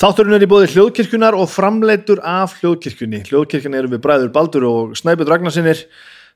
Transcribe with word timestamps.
Þátturinn 0.00 0.32
er 0.32 0.40
í 0.40 0.46
bóði 0.48 0.68
hljóðkirkjunar 0.72 1.34
og 1.36 1.50
framleitur 1.52 2.22
af 2.24 2.54
hljóðkirkjunni. 2.62 3.18
Hljóðkirkjun 3.26 3.74
eru 3.76 3.90
við 3.92 4.00
bræður 4.00 4.30
Baldur 4.32 4.64
og 4.64 4.94
Snæbjörn 4.96 5.28
Ragnarsinnir 5.28 5.82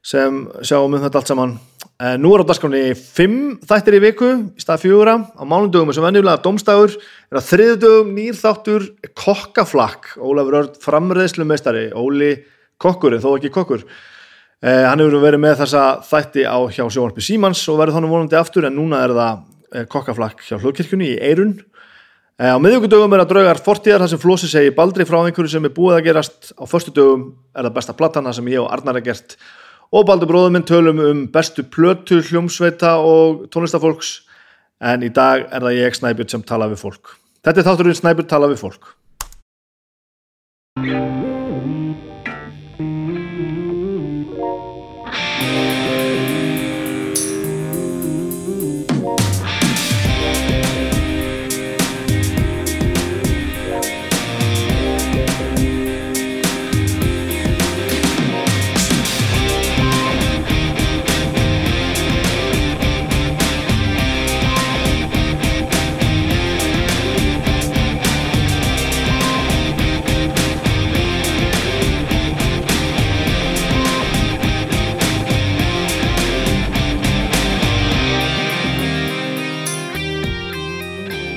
sem 0.05 0.43
sjáum 0.61 0.93
um 0.93 1.01
þetta 1.01 1.23
allt 1.23 1.33
saman. 1.33 1.55
En 1.97 2.21
nú 2.21 2.35
er 2.37 2.45
á 2.45 2.49
dasgráni 2.51 2.83
fimm 2.93 3.55
þættir 3.65 3.97
í 3.97 4.03
viku 4.05 4.29
í 4.53 4.61
stað 4.61 4.85
fjóra. 4.85 5.17
Á 5.33 5.43
mánundögum 5.49 5.97
sem 5.97 6.05
venjulega 6.05 6.45
domstægur 6.45 6.93
er 6.99 7.41
að 7.41 7.49
þriðdögum 7.55 8.13
nýr 8.13 8.37
þáttur 8.37 8.87
kokkaflakk. 9.17 10.13
Ólafur 10.21 10.61
Örd 10.61 10.77
framreiðslu 10.85 11.49
meistari, 11.49 11.89
Óli 11.97 12.35
kokkur 12.77 13.17
en 13.17 13.25
þó 13.25 13.31
ekki 13.39 13.55
kokkur. 13.55 13.89
Eh, 14.61 14.85
hann 14.85 15.01
hefur 15.01 15.25
verið 15.25 15.41
með 15.41 15.63
þessa 15.65 15.87
þætti 16.05 16.45
á 16.45 16.61
hjá 16.69 16.85
sjónvarpi 16.85 17.25
Símans 17.25 17.65
og 17.73 17.81
verið 17.81 17.97
þannig 17.97 18.13
vonandi 18.13 18.45
aftur 18.45 18.69
en 18.69 18.77
núna 18.77 19.07
er 19.09 19.17
það 19.17 19.41
eh, 19.73 19.89
kokkaflakk 19.89 20.45
hjá 20.45 20.59
hljóðkirkjunni 20.61 21.15
í 21.15 21.23
Eirun. 21.33 21.63
Eh, 22.35 22.51
Á 22.51 22.59
miðvíkudögum 22.59 23.13
er 23.15 23.21
að 23.23 23.29
draugar 23.31 23.61
fortíðar 23.63 24.03
þar 24.03 24.11
sem 24.11 24.21
Flósi 24.23 24.49
segi 24.51 24.73
baldri 24.75 25.05
frá 25.07 25.21
einhverju 25.21 25.53
sem 25.53 25.69
er 25.69 25.75
búið 25.75 26.01
að 26.01 26.07
gerast. 26.09 26.51
Á 26.59 26.67
förstu 26.67 26.91
dögum 26.91 27.29
er 27.55 27.69
það 27.69 27.77
besta 27.77 27.95
platan 27.95 28.27
þar 28.27 28.35
sem 28.41 28.49
ég 28.51 28.63
og 28.65 28.73
Arnar 28.75 28.99
er 28.99 29.05
gert. 29.07 29.37
Og 29.95 30.03
Baldur 30.09 30.27
bróður 30.33 30.51
minn 30.57 30.67
tölum 30.67 30.99
um 30.99 31.21
bestu 31.31 31.63
plötu, 31.63 32.19
hljómsveita 32.27 32.97
og 32.99 33.47
tónlistafólks 33.55 34.25
en 34.83 35.07
í 35.07 35.13
dag 35.15 35.47
er 35.47 35.63
það 35.63 35.79
ég 35.79 35.95
Snæbjörn 36.01 36.35
sem 36.35 36.43
tala 36.43 36.67
við 36.73 36.83
fólk. 36.83 37.15
Þetta 37.47 37.63
er 37.63 37.69
þátturinn 37.71 38.01
Snæbjörn 38.03 38.33
tala 38.35 38.51
við 38.51 38.65
fólk 38.67 38.91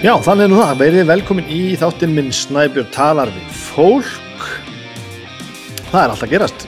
Já, 0.08 0.14
þannig 0.24 0.48
nú 0.48 0.56
það, 0.62 0.78
verið 0.80 1.10
velkomin 1.10 1.50
í 1.52 1.62
þáttinn 1.76 2.14
minn 2.16 2.30
Snæbjörn 2.32 2.94
talar 2.96 3.28
við 3.28 3.48
fólk. 3.60 4.46
Það 5.90 5.98
er 6.00 6.14
alltaf 6.14 6.32
gerast. 6.32 6.64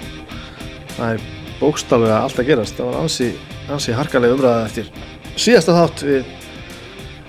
Það 0.97 1.13
er 1.13 1.23
bókstaflega 1.61 2.17
alltaf 2.25 2.49
gerast. 2.49 2.75
Það 2.75 2.89
var 2.89 2.97
ansi, 3.05 3.29
ansi 3.71 3.95
harkalega 3.95 4.35
umræða 4.35 4.65
eftir 4.65 4.91
síðasta 5.39 5.77
þátt 5.77 6.05
við 6.09 6.35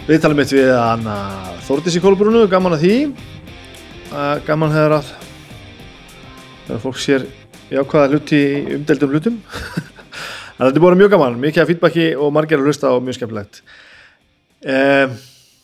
við 0.09 0.21
talum 0.27 0.43
eitt 0.43 0.57
við 0.57 0.73
Anna 0.81 1.17
Þórdís 1.69 2.01
í 2.01 2.03
Kólubrúnu, 2.03 2.43
gaman 2.51 2.75
að 2.75 2.83
því. 2.89 2.99
Gaman 4.51 4.75
hefur 4.81 4.99
að 4.99 5.15
þegar 6.67 6.85
fólk 6.89 7.03
sér 7.07 7.31
jákvæða 7.71 8.13
hluti 8.17 8.45
umdeldum 8.81 9.15
hlutum. 9.15 9.43
Þetta 10.59 10.75
er 10.75 10.83
búin 10.83 11.05
mjög 11.07 11.15
gaman. 11.21 11.43
Mikið 11.47 11.69
að 11.69 11.75
feedbacki 11.77 12.13
og 12.19 12.35
margir 12.35 12.59
að 12.59 12.73
hlusta 12.73 12.97
og 12.99 13.05
mjög 13.07 13.23
skemmtilegt. 13.23 13.69
Um, 14.67 15.21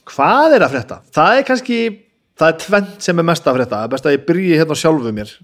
hvað 0.07 0.57
er 0.57 0.65
að 0.67 0.77
frétta? 0.77 1.01
það 1.15 1.41
er 1.41 1.49
kannski, 1.51 1.81
það 2.39 2.53
er 2.53 2.63
tvent 2.65 3.09
sem 3.09 3.21
er 3.21 3.29
mest 3.33 3.47
að 3.47 3.59
frétta, 3.61 3.77
það 3.77 3.89
er 3.89 3.93
best 3.97 4.09
að 4.09 4.17
ég 4.17 4.25
byrji 4.31 4.57
hérna 4.61 4.79
sjálfu 4.79 5.13
mér. 5.17 5.37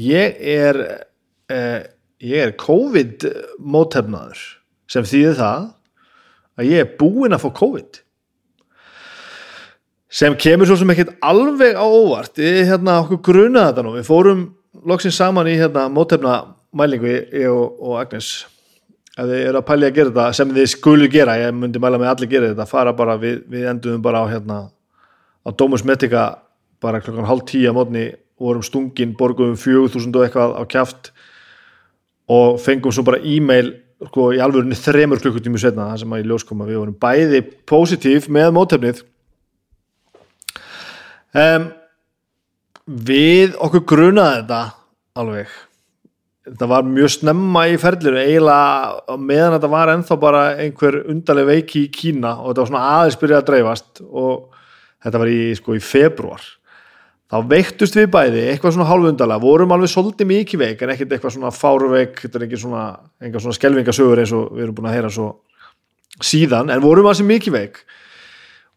Ég 0.00 0.36
er 0.54 0.78
uh, 1.50 1.80
ég 2.20 2.44
er 2.44 2.54
COVID 2.60 3.26
mótefnaður 3.64 4.40
sem 4.90 5.06
þýðir 5.06 5.36
það 5.40 5.66
að 6.60 6.70
ég 6.70 6.84
er 6.84 6.94
búinn 7.00 7.34
að 7.36 7.44
fá 7.46 7.50
COVID. 7.62 8.00
Sem 10.10 10.34
kemur 10.42 10.66
svo 10.66 10.76
sem 10.80 10.90
ekkert 10.90 11.14
alveg 11.22 11.78
á 11.78 11.86
óvart. 11.86 12.34
Við 12.34 12.64
hérna 12.66 12.98
okkur 13.04 13.20
grunaði 13.30 13.70
þetta 13.70 13.84
nú. 13.86 13.92
Við 13.94 14.08
fórum 14.08 14.40
loksins 14.90 15.18
saman 15.20 15.48
í 15.48 15.54
hérna 15.58 15.86
mótefna 15.92 16.40
mælingu 16.76 17.10
ég 17.10 17.46
og, 17.50 17.78
og 17.78 18.00
Agnes 18.02 18.32
ef 19.20 19.28
þið 19.28 19.42
eru 19.50 19.60
að 19.60 19.66
pæli 19.68 19.88
að 19.88 19.96
gera 19.98 20.12
þetta 20.12 20.36
sem 20.38 20.52
þið 20.56 20.68
skulu 20.72 21.08
gera, 21.12 21.36
ég 21.40 21.56
myndi 21.56 21.82
mæla 21.82 22.00
með 22.00 22.12
allir 22.14 22.30
gera 22.30 22.52
þetta 22.52 22.68
fara 22.70 22.94
bara, 22.96 23.16
við, 23.20 23.42
við 23.50 23.68
enduðum 23.74 24.04
bara 24.04 24.24
á 24.24 24.26
hérna 24.30 24.58
á 25.44 25.48
Domus 25.52 25.84
Medica 25.84 26.24
bara 26.80 27.02
klokkan 27.04 27.28
hálf 27.28 27.44
tíu 27.50 27.68
á 27.68 27.76
mótni 27.76 28.10
vorum 28.40 28.64
stungin, 28.64 29.12
borguðum 29.18 29.58
fjögur 29.60 29.92
þúsund 29.92 30.16
og 30.16 30.24
eitthvað 30.24 30.56
á 30.56 30.62
kjaft 30.72 31.12
og 32.30 32.60
fengum 32.62 32.94
svo 32.94 33.04
bara 33.04 33.20
e-mail 33.20 33.74
sko, 34.08 34.30
í 34.32 34.40
alvörunni 34.40 34.78
þremur 34.78 35.20
klukkutímu 35.20 35.60
setna 35.60 35.90
það 35.90 36.04
sem 36.04 36.14
að 36.16 36.22
í 36.22 36.28
ljós 36.30 36.46
koma, 36.48 36.68
við 36.68 36.80
vorum 36.80 36.96
bæði 37.00 37.42
positív 37.68 38.30
með 38.32 38.54
mótefnið. 38.56 39.02
Um, 41.36 41.68
við 42.86 43.58
okkur 43.60 43.84
grunaði 43.92 44.40
þetta 44.40 44.62
alveg 45.20 45.52
þetta 46.48 46.68
var 46.70 46.86
mjög 46.88 47.12
snemma 47.18 47.66
í 47.68 47.74
ferðlir 47.80 48.16
eiginlega 48.22 49.18
meðan 49.20 49.56
þetta 49.58 49.70
var 49.74 49.92
ennþá 49.94 50.16
bara 50.20 50.44
einhver 50.62 51.02
undarleg 51.12 51.50
veiki 51.50 51.84
í 51.84 51.90
Kína 51.92 52.38
og 52.38 52.50
þetta 52.50 52.62
var 52.62 52.70
svona 52.70 52.86
aðeins 52.94 53.20
byrjað 53.20 53.42
að 53.42 53.50
dreifast 53.50 54.02
og 54.08 54.56
þetta 55.04 55.20
var 55.20 55.32
í, 55.32 55.42
sko, 55.58 55.76
í 55.76 55.84
februar 55.84 56.46
þá 57.30 57.36
veiktust 57.52 57.98
við 57.98 58.08
bæði 58.10 58.46
eitthvað 58.50 58.74
svona 58.74 58.88
hálfu 58.88 59.12
undarlega, 59.12 59.44
vorum 59.44 59.76
alveg 59.76 59.92
svolítið 59.92 60.30
mikið 60.32 60.62
veik 60.64 60.82
en 60.82 60.94
ekkert 60.94 61.14
eitthvað 61.14 61.36
svona 61.36 61.52
fáruveik 61.54 62.24
þetta 62.24 62.40
er 62.40 62.46
ekki 62.48 62.62
svona, 62.64 62.84
svona 63.36 63.58
skelvingasögur 63.58 64.24
eins 64.24 64.34
og 64.34 64.48
við 64.56 64.64
erum 64.64 64.78
búin 64.80 64.90
að 64.90 64.96
heyra 64.96 65.12
svo 65.14 65.28
síðan 66.24 66.72
en 66.72 66.82
vorum 66.82 67.08
alveg 67.10 67.28
mikið 67.28 67.56
veik 67.58 67.84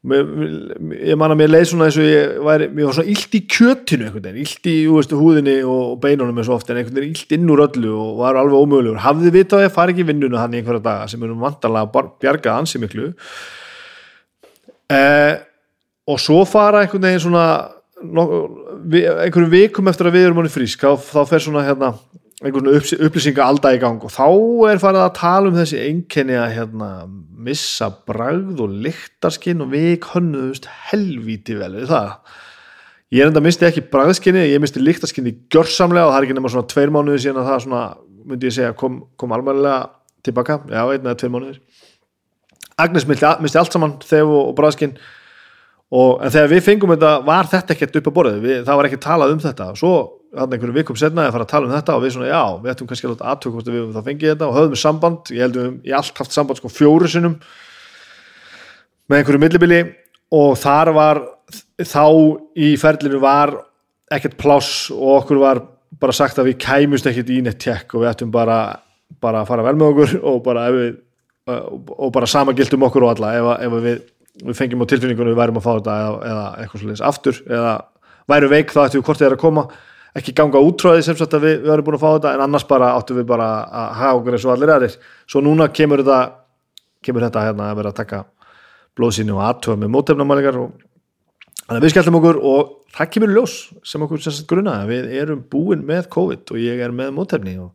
ég 0.04 1.16
man 1.16 1.32
að 1.32 1.38
mér 1.40 1.52
leið 1.54 1.70
svona 1.70 1.86
eins 1.88 1.98
og 2.02 2.08
ég 2.08 2.32
væri, 2.44 2.66
mér 2.76 2.90
var 2.90 2.96
svona 2.98 3.14
illt 3.14 3.36
í 3.38 3.40
kjötinu 3.48 4.10
einhvern 4.10 4.26
veginn, 4.26 4.42
illt 4.44 4.68
í 4.68 4.74
veist, 4.92 5.14
húðinni 5.16 5.54
og 5.64 5.94
beinunum 6.04 6.42
eins 6.42 6.50
og 6.52 6.58
oft 6.58 6.72
en 6.74 6.82
einhvern 6.82 7.00
veginn 7.00 7.14
illt 7.16 7.32
inn 7.38 7.54
úr 7.54 7.64
öllu 7.70 7.94
og 7.96 8.18
var 8.20 8.40
alveg 8.42 8.66
ómögulegur. 8.66 9.00
Hafði 9.00 9.32
vita 9.32 9.62
að 9.62 9.64
ég 9.70 9.76
fari 9.78 9.96
ekki 9.96 10.04
í 10.04 10.10
vinnuna 10.10 10.42
hann 10.44 10.58
í 10.58 10.60
einhverja 10.60 10.84
daga 10.84 11.08
sem 11.08 11.24
erum 11.24 11.46
vantarlega 11.46 12.04
bjargað 12.20 12.58
ansi 12.58 12.84
miklu. 12.84 13.14
Eh, 14.92 15.38
og 16.12 16.20
svo 16.20 16.42
fara 16.52 16.84
einhvern 16.84 17.08
veginn 17.08 17.24
svona 17.24 17.48
einhverjum 18.04 19.54
vikum 19.54 19.88
eftir 19.88 20.10
að 20.10 20.18
við 20.18 20.28
erum 20.28 20.42
manni 20.42 20.52
frísk 20.52 20.84
þá, 20.84 21.00
þá 21.00 21.22
fer 21.30 21.46
svona 21.48 21.64
hérna 21.64 21.94
einhvern 22.44 22.70
upplýsinga 23.08 23.46
alltaf 23.46 23.76
í 23.76 23.82
gang 23.82 24.02
og 24.04 24.12
þá 24.12 24.28
er 24.70 24.82
farið 24.82 25.04
að 25.06 25.14
tala 25.20 25.50
um 25.50 25.58
þessi 25.58 25.80
einkenni 25.80 26.36
að 26.40 26.56
hérna, 26.58 26.90
missa 27.44 27.90
bragð 28.08 28.64
og 28.64 28.74
lyktarskinn 28.86 29.64
og 29.64 29.72
við 29.72 29.94
konnuðust 30.04 30.68
helvíti 30.90 31.56
vel 31.60 31.72
við 31.78 31.92
það. 31.94 32.12
Ég 33.14 33.24
er 33.24 33.30
enda 33.30 33.40
að 33.40 33.48
misti 33.48 33.68
ekki 33.68 33.86
bragðskinni 33.94 34.48
ég 34.50 34.62
misti 34.64 34.82
lyktarskinni 34.82 35.36
gjörsamlega 35.54 36.10
og 36.10 36.14
það 36.14 36.20
er 36.20 36.28
ekki 36.28 36.38
nema 36.40 36.52
svona 36.52 36.72
tveir 36.72 36.94
mánuði 36.94 37.24
síðan 37.24 37.44
að 37.44 37.50
það 37.52 37.60
svona 37.68 37.84
myndi 38.24 38.50
ég 38.50 38.56
segja 38.56 38.76
kom, 38.80 39.02
kom 39.20 39.36
alveg 39.36 39.92
tilbaka. 40.24 40.62
Já, 40.72 40.84
einn 40.88 41.04
eða 41.04 41.20
tveir 41.20 41.34
mánuðir. 41.34 41.60
Agnes 42.82 43.06
misti, 43.06 43.60
allt 43.60 43.76
saman 43.76 44.00
þegar 44.02 44.32
og, 44.34 44.54
bragðskinn 44.58 44.96
en 45.94 46.34
þegar 46.34 46.50
við 46.50 46.64
fengum 46.66 46.94
þetta 46.96 47.12
var 47.28 47.50
þetta 47.52 47.76
ekkert 47.76 48.00
upp 48.00 48.10
á 48.10 48.16
borðið. 48.18 48.48
Það 48.66 48.80
var 48.80 48.90
ekki 48.90 49.02
talað 49.04 49.36
um 49.36 49.42
þetta. 49.44 49.68
Svo 49.78 49.94
einhverju 50.34 50.76
vikum 50.76 50.98
setna 50.98 51.28
að 51.28 51.36
fara 51.36 51.46
að 51.46 51.52
tala 51.52 51.70
um 51.70 51.74
þetta 51.76 51.98
og 51.98 52.04
við 52.04 52.16
svona 52.16 52.32
já, 52.32 52.44
við 52.64 52.72
ættum 52.74 52.90
kannski 52.90 53.08
að 53.08 53.14
láta 53.14 53.34
aðtöku 53.34 53.58
hvort 53.58 53.70
við 53.70 53.80
höfum 53.80 53.98
það 53.98 54.08
fengið 54.10 54.32
þetta 54.32 54.48
og 54.48 54.56
höfðum 54.58 54.80
samband, 54.82 55.34
ég 55.34 55.46
held 55.46 55.60
um 55.62 55.76
ég 55.86 55.98
allt 56.00 56.24
haft 56.24 56.34
samband 56.34 56.62
sko 56.62 56.72
fjóru 56.74 57.10
sinnum 57.12 57.36
með 59.10 59.20
einhverju 59.20 59.44
millibili 59.44 59.82
og 60.34 60.56
þar 60.58 60.94
var 60.96 61.22
þá 61.84 62.06
í 62.58 62.74
ferlinu 62.82 63.22
var 63.22 63.54
ekkert 64.14 64.38
pláss 64.42 64.90
og 64.94 65.20
okkur 65.20 65.42
var 65.42 65.62
bara 66.02 66.16
sagt 66.16 66.40
að 66.42 66.52
við 66.52 66.60
kæmust 66.64 67.08
ekkert 67.10 67.30
í 67.30 67.40
neitt 67.44 67.62
tjekk 67.62 67.96
og 67.96 68.04
við 68.04 68.12
ættum 68.14 68.34
bara, 68.34 68.60
bara 69.22 69.44
að 69.44 69.50
fara 69.52 69.66
vel 69.68 69.76
með 69.78 69.94
okkur 69.94 70.16
og 70.32 70.42
bara, 70.46 70.66
við, 70.74 70.98
og 71.48 72.12
bara 72.16 72.30
samagildum 72.30 72.86
okkur 72.88 73.06
og 73.06 73.14
alla. 73.14 73.34
Ef, 73.38 73.50
ef 73.68 73.78
við, 73.86 74.04
við 74.50 74.60
fengjum 74.60 74.86
á 74.86 74.90
tilfinningunum 74.90 75.34
við 75.34 75.42
værum 75.42 75.60
að 75.62 75.66
fá 75.68 75.72
þetta 75.74 75.98
eða, 76.02 76.14
eða 76.32 76.46
eitthvað 76.64 76.84
svolítið 76.84 77.08
aftur 77.10 77.42
eða 77.48 77.74
væru 78.34 78.52
veik 78.54 78.74
þá 78.74 78.80
ættum 78.86 79.02
við 79.02 79.08
hvort 79.10 79.22
þið 79.22 79.30
er 79.30 79.38
að 79.38 79.44
koma 79.44 79.66
ekki 80.18 80.36
ganga 80.38 80.62
útráði 80.62 81.04
sem 81.08 81.18
sagt 81.18 81.34
að 81.34 81.48
við, 81.48 81.58
við 81.64 81.74
varum 81.74 81.88
búin 81.88 81.98
að 81.98 82.04
fá 82.04 82.10
þetta 82.12 82.34
en 82.36 82.46
annars 82.46 82.68
bara 82.70 82.94
áttum 82.98 83.18
við 83.18 83.28
bara 83.32 83.50
að 83.66 83.92
hafa 84.00 84.20
okkur 84.20 84.38
eins 84.38 84.48
og 84.48 84.54
allir 84.54 84.74
aðrir. 84.74 84.98
Svo 85.26 85.42
núna 85.42 85.70
kemur 85.74 86.04
þetta 86.04 86.22
kemur 87.04 87.28
þetta 87.28 87.46
hérna 87.48 87.70
að 87.72 87.80
vera 87.82 87.94
að 87.94 88.00
taka 88.00 88.24
blóðsýni 88.98 89.34
og 89.34 89.44
aðtöða 89.44 89.82
með 89.82 89.94
mótefnamælingar 89.96 90.60
og 90.62 90.74
þannig 91.64 91.80
að 91.80 91.86
við 91.86 91.94
skellum 91.94 92.20
okkur 92.20 92.40
og 92.52 92.74
það 92.94 93.10
kemur 93.16 93.34
ljós 93.34 93.56
sem 93.90 94.06
okkur 94.06 94.22
sem 94.24 94.36
sagt 94.36 94.50
gruna 94.52 94.76
við 94.90 95.10
erum 95.22 95.42
búin 95.50 95.86
með 95.88 96.10
COVID 96.14 96.54
og 96.54 96.62
ég 96.62 96.84
er 96.84 96.94
með 96.96 97.14
mótefni 97.18 97.56
og 97.64 97.72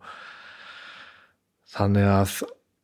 þannig 1.75 2.09
að 2.09 2.37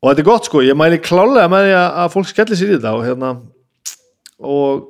og 0.04 0.10
þetta 0.10 0.20
er 0.20 0.28
gott 0.28 0.48
sko, 0.48 0.64
ég 0.64 0.76
mæli 0.76 1.00
klálega 1.00 1.48
með 1.52 1.68
því 1.68 1.76
að 1.78 2.10
fólk 2.12 2.28
skellir 2.28 2.60
sér 2.60 2.72
í 2.72 2.76
þetta 2.76 2.96
og 2.98 3.06
hérna 3.06 3.30
og 4.44 4.82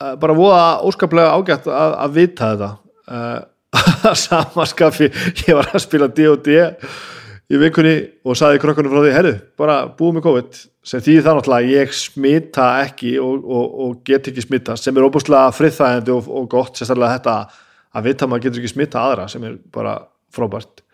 uh, 0.00 0.14
bara 0.20 0.36
voða 0.36 0.62
óskaplega 0.86 1.34
ágætt 1.36 1.68
að, 1.68 1.96
að 2.06 2.16
vita 2.20 2.52
þetta 2.54 2.70
samaskafi 4.26 5.10
ég 5.46 5.52
var 5.56 5.70
að 5.72 5.84
spila 5.84 6.08
D&D 6.08 6.56
í 7.46 7.60
vikunni 7.60 7.96
og 8.26 8.38
saði 8.38 8.58
krökkunum 8.62 8.90
frá 8.90 9.02
því 9.04 9.12
herru, 9.14 9.34
bara 9.58 9.76
búið 9.98 10.16
með 10.16 10.24
COVID. 10.26 10.64
Sem 10.86 11.02
því 11.02 11.14
það 11.18 11.36
náttúrulega 11.38 11.66
að 11.66 11.72
ég 11.74 11.94
smita 11.98 12.66
ekki 12.84 13.12
og, 13.22 13.42
og, 13.42 13.76
og 13.84 13.94
get 14.06 14.28
ekki 14.30 14.44
smita 14.44 14.76
sem 14.78 14.94
er 14.94 15.06
óbúslega 15.06 15.54
friðþægandi 15.54 16.14
og, 16.14 16.28
og 16.30 16.48
gott 16.50 16.78
sérstaklega 16.78 17.16
þetta 17.16 17.36
að 17.96 18.06
vita 18.06 18.26
að 18.26 18.30
maður 18.30 18.44
getur 18.44 18.62
ekki 18.62 18.72
smita 18.74 19.02
aðra 19.02 19.26
sem 19.30 19.46
er 19.46 19.56
bara 19.74 19.96
frábært. 20.34 20.84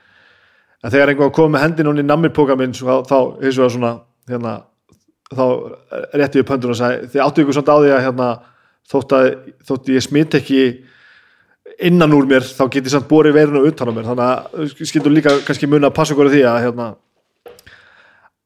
En 0.83 0.93
þegar 0.93 1.13
einhver 1.13 1.35
kom 1.35 1.53
með 1.53 1.67
hendin 1.67 1.91
hún 1.91 2.01
í 2.01 2.07
nammirpóka 2.07 2.57
minn 2.59 2.73
þá, 2.77 3.03
þá 3.09 3.19
eins 3.43 3.61
og 3.61 3.75
svona 3.75 3.93
hérna, 4.31 4.55
þá 5.33 5.45
rétti 6.19 6.41
ég 6.41 6.47
upp 6.47 6.55
höndun 6.55 6.75
og 6.75 6.81
sagði 6.81 7.13
þið 7.13 7.25
áttu 7.27 7.45
ykkur 7.45 7.59
samt 7.59 7.71
á 7.73 7.77
því 7.77 7.93
að 7.93 8.03
hérna, 8.07 8.31
þótt 8.93 9.15
að 9.19 9.29
þótt 9.69 9.93
ég 9.93 10.07
smit 10.09 10.39
ekki 10.41 10.63
innan 11.81 12.13
úr 12.17 12.27
mér 12.29 12.45
þá 12.47 12.67
get 12.67 12.85
ég 12.85 12.93
samt 12.95 13.09
borið 13.11 13.39
verinu 13.39 13.63
utan 13.69 13.89
á 13.89 13.93
mér. 13.95 14.11
Þannig 14.11 14.27
að 14.27 14.85
skildur 14.91 15.15
líka 15.15 15.39
kannski 15.47 15.71
mun 15.71 15.89
að 15.89 15.97
passa 15.97 16.15
ykkur 16.15 16.31
því 16.33 16.45
að 16.51 16.61
hérna, 16.67 16.91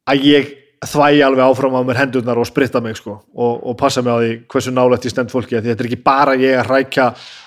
að 0.06 0.28
ég 0.28 0.54
þvægi 0.86 1.22
alveg 1.24 1.42
áfram 1.46 1.76
á 1.78 1.80
mér 1.88 2.00
hendurnar 2.02 2.38
og 2.38 2.46
spritta 2.46 2.82
mig 2.84 2.98
sko 2.98 3.14
og, 3.16 3.52
og 3.64 3.76
passa 3.80 4.02
mig 4.04 4.12
á 4.12 4.18
því 4.20 4.32
hversu 4.52 4.72
nálægt 4.76 5.08
ég 5.08 5.14
stend 5.14 5.32
fólki 5.32 5.56
því 5.56 5.72
þetta 5.72 5.82
er 5.82 5.88
ekki 5.88 6.04
bara 6.04 6.36
ég 6.36 6.60
að 6.60 6.68
rækja 6.68 7.06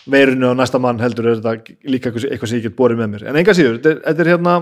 veirinu 0.09 0.49
og 0.49 0.57
næsta 0.57 0.81
mann 0.81 0.99
heldur 0.99 1.29
er 1.29 1.39
þetta 1.39 1.77
líka 1.93 2.11
eitthvað 2.11 2.49
sem 2.49 2.59
ég 2.59 2.65
get 2.67 2.77
borið 2.77 3.03
með 3.03 3.11
mér. 3.13 3.27
En 3.29 3.39
enga 3.39 3.55
síður, 3.55 3.77
þetta 3.77 3.91
er, 3.93 4.01
þetta 4.07 4.25
er 4.25 4.31
hérna 4.33 4.55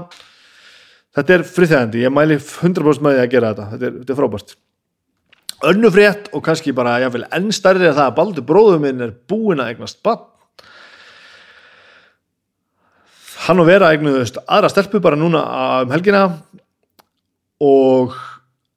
þetta 1.18 1.38
er 1.38 1.46
friðþægandi, 1.56 2.04
ég 2.04 2.14
mæli 2.14 2.40
100% 2.44 3.06
með 3.06 3.18
því 3.18 3.24
að 3.24 3.34
gera 3.34 3.54
þetta, 3.54 3.70
þetta 3.74 3.88
er, 3.88 4.00
þetta 4.02 4.14
er 4.14 4.20
frábært. 4.22 4.58
Önnu 5.68 5.90
frétt 5.90 6.28
og 6.38 6.44
kannski 6.46 6.74
bara 6.78 7.00
ég 7.02 7.14
vil 7.16 7.26
enn 7.34 7.48
stærri 7.56 7.88
að 7.88 7.98
það 7.98 8.10
að 8.12 8.18
baldur 8.20 8.46
bróðum 8.52 8.84
minn 8.84 9.06
er 9.08 9.16
búin 9.32 9.64
að 9.64 9.72
eignast 9.72 10.04
bann 10.06 10.28
hann 13.48 13.62
og 13.64 13.68
vera 13.70 13.92
eignuðust 13.94 14.42
aðra 14.44 14.70
stelpu 14.72 15.02
bara 15.04 15.20
núna 15.20 15.44
um 15.84 15.94
helgina. 15.94 16.24
Og 17.64 18.16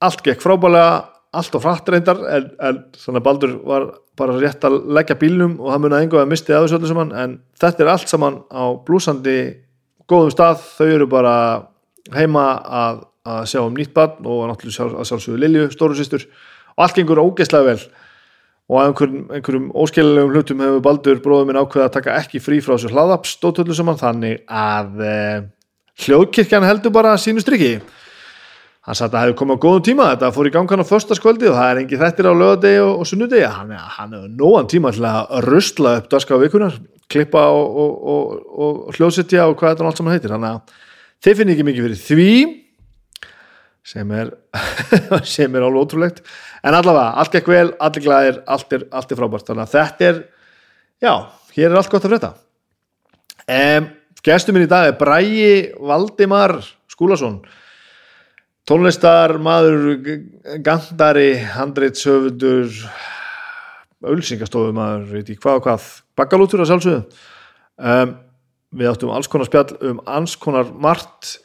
allt 0.01 0.23
gekk 0.25 0.41
frábælega 0.41 1.11
allt 1.31 1.53
og 1.55 1.63
frætt 1.63 1.89
reyndar 1.91 2.19
en, 2.27 2.47
en 2.59 2.79
þannig 2.99 3.21
að 3.21 3.25
Baldur 3.27 3.53
var 3.63 3.85
bara 4.19 4.35
rétt 4.39 4.65
að 4.67 4.77
leggja 4.97 5.15
bílnum 5.19 5.53
og 5.61 5.71
hann 5.71 5.83
munið 5.85 6.05
enga 6.05 6.23
að 6.23 6.31
misti 6.33 6.55
aðeins 6.55 6.75
öllu 6.75 6.89
saman. 6.89 7.13
En 7.15 7.37
þetta 7.61 7.85
er 7.85 7.91
allt 7.93 8.11
saman 8.11 8.41
á 8.51 8.63
blúsandi 8.87 9.37
góðum 10.11 10.33
stað, 10.33 10.65
þau 10.75 10.87
eru 10.89 11.07
bara 11.11 11.35
heima 12.11 12.45
að, 12.81 13.03
að 13.23 13.45
sjá 13.53 13.61
um 13.63 13.77
nýtt 13.77 13.93
barn 13.95 14.27
og 14.27 14.43
náttúrulega 14.49 14.99
að 14.99 15.07
sjálfsögðu 15.07 15.39
Lilju, 15.45 15.69
stóru 15.71 15.95
sýstur 15.95 16.25
og 16.75 16.83
allt 16.83 16.99
gengur 16.99 17.21
ógeðslega 17.23 17.69
vel 17.69 17.79
og 18.71 18.77
að 18.79 18.89
einhverjum, 18.89 19.23
einhverjum 19.35 19.71
óskiljulegum 19.83 20.35
hlutum 20.35 20.61
hefur 20.63 20.83
Baldur 20.85 21.23
bróðum 21.23 21.49
minn 21.51 21.59
ákveða 21.59 21.89
að 21.89 21.95
taka 21.97 22.19
ekki 22.21 22.39
frí 22.39 22.61
frá 22.63 22.77
þessu 22.77 22.93
hlaðaps 22.93 23.33
stótöllu 23.35 23.75
saman 23.75 23.99
þannig 23.99 24.45
að 24.47 25.01
eh, 25.03 25.41
hljóðkirkjan 26.05 26.67
heldur 26.69 26.95
bara 26.95 27.17
sínu 27.19 27.43
strikki 27.43 27.81
hann 28.87 28.97
sagði 28.97 29.09
að 29.09 29.17
það 29.17 29.25
hefði 29.25 29.37
komið 29.41 29.59
á 29.59 29.63
góðum 29.65 29.83
tíma 29.85 30.07
þetta 30.13 30.31
fór 30.33 30.47
í 30.47 30.53
gangan 30.55 30.81
á 30.81 30.89
förstaskvöldi 30.89 31.49
og 31.51 31.57
það 31.59 31.67
er 31.73 31.81
engi 31.83 31.99
þettir 32.01 32.29
á 32.31 32.33
lögadegi 32.33 32.79
og, 32.81 32.93
og 32.95 33.09
sunnudegi. 33.11 33.43
Hann, 33.45 33.75
hann 33.97 34.15
hefur 34.15 34.31
nógan 34.39 34.71
tíma 34.71 34.93
til 34.95 35.05
að 35.05 35.35
rustla 35.45 35.97
upp 35.99 36.07
daska 36.15 36.39
á 36.39 36.41
vikunar, 36.41 36.79
klippa 37.11 37.43
og, 37.53 37.77
og, 38.15 38.31
og 38.55 38.95
hljóðsetja 38.95 39.45
og 39.51 39.59
hvað 39.59 39.75
þetta 39.75 39.87
allt 39.91 40.01
saman 40.01 40.15
heitir, 40.15 40.33
þannig 40.33 40.55
að 40.55 40.79
þeir 41.21 41.37
finn 41.37 41.53
ekki 41.53 41.67
mikið 41.67 41.87
fyrir 41.87 42.01
því 42.07 42.31
sem 43.85 44.11
er 44.13 44.33
sem 45.35 45.55
er 45.55 45.65
alveg 45.65 45.85
ótrúlegt. 45.85 46.21
En 46.61 46.77
allavega, 46.77 47.15
allt 47.21 47.33
gekk 47.35 47.49
vel, 47.51 47.71
allir 47.81 48.05
glæðir 48.05 48.41
allt 48.45 48.77
er, 48.77 48.85
allt 48.93 49.11
er 49.11 49.19
frábært, 49.19 49.47
þannig 49.47 49.65
að 49.65 49.73
þetta 49.77 50.09
er 50.09 50.21
já, 51.01 51.13
hér 51.55 51.71
er 51.71 51.79
allt 51.79 51.91
gott 51.93 52.05
að 52.05 52.13
frétta. 52.13 52.33
Um, 53.51 53.89
gestur 54.21 54.55
minn 54.55 54.67
í 54.67 54.71
dag 54.71 54.91
er 54.91 54.99
Bræi 54.99 55.73
Valdimar 55.81 56.59
Skúlason. 56.91 57.41
Tónlistar, 58.69 59.33
maður 59.41 59.97
gandari, 60.63 61.33
handreitshöfundur 61.57 62.69
ölsingastofum 64.11 64.77
maður, 64.77 65.07
veit 65.15 65.31
ég 65.33 65.39
hvað 65.41 65.59
og 65.59 65.65
hvað. 65.65 65.87
Bakalútur 66.17 66.63
að 66.63 66.71
sjálfsögðu. 66.71 67.23
Um, 67.81 68.13
við 68.77 68.91
áttum 68.91 69.13
alls 69.13 69.29
konar 69.31 69.49
spjall 69.49 69.73
um 69.89 70.01
alls 70.09 70.35
konar 70.39 70.69
margt. 70.71 71.35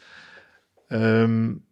Um, 0.93 1.62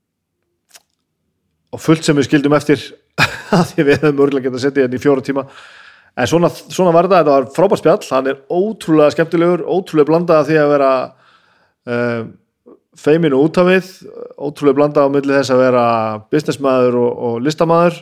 og 1.74 1.82
fullt 1.82 2.06
sem 2.06 2.16
við 2.18 2.28
skildum 2.28 2.54
eftir 2.56 2.82
að 3.56 3.72
því 3.72 3.88
við 3.88 3.96
hefum 3.96 4.22
örgulega 4.26 4.48
getað 4.48 4.60
að 4.60 4.64
setja 4.66 4.84
hérna 4.84 4.98
í 5.00 5.02
fjóra 5.02 5.24
tíma. 5.26 5.44
En 6.14 6.30
svona, 6.30 6.50
svona 6.50 6.94
var 6.94 7.08
þetta, 7.08 7.20
þetta 7.20 7.34
var 7.34 7.46
frábært 7.56 7.82
spjall 7.82 8.10
hann 8.14 8.30
er 8.30 8.40
ótrúlega 8.46 9.14
skemmtilegur, 9.16 9.64
ótrúlega 9.66 10.10
blandað 10.12 10.42
að 10.42 10.50
því 10.50 10.58
að 10.60 10.70
vera 10.70 10.90
um, 11.90 12.28
feimin 13.04 13.34
og 13.34 13.48
útafið 13.48 13.88
ótrúlega 14.38 14.78
blandað 14.78 15.08
á 15.10 15.14
milli 15.16 15.34
þess 15.34 15.54
að 15.54 15.64
vera 15.64 15.86
businessmaður 16.30 17.00
og, 17.00 17.10
og 17.26 17.42
listamæður 17.42 17.98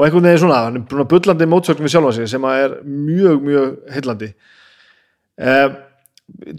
og 0.00 0.06
einhvern 0.06 0.30
veginn 0.30 0.42
svona, 0.46 0.62
hann 0.64 0.80
er 0.80 0.88
bruna 0.88 1.06
bullandi 1.10 1.50
mótsökn 1.50 1.84
við 1.84 1.92
sjálfa 1.92 2.14
sig 2.16 2.32
sem 2.32 2.48
er 2.48 2.78
mjög, 2.86 3.44
mjög 3.44 3.76
heillandi. 3.92 4.30
Um, 5.36 5.76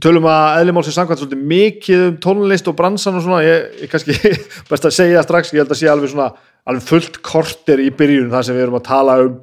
tölum 0.03 0.27
að 0.29 0.59
eðlimál 0.59 0.83
sem 0.85 0.95
samkvæmt 0.95 1.21
svolítið 1.21 1.43
mikið 1.49 2.05
um 2.05 2.21
tónlist 2.21 2.69
og 2.69 2.77
bransan 2.77 3.17
og 3.17 3.25
svona, 3.25 3.41
ég, 3.45 3.67
ég 3.81 3.91
kannski 3.91 4.15
best 4.69 4.85
að 4.85 4.97
segja 4.99 5.25
strax, 5.25 5.53
ég 5.55 5.63
held 5.63 5.73
að 5.73 5.81
sé 5.81 5.89
alveg 5.89 6.13
svona 6.13 6.31
alveg 6.69 6.85
fullt 6.87 7.21
korter 7.25 7.81
í 7.81 7.89
byrjun 7.95 8.31
þar 8.33 8.47
sem 8.47 8.57
við 8.57 8.67
erum 8.67 8.79
að 8.81 8.87
tala 8.89 9.17
um 9.25 9.41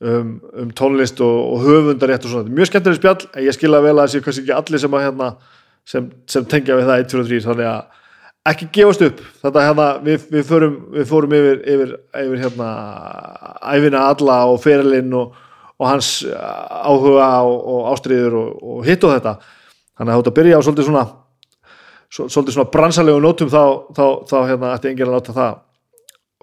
um, 0.00 0.40
um 0.52 0.70
tónlist 0.76 1.20
og, 1.24 1.36
og 1.52 1.62
höfundarétt 1.64 2.24
og 2.24 2.32
svona, 2.32 2.52
mjög 2.52 2.70
skemmtileg 2.70 2.98
spjall, 3.00 3.28
en 3.32 3.46
ég 3.46 3.56
skilja 3.56 3.82
vel 3.84 3.94
að 3.94 4.02
það 4.02 4.12
sé 4.12 4.22
kannski 4.24 4.44
ekki 4.44 4.56
allir 4.56 4.82
sem 4.82 4.96
að 4.96 5.06
hérna 5.06 5.30
sem, 5.86 6.08
sem 6.28 6.48
tengja 6.50 6.78
við 6.78 6.90
það 6.90 7.02
1, 7.04 7.10
2 7.12 7.22
og 7.22 7.30
3 7.30 7.40
þannig 7.46 7.70
að 7.70 8.02
ekki 8.46 8.68
gefast 8.76 9.02
upp. 9.02 9.20
Þetta 9.42 9.64
hérna, 9.64 9.88
við, 10.06 10.28
við, 10.30 10.46
förum, 10.46 10.78
við 10.94 11.08
fórum 11.10 11.34
yfir, 11.34 11.60
yfir, 11.66 11.92
yfir 12.22 12.42
hérna 12.44 12.70
æfina 13.74 14.04
alla 14.12 14.36
og 14.52 14.60
ferilinn 14.62 15.14
og, 15.18 15.36
og 15.80 15.88
hans 15.90 16.10
áhuga 16.30 17.30
og, 17.46 17.56
og 17.72 17.88
ástriður 17.90 18.36
og, 18.44 18.82
hitt 18.86 19.02
og 19.06 19.16
þetta. 19.16 19.36
Þannig 19.98 20.14
að 20.14 20.22
ert 20.22 20.30
að 20.30 20.36
byrja 20.38 20.60
á 20.60 20.64
svolítið 20.66 20.90
svona 20.90 21.06
svolítið 22.16 22.54
svona 22.54 22.70
bransalegu 22.70 23.18
nótum 23.18 23.48
þá, 23.50 23.62
þá, 23.96 24.04
þá 24.30 24.36
hérna 24.46 24.74
ætti 24.76 24.92
enginn 24.92 25.10
að 25.10 25.16
láta 25.16 25.34
það 25.34 25.56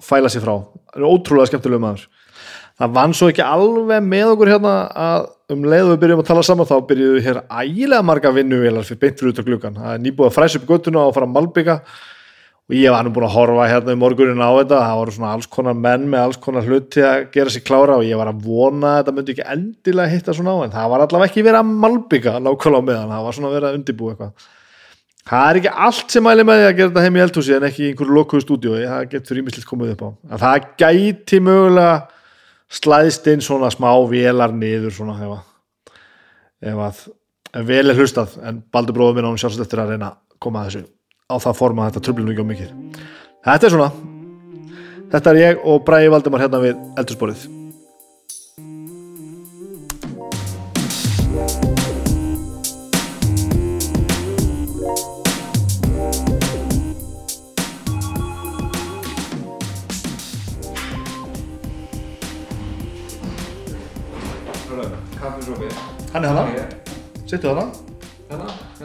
fæla 0.01 0.31
sér 0.31 0.45
frá, 0.45 0.55
það 0.93 1.01
er 1.01 1.09
ótrúlega 1.09 1.51
skemmtilega 1.51 1.83
maður. 1.83 2.07
Það 2.81 2.95
vann 2.95 3.11
svo 3.13 3.29
ekki 3.29 3.43
alveg 3.45 4.01
með 4.07 4.31
okkur 4.33 4.49
hérna 4.49 4.73
að 4.97 5.27
um 5.53 5.67
leiðu 5.69 5.91
við 5.91 5.99
byrjum 6.01 6.23
að 6.23 6.29
tala 6.31 6.45
saman 6.47 6.69
þá 6.69 6.73
byrjuðu 6.89 7.21
hér 7.21 7.39
ægilega 7.45 8.05
marga 8.07 8.31
vinnuvelar 8.33 8.87
fyrir 8.87 9.01
beint 9.03 9.19
fyrir 9.19 9.33
út 9.33 9.41
á 9.43 9.47
klukkan 9.49 9.77
það 9.77 9.93
er 9.93 10.01
nýbúið 10.01 10.29
að 10.29 10.35
fræsa 10.39 10.59
upp 10.59 10.65
göttuna 10.71 11.03
og 11.03 11.13
fara 11.13 11.27
að 11.29 11.35
malbygga 11.35 11.75
og 12.63 12.75
ég 12.79 12.95
var 12.95 13.05
nú 13.05 13.11
búin 13.13 13.27
að 13.27 13.35
horfa 13.35 13.67
hérna 13.69 13.93
í 13.93 13.99
morgunin 13.99 14.41
á 14.41 14.49
þetta. 14.55 14.79
Það 14.87 14.99
voru 15.01 15.13
svona 15.13 15.35
alls 15.35 15.49
konar 15.51 15.77
menn 15.77 16.09
með 16.09 16.25
alls 16.25 16.41
konar 16.41 16.65
hluti 16.65 17.05
að 17.05 17.27
gera 17.35 17.53
sér 17.53 17.65
klára 17.67 17.99
og 17.99 18.07
ég 18.07 18.17
var 18.17 18.31
að 18.31 18.41
vona 18.47 18.95
að 18.95 18.99
þetta 19.01 19.15
myndi 19.17 19.35
ekki 19.35 19.47
endilega 19.53 20.13
hitta 20.15 20.37
svona 20.37 20.55
á 20.55 20.63
en 20.63 20.73
það 20.73 20.91
var 20.95 21.05
allavega 21.05 21.29
ekki 21.29 21.45
verið 21.45 21.61
að 21.61 21.73
malbygga 21.83 22.35
nákvæmlega 22.39 22.87
meðan, 22.89 23.13
það 23.13 23.27
var 23.27 23.37
svona 23.37 23.53
verið 23.53 23.69
að 23.69 23.79
undibú 23.81 24.09
eitthvað 24.13 24.49
það 25.29 25.49
er 25.49 25.59
ekki 25.59 25.73
allt 25.87 26.13
sem 26.13 26.25
mæli 26.25 26.45
með 26.47 26.59
því 26.59 26.67
að 26.67 26.75
gera 26.77 26.91
þetta 26.91 27.05
heim 27.05 27.17
í 27.17 27.23
eldhúsi 27.23 27.55
en 27.55 27.67
ekki 27.69 27.83
í 27.83 27.89
einhverju 27.91 28.17
lokuðu 28.17 28.43
stúdíu 28.43 28.75
það 28.81 29.07
getur 29.13 29.39
ímislitt 29.41 29.69
komið 29.69 29.95
upp 29.95 30.03
á. 30.03 30.09
En 30.33 30.43
það 30.43 30.67
gæti 30.83 31.39
mögulega 31.43 31.95
slæðist 32.73 33.29
inn 33.31 33.45
svona 33.45 33.71
smá 33.73 33.89
vélar 34.09 34.55
niður 34.55 34.95
svona 34.95 35.17
ef 35.21 35.35
að, 35.37 35.43
ef 36.73 36.83
að 36.87 37.03
ef 37.53 37.67
vel 37.69 37.85
er 37.89 37.99
hlustað. 37.99 38.37
En 38.43 38.61
Baldur 38.73 38.97
bróður 38.97 39.19
minn 39.19 39.29
á 39.29 39.31
hún 39.31 39.41
sjálfsagt 39.41 39.67
eftir 39.67 39.83
að 39.83 39.93
reyna 39.93 40.13
að 40.13 40.39
koma 40.43 40.63
að 40.63 40.71
þessu 40.71 40.85
á 41.29 41.35
það 41.47 41.59
forma 41.61 41.89
þetta 41.89 42.05
tröflinu 42.07 42.33
ekki 42.33 42.45
á 42.45 42.51
mikið. 42.51 43.01
Þetta 43.43 43.67
er 43.67 43.75
svona. 43.77 43.91
Þetta 45.13 45.33
er 45.33 45.43
ég 45.43 45.67
og 45.69 45.83
Bræði 45.85 46.15
Valdimar 46.15 46.47
hérna 46.47 46.63
við 46.63 46.79
eldursporið 46.97 47.62
hann 66.13 66.25
er 66.25 66.29
hana 66.29 66.65
sittu 67.25 67.49
hana 67.49 67.67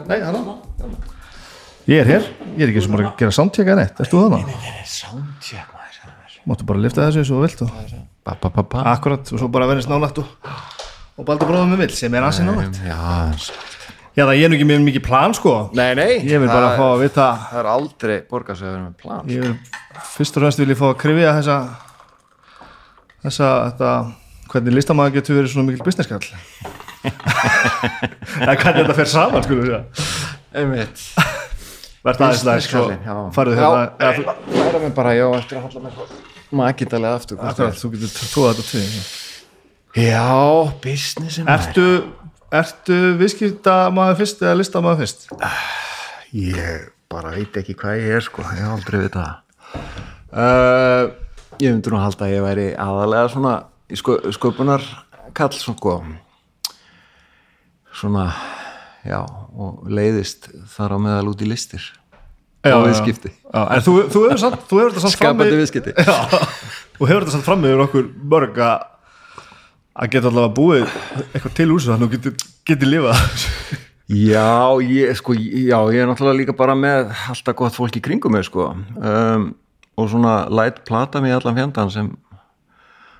nei 0.09 0.19
hana 0.23 0.41
ég 1.89 2.01
er 2.01 2.09
hér, 2.09 2.29
ég 2.57 2.63
er 2.65 2.71
ekki 2.71 2.85
sem 2.85 2.95
að 2.97 3.09
gera 3.19 3.33
soundcheck 3.33 3.69
eða 3.69 3.83
neitt, 3.83 3.99
erstu 4.03 4.21
hana? 4.21 4.39
Soundcheck 4.89 5.73
maður 5.73 6.39
máttu 6.49 6.69
bara 6.69 6.83
lifta 6.83 7.07
þessu 7.07 7.21
eins 7.21 7.31
og 7.31 7.39
þú 7.39 7.43
vilt 7.45 7.63
og 7.65 7.73
ba, 8.25 8.35
ba, 8.35 8.49
ba, 8.49 8.63
ba. 8.63 8.85
akkurat 8.95 9.33
og 9.33 9.41
svo 9.41 9.49
bara 9.53 9.67
verðist 9.69 9.91
nánætt 9.91 10.21
og, 10.21 10.53
og 11.19 11.27
baldur 11.27 11.51
bróðum 11.51 11.75
með 11.75 11.85
vill 11.85 11.97
sem 11.97 12.17
er 12.17 12.25
ansi 12.25 12.45
nánætt 12.47 12.79
Já, 12.85 12.97
já 14.17 14.23
það 14.23 14.35
ég 14.39 14.47
er 14.47 14.51
nú 14.51 14.57
ekki 14.57 14.69
með 14.69 14.81
mikið 14.87 15.05
plan 15.05 15.35
sko. 15.37 15.53
Nei, 15.77 15.91
nei. 15.95 16.09
Ég 16.27 16.41
vil 16.41 16.49
bara 16.49 16.73
fá 16.75 16.85
að 16.89 17.03
vita 17.05 17.27
það 17.51 17.61
er 17.61 17.71
aldrei 17.75 18.17
við 18.25 18.67
erum 18.71 18.87
með 18.87 18.97
plan 19.03 19.31
ég 19.31 19.45
vil 19.45 19.55
fyrst 20.15 20.37
og 20.37 20.45
fremst 20.45 20.63
vil 20.63 20.73
ég 20.73 20.81
fá 20.81 20.87
að 20.89 20.99
krifja 21.05 21.35
þessa 21.39 21.59
þessa 23.25 23.49
þetta, 23.69 23.95
hvernig 24.53 24.79
listamaður 24.79 25.19
getur 25.19 25.41
verið 25.41 25.53
svona 25.53 25.69
mikil 25.69 25.85
businesskall 25.85 26.88
eða 28.43 28.55
hvernig 28.59 28.81
þetta 28.83 28.95
fer 28.97 29.09
saman 29.09 29.45
segja. 29.47 29.79
Einmitt. 30.59 31.03
Verður 32.05 32.25
aðeins 32.29 32.43
það 32.47 32.61
sko, 32.65 32.83
hérna 32.91 33.23
eða 33.99 34.11
þú- 34.17 34.25
Það 34.49 34.67
er 34.69 34.83
mér 34.85 34.93
bara, 34.97 35.13
já, 35.17 35.25
eftir 35.39 35.59
að 35.59 35.65
halla 35.67 35.81
með 35.85 35.97
Makidalega 36.59 37.17
aftur 37.19 37.37
hvort 37.37 37.51
Akkurat, 37.51 37.75
þú 37.77 37.89
getur 37.93 38.13
tróða 38.33 38.53
þetta 38.53 38.67
til 38.69 38.79
það 38.79 38.93
er. 38.99 39.09
Já, 39.99 40.29
businessin 40.83 41.45
maður. 41.45 41.67
Ertu, 41.67 41.87
ertu 42.61 42.99
viðskipta 43.19 43.75
maður 43.93 44.19
fyrst 44.23 44.41
eða 44.45 44.55
lista 44.61 44.81
maður 44.85 45.03
fyrst? 45.03 45.27
Ég 46.33 46.87
bara 47.09 47.33
veit 47.35 47.59
ekki 47.61 47.75
hvað 47.77 47.99
ég 48.01 48.15
er 48.19 48.25
sko. 48.25 48.45
Ég 48.47 48.63
hef 48.63 48.71
aldrei 48.77 49.03
veit 49.03 49.17
það. 49.19 49.33
Uh, 50.29 51.03
Ég 51.59 51.73
myndi 51.75 51.91
nú 51.91 51.99
halda 51.99 52.23
að 52.29 52.33
ég 52.37 52.43
væri 52.45 52.65
aðalega 52.79 53.29
svona 53.33 53.53
í 53.91 53.97
sko, 53.99 54.15
sköpunar 54.31 54.83
kall 55.35 55.51
sko 55.57 55.97
svona 57.99 58.25
já, 59.05 59.19
og 59.23 59.87
leiðist 59.91 60.49
þar 60.75 60.95
á 60.95 60.97
meðal 61.05 61.33
út 61.33 61.43
í 61.43 61.49
listir. 61.49 61.83
Og 62.67 62.85
viðskipti. 62.89 63.31
Já, 63.31 63.61
En 63.75 63.83
þú, 63.85 63.93
þú 64.11 64.23
hefur 64.27 64.41
samt, 64.41 64.63
þú 64.67 64.79
hefur 64.81 64.93
þetta 64.93 65.03
samt 65.05 65.15
skapandi 65.15 65.45
frammi 65.45 65.59
viðskipti. 65.61 65.93
Já, 65.95 66.17
þú 66.97 67.09
hefur 67.11 67.25
þetta 67.25 67.35
samt 67.37 67.47
frammi 67.47 67.69
yfir 67.71 67.83
okkur 67.85 68.09
mörg 68.33 68.59
að 68.63 70.09
geta 70.11 70.31
allavega 70.31 70.55
búið 70.55 70.89
eitthvað 71.29 71.55
til 71.59 71.69
úr 71.75 71.83
svo 71.83 71.93
þannig 71.93 72.09
að 72.09 72.09
þú 72.09 72.17
getur, 72.17 72.49
getur 72.67 72.91
lifað. 72.91 73.23
Já, 74.09 74.49
ég, 74.81 75.11
sko, 75.19 75.35
já, 75.37 75.77
ég 75.93 76.01
er 76.01 76.07
náttúrulega 76.09 76.39
líka 76.39 76.55
bara 76.57 76.73
með 76.73 77.11
alltaf 77.29 77.55
gott 77.59 77.75
fólk 77.77 77.99
í 77.99 78.01
kringum 78.01 78.33
mig, 78.33 78.47
sko. 78.47 78.71
Um, 78.97 79.51
og 79.99 80.07
svona 80.09 80.47
læt 80.49 80.79
plata 80.87 81.21
mig 81.21 81.35
allan 81.35 81.57
fjandan 81.59 81.91
sem 81.93 82.09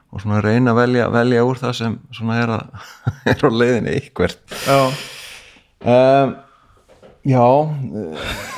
og 0.10 0.22
svona 0.24 0.42
reyna 0.42 0.74
að 0.74 0.80
velja, 0.84 1.08
velja 1.14 1.46
úr 1.46 1.60
það 1.62 1.74
sem 1.78 1.98
svona 2.18 2.38
er, 2.44 2.54
að, 2.58 2.86
er 3.34 3.44
á 3.46 3.50
leiðinni 3.54 3.96
eitthvert 4.00 4.56
Já, 4.66 4.80
um, 5.86 6.38
Já 7.30 7.44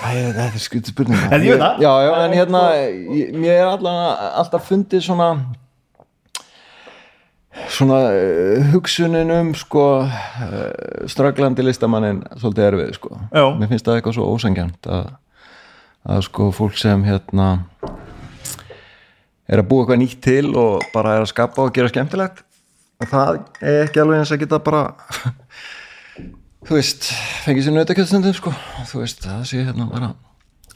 þetta 0.06 0.44
er 0.46 0.60
skutu 0.62 0.94
spurning 0.94 1.18
En 1.28 1.42
ég 1.44 1.58
veit 1.58 1.64
það. 1.64 1.82
Já, 1.84 1.92
já, 2.06 2.12
en 2.26 2.36
hérna 2.38 2.62
ég, 2.78 3.34
mér 3.36 3.58
er 3.58 3.72
allan, 3.74 4.04
alltaf 4.44 4.70
fundið 4.70 5.04
svona 5.10 5.32
svona 7.72 7.98
uh, 8.16 8.70
hugsunin 8.72 9.32
um 9.36 9.50
sko 9.58 9.86
uh, 10.06 11.08
straglandi 11.12 11.66
listamannin 11.66 12.22
svolítið 12.40 12.68
erfið 12.70 12.94
sko 12.96 13.12
Já. 13.28 13.44
mér 13.60 13.72
finnst 13.74 13.88
það 13.88 14.00
eitthvað 14.00 14.16
svo 14.18 14.30
ósangjant 14.32 14.88
að, 14.88 15.10
að 16.16 16.24
sko 16.30 16.48
fólk 16.56 16.80
sem 16.80 17.04
hérna 17.08 17.50
er 19.52 19.62
að 19.62 19.68
búa 19.68 19.84
eitthvað 19.84 20.02
nýtt 20.02 20.24
til 20.24 20.54
og 20.56 20.88
bara 20.94 21.18
er 21.18 21.26
að 21.26 21.32
skapa 21.34 21.66
og 21.66 21.76
gera 21.76 21.92
skemmtilegt. 21.92 22.44
Og 23.02 23.10
það 23.12 23.40
er 23.60 23.86
ekki 23.86 24.02
alveg 24.02 24.22
eins 24.22 24.34
að 24.34 24.44
geta 24.44 24.60
bara 24.64 24.84
þú 26.68 26.78
veist 26.78 27.08
fengið 27.46 27.68
sér 27.68 27.78
nautakjöldstundum 27.78 28.36
sko. 28.38 28.54
Þú 28.90 29.04
veist 29.04 29.24
það 29.26 29.48
sé 29.50 29.64
hérna 29.66 29.88
bara 29.92 30.12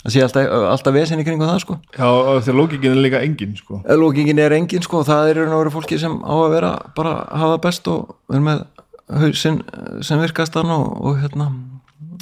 það 0.02 0.16
sé 0.16 0.24
alltaf, 0.26 0.56
alltaf 0.72 0.96
vesinn 0.96 1.22
í 1.22 1.28
kringum 1.28 1.50
það 1.50 1.62
sko. 1.66 1.78
Já 1.98 2.08
að 2.08 2.52
lókingin 2.58 2.96
er 2.96 3.04
líka 3.06 3.22
engin 3.26 3.56
sko. 3.58 3.82
lókingin 4.02 4.42
er 4.42 4.58
engin 4.58 4.86
sko. 4.86 5.04
Það 5.08 5.34
eru 5.34 5.48
náður 5.50 5.74
fólki 5.78 6.02
sem 6.02 6.18
á 6.22 6.34
að 6.36 6.56
vera 6.58 6.74
bara 6.98 7.20
hafa 7.32 7.62
best 7.64 7.88
og 7.92 8.18
vera 8.30 8.46
með 8.50 8.66
hausinn 9.22 9.62
sem 10.06 10.22
virkast 10.22 10.58
hann 10.58 10.72
og, 10.74 10.98
og 11.06 11.22
hérna 11.22 11.52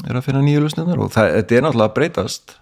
er 0.03 0.19
að 0.19 0.25
finna 0.25 0.41
nýju 0.43 0.65
lusnindar 0.65 1.00
og 1.00 1.13
það, 1.13 1.29
þetta 1.38 1.55
er 1.55 1.65
náttúrulega 1.65 1.89
að 1.89 1.98
breytast 1.98 2.55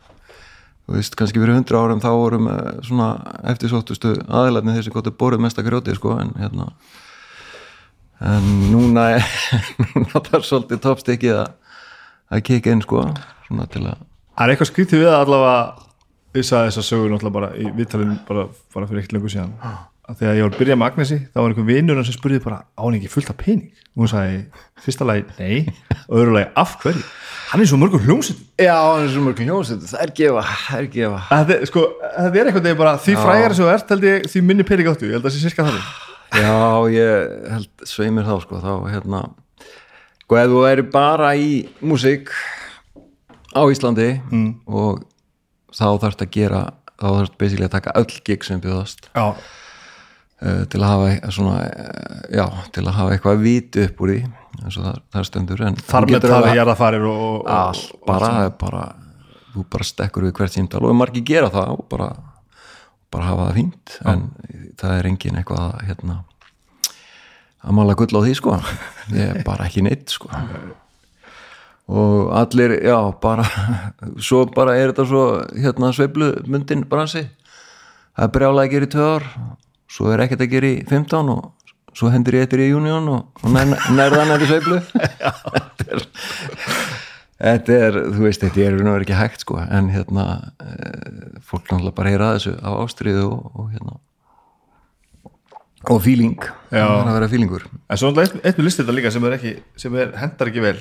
þú 0.91 0.97
veist, 0.99 1.15
kannski 1.15 1.39
fyrir 1.39 1.55
hundra 1.55 1.79
árum 1.81 2.03
þá 2.03 2.09
vorum 2.11 2.49
svona 2.83 3.13
eftirsóttustu 3.53 4.17
aðilarnir 4.27 4.77
þessi 4.77 4.93
gott 4.93 5.07
að 5.07 5.17
borðið 5.21 5.45
mesta 5.47 5.63
grjóti 5.65 5.95
sko 5.95 6.17
en 6.19 6.35
hérna 6.37 6.67
en 8.21 8.51
núna 8.73 9.07
er 9.15 9.25
núna 9.95 10.19
það 10.19 10.35
er 10.37 10.47
svolítið 10.49 10.83
toppstekið 10.83 11.39
að 11.39 11.49
að 12.31 12.43
kika 12.47 12.73
inn 12.75 12.83
sko 12.83 13.05
svona 13.47 13.67
til 13.71 13.85
að 13.87 14.07
Það 14.31 14.45
er 14.45 14.53
eitthvað 14.53 14.69
skrítið 14.71 15.01
við 15.01 15.09
að 15.11 15.21
allavega 15.25 15.55
ég 16.39 16.45
sagði 16.47 16.69
þess 16.69 16.79
að 16.79 16.85
sögur 16.87 17.09
náttúrulega 17.11 17.35
bara 17.35 17.49
í 17.59 17.71
viðtalinn 17.75 18.13
bara, 18.27 18.45
bara 18.73 18.87
fyrir 18.87 19.01
ekkert 19.01 19.15
lengur 19.17 19.33
síðan. 19.33 19.51
Að 19.67 19.73
þegar 20.19 20.37
ég 20.37 20.45
var 20.45 20.53
að 20.53 20.59
byrja 20.61 20.77
með 20.77 20.87
Agnesi 20.91 21.17
þá 21.23 21.39
var 21.39 21.51
einhver 21.51 21.67
vinnur 21.67 22.03
sem 22.05 22.15
spurði 22.15 22.39
bara 22.43 22.59
á 22.63 22.81
hann 22.81 22.97
ekki 22.97 23.11
fullt 23.11 23.31
af 23.33 23.37
pening? 23.39 23.71
Og 23.95 24.03
hún 24.03 24.11
sagði 24.11 24.37
fyrsta 24.85 25.07
lagi 25.07 25.25
nei. 25.39 25.73
Og 26.07 26.21
öðru 26.21 26.35
lagi 26.37 26.49
af 26.61 26.77
hverju? 26.81 27.03
Hann 27.51 27.63
er 27.63 27.67
svo 27.67 27.79
mörgum 27.81 28.05
hljómsveitum 28.05 28.63
Já, 28.63 28.75
það 28.75 29.01
er 29.03 29.11
svo 29.11 29.25
mörgum 29.25 29.49
hljómsveit. 29.49 29.83
Það 29.91 30.05
er 30.05 30.13
gefa, 30.21 30.45
það 30.67 30.79
er 30.79 30.89
gefa 30.95 31.19
þetta 31.31 31.57
er, 31.57 31.67
sko, 31.71 31.83
er 32.21 32.39
eitthvað 32.45 32.67
þegar 32.69 32.79
bara 32.79 32.95
því 33.03 33.17
frægar 33.19 33.57
sem 33.57 33.65
þú 33.67 33.73
ert 33.73 33.93
held 33.95 34.07
ég 34.07 34.31
því 34.31 34.43
minni 34.47 34.67
pening 34.67 34.91
áttu. 34.91 35.09
Ég 35.09 35.17
held 35.17 35.25
að 35.25 35.29
það 35.29 35.35
sé 35.35 35.43
sirka 35.43 35.67
þannig. 35.67 35.91
Já, 36.31 36.55
ég 36.95 37.37
held 37.51 37.85
sveimir 37.91 38.27
þá 38.29 38.35
sko, 38.45 38.61
þá 38.63 38.73
hérna 38.87 39.21
sko, 40.23 40.39
ef 40.39 40.51
þú 40.53 40.63
væri 40.63 40.87
bara 40.93 41.33
í 41.35 41.51
músík 41.83 42.31
á 43.51 43.61
Íslandi 43.67 44.13
mm. 44.31 44.51
og 44.71 45.03
þá 45.75 45.87
þarfst 45.99 46.23
að 46.23 46.31
gera 46.35 46.61
þá 46.95 47.07
þarfst 47.07 47.37
basically 47.39 47.67
að 47.67 47.75
taka 47.75 47.95
öll 47.99 48.07
gig 48.27 48.45
sem 48.47 48.61
bjóðast 48.63 49.09
já, 49.11 49.35
til 50.41 50.79
að 50.81 50.87
hafa 50.89 51.31
svona, 51.35 51.57
uh, 51.61 52.21
já, 52.33 52.45
til 52.73 52.83
að 52.87 52.95
hafa 52.97 53.13
eitthvað 53.15 53.43
viti 53.45 53.83
upp 53.85 54.01
úr 54.01 54.13
því 54.15 54.21
eins 54.61 54.77
og 54.77 54.87
það, 54.87 54.97
það 55.13 55.27
stendur 55.29 55.61
en 55.67 55.77
þar 55.79 56.07
með 56.09 56.25
það 56.25 56.35
alveg- 56.37 56.51
er 56.51 56.59
jarðafarir 56.61 57.05
og, 57.11 57.21
og, 57.21 57.51
all, 57.55 57.83
bara, 58.07 58.31
það 58.33 58.47
er 58.49 58.57
bara 58.65 58.83
þú 59.51 59.63
bara 59.75 59.87
stekkur 59.91 60.25
við 60.27 60.35
hvert 60.39 60.55
símtal 60.57 60.83
og 60.87 60.97
margir 60.97 61.25
gera 61.27 61.51
það 61.53 61.71
og 61.75 61.85
bara, 61.91 62.09
bara 63.13 63.29
hafa 63.29 63.47
það 63.49 63.57
fínt 63.61 63.95
en 64.11 64.25
það 64.81 64.97
er 64.97 65.09
engin 65.11 65.39
eitthvað 65.41 65.63
að, 65.67 65.81
hérna 65.89 66.17
að 67.61 67.75
mála 67.77 67.95
gull 67.99 68.17
á 68.17 68.21
því 68.25 68.35
sko. 68.39 68.55
Ég 69.17 69.27
er 69.35 69.43
bara 69.45 69.67
ekki 69.69 69.83
neitt 69.85 70.09
sko. 70.09 70.31
Og 71.91 72.31
allir, 72.33 72.77
já, 72.85 72.97
bara 73.21 73.45
svo 74.27 74.45
bara 74.55 74.77
er 74.79 74.91
þetta 74.91 75.05
svo 75.09 75.23
hérna 75.53 75.91
sveiflumundin 75.93 76.85
bransi. 76.89 77.25
Það 78.17 78.37
er 78.41 78.45
að 78.49 78.71
gera 78.71 78.87
í 78.87 79.03
ár 79.05 79.27
svo 79.91 80.11
er 80.13 80.23
ekkert 80.25 80.45
að 80.45 80.53
gera 80.55 80.71
í 80.71 80.81
15 80.87 81.33
og 81.33 81.51
svo 81.97 82.11
hendur 82.13 82.37
ég 82.37 82.45
eittir 82.45 82.63
í 82.63 82.71
júnión 82.71 83.09
og, 83.11 83.41
og 83.43 83.49
nær, 83.51 83.73
nærðan 83.91 84.35
í 84.37 84.47
sveiflu. 84.49 84.79
Þetta 87.41 87.77
er 87.87 87.95
þú 88.13 88.21
veist, 88.21 88.43
þetta 88.43 88.65
er 88.67 88.75
nú 88.85 88.91
ekki 88.93 89.17
hægt 89.17 89.41
sko, 89.41 89.55
en 89.63 89.87
hérna 89.89 90.25
e, 90.61 90.67
fólk 91.41 91.71
náttúrulega 91.71 91.95
bara 91.97 92.11
heyra 92.13 92.27
að 92.29 92.35
þessu 92.35 92.51
á 92.61 92.69
ástriðu 92.83 93.23
og, 93.31 93.47
og 93.57 93.71
hérna 93.71 93.97
og 95.89 96.03
feeling, 96.05 96.37
Já. 96.69 96.83
það 96.85 96.99
er 96.99 97.07
að 97.09 97.15
vera 97.15 97.29
feelingur. 97.31 97.65
En 97.65 97.97
svo 97.97 98.11
náttúrulega 98.11 98.29
eitt, 98.29 98.45
eitt 98.45 98.59
með 98.59 98.67
listið 98.67 98.83
þetta 98.85 98.97
líka 98.99 99.13
sem 99.15 99.25
er 99.25 99.37
ekki 99.39 99.53
sem 99.81 99.97
er, 100.03 100.13
hendar 100.21 100.51
ekki 100.51 100.65
vel. 100.67 100.75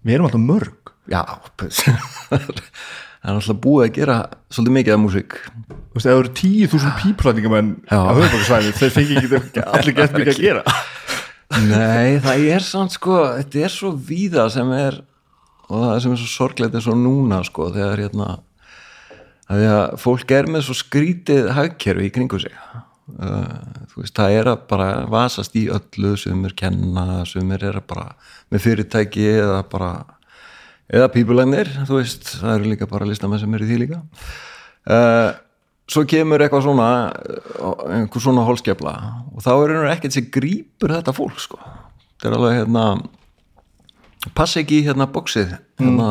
Við 0.00 0.16
erum 0.16 0.30
alltaf 0.30 0.44
mörg. 0.46 0.94
Já, 1.12 1.22
það 3.20 3.30
er 3.30 3.36
náttúrulega 3.36 3.62
búið 3.66 3.86
að 3.86 3.94
gera 3.98 4.16
svolítið 4.48 4.76
mikið 4.78 4.94
af 4.94 5.02
músík. 5.04 5.36
Þú 5.70 5.98
veist, 5.98 6.06
ef 6.06 6.10
það 6.10 6.20
eru 6.20 6.32
10.000 6.40 6.92
píplætingamenn 7.02 7.70
Já. 7.84 7.98
á 8.00 8.10
höfubókarsvæði, 8.16 8.74
þeir 8.80 8.94
fengi 8.96 9.20
ekki 9.20 9.64
allir 9.74 9.96
gett 9.98 10.16
mikið 10.16 10.32
að 10.32 10.42
gera. 10.46 10.76
Nei, 11.50 12.20
það 12.22 12.44
er 12.54 12.64
samt 12.64 12.94
sko 12.94 13.16
þetta 13.34 13.64
er 13.66 13.72
svo 13.74 13.90
víða 13.92 14.46
sem 14.54 14.68
er 14.76 15.00
og 15.70 15.82
það 15.82 15.96
sem 16.04 16.14
er 16.14 16.20
svo 16.20 16.30
sorglegt 16.30 16.76
er 16.78 16.84
svo 16.84 16.94
núna 16.98 17.40
sko, 17.46 17.68
þegar 17.74 18.04
hérna 18.04 18.28
að 19.50 19.58
því 19.58 19.70
að 19.74 19.96
fólk 20.04 20.34
er 20.34 20.48
með 20.50 20.64
svo 20.68 20.76
skrítið 20.78 21.50
hagkerfi 21.56 22.06
í 22.06 22.14
kringu 22.14 22.38
sig. 22.42 22.54
Uh, 23.10 23.58
þú 23.90 24.04
veist, 24.04 24.14
það 24.14 24.36
er 24.38 24.48
að 24.52 24.60
bara 24.70 24.88
vasast 25.10 25.56
í 25.58 25.64
öllu 25.74 26.14
sem 26.20 26.44
er 26.46 26.54
kenna 26.54 27.24
sem 27.26 27.50
er 27.56 27.80
bara 27.82 28.12
með 28.54 28.64
fyrirtæki 28.68 29.26
eða 29.32 29.64
bara 29.72 29.90
eða 30.90 31.10
pípulagnir, 31.14 31.70
þú 31.86 32.00
veist, 32.00 32.34
það 32.40 32.56
eru 32.56 32.72
líka 32.72 32.88
bara 32.90 33.08
listamenn 33.08 33.40
sem 33.42 33.54
eru 33.54 33.66
í 33.66 33.70
því 33.70 33.78
líka. 33.84 34.00
Uh, 34.90 35.30
svo 35.90 36.04
kemur 36.08 36.42
eitthvað 36.42 36.66
svona 36.66 36.88
uh, 37.10 37.84
einhver 37.94 38.22
svona 38.22 38.46
holskefla 38.46 38.94
og 39.34 39.44
þá 39.44 39.50
er 39.52 39.74
einhver 39.74 39.92
ekkert 39.92 40.16
sem 40.16 40.28
grípur 40.32 40.94
þetta 40.94 41.14
fólk 41.14 41.42
sko, 41.42 41.60
þetta 42.16 42.30
er 42.30 42.36
alveg 42.38 42.58
hérna 42.62 42.84
passa 44.36 44.62
ekki 44.62 44.82
hérna 44.86 45.08
bóksið 45.10 45.54
hérna 45.80 46.08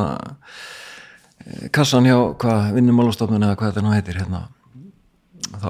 eh, 1.46 1.68
kassan 1.76 2.08
hjá 2.10 2.18
hvað 2.42 2.72
vinnumálastofnun 2.78 3.46
eða 3.46 3.60
hvað 3.60 3.74
þetta 3.74 3.86
nú 3.86 3.94
heitir 3.94 4.18
hérna. 4.22 4.48
Þá 5.50 5.70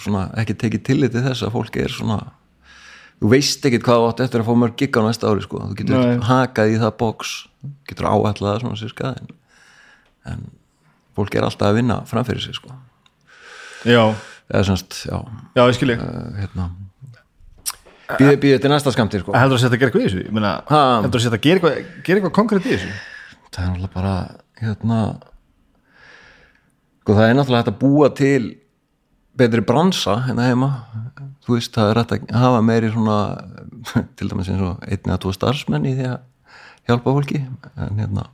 svona 0.00 0.26
ekki 0.40 0.56
tekið 0.58 0.84
tillit 0.86 1.14
til 1.14 1.24
þess 1.24 1.44
að 1.44 1.54
fólk 1.54 1.76
er 1.80 1.92
svona 1.92 2.18
þú 3.20 3.30
veist 3.34 3.64
ekkit 3.68 3.84
hvað 3.84 4.06
átt 4.08 4.22
eftir 4.24 4.42
að 4.42 4.48
fá 4.48 4.54
mörg 4.62 4.76
gig 4.80 4.96
á 4.96 5.00
næsta 5.04 5.28
ári 5.28 5.44
sko, 5.44 5.60
þú 5.70 5.78
getur 5.80 5.98
Nei. 6.00 6.20
hakað 6.24 6.74
í 6.74 6.78
það 6.80 6.94
bóks 7.02 7.34
getur 7.88 8.08
áætlað 8.10 8.52
það 8.54 8.60
svona 8.64 8.80
sirka 8.80 9.14
en, 9.20 9.30
en 10.32 10.44
fólk 11.18 11.34
er 11.36 11.46
alltaf 11.46 11.70
að 11.70 11.80
vinna 11.80 12.00
framfyrir 12.08 12.42
sig 12.44 12.56
sko. 12.56 12.72
Já, 13.88 14.02
eða 14.52 14.64
semst, 14.70 15.02
já, 15.08 15.16
já, 15.56 15.62
ég 15.64 15.76
skil 15.78 15.92
ég. 15.94 16.00
Uh, 16.04 16.36
hérna. 16.40 16.68
Býðið 18.10 18.38
býði 18.42 18.60
til 18.64 18.70
næsta 18.72 18.90
skamti 18.94 19.20
sko. 19.22 19.34
Heldur 19.38 19.58
að 19.60 19.62
setja 19.62 19.76
að 19.76 19.82
gera 19.82 19.90
eitthvað 19.90 20.02
í 20.02 20.08
þessu? 20.08 20.22
Ég 20.26 20.34
meina, 20.34 20.54
Ha. 20.66 20.80
heldur 21.04 21.20
að 21.20 21.26
setja 21.26 21.38
að 21.38 21.44
gera 21.46 21.60
eitthvað, 21.60 21.90
gera 22.06 22.20
eitthvað 22.20 22.36
konkrétt 22.40 22.66
í 22.66 22.72
þessu? 22.74 22.94
Það 23.50 23.60
er 23.62 23.68
náttúrulega 23.70 23.94
bara 23.94 24.14
hérna 24.60 24.98
sko 27.00 27.16
það 27.16 27.28
er 27.28 27.36
náttúrulega 27.38 27.62
hægt 27.64 27.72
að 27.72 27.78
búa 27.80 28.08
til 28.14 28.42
betri 29.40 29.62
bransa 29.66 30.16
hérna 30.26 30.48
heima. 30.50 30.70
Þú 31.46 31.56
veist, 31.56 31.72
það 31.74 31.92
er 31.92 32.00
hægt 32.02 32.16
að 32.18 32.42
hafa 32.42 32.60
meiri 32.66 32.90
svona 32.92 33.16
til 34.18 34.28
dæmis 34.30 34.50
eins 34.52 34.64
og 34.66 34.84
einn 34.86 35.06
eða 35.08 35.20
tvo 35.24 35.32
starfsmenn 35.34 35.88
í 35.90 35.94
því 35.98 36.10
að 36.10 36.18
hjálpa 36.88 37.16
fólki 37.16 37.42
en 37.76 37.98
hérna 38.00 38.28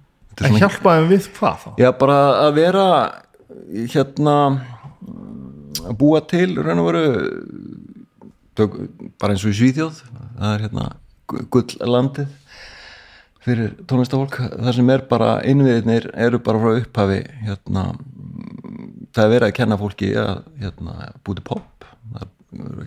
En 0.45 0.59
hjálpaðum 0.61 1.07
við 1.09 1.31
hvað 1.39 1.63
þá? 1.63 1.69
Já, 1.81 1.89
bara 1.97 2.17
að 2.45 2.51
vera 2.59 2.87
hérna 3.89 4.35
að 5.87 5.95
búa 6.01 6.21
til 6.29 6.51
raun 6.61 6.83
og 6.83 6.89
veru 6.91 7.05
tök, 8.57 8.77
bara 9.21 9.33
eins 9.33 9.45
og 9.47 9.55
í 9.55 9.59
Svíþjóð 9.61 10.03
það 10.11 10.51
er 10.51 10.67
hérna 10.67 10.89
gulllandið 11.53 12.35
fyrir 13.47 13.75
tónlistafólk 13.89 14.39
það 14.43 14.73
sem 14.79 14.93
er 14.93 15.05
bara 15.11 15.31
innviðinir 15.47 16.11
eru 16.27 16.41
bara 16.43 16.63
frá 16.63 16.81
upphafi 16.83 17.21
hérna 17.47 17.89
það 19.15 19.25
er 19.25 19.33
verið 19.35 19.49
að 19.49 19.57
kenna 19.61 19.81
fólki 19.81 20.13
að 20.21 20.41
hérna, 20.61 21.11
búið 21.25 21.41
til 21.41 21.47
pop 21.53 21.87
það 21.87 22.25
er 22.25 22.33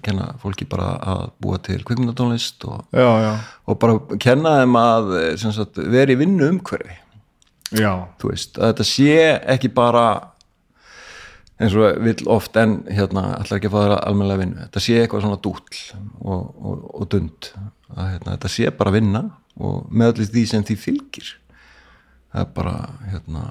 kenna 0.06 0.34
fólki 0.42 0.68
bara 0.70 0.94
að 1.14 1.22
búa 1.44 1.60
til 1.64 1.80
kvikmyndatónlist 1.88 2.66
og, 2.70 2.88
og 2.96 3.80
bara 3.82 4.00
kenna 4.22 4.58
þeim 4.62 4.80
að 4.80 5.14
sem 5.42 5.54
sagt, 5.56 5.80
vera 5.80 6.16
í 6.16 6.20
vinnu 6.20 6.50
umhverfi. 6.54 6.98
Já, 7.76 7.92
þú 8.22 8.32
veist, 8.32 8.58
að 8.58 8.72
þetta 8.72 8.86
sé 8.90 9.16
ekki 9.54 9.70
bara 9.74 10.06
eins 11.60 11.76
og 11.76 12.00
vill 12.06 12.30
oft 12.32 12.56
en 12.58 12.80
hérna, 12.88 13.26
allar 13.38 13.60
ekki 13.60 13.70
að 13.70 13.74
fá 13.74 13.80
þeirra 13.82 14.00
almennilega 14.08 14.42
vinnu, 14.44 14.62
þetta 14.64 14.84
sé 14.84 14.96
eitthvað 15.02 15.26
svona 15.26 15.42
dúll 15.44 15.82
og, 16.24 16.44
og, 16.56 16.86
og 16.96 17.10
dund. 17.12 17.50
Að 17.96 18.12
hérna, 18.14 18.36
þetta 18.36 18.52
sé 18.54 18.72
bara 18.80 18.94
vinna 18.96 19.24
og 19.60 19.90
með 19.92 20.14
allir 20.14 20.30
því 20.32 20.46
sem 20.48 20.66
því 20.66 20.78
fylgir. 20.80 21.34
Það 22.30 22.46
er 22.46 22.54
bara 22.56 22.76
hérna, 23.10 23.44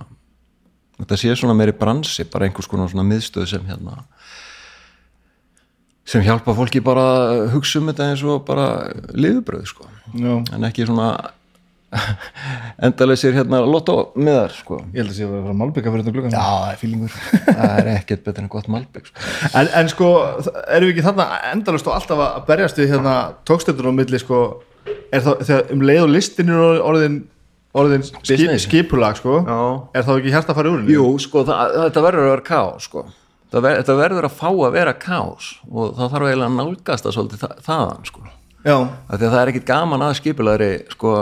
þetta 1.03 1.19
sé 1.21 1.35
svona 1.37 1.57
meiri 1.59 1.75
bransi, 1.77 2.27
bara 2.33 2.49
einhvers 2.49 2.71
konar 2.71 2.91
svona 2.91 3.07
miðstöð 3.11 3.49
sem 3.53 3.69
hérna 3.69 4.01
sem 6.09 6.25
hjálpa 6.25 6.55
fólki 6.57 6.81
bara 6.85 7.07
að 7.31 7.43
hugsa 7.55 7.81
um 7.83 7.91
þetta 7.91 8.11
eins 8.13 8.23
og 8.25 8.45
bara 8.49 8.69
liðubröð 9.13 9.67
sko 9.69 9.89
en 10.17 10.69
ekki 10.69 10.87
svona 10.89 11.11
endaleysir 12.85 13.33
hérna 13.33 13.63
lotto 13.65 14.11
miðar 14.21 14.53
sko 14.53 14.83
Ég 14.93 15.01
held 15.01 15.13
að 15.13 15.17
sé 15.17 15.25
að 15.25 15.31
vera 15.39 15.55
malbygga 15.57 15.93
fyrir 15.95 16.05
þetta 16.05 16.15
gluggan 16.17 16.35
Já, 16.35 16.43
það 16.45 16.73
er 16.73 16.81
fílingur 16.83 17.15
það 17.47 17.73
er 17.79 17.91
ekkert 17.95 18.27
betur 18.27 18.45
en 18.45 18.51
gott 18.53 18.69
malbygg 18.75 19.09
sko. 19.09 19.25
en, 19.55 19.71
en 19.81 19.89
sko, 19.93 20.11
erum 20.67 20.91
við 20.91 20.95
ekki 20.95 21.07
þarna 21.09 21.29
endalust 21.55 21.89
og 21.89 21.97
alltaf 21.97 22.25
að 22.27 22.43
berjast 22.51 22.83
við 22.83 22.93
hérna 22.93 23.15
tókstöður 23.49 23.89
á 23.89 23.93
milli 24.03 24.21
sko 24.21 24.43
er 25.13 25.25
þá, 25.25 25.33
þegar 25.41 25.73
um 25.73 25.87
leið 25.89 26.03
og 26.05 26.13
listin 26.13 26.53
er 26.53 26.85
orðin 26.85 27.19
orðin 27.79 28.05
skip, 28.05 28.45
skipulag 28.65 29.19
sko 29.21 29.41
Já. 29.45 29.59
er 29.97 30.07
þá 30.07 30.13
ekki 30.19 30.35
hérst 30.35 30.53
að 30.53 30.61
fara 30.61 30.73
úr 30.73 30.83
henni? 30.83 30.97
Jú, 30.97 31.09
sko, 31.23 31.45
það, 31.49 31.75
þetta 31.87 32.05
verður 32.05 32.25
að 32.25 32.33
vera 32.33 32.47
kás 32.49 32.89
sko. 32.89 33.05
Það 33.49 33.65
ver, 33.65 33.79
þetta 33.81 33.97
verður 33.97 34.29
að 34.29 34.37
fá 34.37 34.49
að 34.51 34.75
vera 34.75 34.93
kás 35.01 35.51
og 35.71 35.95
það 35.97 36.11
þarf 36.15 36.29
eiginlega 36.29 36.49
að 36.51 36.57
nálgast 36.59 37.07
það 37.07 37.15
svolítið 37.17 37.43
þa 37.45 37.51
þaðan 37.69 38.09
sko. 38.11 38.25
Já, 38.67 38.75
Af 38.77 39.15
því 39.15 39.25
að 39.25 39.33
það 39.33 39.41
er 39.41 39.51
ekkit 39.53 39.69
gaman 39.69 40.05
að 40.05 40.17
skipulagri 40.19 40.71
sko, 40.93 41.13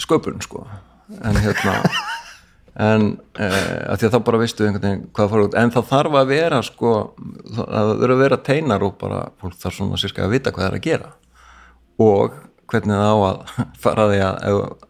sköpun 0.00 0.38
sko. 0.44 0.62
en 1.20 1.36
hérna 1.42 1.74
en 2.86 3.04
eh, 3.40 3.84
að 3.90 4.00
því 4.00 4.08
að 4.08 4.14
þá 4.14 4.18
bara 4.28 4.40
veistu 4.40 4.66
einhvern 4.66 4.86
veginn 4.86 5.04
hvað 5.16 5.30
fara 5.32 5.46
út. 5.48 5.58
En 5.60 5.72
það 5.74 5.86
þarf 5.90 6.18
að 6.20 6.32
vera 6.32 6.62
sko, 6.64 6.94
það 7.56 7.70
það 7.74 7.92
þurfa 7.92 8.16
að 8.16 8.24
vera 8.24 8.40
teinar 8.48 8.84
og 8.86 8.98
bara 9.00 9.22
fólk 9.42 9.60
þarf 9.62 9.78
svona 9.78 10.00
sérska 10.00 10.26
að 10.26 10.34
vita 10.36 10.52
hvað 10.52 10.64
það 10.64 10.70
er 10.70 10.78
að 10.80 10.86
gera. 10.88 11.12
Og 12.06 12.36
hvernig 12.72 13.00
það 13.00 13.12
á 13.12 13.16
að 13.28 13.56
fara 13.84 14.06
að 14.06 14.14
því 14.14 14.20
að 14.26 14.44
ef 14.50 14.84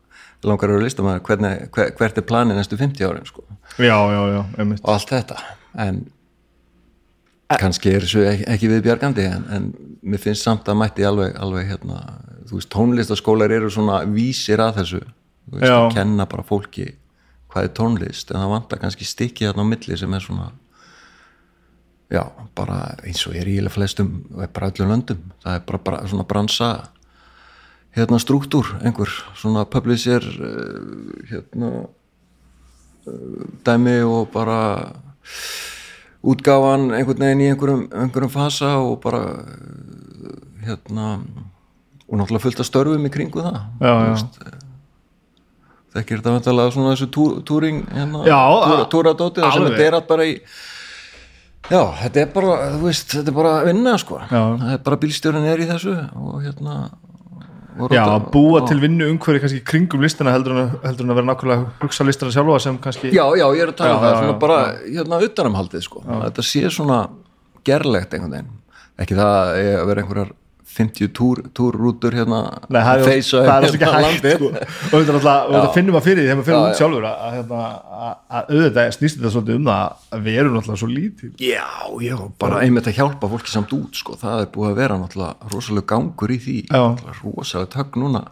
langar 0.47 0.71
að 0.71 0.77
vera 0.77 0.87
listamæður 0.87 1.23
hvernig, 1.27 1.63
hver, 1.75 1.95
hvert 1.99 2.19
er 2.21 2.27
planið 2.27 2.61
næstu 2.61 2.79
50 2.79 3.09
árin 3.09 3.27
sko? 3.27 3.47
Já, 3.83 3.97
já, 3.99 4.21
já, 4.31 4.41
einmitt. 4.61 4.83
Og 4.85 4.93
allt 4.95 5.11
þetta. 5.15 5.39
En 5.87 6.05
kannski 7.55 7.93
er 7.95 8.05
þessu 8.05 8.25
ekki, 8.27 8.47
ekki 8.55 8.71
viðbjargandi 8.73 9.27
en, 9.31 9.47
en 9.55 9.67
mér 10.03 10.23
finnst 10.23 10.47
samt 10.47 10.69
að 10.69 10.81
mætti 10.81 11.07
alveg, 11.07 11.37
alveg 11.39 11.69
hérna, 11.71 12.01
þú 12.49 12.59
veist, 12.59 12.71
tónlistaskólar 12.75 13.55
eru 13.55 13.71
svona 13.71 14.01
vísir 14.11 14.63
að 14.63 14.81
þessu 14.81 15.03
þú 15.03 15.59
veist, 15.61 15.71
Já. 15.71 15.77
að 15.79 15.91
kenna 15.95 16.27
bara 16.31 16.47
fólki 16.47 16.89
hvað 17.53 17.69
er 17.69 17.75
tónlist, 17.79 18.33
en 18.33 18.43
það 18.43 18.53
vantar 18.53 18.83
kannski 18.83 19.07
stikki 19.09 19.47
þarna 19.47 19.65
á 19.65 19.71
milli 19.71 19.99
sem 19.99 20.17
er 20.17 20.25
svona 20.25 20.51
já, 22.13 22.23
bara 22.59 22.81
eins 23.07 23.23
og 23.27 23.35
er 23.39 23.47
í 23.47 23.57
eiginlega 23.57 23.75
flestum, 23.75 24.13
og 24.35 24.43
er 24.45 24.53
bara 24.55 24.71
öllum 24.73 24.93
löndum 24.93 25.23
það 25.45 25.59
er 25.59 25.65
bara, 25.71 25.83
bara 25.87 26.03
svona 26.11 26.27
bransa 26.29 26.71
hérna 27.97 28.19
struktúr, 28.21 28.75
einhver 28.85 29.11
svona 29.39 29.65
publisher 29.71 30.27
eh, 30.27 31.31
hérna 31.31 31.87
dæmi 33.67 34.01
og 34.03 34.29
bara 34.35 34.59
útgáfan 36.27 36.89
einhvern 36.97 37.23
veginn 37.25 37.45
í 37.45 37.51
einhverjum, 37.53 37.83
einhverjum 37.95 38.33
fasa 38.35 38.73
og 38.83 38.97
bara 39.05 39.21
hérna 40.67 41.09
og 42.07 42.19
náttúrulega 42.21 42.43
fullt 42.47 42.61
af 42.63 42.69
störfum 42.69 43.07
í 43.09 43.13
kringu 43.15 43.43
það 43.43 43.59
Já, 43.81 43.91
já. 43.91 44.09
veist, 44.13 44.41
eh, 44.47 44.63
þekkir 45.97 46.21
þetta 46.21 46.35
vantalega 46.37 46.75
svona 46.75 46.95
þessu 46.95 47.09
tú, 47.15 47.27
túring 47.47 47.85
hérna, 47.95 48.25
túradóti 48.93 49.43
það 49.45 49.53
sem 49.57 49.69
þetta 49.71 49.87
er 49.87 49.99
allt 50.01 50.09
bara 50.11 50.27
í 50.27 50.35
já, 51.71 51.81
þetta 52.03 52.21
er 52.23 52.29
bara, 52.35 52.57
þú 52.77 52.83
veist, 52.85 53.09
þetta 53.17 53.33
er 53.33 53.37
bara 53.41 53.55
vinna 53.67 53.97
sko, 53.99 54.21
Já. 54.23 54.43
það 54.61 54.73
er 54.77 54.83
bara 54.87 55.01
bílstjórin 55.03 55.49
er 55.51 55.63
í 55.65 55.69
þessu 55.71 55.95
og 56.15 56.37
hérna 56.45 56.77
Já, 57.93 58.03
að 58.09 58.31
búa 58.33 58.61
og- 58.63 58.69
til 58.71 58.79
vinnu 58.81 59.09
umhverfi 59.13 59.41
kannski 59.43 59.61
kringum 59.69 60.01
listina 60.01 60.33
heldur 60.33 60.55
en, 60.57 60.63
að- 60.65 60.87
heldur 60.89 61.05
en 61.05 61.11
að 61.13 61.19
vera 61.21 61.29
nákvæmlega 61.31 61.67
hugsa 61.83 62.05
listina 62.09 62.31
sjálfa 62.33 62.61
sem 62.65 62.79
kannski 62.79 63.11
Já, 63.13 63.25
já, 63.37 63.47
ég 63.53 63.63
er 63.67 63.73
að 63.73 63.77
tala 63.77 63.91
Já, 63.91 63.97
um 63.97 64.03
það, 64.05 64.13
já, 64.13 64.19
svona 64.21 64.33
já, 64.33 64.39
bara 64.47 64.59
hérna 64.87 65.21
utanumhaldið 65.29 65.83
sko, 65.89 66.03
að 66.07 66.25
þetta 66.31 66.47
sé 66.53 66.63
svona 66.73 67.01
gerlegt 67.67 68.15
einhvern 68.17 68.33
veginn, 68.37 68.53
ekki 68.99 69.15
það 69.19 69.53
að 69.83 69.87
vera 69.91 70.03
einhverjar 70.05 70.33
50 70.77 71.11
túr, 71.17 71.41
túrrútur 71.57 72.15
hérna 72.17 72.41
Nei, 72.69 72.81
það 72.85 73.01
er, 73.01 73.07
er 73.41 73.51
alls 73.55 73.73
ekki 73.73 73.87
hérna 73.87 74.11
hægt 74.11 74.27
sko. 74.37 74.51
og 74.93 75.07
þetta 75.07 75.73
finnum 75.75 75.97
að 75.97 76.07
fyrir 76.07 76.21
því 76.21 76.27
þegar 76.27 76.39
maður 76.39 76.49
fyrir 76.49 76.61
út 76.61 76.69
já. 76.69 76.79
sjálfur 76.81 77.07
að, 77.09 77.17
að, 77.25 77.35
hérna, 77.37 77.61
að, 77.97 78.15
að 78.29 78.53
auðvitað 78.53 78.93
snýst 78.97 79.19
þetta 79.19 79.33
svolítið 79.35 79.59
um 79.59 79.71
það 79.71 80.15
að 80.17 80.29
við 80.29 80.39
erum 80.43 80.57
náttúrulega 80.57 80.83
svo 80.83 80.91
lítið 80.93 81.45
Já, 81.47 81.67
já, 82.05 82.17
bara 82.45 82.63
einmitt 82.63 82.91
að 82.93 82.99
hjálpa 83.01 83.33
fólki 83.33 83.53
samt 83.53 83.77
út 83.77 84.01
sko, 84.03 84.17
það 84.21 84.45
er 84.45 84.49
búið 84.57 84.73
að 84.73 84.81
vera 84.83 85.01
náttúrulega 85.01 85.53
rosalega 85.55 85.91
gangur 85.95 86.37
í 86.37 86.41
því, 86.47 86.57
rosalega 87.23 87.73
tökk 87.79 88.01
núna, 88.05 88.25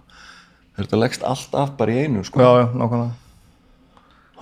þetta 0.81 1.05
leggst 1.05 1.29
allt 1.29 1.61
af 1.65 1.77
bara 1.81 1.95
í 1.97 2.05
einu 2.05 2.25
sko, 2.29 2.45
Já, 2.45 2.51
já, 2.61 2.67
nákvæmlega. 2.75 3.21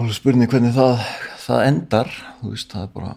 Alveg 0.00 0.16
spurning 0.16 0.50
hvernig 0.50 0.72
það, 0.74 1.04
það 1.44 1.66
endar, 1.68 2.16
þú 2.40 2.54
veist, 2.56 2.72
það 2.72 2.88
er 2.88 2.96
bara 2.96 3.12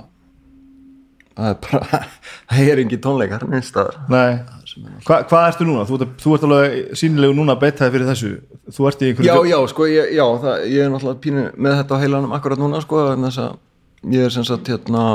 það 1.36 1.50
er 1.52 1.58
bara 1.66 2.02
það 2.50 2.70
er 2.72 2.82
engin 2.84 3.02
tónleikar 3.04 3.46
minnstaðar 3.50 3.98
Nei, 4.12 4.40
Hva, 4.76 5.22
hvað 5.24 5.46
ertu 5.48 5.66
núna? 5.68 5.86
Þú 5.88 5.98
ert, 6.02 6.16
þú 6.20 6.34
ert 6.36 6.46
alveg 6.48 6.98
sýnilegu 7.00 7.36
núna 7.38 7.54
að 7.56 7.62
beita 7.62 7.86
þig 7.86 7.94
fyrir 7.94 8.10
þessu 8.10 8.32
Þú 8.76 8.88
ert 8.90 9.04
í 9.04 9.08
einhverju 9.10 9.30
Já, 9.30 9.38
já, 9.48 9.58
sko, 9.72 9.88
ég, 9.88 10.10
já, 10.18 10.26
það, 10.44 10.66
ég 10.68 10.84
er 10.84 10.92
náttúrulega 10.92 11.22
pínu 11.24 11.44
með 11.56 11.78
þetta 11.80 11.96
á 11.96 12.02
heilanum 12.02 12.36
akkurat 12.36 12.60
núna, 12.60 12.82
sko, 12.84 13.06
en 13.14 13.28
þess 13.30 13.42
að 13.46 14.12
ég 14.16 14.28
er 14.28 14.36
sem 14.36 14.48
sagt, 14.48 14.72
hérna 14.74 15.06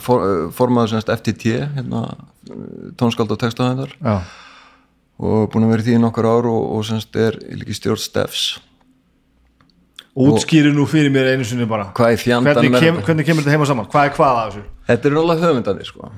for, 0.00 0.24
eh, 0.24 0.46
formaður 0.56 0.94
sem 0.94 1.02
sagt 1.02 1.12
FTT, 1.18 1.52
hérna 1.76 2.02
tónskáld 2.96 3.36
og 3.36 3.42
textahændar 3.42 3.92
já. 4.00 4.16
og 5.20 5.52
búin 5.52 5.68
að 5.68 5.74
vera 5.74 5.84
í 5.84 5.88
því 5.90 5.98
í 5.98 6.02
nokkur 6.06 6.30
ár 6.30 6.48
og, 6.50 6.66
og 6.78 6.88
sem 6.88 7.00
sagt 7.02 7.20
er 7.20 7.38
líki 7.52 7.76
stjórn 7.76 8.00
Steffs 8.00 8.48
Útskýri 10.20 10.72
nú 10.74 10.88
fyrir 10.90 11.12
mér 11.12 11.34
einu 11.36 11.44
sinni 11.46 11.68
bara 11.70 11.92
er 11.92 12.18
hvernig, 12.18 12.74
er 12.74 12.82
kem, 12.82 12.96
hvernig 13.04 13.28
kemur 13.28 13.44
þetta 13.44 13.54
heima 13.54 13.68
saman? 13.68 13.86
Hvað 13.92 14.08
er 14.08 14.16
hvað 14.16 14.38
að 14.40 14.48
þessu? 14.48 14.64
Þetta 14.88 15.08
eru 15.08 15.20
náttúrulega 15.20 15.46
höfundanir, 15.46 15.86
sko 15.92 16.10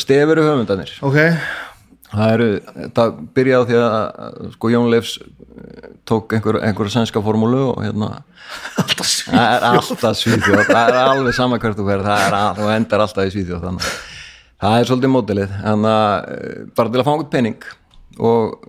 Stef 0.00 0.32
eru 0.32 0.46
höfundanir 0.46 0.94
Ok, 1.04 1.18
Það 2.12 2.32
eru, 2.34 2.46
það 2.92 3.12
byrjaði 3.36 3.56
á 3.56 3.68
því 3.68 3.76
að 3.80 4.48
sko 4.52 4.70
Jón 4.72 4.90
Leifs 4.92 5.12
eh, 5.22 5.86
tók 6.08 6.34
einhver, 6.36 6.58
einhverja 6.60 6.98
sænska 6.98 7.22
formúlu 7.24 7.62
og 7.70 7.80
hérna 7.80 8.10
það 8.92 9.46
er 9.46 9.64
alltaf 9.70 10.18
svíþjóð. 10.20 10.64
Það 10.68 10.90
er 10.90 10.98
alveg 11.00 11.36
sama 11.38 11.60
hvert 11.62 11.78
þú 11.78 11.86
verð 11.88 12.10
er 12.12 12.36
og 12.50 12.68
endar 12.74 13.06
alltaf 13.06 13.30
í 13.30 13.32
svíþjóð 13.32 13.64
þannig. 13.64 13.88
Að 14.60 14.66
það 14.66 14.78
er 14.82 14.90
svolítið 14.90 15.14
mótilið 15.14 15.56
en 15.72 15.88
að 15.88 16.28
eh, 16.34 16.60
bara 16.76 16.92
til 16.92 17.00
að 17.00 17.08
fá 17.08 17.12
einhvern 17.14 17.32
pening 17.32 17.66
og, 18.20 18.68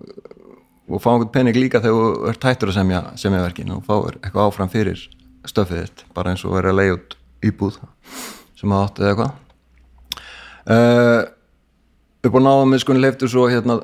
og 0.88 1.04
fá 1.04 1.12
einhvern 1.12 1.36
pening 1.36 1.60
líka 1.60 1.84
þegar 1.84 2.00
þú 2.00 2.32
ert 2.32 2.50
hættur 2.50 2.72
að 2.72 2.80
semja 2.80 3.06
semja 3.20 3.44
verkin 3.44 3.76
og 3.76 3.84
fáir 3.90 4.22
eitthvað 4.22 4.48
áfram 4.48 4.72
fyrir 4.72 5.04
stöfið 5.52 5.84
þitt, 5.84 6.08
bara 6.16 6.32
eins 6.32 6.48
og 6.48 6.56
verið 6.56 6.72
að 6.72 6.80
leiða 6.80 7.00
út 7.02 7.18
íbúð 7.44 7.82
sem 8.56 8.72
það 8.72 8.86
átti 8.88 9.04
eða 9.04 9.12
eitthvað 9.12 9.40
uh, 10.70 11.24
upp 12.24 12.40
á 12.40 12.40
náðum 12.40 12.72
með 12.72 12.84
sko 12.84 12.96
leiftu 12.96 13.28
svo 13.28 13.50
hérna 13.52 13.82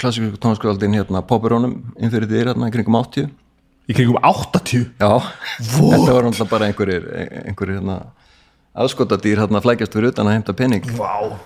klassísku 0.00 0.40
tónskvöldin 0.40 0.96
hérna 0.96 1.20
Popperónum 1.28 1.76
inn 1.98 2.12
fyrir 2.12 2.30
því 2.30 2.44
hérna 2.46 2.70
í 2.70 2.74
kringum 2.74 2.96
80 2.96 3.28
í 3.90 3.96
kringum 3.96 4.18
80 4.22 4.86
já, 4.96 5.10
þetta 5.58 6.14
var 6.14 6.26
náttúrulega 6.26 6.50
bara 6.50 6.68
einhverjir 6.70 7.08
einhverjir 7.44 7.80
hérna 7.80 7.98
aðskotadýr 8.72 9.42
hérna 9.42 9.60
flækjast 9.64 9.92
fyrir 9.92 10.14
utan 10.14 10.30
að 10.30 10.38
heimta 10.38 10.56
penning 10.56 10.86
Vá, 10.96 11.36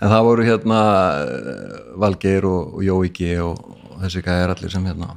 en 0.00 0.12
það 0.12 0.26
voru 0.26 0.46
hérna 0.48 0.80
eh, 1.20 1.80
Valgeir 2.02 2.48
og, 2.48 2.74
og 2.80 2.86
Jóiki 2.86 3.32
og, 3.44 3.60
og 3.92 4.00
þessi 4.02 4.24
gæðir 4.26 4.54
allir 4.56 4.74
sem 4.74 4.88
hérna 4.88 5.14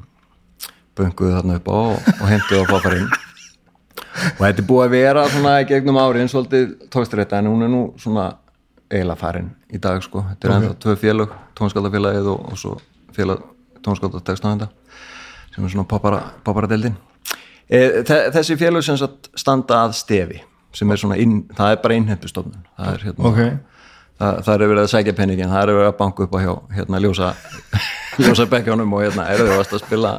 bönguðu 0.93 1.39
þarna 1.39 1.57
upp 1.57 1.73
á 1.73 1.77
og, 1.79 2.11
og 2.19 2.25
heimtuðu 2.29 2.61
á 2.61 2.65
fáfarinn 2.69 3.09
og 3.09 4.43
þetta 4.43 4.61
er 4.61 4.69
búið 4.69 4.85
að 4.85 4.93
vera 4.93 5.25
svona 5.31 5.57
gegnum 5.65 5.99
árin 6.03 6.29
svolítið 6.29 6.75
tókstrætta 6.93 7.41
en 7.41 7.49
hún 7.49 7.65
er 7.65 7.71
nú 7.73 7.83
svona 7.97 8.29
eiginlega 8.93 9.19
farin 9.19 9.49
í 9.73 9.81
dag 9.81 10.03
sko. 10.05 10.23
Þetta 10.29 10.47
er 10.47 10.55
ennþá 10.57 10.77
tvö 10.85 10.95
félög, 11.01 11.35
tónskaldafélagið 11.57 12.29
og, 12.33 12.47
og 12.51 12.61
svo 12.61 12.77
félag 13.15 13.43
tónskaldafélagið 13.83 14.69
sem 15.53 15.65
er 15.65 15.73
svona 15.73 15.85
poppara, 15.89 16.21
poppara 16.45 16.79
e, 17.67 17.79
þessi 18.05 18.57
félög 18.57 18.85
sem 18.85 18.97
standa 19.37 19.83
að 19.85 19.95
stefi 19.97 20.41
sem 20.73 20.89
er 20.89 20.97
svona, 20.97 21.17
inn, 21.21 21.43
það 21.53 21.75
er 21.75 21.81
bara 21.83 21.97
innhendustofnun 21.99 22.65
það 22.77 22.93
er 22.93 23.07
hérna 23.07 23.29
ok. 23.29 23.43
Það, 24.13 24.37
það 24.45 24.53
er 24.53 24.69
verið 24.71 24.83
að 24.83 24.91
sækja 24.91 25.13
penningin, 25.17 25.49
það 25.49 25.63
er 25.63 25.73
verið 25.73 25.89
að 25.89 25.97
banka 25.99 26.25
upp 26.25 26.35
á 26.37 26.39
hjá 26.43 26.51
hérna 26.77 27.01
ljósa 27.01 27.29
ljósa 28.23 28.45
bekkjónum 28.49 28.93
og 28.93 29.03
hérna 29.03 29.25
eru 29.33 29.47
þau 29.49 29.57
varst 29.57 29.73
að 29.73 29.83
spila 29.83 30.13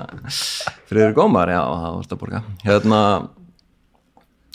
friður 0.91 1.15
gómar, 1.17 1.53
já, 1.55 1.63
það 1.63 1.97
varst 1.99 2.15
að 2.15 2.21
borga. 2.23 2.43
Hérna 2.67 3.01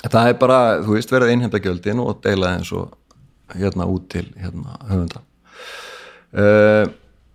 það 0.06 0.32
er 0.32 0.38
bara, 0.40 0.60
þú 0.84 0.96
veist, 0.98 1.12
verið 1.12 1.34
einhenda 1.34 1.62
gjöldin 1.64 2.04
og 2.04 2.20
deila 2.24 2.54
eins 2.58 2.72
og 2.76 2.94
hérna 3.56 3.88
út 3.90 4.10
til 4.14 4.28
hérna 4.40 4.78
höfunda 4.90 5.22
uh, 6.34 6.90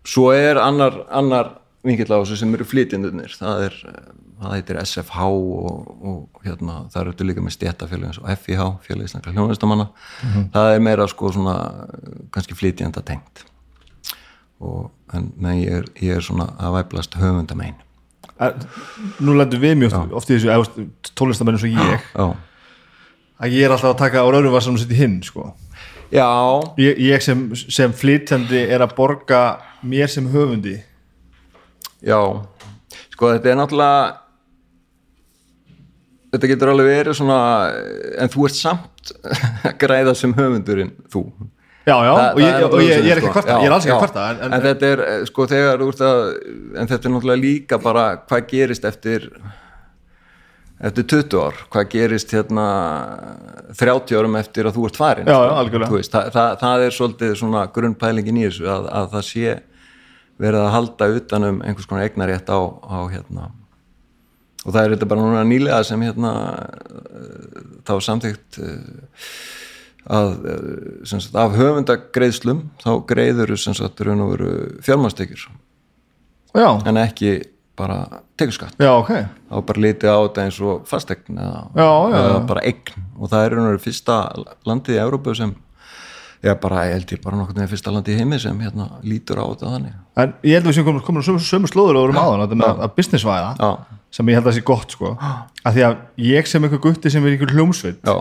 svo 0.06 0.30
er 0.36 0.60
annar, 0.60 1.00
annar 1.10 1.54
vingill 1.84 2.10
á 2.12 2.20
þessu 2.22 2.38
sem 2.40 2.52
eru 2.56 2.66
flytjendunir 2.68 3.34
það 3.38 3.64
er, 3.68 3.78
það 4.40 4.54
heitir 4.56 4.80
SFH 4.84 5.24
og, 5.30 5.88
og 6.04 6.44
hérna, 6.46 6.82
það 6.92 7.00
eru 7.02 7.14
þetta 7.14 7.28
líka 7.30 7.44
með 7.44 7.56
stjættafélag 7.58 8.10
eins 8.12 8.20
og 8.22 8.28
FIH, 8.44 8.66
félag 8.86 9.08
íslenska 9.08 9.32
hljóðvistamanna 9.34 9.88
það 10.54 10.74
er 10.74 10.84
meira 10.84 11.08
sko 11.10 11.32
svona 11.34 11.56
kannski 12.34 12.56
flytjenda 12.58 13.02
tengt 13.04 13.44
og 14.64 14.90
en, 15.14 15.32
ég 15.58 15.80
er, 15.80 15.88
ég 16.00 16.16
er 16.18 16.24
svona 16.24 16.52
að 16.62 16.78
væplast 16.78 17.18
höfundamein 17.20 17.80
Er- 18.42 18.56
nú 19.22 19.34
lendur 19.38 19.60
við 19.62 19.76
mjög 19.78 19.92
oft, 19.94 20.14
oft 20.18 20.30
í 20.32 20.38
þessu 20.40 20.86
tólestamenn 21.14 21.54
eins 21.54 21.62
og 21.68 21.70
ég. 21.70 22.06
Já, 22.16 22.24
að 23.44 23.52
ég 23.54 23.66
er 23.68 23.74
alltaf 23.74 23.92
að 23.92 24.00
taka 24.00 24.24
á 24.24 24.26
raurum 24.26 24.50
vassanum 24.54 24.78
sitt 24.80 24.90
í 24.90 24.98
hinn 24.98 25.20
sko. 25.22 25.52
Já, 26.12 26.28
ég, 26.78 26.98
ég 26.98 27.22
sem, 27.24 27.46
sem 27.54 27.92
flytjandi 27.92 28.64
er 28.74 28.84
að 28.84 28.94
borga 28.98 29.40
mér 29.84 30.08
sem 30.10 30.26
höfundi. 30.32 30.76
Já. 32.04 32.20
Sko 33.14 33.32
þetta 33.32 33.50
er 33.52 33.58
náttúrulega 33.60 34.20
þetta 36.34 36.50
getur 36.50 36.72
alveg 36.74 36.88
verið 36.90 37.18
svona 37.20 37.40
en 38.20 38.32
þú 38.32 38.46
ert 38.48 38.58
samt 38.58 39.12
að 39.68 39.76
græða 39.82 40.14
sem 40.18 40.32
höfundurinn 40.36 40.94
þú. 41.12 41.24
Já, 41.84 41.98
já, 42.00 42.12
Það- 42.16 42.30
og, 42.34 42.40
ég, 42.40 42.54
það 42.54 42.64
og 42.74 42.80
ég, 42.80 42.92
ég 43.04 43.10
er 43.12 43.18
ekki 43.20 43.28
sko. 43.28 43.32
kvarta 43.34 43.52
Já, 43.52 43.58
ég 43.60 43.66
er 43.68 43.74
alls 43.76 43.84
ekki 43.86 43.98
kvarta 44.00 44.22
en, 44.30 44.38
en, 44.46 44.52
en, 44.56 44.62
þetta 44.64 44.88
er 44.94 45.02
sko 45.28 45.46
þegar 45.50 45.82
þú 45.82 45.88
ert 45.92 46.04
að 46.08 46.20
en 46.80 46.88
þetta 46.92 47.08
er 47.10 47.12
náttúrulega 47.14 47.42
líka 47.44 47.78
bara 47.84 48.04
hvað 48.24 48.46
gerist 48.54 48.86
eftir 48.88 49.26
eftir 50.84 51.06
20 51.14 51.40
ár, 51.40 51.60
hvað 51.72 51.90
gerist 51.94 52.32
hérna 52.34 52.64
30 53.78 54.18
árum 54.18 54.38
eftir 54.40 54.68
að 54.68 54.76
þú 54.78 54.86
ert 54.88 54.98
farin 55.00 55.28
Já, 55.28 55.34
sko. 55.36 55.44
já, 55.48 55.52
algjörlega. 55.62 55.90
Þú 55.90 56.00
veist, 56.00 56.12
það, 56.14 56.30
það, 56.36 56.56
það 56.62 56.84
er 56.86 56.96
svolítið 56.98 57.36
svona 57.40 57.64
grunnpælingin 57.74 58.40
í 58.40 58.46
þessu 58.48 58.68
að, 58.70 58.88
að 59.00 59.10
það 59.14 59.26
sé 59.30 59.54
verið 60.44 60.60
að 60.60 60.72
halda 60.74 61.10
utanum 61.18 61.60
einhvers 61.64 61.88
konar 61.90 62.08
eignarétt 62.08 62.50
á, 62.50 62.60
á 62.84 62.98
hérna 63.12 63.50
og 64.64 64.72
það 64.72 64.80
er 64.80 64.94
þetta 64.94 65.08
bara 65.10 65.24
núna 65.24 65.44
nýlega 65.46 65.82
sem 65.86 66.04
hérna 66.04 66.32
þá 67.86 67.94
samþykkt 68.08 68.58
eh, 68.64 69.34
að 70.14 70.32
eh, 70.50 70.70
sem 71.08 71.22
sagt, 71.22 71.36
af 71.38 71.56
höfundagreiðslum 71.58 72.64
þá 72.82 72.90
greiður 73.08 73.54
já, 76.54 76.68
en 76.86 77.00
ekki 77.02 77.34
bara 77.78 78.23
tekjuskatt. 78.40 78.74
Já, 78.82 78.90
ok. 78.98 79.10
Þá 79.50 79.56
er 79.60 79.66
bara 79.68 79.80
litið 79.84 80.10
á 80.10 80.18
þetta 80.24 80.44
eins 80.48 80.60
og 80.64 80.86
fastegn 80.90 81.38
eða, 81.38 81.60
Já, 81.76 81.84
já, 81.84 82.16
eða 82.18 82.32
já. 82.34 82.46
bara 82.48 82.64
eign. 82.66 83.04
Og 83.18 83.30
það 83.30 83.44
er 83.46 83.54
veru 83.60 83.78
fyrsta 83.84 84.16
landið 84.66 84.96
í 84.98 85.02
Európu 85.04 85.36
sem 85.38 85.54
Já, 86.44 86.52
bara, 86.60 86.82
ég 86.84 86.92
held 86.98 87.08
ég 87.14 87.20
bara 87.24 87.38
nokkurn 87.40 87.56
veginn 87.56 87.70
fyrsta 87.72 87.88
landi 87.94 88.12
í 88.12 88.18
heimi 88.18 88.36
sem 88.38 88.58
hérna 88.60 88.98
lítur 89.00 89.38
á 89.40 89.48
þetta 89.48 89.70
þannig. 89.78 89.92
en 90.20 90.32
ég 90.44 90.58
held 90.58 90.66
að 90.66 90.68
við 90.68 90.74
séum 90.76 90.84
komin, 90.84 91.00
komin 91.06 91.22
á 91.24 91.40
sömu, 91.40 91.68
slóður 91.72 91.96
og 91.96 92.02
vorum 92.04 92.18
áðan 92.20 92.42
þetta 92.44 92.58
með 92.60 92.82
að 92.84 92.90
businessvæða 92.98 93.70
sem 94.12 94.28
ég 94.28 94.36
held 94.36 94.50
að 94.50 94.56
sé 94.58 94.60
gott 94.68 94.90
sko. 94.92 95.14
Að 95.64 95.72
því 95.78 95.84
að 95.88 95.94
ég 96.20 96.46
sem 96.46 96.62
einhver 96.68 96.82
gutti 96.84 97.08
sem 97.14 97.24
er 97.24 97.32
einhver 97.38 97.48
hljómsveit 97.56 98.04
já, 98.04 98.16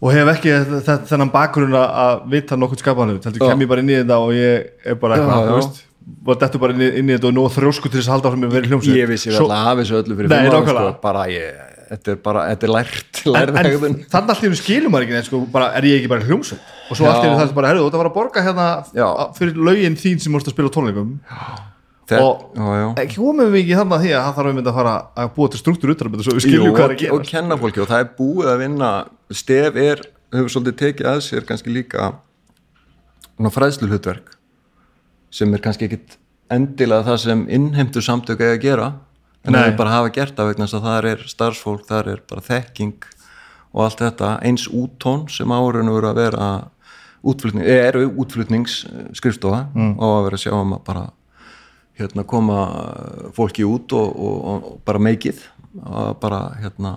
og 0.00 0.12
hef 0.16 0.30
ekki 0.32 0.54
þe- 0.88 0.96
þennan 1.12 1.32
bakgrunn 1.36 1.76
að- 1.76 1.92
að 2.06 2.24
vita 2.32 2.56
nokkuð 2.56 2.80
skapanhut 2.80 3.24
heldur 3.28 3.44
Já. 3.44 3.48
kem 3.52 3.60
ég 3.60 3.68
bara 3.68 3.80
inn 3.84 3.92
í 3.92 3.98
þetta 4.00 4.16
og 4.24 4.32
ég 4.32 4.70
er 4.86 4.94
bara 4.94 5.16
eitthvað, 5.20 5.48
þú 5.52 5.60
veist 5.60 5.82
og 6.26 6.38
dettur 6.40 6.60
bara 6.62 6.74
inn 6.76 6.82
í, 6.86 6.88
inn 7.00 7.08
í 7.10 7.14
þetta 7.16 7.30
og 7.30 7.34
nóg 7.36 7.48
þrjósku 7.56 7.90
til 7.90 7.98
þess 8.00 8.08
að 8.10 8.14
halda 8.16 8.28
áfram 8.30 8.42
með 8.44 8.52
verið 8.56 8.68
hljómsveit 8.72 8.98
ég 9.00 9.08
vissi 9.10 9.28
alltaf 9.34 9.70
af 9.72 9.76
þessu 9.80 9.94
öllu 10.00 10.14
fyrir 10.20 10.30
árum, 10.30 10.46
nákvæmlega. 10.54 10.90
sko, 10.92 11.00
bara 11.02 11.22
ég, 11.32 11.46
þetta 11.90 12.08
er 12.12 12.18
bara, 12.26 12.40
þetta 12.52 12.64
er 12.68 12.72
lært, 12.76 13.14
en, 13.26 13.32
lærð 13.36 13.50
en 13.50 13.66
hegðun. 13.66 13.96
þannig 14.12 14.30
allir 14.36 14.54
skilum 14.60 14.90
maður 14.94 15.04
ekki 15.06 15.16
neitt 15.16 15.26
sko, 15.30 15.36
bara, 15.56 15.66
er 15.78 15.82
ég 15.90 15.94
ekki 16.00 16.10
bara 16.12 16.26
hljómsveit 16.28 16.62
og 16.90 16.94
svo 17.00 17.04
Já. 17.06 17.10
allir 17.14 17.30
það 17.34 17.42
er 17.48 17.56
bara, 17.58 17.68
herru, 17.72 17.80
þú 17.82 17.86
ert 17.86 17.94
að 17.96 18.00
fara 18.02 18.10
að 18.12 18.18
borga 18.20 18.40
hérna 18.46 18.66
Já. 18.94 19.08
fyrir 19.40 19.54
lögin 19.68 19.96
þín 19.98 20.18
sem 20.22 20.30
múst 20.36 20.46
að 20.46 20.54
spila 20.54 20.70
tónleikum 20.76 21.10
Þetta- 22.06 22.22
og- 22.22 22.54
já, 22.54 22.66
já. 22.78 22.88
ekki 23.02 23.16
komum 23.18 23.50
við 23.50 23.60
ekki 23.64 23.74
þannig 23.80 23.96
að 23.96 24.02
því 24.06 24.10
að 24.14 24.22
það 24.22 24.34
þarf 24.38 24.48
einmitt 24.52 24.68
að 24.70 24.76
fara 24.78 24.94
að 25.16 25.26
búa 25.34 25.48
til 25.50 25.58
struktúr 25.58 25.90
utan 25.90 26.06
um 26.06 26.12
þetta 26.14 26.22
svo 26.22 26.34
við 26.38 26.42
sem 35.36 35.52
er 35.54 35.62
kannski 35.64 35.88
ekkit 35.88 36.16
endilega 36.52 37.06
það 37.10 37.18
sem 37.24 37.42
innheimtu 37.52 38.02
samtök 38.04 38.40
eiga 38.40 38.54
að 38.54 38.62
gera 38.64 38.86
en 39.46 39.56
það 39.56 39.68
er 39.68 39.76
bara 39.78 39.92
að 39.92 39.96
hafa 39.96 40.14
gert 40.14 40.38
það 40.38 40.48
vegna 40.50 40.66
þess 40.66 40.78
að 40.78 40.86
það 40.86 41.08
er 41.10 41.26
starfsfólk, 41.32 41.84
það 41.88 42.10
er 42.12 42.22
bara 42.30 42.46
þekking 42.46 43.10
og 43.76 43.82
allt 43.84 44.02
þetta, 44.02 44.30
eins 44.46 44.66
úttón 44.72 45.26
sem 45.32 45.52
árun 45.52 45.92
voru 45.92 46.10
að 46.10 46.20
vera 46.22 46.48
útflutning, 47.26 47.66
eða 47.66 47.88
eru 47.90 48.04
útflutningsskrifstofa 48.22 49.66
mm. 49.74 49.94
og 49.98 50.14
að 50.14 50.26
vera 50.28 50.40
að 50.40 50.44
sjá 50.46 50.54
um 50.56 50.76
að 50.76 50.84
bara 50.86 51.04
hérna 51.96 52.26
koma 52.28 52.60
fólki 53.36 53.66
út 53.66 53.94
og, 53.96 54.16
og, 54.16 54.36
og 54.52 54.80
bara 54.86 55.02
meikið 55.02 55.42
bara 56.22 56.40
hérna 56.62 56.96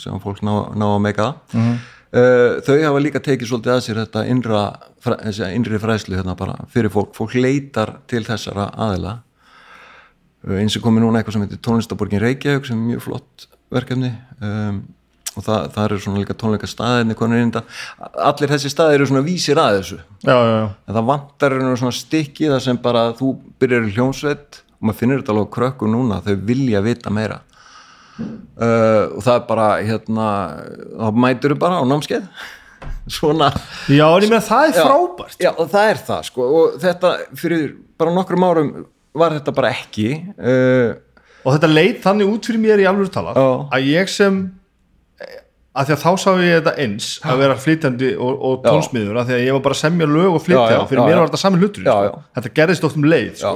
sem 0.00 0.20
fólk 0.22 0.44
ná, 0.46 0.52
ná 0.78 0.86
að 0.86 1.02
meika 1.08 1.30
það 1.30 1.58
mm 1.58 1.80
þau 2.10 2.76
hafa 2.82 3.00
líka 3.02 3.20
tekið 3.22 3.50
svolítið 3.52 3.72
að 3.76 3.82
sér 3.84 3.98
þetta 4.02 4.22
innra, 4.32 4.60
þessi 5.04 5.50
innri 5.54 5.78
fræslu 5.78 6.16
hérna 6.18 6.34
bara 6.38 6.56
fyrir 6.72 6.90
fólk, 6.90 7.12
fólk 7.14 7.36
leitar 7.38 8.00
til 8.10 8.24
þessara 8.26 8.70
aðila. 8.74 9.20
Uh, 10.40 10.56
eins 10.58 10.74
og 10.78 10.82
komið 10.82 11.04
núna 11.04 11.20
eitthvað 11.20 11.36
sem 11.36 11.44
heitir 11.44 11.60
tónlistaborgin 11.62 12.22
Reykjavík 12.22 12.66
sem 12.66 12.80
er 12.80 12.88
mjög 12.94 13.04
flott 13.04 13.46
verkefni. 13.70 14.10
Um, 14.42 14.80
og 15.36 15.44
það, 15.46 15.66
það 15.76 15.84
eru 15.84 15.98
svona 16.02 16.22
líka 16.24 16.34
tónleika 16.34 16.70
staðinni 16.70 17.14
konur 17.14 17.38
inn 17.38 17.52
allir 17.54 18.50
þessi 18.50 18.72
staðir 18.72 18.98
eru 18.98 19.06
svona 19.12 19.22
vísir 19.22 19.60
að 19.62 19.76
þessu. 19.78 20.00
Já, 20.24 20.34
já, 20.34 20.56
já. 20.56 20.64
en 20.88 20.96
það 20.96 21.06
vantar 21.12 21.54
svona 21.78 21.94
stykki 21.94 22.50
þar 22.50 22.64
sem 22.64 22.80
bara 22.82 23.04
þú 23.20 23.36
byrjar 23.62 23.86
í 23.86 23.94
hljómsveit 23.94 24.60
og 24.80 24.88
maður 24.88 24.98
finnir 24.98 25.20
þetta 25.20 25.36
alveg 25.36 25.46
á 25.46 25.54
krökkum 25.54 25.94
núna 25.94 26.18
þau 26.24 26.34
vilja 26.50 26.82
vita 26.82 27.14
meira 27.14 27.38
uh, 28.20 29.04
og 29.16 29.20
það 29.26 29.34
er 29.36 29.44
bara 29.50 29.68
hérna 29.84 30.28
þá 31.00 31.20
mætur 31.26 31.54
þau 31.54 31.60
bara 31.64 31.80
á 31.80 31.84
námskeið 31.90 32.24
svona 33.20 33.50
já, 33.90 34.06
en 34.06 34.24
ég 34.24 34.30
meina 34.30 34.44
það 34.44 34.70
er 34.70 34.78
Já. 34.78 34.84
frábært 34.86 35.44
já 35.44 35.50
og 35.52 35.68
það 35.72 35.90
er 35.94 36.00
það 36.08 36.22
sko 36.30 36.48
og 36.60 36.78
þetta 36.82 37.12
fyrir 37.40 37.66
bara 38.00 38.14
nokkrum 38.16 38.46
árum 38.48 38.70
var 39.20 39.34
þetta 39.36 39.54
bara 39.56 39.72
ekki 39.74 40.08
uh, 40.38 40.94
og 41.44 41.54
þetta 41.56 41.70
leit 41.72 42.00
þannig 42.04 42.30
út 42.30 42.48
fyrir 42.50 42.62
mér 42.62 42.82
í 42.84 42.88
alveg 42.88 43.12
tala 43.14 43.34
Já. 43.36 43.46
að 43.76 43.90
ég 43.90 44.10
sem 44.12 44.40
að 45.70 45.86
því 45.86 45.94
að 45.94 46.00
þá 46.02 46.10
sá 46.18 46.30
ég 46.42 46.56
þetta 46.58 46.72
eins 46.82 47.08
að 47.22 47.40
vera 47.44 47.56
flytjandi 47.62 48.08
og, 48.18 48.40
og 48.48 48.64
tónsmiður 48.64 49.20
að 49.20 49.28
því 49.28 49.34
að 49.36 49.42
ég 49.44 49.54
var 49.54 49.62
bara 49.68 49.76
að 49.76 49.82
semja 49.84 50.08
lög 50.10 50.34
og 50.34 50.42
flytja 50.42 50.64
Já, 50.66 50.74
já, 50.74 50.80
fyrir 50.90 51.00
já, 51.00 51.06
mér 51.06 51.14
já. 51.14 51.20
var 51.20 51.30
þetta 51.30 51.42
sami 51.44 51.60
hlutur 51.62 51.84
Já, 51.86 51.92
sko. 51.92 52.08
já. 52.08 52.24
þetta 52.38 52.52
gerðist 52.58 52.86
oft 52.88 52.98
um 52.98 53.06
leið 53.06 53.28
sko. 53.38 53.52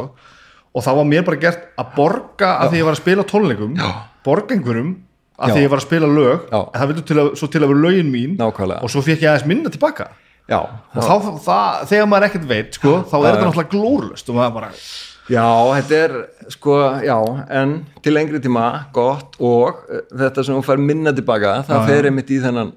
og 0.75 0.85
þá 0.87 0.91
var 1.01 1.09
mér 1.11 1.25
bara 1.27 1.41
gert 1.43 1.65
að 1.83 1.91
borga 1.97 2.51
að 2.63 2.71
því 2.71 2.81
ég 2.81 2.87
var 2.89 2.95
að 2.97 3.01
spila 3.03 3.27
tónleikum 3.33 3.75
Já. 3.81 3.89
Borga 4.25 4.57
einhverjum 4.57 4.93
að 5.35 5.51
Já. 5.51 5.55
því 5.55 5.63
ég 5.65 5.73
var 5.73 5.81
að 5.81 5.87
spila 5.89 6.11
lög 6.11 6.45
Já. 6.51 6.59
en 6.61 6.77
það 6.81 6.91
vildur 6.93 7.07
til 7.09 7.17
að, 7.23 7.31
svo 7.41 7.49
til 7.51 7.63
að 7.63 7.73
vera 7.73 7.85
lögin 7.87 8.13
mín 8.13 8.37
Nákvæmlega. 8.39 8.83
og 8.87 8.93
svo 8.93 9.03
fekk 9.03 9.25
ég 9.25 9.33
aðeins 9.33 9.49
minna 9.51 9.73
tilbaka. 9.75 10.11
Já, 10.45 10.59
og 10.61 11.01
þá, 11.01 11.15
það, 11.41 11.83
þegar 11.89 12.09
maður 12.13 12.27
ekkert 12.29 12.47
veit 12.51 12.77
sko, 12.77 12.91
þá 13.09 13.15
er 13.17 13.27
þetta 13.31 13.47
náttúrulega 13.49 13.73
glórlust 13.73 14.29
og 14.29 14.37
maður 14.37 14.55
bara, 14.59 14.69
já, 15.33 15.47
þetta 15.79 16.01
er 16.03 16.17
sko, 16.53 16.75
já, 17.01 17.15
en 17.61 17.73
til 18.05 18.13
lengri 18.13 18.41
tíma 18.45 18.65
gott 18.93 19.39
og 19.41 19.81
uh, 19.89 20.03
þetta 20.13 20.45
sem 20.45 20.59
þú 20.59 20.65
fær 20.67 20.83
minna 20.85 21.15
tilbaka, 21.17 21.55
það 21.65 21.89
fer 21.89 22.11
einmitt 22.11 22.35
í 22.37 22.43
þennan 22.45 22.75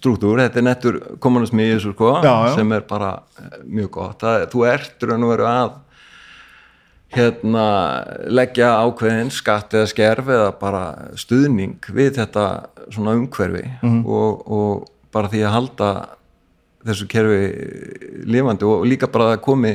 struktúr, 0.00 0.40
þetta 0.40 0.62
er 0.62 0.64
nettur 0.64 0.98
kommunismi 1.20 1.66
í 1.66 1.74
þessu 1.74 1.92
sko, 1.92 2.14
sem 2.56 2.72
er 2.72 2.88
bara 2.88 3.12
uh, 3.20 3.52
mjög 3.68 3.92
gott, 3.98 4.24
það, 4.24 4.46
þú 4.54 4.64
ert 4.72 5.06
raun 5.10 5.28
og 5.28 5.34
veru 5.34 5.48
að 5.50 5.76
hérna 7.10 7.64
leggja 8.30 8.68
ákveðin 8.86 9.30
skatt 9.34 9.74
eða 9.74 9.88
skerf 9.90 10.28
eða 10.30 10.50
bara 10.60 10.82
stuðning 11.18 11.78
við 11.90 12.12
þetta 12.20 12.44
svona 12.90 13.16
umhverfi 13.18 13.64
Mhm. 13.82 14.04
og, 14.06 14.44
og 14.50 14.88
bara 15.12 15.28
því 15.28 15.40
að 15.46 15.54
halda 15.56 15.90
þessu 16.86 17.06
kerfi 17.10 18.24
lifandi 18.30 18.64
og 18.64 18.86
líka 18.88 19.08
bara 19.12 19.34
að 19.34 19.40
komi 19.44 19.72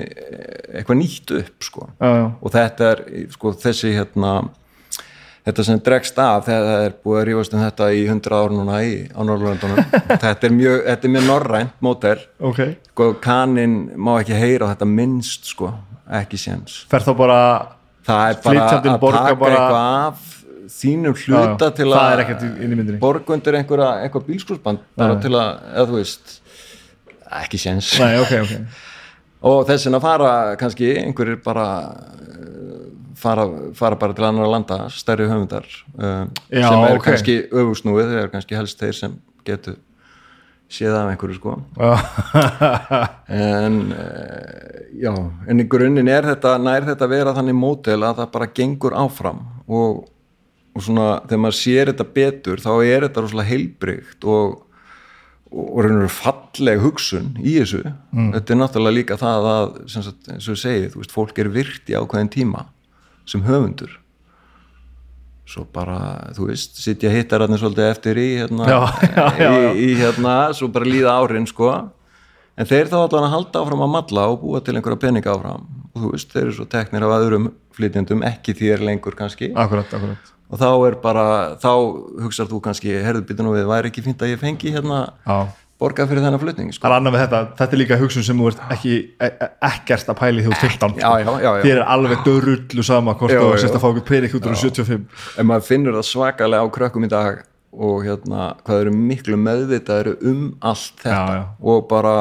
eitthvað 0.75 0.97
nýtt 0.97 1.31
upp 1.37 1.61
sko. 1.63 1.89
Já, 2.01 2.07
já, 2.15 2.31
og 2.41 2.51
þetta 2.55 2.87
er 2.91 3.03
sko 3.35 3.51
þessi 3.53 3.91
hérna 3.93 4.31
þetta 5.45 5.63
sem 5.67 5.79
dregst 5.85 6.17
af 6.17 6.47
þegar 6.47 6.63
það 6.65 6.85
er 6.87 6.95
búið 7.05 7.19
að 7.19 7.27
rífast 7.29 7.53
um 7.53 7.61
þetta 7.61 7.89
í 7.93 7.99
100 8.09 8.33
ár 8.39 8.49
núna 8.55 8.79
í, 8.81 8.95
á 9.13 9.21
Norrlöndunum 9.21 9.83
þetta 10.23 10.47
er 10.49 10.55
mjög, 10.55 10.79
þetta 10.87 11.05
er 11.05 11.13
mjög 11.13 11.27
norrænt 11.29 11.75
mótel 11.85 12.17
ok. 12.39 12.61
Sko 12.95 13.11
kanin 13.21 13.75
má 13.95 14.15
ekki 14.23 14.39
heyra 14.39 14.65
á 14.65 14.73
þetta 14.73 14.87
minnst 14.89 15.45
sko, 15.51 15.69
ekki 16.21 16.37
séns. 16.39 16.85
Fer 16.91 17.03
þá 17.05 17.11
bara 17.17 17.41
það 18.05 18.29
er 18.29 18.41
bara 18.43 18.65
að 18.65 18.87
taka 18.87 18.97
bara- 19.01 19.27
eitthvað 19.33 19.77
af 19.81 20.31
þínum 20.75 21.13
hluta 21.13 21.69
Já, 21.69 21.75
til 21.77 21.87
að 21.93 22.99
borga 22.99 23.33
undir 23.35 23.57
einhverja, 23.59 23.89
eitthvað 24.03 24.27
bílskúrsband 24.29 24.79
bara 24.97 25.19
til 25.21 25.31
að, 25.37 25.59
eða 25.75 25.87
þú 25.89 25.99
veist 25.99 26.41
ekki 27.41 27.59
séns. 27.61 27.99
Nei, 27.99 28.17
ok, 28.21 28.33
ok. 28.41 28.83
Og 29.45 29.65
þess 29.67 29.85
vegna 29.85 29.99
fara 30.01 30.29
kannski 30.57 30.87
einhverjir 30.97 31.37
bara 31.45 31.65
eh, 32.25 32.87
fara, 33.19 33.45
fara 33.77 33.99
bara 33.99 34.15
til 34.17 34.25
annar 34.25 34.49
landa 34.49 34.85
stærri 34.89 35.27
höfundar 35.29 35.67
uh, 35.99 36.25
Já, 36.49 36.69
sem 36.69 36.85
er 36.87 36.95
ok. 36.97 37.03
kannski 37.05 37.35
öfusnúið 37.51 38.09
þeir 38.09 38.21
eru 38.23 38.33
kannski 38.33 38.57
helst 38.57 38.81
þeir 38.81 38.97
sem 38.97 39.19
getur 39.45 39.77
séð 40.71 40.95
af 40.97 41.11
einhverju 41.11 41.37
sko. 41.37 41.55
En 43.29 43.79
uh, 43.93 44.81
já, 44.97 45.13
en 45.47 45.61
í 45.61 45.67
grunninn 45.69 46.11
er 46.11 46.27
þetta 46.31 46.57
nær 46.61 46.87
þetta 46.89 47.07
að 47.07 47.15
vera 47.15 47.35
þannig 47.37 47.57
mótel 47.59 48.01
að 48.01 48.21
það 48.21 48.33
bara 48.35 48.51
gengur 48.59 48.97
áfram 48.97 49.41
og, 49.65 50.05
og 50.75 50.85
svona 50.85 51.09
þegar 51.25 51.43
maður 51.45 51.59
sér 51.61 51.91
þetta 51.93 52.07
betur 52.19 52.63
þá 52.63 52.71
er 52.83 53.07
þetta 53.07 53.25
rosalega 53.25 53.51
heilbrygt 53.53 54.29
og 54.29 54.61
og 55.55 55.85
raunveru 55.85 56.09
falleg 56.11 56.81
hugsun 56.83 57.35
í 57.39 57.53
þessu. 57.61 57.83
Þetta 58.11 58.51
er 58.51 58.57
náttúrulega 58.59 58.97
líka 58.97 59.15
það 59.19 59.45
að 59.51 59.75
sagt, 59.93 60.25
eins 60.33 60.49
og 60.49 60.57
ég 60.57 60.59
segi, 60.59 60.89
þú 60.91 60.99
veist, 60.99 61.13
fólk 61.15 61.37
er 61.39 61.51
virt 61.53 61.91
í 61.91 61.95
ákveðin 61.95 62.31
tíma 62.33 62.65
sem 63.29 63.45
höfundur 63.45 63.93
svo 65.45 65.65
bara, 65.73 65.97
þú 66.35 66.47
veist 66.49 66.79
sitja 66.81 67.11
hittararnir 67.13 67.61
svolítið 67.61 67.89
eftir 67.91 68.17
í 68.21 68.27
hérna, 68.39 68.65
Já, 68.69 68.79
já, 69.05 69.25
já. 69.39 69.49
Í, 69.73 69.83
í 69.85 69.89
hérna 69.99 70.35
svo 70.57 70.71
bara 70.73 70.89
líða 70.89 71.13
árin, 71.21 71.45
sko. 71.49 71.71
En 72.55 72.69
þeir 72.69 72.87
þá 72.89 72.95
allan 73.03 73.27
að 73.27 73.33
halda 73.35 73.61
áfram 73.61 73.83
að 73.83 73.91
malla 73.97 74.27
og 74.31 74.39
búa 74.41 74.61
til 74.63 74.77
einhverja 74.77 75.01
peninga 75.01 75.33
áfram. 75.33 75.65
Og 75.95 76.01
þú 76.05 76.11
veist, 76.13 76.31
þeir 76.31 76.45
eru 76.45 76.55
svo 76.55 76.65
teknir 76.71 77.03
af 77.05 77.13
öðrum 77.17 77.49
flytjendum, 77.75 78.23
ekki 78.27 78.55
þér 78.55 78.85
lengur 78.87 79.17
kannski. 79.19 79.51
Akkurat, 79.59 79.91
akkurat. 79.93 80.31
Og 80.45 80.61
þá 80.61 80.67
er 80.87 80.95
bara, 81.03 81.25
þá 81.59 81.69
hugsar 82.23 82.47
þú 82.49 82.61
kannski, 82.63 82.93
herðu 83.03 83.25
býta 83.27 83.43
nú 83.43 83.53
við, 83.55 83.65
væri 83.69 83.89
ekki 83.91 84.03
fínt 84.05 84.21
að 84.23 84.35
ég 84.35 84.41
fengi 84.41 84.71
hérna 84.75 84.99
já 85.75 85.81
borga 85.81 86.05
fyrir 86.07 86.23
þennan 86.23 86.39
flutning 86.39 86.75
sko. 86.75 86.87
Er 86.87 87.17
þetta, 87.17 87.41
þetta 87.59 87.75
er 87.75 87.81
líka 87.81 87.97
hugsun 87.99 88.23
sem 88.25 88.39
þú 88.39 88.51
ert 88.51 88.61
ekki, 88.75 88.93
e 89.19 89.27
e 89.27 89.49
ekkert 89.69 90.11
að 90.13 90.19
pæli 90.21 90.45
því 90.45 90.47
þú 90.47 90.53
ert 90.55 90.77
15 90.77 91.01
Já, 91.01 91.09
já, 91.19 91.25
já, 91.25 91.49
já. 91.49 91.63
Þér 91.65 91.73
er 91.81 91.89
alveg 91.95 92.23
dörrullu 92.27 92.85
sama 92.87 93.15
hvort 93.19 93.35
þú 93.35 93.49
sérst 93.59 93.75
að 93.75 93.83
fá 93.83 93.89
okkur 93.89 94.07
pening 94.07 94.37
út 94.37 94.47
úr 94.47 94.55
75 94.61 95.27
en 95.41 95.49
maður 95.49 95.67
finnur 95.67 95.97
það 95.99 96.07
svakalega 96.11 96.63
á 96.63 96.67
krökkum 96.77 97.07
í 97.07 97.11
dag 97.11 97.43
og 97.75 98.07
hérna, 98.07 98.53
hvað 98.63 98.85
eru 98.85 98.95
miklu 98.95 99.39
meðvitaðir 99.41 100.13
um 100.23 100.45
allt 100.63 101.03
þetta 101.03 101.11
Já, 101.11 101.39
já. 101.41 101.45
og 101.59 101.87
bara 101.91 102.15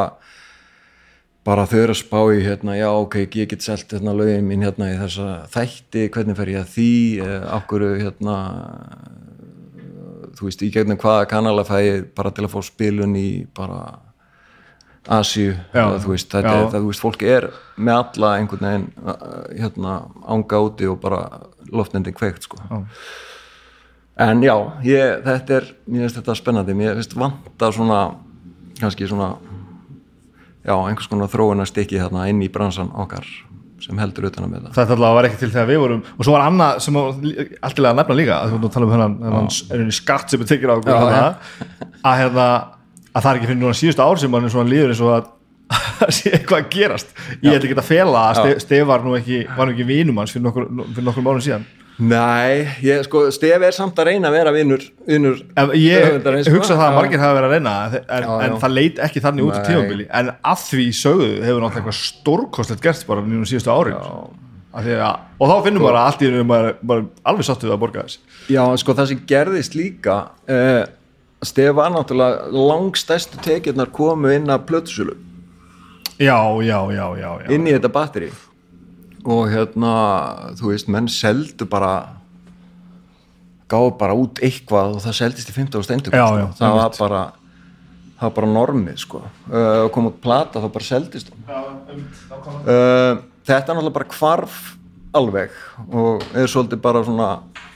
bara 1.45 1.67
þau 1.69 1.79
eru 1.79 1.95
að 1.95 2.01
spá 2.01 2.21
í 2.33 2.41
hérna, 2.43 2.75
já 2.75 2.89
ok, 2.91 3.19
ég 3.37 3.51
get 3.53 3.63
selt 3.63 3.93
hérna 3.93 4.17
lögin 4.17 4.49
mín 4.49 4.65
hérna 4.65 4.89
í 4.91 4.97
þessa 4.99 5.45
þætti, 5.53 6.09
hvernig 6.11 6.39
fer 6.41 6.51
ég 6.55 6.65
að 6.65 6.73
því 6.73 6.93
eh, 7.23 7.45
okkur 7.61 7.85
hérna 8.01 8.37
þú 10.39 10.49
veist, 10.49 10.65
í 10.65 10.71
gegnum 10.75 10.99
hvaða 11.01 11.29
kanala 11.31 11.65
fæ 11.67 11.77
ég 11.83 12.09
bara 12.17 12.33
til 12.35 12.47
að 12.47 12.53
fá 12.55 12.61
spilun 12.67 13.15
í 13.19 13.29
bara 13.57 13.81
eða, 15.75 15.99
þú 16.01 16.15
veist, 16.15 16.31
þetta 16.33 16.55
er, 16.55 16.69
þú 16.73 16.87
veist, 16.89 17.03
fólk 17.03 17.23
er 17.29 17.49
með 17.77 18.01
alla 18.01 18.33
einhvern 18.39 18.67
veginn 18.69 18.87
uh, 19.05 19.17
hérna, 19.53 19.97
ánga 20.25 20.61
úti 20.65 20.89
og 20.89 21.01
bara 21.03 21.23
loftendin 21.73 22.17
kveikt, 22.17 22.47
sko. 22.49 22.61
Já. 22.71 22.85
en 24.29 24.45
já, 24.45 24.55
ég, 24.87 25.25
þetta 25.27 25.59
er 25.59 25.73
mér 25.87 26.07
finnst 26.07 26.21
þetta 26.21 26.39
spennandi, 26.39 26.77
mér 26.79 26.97
finnst 27.01 27.17
vanta 27.19 27.73
svona, 27.75 28.05
kannski 28.81 29.09
svona 29.11 29.35
já, 30.65 30.77
einhvers 30.77 31.11
konar 31.11 31.33
þróunar 31.33 31.69
stikki 31.69 32.01
þarna 32.01 32.29
inn 32.33 32.43
í 32.45 32.53
bransan 32.53 32.93
okkar 32.95 33.29
sem 33.85 34.01
heldur 34.01 34.27
utan 34.31 34.47
að 34.47 34.51
með 34.55 34.65
það 34.67 34.79
Þetta 34.79 34.97
alltaf 34.97 35.15
var 35.19 35.29
ekki 35.29 35.41
til 35.43 35.51
þegar 35.55 35.69
við 35.71 35.81
vorum 35.85 36.03
og 36.15 36.25
svo 36.27 36.35
var 36.37 36.45
annað 36.49 36.81
sem 36.85 36.99
var 36.99 37.19
lí- 37.25 37.47
allt 37.69 37.79
í 37.79 37.85
lagi 37.85 37.93
að 37.95 38.01
nefna 38.01 38.17
líka 38.21 38.39
að 38.41 38.55
þú 38.55 38.61
að 38.69 38.75
tala 38.77 38.89
um 38.89 38.95
hennan, 38.95 39.49
er 39.77 39.95
skatt 39.99 40.35
sem 40.35 40.41
er 40.45 40.51
tekið 40.53 40.73
á 40.73 40.77
okkur 40.79 40.95
hérna, 40.95 41.23
að, 42.05 42.19
hérna, 42.23 42.49
að 43.15 43.21
það 43.27 43.31
er 43.31 43.41
ekki 43.41 43.51
fyrir 43.53 43.61
núna 43.63 43.79
síðustu 43.79 44.05
ár 44.07 44.21
sem 44.23 44.33
mann 44.35 44.49
er 44.49 44.71
líður 44.73 44.95
eins 44.95 45.05
og 45.05 45.15
að 45.19 45.31
að 46.05 46.11
sé 46.13 46.31
eitthvað 46.37 46.59
að 46.61 46.67
gerast. 46.75 47.13
Ég 47.41 47.55
ætla 47.57 47.69
ekki 47.71 47.77
að 47.81 47.87
fela 47.89 48.25
að 48.31 48.51
Stef, 48.61 48.83
var 48.87 49.01
nú 49.05 49.15
ekki 49.17 49.39
var 49.57 49.65
nú 49.69 49.73
ekki 49.73 49.87
vinum 49.89 50.19
hans 50.21 50.35
fyrir 50.35 50.45
nokkur, 50.45 50.67
fyrir 50.93 51.07
nokkur 51.09 51.25
mánu 51.25 51.41
síðan 51.45 51.65
Nei, 52.03 52.65
ég, 52.83 53.05
sko, 53.07 53.29
Stef 53.31 53.63
er 53.63 53.75
samt 53.75 53.99
að 54.03 54.09
reyna 54.09 54.27
að 54.27 54.35
vera 54.35 54.53
vinnur, 54.55 54.83
ég 55.79 56.17
sko. 56.43 56.55
hugsa 56.57 56.75
það 56.75 56.87
að 56.89 56.97
margir 56.97 57.21
hafa 57.23 57.37
verið 57.37 57.47
að 57.47 57.53
reyna 57.55 57.75
en, 57.87 58.25
Já, 58.25 58.31
en 58.35 58.55
já. 58.55 58.57
það 58.65 58.73
leit 58.75 58.97
ekki 59.07 59.21
þannig 59.23 59.45
út 59.47 59.55
í 59.55 59.61
Nei. 59.61 59.69
tímabili 59.69 60.07
en 60.11 60.31
að 60.35 60.65
því 60.65 60.87
sögðu 60.99 61.29
hefur 61.45 61.63
náttúrulega 61.63 61.79
eitthvað 61.79 62.01
stórkostlegt 62.01 62.83
gerst 62.83 63.07
bara 63.07 63.23
nýjum 63.23 63.47
síðustu 63.47 63.71
að, 63.71 65.21
og 65.39 65.53
þá 65.53 65.55
finnum 65.69 65.85
maður 65.87 65.99
að 66.01 66.09
allt 66.09 66.25
í 66.25 66.31
einu 66.33 66.43
maður, 66.51 66.73
maður 66.83 67.05
alveg 67.31 67.47
sáttu 67.47 67.69
við 67.69 67.77
að 67.77 67.83
borga 67.85 68.07
þess 68.09 68.19
Já, 68.51 68.65
sko 68.83 68.97
það 68.99 69.11
sem 69.13 69.21
gerðist 69.31 69.77
líka 69.79 70.17
uh, 70.51 70.81
Stef 71.47 71.77
var 71.79 71.95
náttúrulega 71.95 72.51
langstæstu 72.73 73.39
tekjurnar 73.45 73.93
komu 73.95 74.35
inn 74.35 74.51
að 74.51 74.67
plötusölu 74.67 75.15
já, 76.19 76.39
já, 76.59 76.79
já, 76.91 77.07
já, 77.23 77.31
já. 77.45 77.49
inn 77.55 77.71
í 77.71 77.77
þetta 77.77 77.93
batteri 77.95 78.33
og 79.25 79.49
hérna, 79.53 79.95
þú 80.59 80.73
veist, 80.73 80.91
menn 80.93 81.09
seldu 81.09 81.67
bara 81.71 81.95
gáðu 83.71 83.95
bara 83.99 84.17
út 84.19 84.43
eitthvað 84.45 84.99
og 84.99 85.03
það 85.05 85.17
seldist 85.21 85.51
í 85.51 85.57
15 85.57 85.87
stendur 85.87 86.15
Já, 86.15 86.27
sko. 86.27 86.39
já, 86.43 86.47
það 86.59 86.77
var 86.79 86.99
bara 86.99 87.23
það 88.15 88.27
var 88.29 88.35
bara 88.37 88.51
normið 88.53 89.01
sko. 89.03 89.23
Uh, 89.49 89.87
kom 89.95 90.09
út 90.11 90.21
plata 90.23 90.63
þá 90.63 90.69
bara 90.77 90.87
seldist 90.87 91.33
hún. 91.33 91.43
Uh, 91.49 93.25
þetta 93.45 93.73
er 93.73 93.79
náttúrulega 93.79 93.97
bara 93.99 94.13
hvarf 94.15 94.61
alveg 95.15 95.59
og 95.95 96.25
er 96.35 96.51
svolítið 96.51 96.81
bara 96.85 97.05
svona 97.07 97.29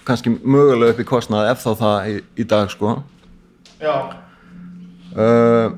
kannski 0.09 0.33
mögulega 0.37 0.95
upp 0.95 1.03
í 1.03 1.09
kostnað 1.09 1.51
ef 1.53 1.65
þá 1.65 1.71
það 1.83 2.09
í, 2.13 2.15
í 2.43 2.49
dag 2.49 2.73
sko. 2.73 2.95
Já. 3.79 3.95
uh, 5.15 5.69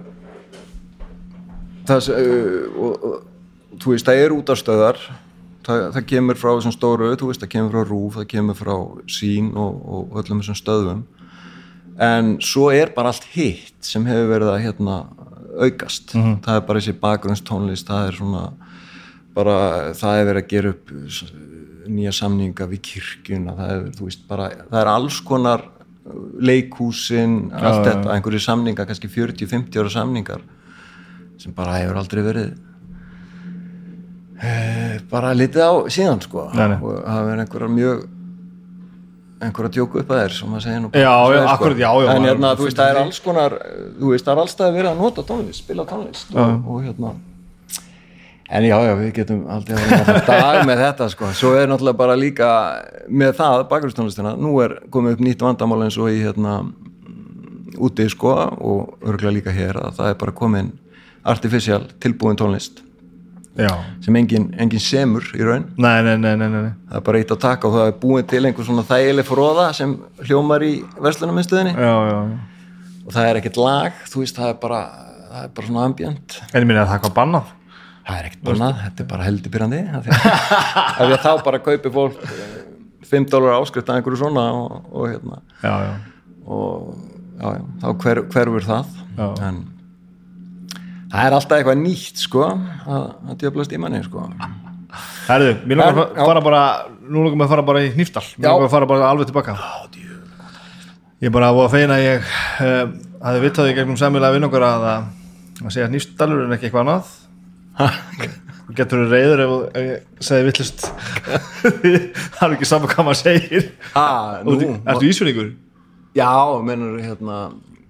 það 1.89 2.13
uh, 2.15 2.79
og, 2.81 3.09
og, 3.11 3.19
þú 3.81 3.95
veist, 3.95 4.07
það 4.07 4.23
er 4.25 4.37
útastöðar 4.37 5.03
það, 5.67 5.85
það 5.97 6.07
kemur 6.13 6.39
frá 6.41 6.51
þessum 6.57 6.75
stóru 6.77 7.11
þú 7.21 7.31
veist, 7.31 7.43
það 7.45 7.53
kemur 7.55 7.73
frá 7.75 7.83
Rúf, 7.91 8.15
það 8.19 8.29
kemur 8.35 8.59
frá 8.59 8.75
Sín 9.11 9.51
og, 9.57 9.81
og 9.97 10.21
öllum 10.23 10.41
þessum 10.43 10.59
stöðum 10.61 11.03
en 12.01 12.31
svo 12.41 12.71
er 12.73 12.93
bara 12.97 13.11
allt 13.13 13.27
hitt 13.35 13.75
sem 13.85 14.07
hefur 14.09 14.31
verið 14.33 14.53
að 14.55 14.63
hérna 14.65 14.95
aukast, 15.61 16.13
það 16.47 16.55
er 16.57 16.63
bara 16.69 16.81
þessi 16.81 16.95
bakgrunnstónlist, 17.03 17.89
það 17.91 18.07
er 18.09 18.17
svona 18.21 18.43
bara, 19.35 19.57
það 19.99 20.21
er 20.21 20.29
verið 20.31 20.45
að 20.45 20.49
gera 20.55 20.71
upp 20.77 20.93
s- 21.11 21.33
nýja 21.91 22.13
samninga 22.15 22.67
við 22.71 22.81
kirkjuna, 22.87 23.53
það 23.59 23.71
er, 23.75 23.85
þú 23.99 24.07
veist, 24.07 24.23
bara 24.31 24.47
það 24.71 24.79
er 24.81 24.91
alls 24.95 25.19
konar 25.27 25.65
leikhúsin, 26.41 27.35
allt 27.53 27.85
þetta, 27.87 28.15
einhverju 28.15 28.41
samninga 28.47 28.87
kannski 28.89 29.11
40-50 29.11 29.81
ára 29.83 29.93
samningar 29.93 30.41
sem 31.41 31.53
bara 31.57 31.77
hefur 31.83 31.99
aldrei 32.01 32.23
verið 32.25 32.51
bara 35.11 35.35
litið 35.37 35.63
á 35.67 35.73
síðan 35.93 36.23
sko. 36.25 36.49
Nei, 36.55 36.67
nei. 36.73 36.79
og 36.81 36.99
það 37.05 37.29
verið 37.29 37.45
einhverjar 37.45 37.73
mjög 37.77 38.09
einhverja 39.41 39.73
djóku 39.73 40.03
upp 40.03 40.13
að 40.13 40.21
þér 40.21 40.37
sem 40.37 40.53
maður 40.53 40.65
segja 40.67 40.81
nú 40.83 40.91
Já, 40.93 41.01
já, 41.01 41.39
er, 41.39 41.47
akkurat, 41.55 41.79
já, 41.81 41.91
já, 42.05 42.09
en 42.13 42.29
hérna, 42.29 42.53
þú 42.59 42.67
veist, 42.67 42.77
það 42.81 42.91
er 42.93 43.01
alls 43.01 43.21
konar 43.25 43.57
þú 43.97 44.13
veist, 44.13 44.27
það 44.27 44.33
er 44.35 44.43
allstað 44.45 44.75
verið 44.77 44.91
að 44.91 45.01
nota 45.01 45.25
tónlist 45.31 45.65
spila 45.65 45.87
tónlist 45.89 46.35
og, 46.35 46.67
og 46.67 46.83
hérna. 46.85 47.15
En 48.51 48.67
já, 48.67 48.75
já, 48.83 48.93
við 48.99 49.11
getum 49.15 49.41
aldrei 49.55 49.79
að 49.79 49.95
vera 49.95 50.21
dag 50.27 50.61
með 50.67 50.83
þetta 50.85 51.09
sko, 51.15 51.33
svo 51.39 51.55
er 51.57 51.71
náttúrulega 51.71 52.01
bara 52.03 52.19
líka 52.19 52.51
með 53.09 53.33
það, 53.39 53.65
bakgrunnstónlistina 53.71 54.35
nú 54.37 54.53
er 54.65 54.77
komið 54.93 55.17
upp 55.17 55.25
nýtt 55.25 55.45
vandamál 55.47 55.85
eins 55.87 55.99
og 56.01 56.11
í 56.11 56.21
hérna 56.21 56.61
úti 57.81 58.09
sko 58.11 58.35
og 58.35 59.07
örgulega 59.07 59.37
líka 59.39 59.55
hér 59.55 59.79
að 59.81 60.01
það 60.01 60.13
er 60.13 60.21
bara 60.21 60.37
komin 60.37 60.73
artificial 61.31 61.85
tilbúin 62.03 62.37
tónlist 62.37 62.83
já. 63.65 63.73
sem 64.05 64.17
engin, 64.21 64.49
engin 64.61 64.83
semur 64.85 65.27
í 65.37 65.45
raun 65.47 65.69
Nei, 65.77 66.01
nei, 66.07 66.17
nei, 66.17 66.33
nei, 66.37 66.49
nei, 66.49 66.63
nei. 66.69 66.73
það 66.91 66.99
er 67.01 67.05
bara 67.11 67.21
eitt 67.23 67.35
að 67.35 67.43
taka 67.45 67.69
og 67.69 67.77
það 67.77 67.91
er 67.91 67.99
búin 68.03 68.29
til 68.33 68.43
einhver 68.45 68.69
svona 68.69 68.87
þægileg 68.89 69.29
fróða 69.29 69.69
sem 69.77 69.95
hljómar 70.25 70.65
í 70.67 70.73
já. 71.77 71.95
og 73.07 73.15
það 73.15 73.31
er 73.31 73.41
ekkert 73.43 73.61
lag, 73.61 74.03
þú 74.11 74.25
veist, 74.25 74.41
það 74.41 74.55
er 74.55 74.61
bara 74.65 74.83
það 75.31 75.47
er 75.47 75.55
bara 75.57 75.71
svona 75.71 75.87
ambient 75.89 76.39
En 76.51 76.63
ég 76.63 76.69
minna 76.69 76.85
að 76.85 76.93
það 76.93 76.99
er 76.99 77.05
hvað 77.07 77.17
bannað 77.21 77.53
það 78.11 78.17
er 78.17 78.29
ekkert 78.31 78.47
bannað, 78.49 78.81
þetta 78.85 79.05
er 79.05 79.11
bara 79.13 79.29
heldibyrjandi 79.29 79.81
af 79.99 80.07
því 80.07 80.17
að, 80.17 81.15
af 81.15 81.25
þá 81.25 81.33
bara 81.47 81.63
kaupi 81.65 81.93
fólk 81.95 82.25
eh, 82.27 82.57
5 83.11 83.29
dólar 83.31 83.59
áskrift 83.59 83.91
að 83.91 84.01
einhverju 84.01 84.21
svona 84.23 84.47
og, 84.57 84.89
og 84.91 85.11
hérna 85.11 85.41
Já, 85.63 85.75
já, 85.85 85.93
og 86.47 86.91
já, 87.41 87.53
þá 87.83 87.89
hver, 88.05 88.23
hverfur 88.33 88.67
það 88.67 88.97
Já. 89.17 89.29
en 89.49 89.61
það 91.11 91.27
er 91.27 91.37
alltaf 91.37 91.57
eitthvað 91.59 91.81
nýtt 91.85 92.21
sko 92.25 92.45
að, 92.47 93.07
að 93.31 93.39
djöflast 93.43 93.73
í 93.75 93.81
manni 93.83 94.03
sko. 94.07 94.27
Herðu, 95.29 95.53
mér 95.71 95.79
langar 95.79 95.95
að 95.95 96.01
fa- 96.19 96.27
fara 96.31 96.43
bara 96.43 96.61
nú 97.07 97.23
langar 97.25 97.39
maður 97.39 97.47
að 97.47 97.55
fara 97.55 97.67
bara 97.71 97.83
í 97.87 97.91
Hnífdal. 97.95 98.25
Mér 98.37 98.47
Já. 98.49 98.51
langar 98.53 98.67
að 98.69 98.75
fara 98.75 98.89
bara 98.91 99.09
alveg 99.13 99.29
tilbaka. 99.31 99.55
Ég 101.21 101.29
er 101.29 101.35
bara 101.35 101.51
að 101.53 101.67
feina 101.75 101.97
að 101.99 102.05
ég 102.07 102.31
um, 102.67 102.93
hafði 103.23 103.43
vitað 103.45 103.71
í 103.71 103.75
gegnum 103.77 103.99
sammilega 104.01 104.35
vinn 104.39 104.47
okkur 104.49 104.65
að 104.67 104.87
að 104.91 105.75
segja 105.75 105.89
Hnífdalur 105.91 106.47
en 106.47 106.55
ekki 106.57 106.71
eitthvað 106.71 106.87
annað. 106.87 107.11
Þú 108.71 108.77
getur 108.79 109.01
þú 109.03 109.07
reyður 109.11 109.41
ef, 109.45 109.53
ég 109.83 110.25
segi 110.27 110.47
vittlust 110.47 110.85
það 112.37 112.45
er 112.47 112.55
ekki 112.55 112.69
saman 112.71 112.91
hvað 112.93 113.07
maður 113.09 113.19
segir. 113.21 113.67
Ah, 113.99 114.41
Þú- 114.47 114.77
Ertu 114.95 115.09
ísvinningur? 115.11 115.49
Já, 116.19 116.31
mennur 116.67 116.99
hérna 117.03 117.39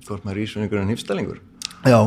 hvort 0.09 0.25
maður 0.25 0.37
er 0.39 0.45
ísvinningur 0.47 0.81
en 0.83 0.91
hýfstælingur 0.93 1.39
Já 1.89 2.01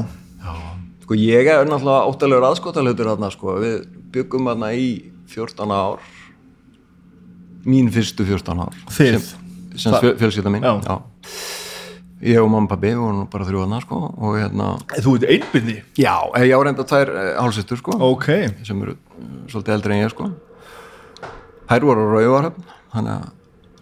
Sko 1.13 1.19
ég 1.21 1.45
er 1.45 1.67
náttúrulega 1.69 2.09
óttalegur 2.09 2.45
aðskotalutur 2.47 3.05
þarna 3.11 3.27
sko, 3.29 3.51
við 3.61 3.73
byggum 4.15 4.47
þarna 4.49 4.71
í 4.73 4.87
14 5.29 5.69
ár. 5.69 5.99
Mín 7.69 7.91
fyrstu 7.93 8.25
14 8.25 8.63
ár. 8.63 8.79
Þið? 8.89 9.17
sem, 9.21 9.43
sem 9.77 9.93
fjö- 10.01 10.15
fjölskylda 10.17 10.49
mín 10.49 10.65
Já. 10.65 10.95
Ég 12.23 12.39
og 12.41 12.49
mamma 12.49 12.65
og 12.65 12.71
pabbi, 12.71 12.89
við 12.95 13.03
vorum 13.03 13.27
bara 13.29 13.45
þrjú 13.45 13.61
þarna 13.61 13.81
sko, 13.83 13.99
og 14.17 14.39
hérna 14.39 14.71
Þú 14.89 15.15
ert 15.19 15.29
einbyrði? 15.35 15.77
Já, 16.01 16.15
eh, 16.33 16.47
ég 16.49 16.57
á 16.57 16.59
reynda 16.65 16.87
tvær 16.89 17.13
uh, 17.13 17.21
hálsistur 17.43 17.77
sko, 17.77 17.97
Ok. 18.09 18.27
Sem 18.65 18.81
eru 18.81 18.97
svolítið 19.53 19.73
eldri 19.77 19.93
en 19.99 20.05
ég 20.07 20.13
sko. 20.15 20.31
Þær 21.69 21.89
voru 21.91 22.09
á 22.09 22.13
rauvaröfn 22.17 22.69
þannig 22.95 23.13
að 23.19 23.29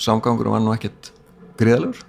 samgangur 0.04 0.52
var 0.52 0.60
nú 0.68 0.76
ekkit 0.76 1.14
gríðalur 1.56 2.04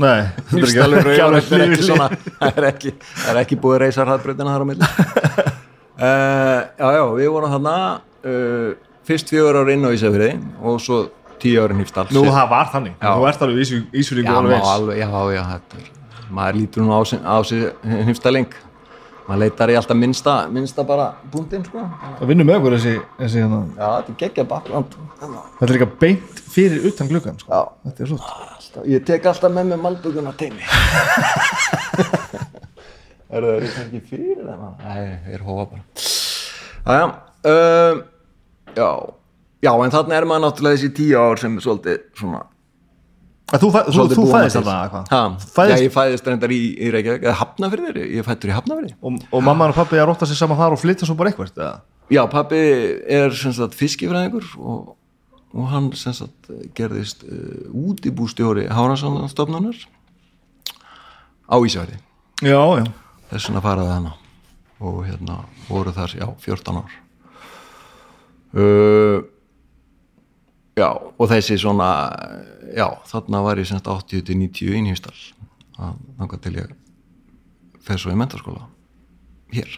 Nei, 0.00 0.20
þetta 0.50 0.60
er 0.60 0.68
ekki 0.68 0.82
alveg 1.24 1.52
er 1.56 1.64
ekki 1.66 1.86
svona 1.88 2.08
það 2.12 2.58
er 2.60 2.66
ekki, 2.70 2.92
það 3.22 3.30
er 3.34 3.40
ekki 3.44 3.58
búið 3.62 3.76
að 3.76 3.82
reysa 3.84 4.06
hraðbreytina 4.06 4.54
þar 4.54 4.64
á 4.64 4.66
milli. 4.70 4.90
Uh, 6.00 6.60
Já, 6.80 6.86
já, 6.96 7.02
við 7.20 7.30
vorum 7.34 7.54
þarna 7.54 7.74
uh, 8.24 8.68
fyrst 9.08 9.32
fjögur 9.32 9.60
ár 9.60 9.72
inn 9.74 9.84
á 9.84 9.90
Ísafriði 9.92 10.34
og 10.64 10.80
svo 10.84 11.00
tíu 11.40 11.60
árin 11.64 11.80
hýfstall 11.80 12.08
Nú, 12.14 12.26
það 12.28 12.50
var 12.52 12.68
þannig. 12.74 12.94
Já. 13.00 13.10
Þú 13.16 13.28
ert 13.30 13.44
alveg 13.46 13.62
ísvinningur 14.00 14.50
já, 14.52 14.60
alveg 14.74 15.00
já, 15.00 15.08
já, 15.34 15.42
þetta 15.54 15.80
er 15.80 15.88
maður 16.30 16.58
lítur 16.60 16.84
nú 16.86 16.94
á, 16.94 17.00
sig- 17.08 17.24
sig 17.48 18.04
hýfstalling 18.08 18.52
maður 19.30 19.42
leitar 19.44 19.70
í 19.72 19.76
alltaf 19.78 19.96
minnsta 19.98 20.34
minnsta 20.52 20.84
bara 20.88 21.06
búndin, 21.32 21.62
sko 21.66 21.84
Það 22.18 22.30
vinnur 22.32 22.48
með 22.48 22.58
okkur 22.60 22.74
þessi, 22.76 22.94
þessi 23.20 23.42
hérna. 23.44 23.60
Já, 23.78 23.86
þetta 23.94 24.12
er 24.12 24.18
geggja 24.24 24.44
bakland 24.50 24.96
Þetta 25.20 25.66
er 25.68 25.72
líka 25.76 25.88
beint 26.00 26.40
fyrir 26.50 26.86
utan 26.90 27.10
gluggan 27.10 27.36
sko. 27.38 27.50
Já. 27.54 27.60
Þetta 27.86 28.02
er 28.06 28.10
svo 28.10 28.18
alltaf, 28.24 28.86
Ég 28.90 29.04
tek 29.06 29.28
alltaf 29.30 29.54
með 29.54 29.70
mig 29.70 29.82
malduguna 29.86 30.32
teimi 30.40 30.64
Er 33.30 33.46
það 33.46 33.66
ekki 33.84 34.00
fyrir 34.10 34.42
það? 34.42 34.62
Nei, 34.82 35.00
ég 35.30 35.34
er 35.38 35.44
hófa 35.46 35.66
bara 35.70 35.84
Æja, 36.90 37.08
um, 37.52 38.04
já 38.74 38.90
Já, 39.60 39.74
en 39.84 39.92
þarna 39.92 40.16
er 40.16 40.24
maður 40.24 40.46
náttúrulega 40.46 40.78
þessi 40.80 40.94
tíu 40.96 41.18
ár 41.20 41.36
sem 41.42 41.58
er 41.58 41.64
svolítið 41.66 41.98
svona 42.16 42.38
Þú, 43.50 43.68
þú, 43.90 44.02
þú 44.14 44.24
fæðist? 44.30 44.68
Ha, 45.10 45.20
Fæðist- 45.42 45.80
Já, 45.80 45.84
ég 45.86 45.92
fæðist 45.94 46.28
reyndar 46.30 46.52
í, 46.54 46.60
í 46.78 46.90
Reykjavík 46.94 47.24
eða 47.26 47.34
Hafnafyrðir, 47.40 47.96
ég 48.14 48.26
fættur 48.26 48.52
í 48.52 48.54
Hafnafyrði 48.54 48.92
Og, 49.02 49.16
og 49.34 49.42
mamma 49.42 49.66
og 49.72 49.74
pappi 49.74 49.98
að 49.98 50.06
rótta 50.12 50.28
sig 50.30 50.38
saman 50.38 50.58
þar 50.60 50.76
og 50.76 50.82
flytja 50.82 51.08
svo 51.08 51.16
bara 51.18 51.32
eitthvað 51.32 51.56
eða? 51.58 51.72
Já, 52.14 52.22
pappi 52.30 52.60
er 53.10 53.34
sagt 53.34 53.74
fiskifræðingur 53.78 54.46
og, 54.58 54.92
og 55.54 55.66
hann 55.72 55.90
sagt 55.98 56.50
gerðist 56.78 57.24
uh, 57.26 57.66
útibústjóri 57.74 58.68
Háranssonstofnunar 58.70 59.78
á 61.50 61.56
Ísafjörði 61.58 61.98
Já, 62.46 62.62
já. 62.78 62.86
Þess 63.30 63.50
vegna 63.50 63.60
faraði 63.66 63.92
hana 63.98 64.14
og 64.80 65.02
hérna 65.04 65.42
voru 65.68 65.92
þar, 65.92 66.14
já, 66.16 66.24
14 66.40 66.78
ár. 66.80 66.94
Uh, 68.56 69.20
já, 70.78 70.88
og 70.90 71.30
þessi 71.30 71.58
svona 71.60 71.88
já, 72.76 72.86
þarna 73.10 73.42
var 73.46 73.60
ég 73.60 73.68
semst 73.70 73.88
80 73.90 74.26
til 74.28 74.38
90 74.38 74.76
í 74.78 74.84
Nýstall 74.86 75.18
að 75.80 75.96
þangað 76.20 76.44
til 76.46 76.54
ég 76.58 76.76
fer 77.86 78.00
svo 78.00 78.12
í 78.12 78.18
mentaskóla 78.20 78.66
hér. 79.54 79.72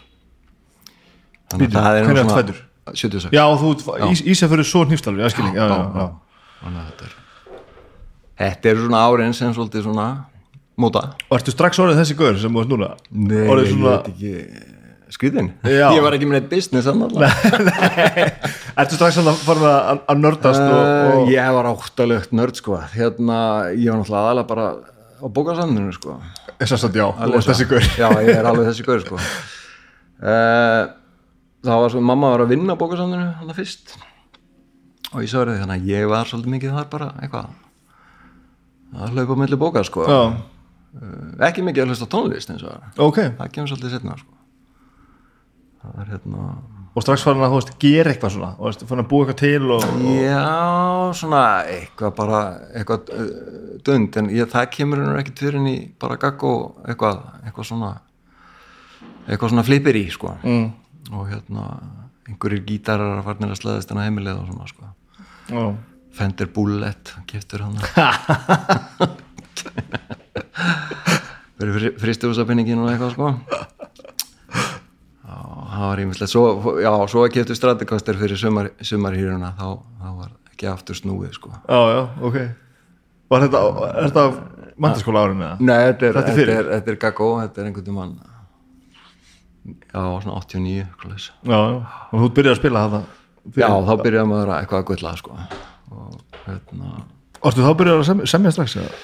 Þannig 1.53 1.71
Bíddu, 1.71 1.81
hvenær 1.81 2.23
ertu 2.25 2.37
fæddur? 2.37 2.61
76 2.93 3.35
Já, 3.37 3.45
þú 3.61 3.73
ís, 4.11 4.23
Ísafjörður 4.27 4.67
svo 4.67 4.85
hnífstalur, 4.89 5.23
já, 5.23 5.31
skilning 5.33 5.55
já, 5.57 5.67
já, 5.71 5.77
já. 6.03 6.07
þannig 6.63 6.81
að 6.83 6.89
þetta 6.91 7.09
er 7.09 7.19
þetta 8.43 8.71
er 8.73 8.81
svona 8.83 9.03
árin 9.07 9.35
sem 9.37 9.53
svolítið 9.55 9.87
svona 9.87 10.07
móta. 10.83 11.03
Og 11.29 11.37
ertu 11.39 11.55
strax 11.55 11.79
orðið 11.83 12.01
þessi 12.03 12.17
gaur 12.19 12.39
sem 12.43 12.55
þú 12.57 12.63
ert 12.65 12.73
núna? 12.73 12.89
Nei, 13.13 13.45
Orðið 13.47 13.69
ég 13.69 13.75
svona, 13.77 13.93
veit 13.93 14.09
ekki 14.13 14.33
skriðin, 15.13 15.51
Já. 15.67 15.87
ég 15.95 16.03
var 16.05 16.17
ekki 16.17 16.29
með 16.29 16.39
neitt 16.39 16.51
business 16.51 16.89
að 16.89 17.01
ertu 18.81 18.97
strax 18.97 19.19
að 19.21 19.31
fara 19.45 19.73
að, 19.93 20.01
að 20.13 20.23
nördast 20.23 20.63
og, 20.63 20.79
og... 20.79 21.19
Uh, 21.23 21.33
ég 21.33 21.51
var 21.57 21.69
áttalegt 21.73 22.35
nörd 22.37 22.59
sko. 22.59 22.79
Hérna, 22.95 23.39
ég 23.77 23.93
var 23.93 24.01
náttúrulega 24.01 24.23
aðalega 24.23 24.49
bara 24.53 24.67
á 25.23 25.27
bókasamninu 25.31 25.93
sko. 25.97 26.17
Þess 26.63 26.87
að 26.89 26.99
já, 26.99 27.05
Að 27.11 27.37
þessi 27.47 27.69
gaur. 27.71 27.89
Já, 27.99 28.09
ég 28.23 28.33
er 28.37 28.49
alveg 28.49 28.71
þessi 28.71 28.87
gaur 28.87 29.05
sko. 29.05 29.21
Uh, 30.23 30.83
það 31.67 31.85
var 31.85 31.95
svo, 31.95 32.03
mamma 32.13 32.33
var 32.35 32.47
að 32.47 32.55
vinna 32.57 32.77
á 32.79 32.81
bókasamninu 32.81 33.29
hann 33.41 33.57
fyrst. 33.59 33.97
Og 35.13 35.21
ég 35.25 35.31
sagði 35.31 35.59
þannig 35.61 35.83
að 35.83 35.91
ég 35.93 36.09
var 36.11 36.31
svolítið 36.31 36.57
mikið 36.57 36.77
þar 36.79 36.91
bara 36.93 37.11
eitthvað 37.21 37.51
að 38.93 39.17
hlaupa 39.17 39.37
á 39.37 39.41
milli 39.43 39.59
bóka 39.61 39.83
sko. 39.87 40.07
Já, 40.09 40.21
uh, 40.97 41.33
ekki 41.49 41.65
mikið 41.67 41.85
að 41.85 41.93
hlusta 41.93 42.09
tónlist 42.13 42.53
eins 42.53 42.65
og 42.65 42.73
það 42.73 43.05
ok. 43.09 43.21
Það 43.41 43.53
kemur 43.57 43.73
svolítið 43.73 43.95
setna 43.97 44.17
sko. 44.21 44.31
það 44.33 44.42
er 46.03 46.15
hérna 46.15 46.53
Og 46.93 47.01
strax 47.01 47.23
farin 47.25 47.41
að, 47.41 47.55
þú 47.55 47.57
veist, 47.57 47.71
gera 47.81 48.11
eitthvað 48.13 48.33
svona 48.35 48.51
og 48.61 48.83
farin 48.85 49.01
að 49.01 49.07
búa 49.09 49.25
eitthvað 49.25 49.39
til 49.41 49.63
og, 49.73 49.85
og... 49.87 50.01
Já, 50.13 50.49
svona 51.17 51.45
eitthvað 51.73 52.11
bara 52.19 52.41
eitthvað 52.77 53.01
dund 53.87 54.19
en 54.21 54.29
ég, 54.29 54.51
það 54.53 54.67
kemur 54.75 55.01
hennar 55.01 55.23
ekki 55.23 55.33
fyrir 55.39 55.69
í 55.71 55.77
bara 56.03 56.19
gagg 56.21 56.45
og 56.45 56.83
eitthvað, 56.85 57.23
eitthvað 57.47 57.69
svona 57.71 57.93
eitthvað 59.25 59.55
svona 59.55 59.65
flipir 59.65 59.97
í 60.03 60.05
sko 60.13 60.35
mm. 60.37 60.67
og 61.17 61.23
hérna 61.31 61.65
einhverjir 62.29 62.63
gítarar 62.69 63.17
að 63.17 63.27
farnir 63.31 63.55
að 63.55 63.61
sleðast 63.63 63.89
hennar 63.93 64.09
heimilið 64.11 64.37
og 64.43 64.47
svona 64.51 64.69
sko 64.69 64.85
Já. 65.49 65.65
Fender 66.13 66.49
Bullet, 66.53 67.05
keftur 67.31 67.65
hann 67.65 67.77
fyrir 71.57 71.97
fristihúsapinningin 72.03 72.83
og 72.85 72.93
eitthvað 72.93 73.17
sko 73.17 73.27
það 75.73 75.85
var 75.89 76.01
ímislegt 76.03 76.33
svo, 76.33 76.43
já, 76.83 76.91
svo 77.11 77.23
að 77.27 77.33
keftu 77.37 77.57
Stratocaster 77.59 78.19
fyrir 78.21 78.39
sumar, 78.41 78.71
sumarhýruna 78.85 79.53
þá, 79.59 79.69
þá 80.03 80.09
var 80.19 80.33
ekki 80.53 80.69
aftur 80.71 80.99
snúið 80.99 81.33
sko. 81.39 81.53
Já, 81.69 81.81
já, 81.95 82.03
ok. 82.29 82.37
Var 83.33 83.47
þetta, 83.47 83.63
er 83.89 84.09
þetta 84.11 84.25
mæntaskóla 84.85 85.23
árinu 85.27 85.47
eða? 85.47 85.57
Nei, 85.65 85.79
þetta 85.89 86.07
er, 86.09 86.19
Þetta 86.19 86.33
er 86.33 86.37
þetta 86.37 86.59
er, 86.59 86.71
þetta 86.77 86.93
er 86.95 87.01
gaggó, 87.07 87.29
þetta 87.41 87.63
er 87.63 87.71
einhvern 87.71 87.87
tímann 87.89 88.13
já, 89.63 90.03
svona 90.23 90.37
89 90.43 90.85
eitthvað 90.85 91.15
leys. 91.15 91.31
Já, 91.47 91.57
já, 91.57 91.81
og 92.13 92.25
þú 92.25 92.31
byrjar 92.39 92.57
að 92.57 92.61
spila 92.63 92.85
það 92.93 93.11
Já, 93.59 93.67
þá 93.67 93.93
byrjaði 94.05 94.29
maður 94.31 94.53
að 94.53 94.61
eitthvað 94.63 94.83
að 94.83 94.89
gulla 94.93 95.13
sko. 95.19 95.39
Og 95.93 96.37
hérna 96.47 96.93
Varstu 97.43 97.65
þá 97.65 97.73
byrjar 97.81 97.99
að 97.99 98.07
semja, 98.07 98.27
semja 98.31 98.53
strax 98.55 98.77
eða? 98.79 99.01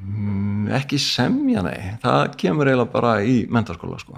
mm, 0.00 0.68
ekki 0.78 1.00
semja, 1.02 1.64
nei. 1.66 1.96
Það 2.00 2.22
kemur 2.40 2.70
eiginlega 2.70 2.92
bara 2.94 3.18
í 3.26 3.42
mentaskóla 3.52 3.98
sko 4.00 4.16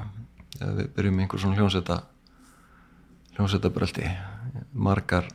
þegar 0.62 0.78
við 0.78 0.90
byrjum 0.96 1.18
í 1.18 1.24
einhver 1.26 1.42
svona 1.42 1.58
hljónsetta 1.58 1.98
hljónsetta 3.36 3.70
bröldi 3.74 4.08
margar 4.72 5.28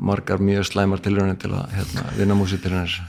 margar 0.00 0.40
mjög 0.42 0.66
slæmar 0.70 1.02
tilraunin 1.04 1.38
til 1.40 1.52
að 1.54 1.74
hérna, 1.76 2.06
vinna 2.18 2.36
músitilraunir 2.38 3.00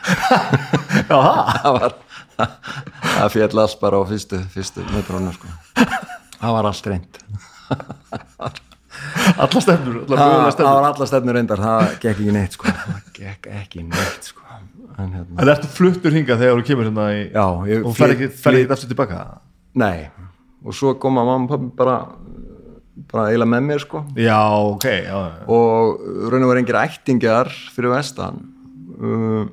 Já, 1.10 1.16
það? 1.16 1.50
það 1.60 1.76
var 1.76 1.94
það 2.40 3.28
fjall 3.34 3.62
allt 3.62 3.80
bara 3.82 4.00
á 4.00 4.02
fyrstu, 4.08 4.40
fyrstu 4.54 4.84
metrónu 4.94 5.32
sko. 5.36 5.50
Það 6.40 6.54
var 6.56 6.68
allt 6.70 6.88
reynd 6.88 7.20
Alla 9.40 9.60
stefnur, 9.62 10.00
það, 10.08 10.22
það 10.58 10.66
var 10.66 10.86
alla 10.90 11.06
stefnur 11.08 11.36
reyndar 11.36 11.60
það 11.62 11.84
gekk 12.02 12.08
ekki 12.10 12.32
neitt 12.34 12.56
sko. 12.56 12.72
Það 12.72 13.12
gekk 13.16 13.46
ekki 13.60 13.84
neitt 13.86 14.32
sko. 14.32 14.42
En 15.00 15.12
hérna 15.14 15.44
En 15.44 15.52
ertu 15.52 15.70
fluttur 15.72 16.16
hingað 16.16 16.42
þegar 16.42 16.58
þú 16.58 16.66
kemur 16.68 16.88
hérna 16.90 17.06
í 17.14 17.22
já, 17.30 17.44
og 17.80 17.94
fer 17.96 18.16
ekki, 18.16 18.32
ekki 18.34 18.74
aftur 18.74 18.90
tilbaka? 18.90 19.20
Nei, 19.78 20.08
og 20.64 20.76
svo 20.76 20.94
koma 21.00 21.24
mamma 21.26 21.46
og 21.46 21.52
pappi 21.54 21.70
bara 21.78 21.98
bara 23.10 23.30
eiginlega 23.30 23.52
með 23.54 23.66
mér 23.66 23.82
sko. 23.82 24.02
Já, 24.18 24.40
ok, 24.74 24.86
já, 24.86 25.16
já. 25.16 25.44
og 25.48 26.02
raun 26.32 26.44
og 26.44 26.50
verið 26.52 26.62
engir 26.64 26.80
ættingjar 26.80 27.52
fyrir 27.74 27.94
vestan. 27.94 28.42
Um, 29.00 29.52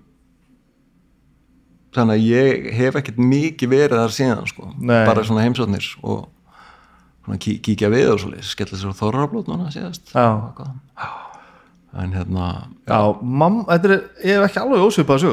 þannig 1.95 2.17
að 2.17 2.25
ég 2.27 2.71
hef 2.77 2.97
ekkert 2.99 3.21
mikið 3.21 3.71
verið 3.71 4.01
þar 4.01 4.17
síðan 4.17 4.49
sko. 4.49 4.73
Nei. 4.79 5.05
bara 5.07 5.23
svona 5.25 5.45
heimsóknir 5.45 5.87
og 6.03 6.27
svona 7.25 7.39
kí 7.43 7.57
kíkja 7.63 7.91
við 7.93 8.11
og 8.13 8.19
svolítið 8.23 8.51
skella 8.51 8.81
sér 8.81 8.99
þorrablót 8.99 9.49
núna 9.51 9.71
síðast. 9.73 10.11
Já. 10.13 10.67
En 11.97 12.11
hérna 12.13 12.67
Já, 12.85 12.99
mamma, 13.21 13.63
þetta 13.71 13.89
er, 13.89 14.01
ég 14.21 14.37
hef 14.37 14.49
ekki 14.49 14.59
alveg 14.61 14.83
ósvipað 14.85 15.23
því 15.23 15.31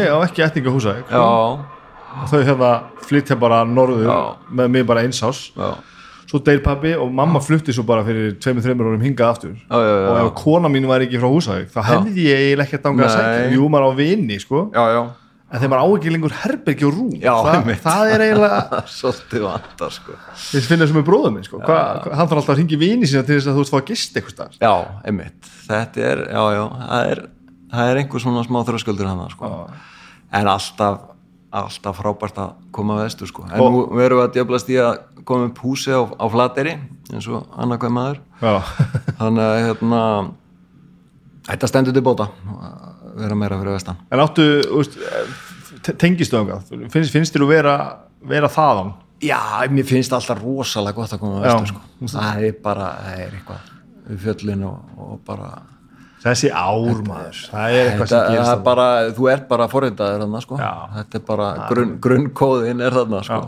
ég 0.00 0.14
á 0.14 0.18
ekki 0.22 0.44
ætninga 0.46 0.72
húsæk 0.72 1.10
já, 1.10 1.24
þau 2.30 2.40
hérna 2.40 2.70
flytja 3.06 3.36
bara 3.40 3.64
norður 3.68 4.08
Já. 4.08 4.18
með 4.50 4.72
mig 4.76 4.88
bara 4.88 5.04
einsás 5.06 5.46
svo 6.26 6.40
deyr 6.42 6.62
pabbi 6.64 6.94
og 6.98 7.12
mamma 7.14 7.40
flutti 7.42 7.74
svo 7.74 7.84
bara 7.86 8.04
fyrir 8.06 8.34
tveimur, 8.42 8.64
þreimur 8.64 8.90
árum 8.90 9.04
hingað 9.04 9.30
aftur. 9.30 9.52
Já, 9.54 9.76
já, 9.76 9.92
já. 9.92 10.08
og 10.08 10.18
ef 10.24 10.32
kona 10.40 10.70
mín 10.72 10.88
var 10.90 11.04
ekki 11.04 11.20
frá 11.22 11.28
Húsavík 11.30 11.70
þá 11.74 11.78
hefði 11.92 12.26
ég 12.26 12.64
ekki 12.64 12.80
að 12.80 12.82
danga 12.88 13.06
að 13.06 13.14
segja 13.14 13.54
jú, 13.54 13.70
maður 13.70 13.94
á 13.94 13.98
vini, 14.00 14.40
sko. 14.42 14.66
En 15.46 15.60
þegar 15.62 15.70
maður 15.70 15.86
á 15.86 15.88
ekki 15.94 16.10
lengur 16.12 16.34
herbergi 16.40 16.86
og 16.88 16.96
Já, 17.22 17.32
það, 17.46 17.68
það 17.84 18.12
er 18.12 18.24
eiginlega 18.24 18.80
svolítið 18.96 19.44
vantar 19.46 19.94
sko. 19.94 20.16
Þess 20.48 20.70
finna 20.72 20.88
sem 20.90 20.98
er 20.98 21.06
bróðum 21.06 21.36
minn, 21.38 21.46
sko. 21.46 21.60
Hva, 21.62 21.80
hann 22.10 22.26
þarf 22.26 22.40
alltaf 22.40 22.54
að 22.56 22.62
ringi 22.64 22.80
vini 22.80 23.06
sína 23.06 23.22
til 23.22 23.38
þess 23.38 23.52
að 23.52 23.60
þú 23.60 23.66
ert 23.66 23.74
fá 23.74 23.78
að 23.78 23.90
gist 23.92 24.18
eitthvað 24.18 24.58
já, 24.58 24.72
einmitt, 25.06 25.52
þetta 25.68 26.08
er 26.10 26.24
það 26.32 27.12
er, 27.12 27.22
það 27.76 27.92
er 27.92 28.00
einhver 28.02 28.24
svona 28.26 28.42
smá 28.48 28.58
þröskuldur 28.66 29.12
hann 29.12 29.22
sko. 29.30 29.52
en 30.34 30.50
alltaf 30.50 31.12
alltaf 31.62 31.98
frábært 32.00 32.38
að 32.42 32.50
koma 32.76 32.96
að 32.98 33.04
vestur 33.06 33.30
sko. 33.30 33.44
en 33.50 33.60
Og- 33.60 33.72
nú 33.72 33.82
verum 33.96 34.18
við 34.20 34.26
að 34.28 34.34
djöblast 34.36 34.68
í 34.72 34.76
að 34.82 34.98
koma 35.26 35.48
upp 35.50 35.58
húsi 35.64 35.90
á, 35.90 36.00
á 36.06 36.24
flateri 36.30 36.76
eins 37.12 37.28
og 37.28 37.46
annað 37.56 37.80
hvað 37.84 37.94
maður 37.96 38.20
þannig 39.20 39.46
að 39.46 39.56
hérna 39.66 40.02
þetta 41.48 41.70
stendur 41.70 41.94
til 41.96 42.02
bóta 42.06 42.28
vera 43.16 43.34
meira 43.38 43.56
fyrir 43.58 43.72
vestan. 43.78 43.96
En 44.12 44.20
áttu 44.20 44.44
tengistu 45.96 46.36
þangað? 46.36 46.66
Finnst, 46.92 47.12
finnst 47.14 47.34
þér 47.36 47.44
að 47.46 47.52
vera, 47.54 47.74
vera 48.26 48.50
þaðan? 48.52 48.92
Já, 49.24 49.38
mér 49.72 49.86
finnst 49.88 50.12
alltaf 50.12 50.42
rosalega 50.42 50.98
gott 50.98 51.14
að 51.16 51.22
koma 51.22 51.40
vestur 51.44 51.70
sko. 51.72 52.10
það 52.12 52.42
er 52.50 52.58
bara, 52.64 52.90
það 53.06 53.22
er 53.24 53.38
eitthvað 53.38 53.70
við 54.10 54.18
fjöllin 54.26 54.64
og, 54.68 54.98
og 55.00 55.14
bara 55.26 55.48
þessi 56.26 56.50
ár 56.52 57.02
maður, 57.06 57.42
það 57.52 57.74
er 57.76 57.90
eitthvað 57.90 58.06
þetta, 58.06 58.08
sem 58.10 58.22
það 58.22 58.32
gerist 58.34 58.52
er 58.52 58.64
bara, 58.66 58.86
þú 59.16 59.28
ert 59.32 59.44
bara 59.50 59.68
forritaður 59.72 60.24
þarna 60.24 60.40
sko, 60.44 60.58
Já. 60.60 60.72
þetta 60.96 61.18
er 61.20 61.26
bara 61.28 61.50
grunn, 61.70 61.92
grunnkóðin 62.06 62.82
er 62.86 62.98
þarna 63.00 63.22
sko. 63.26 63.40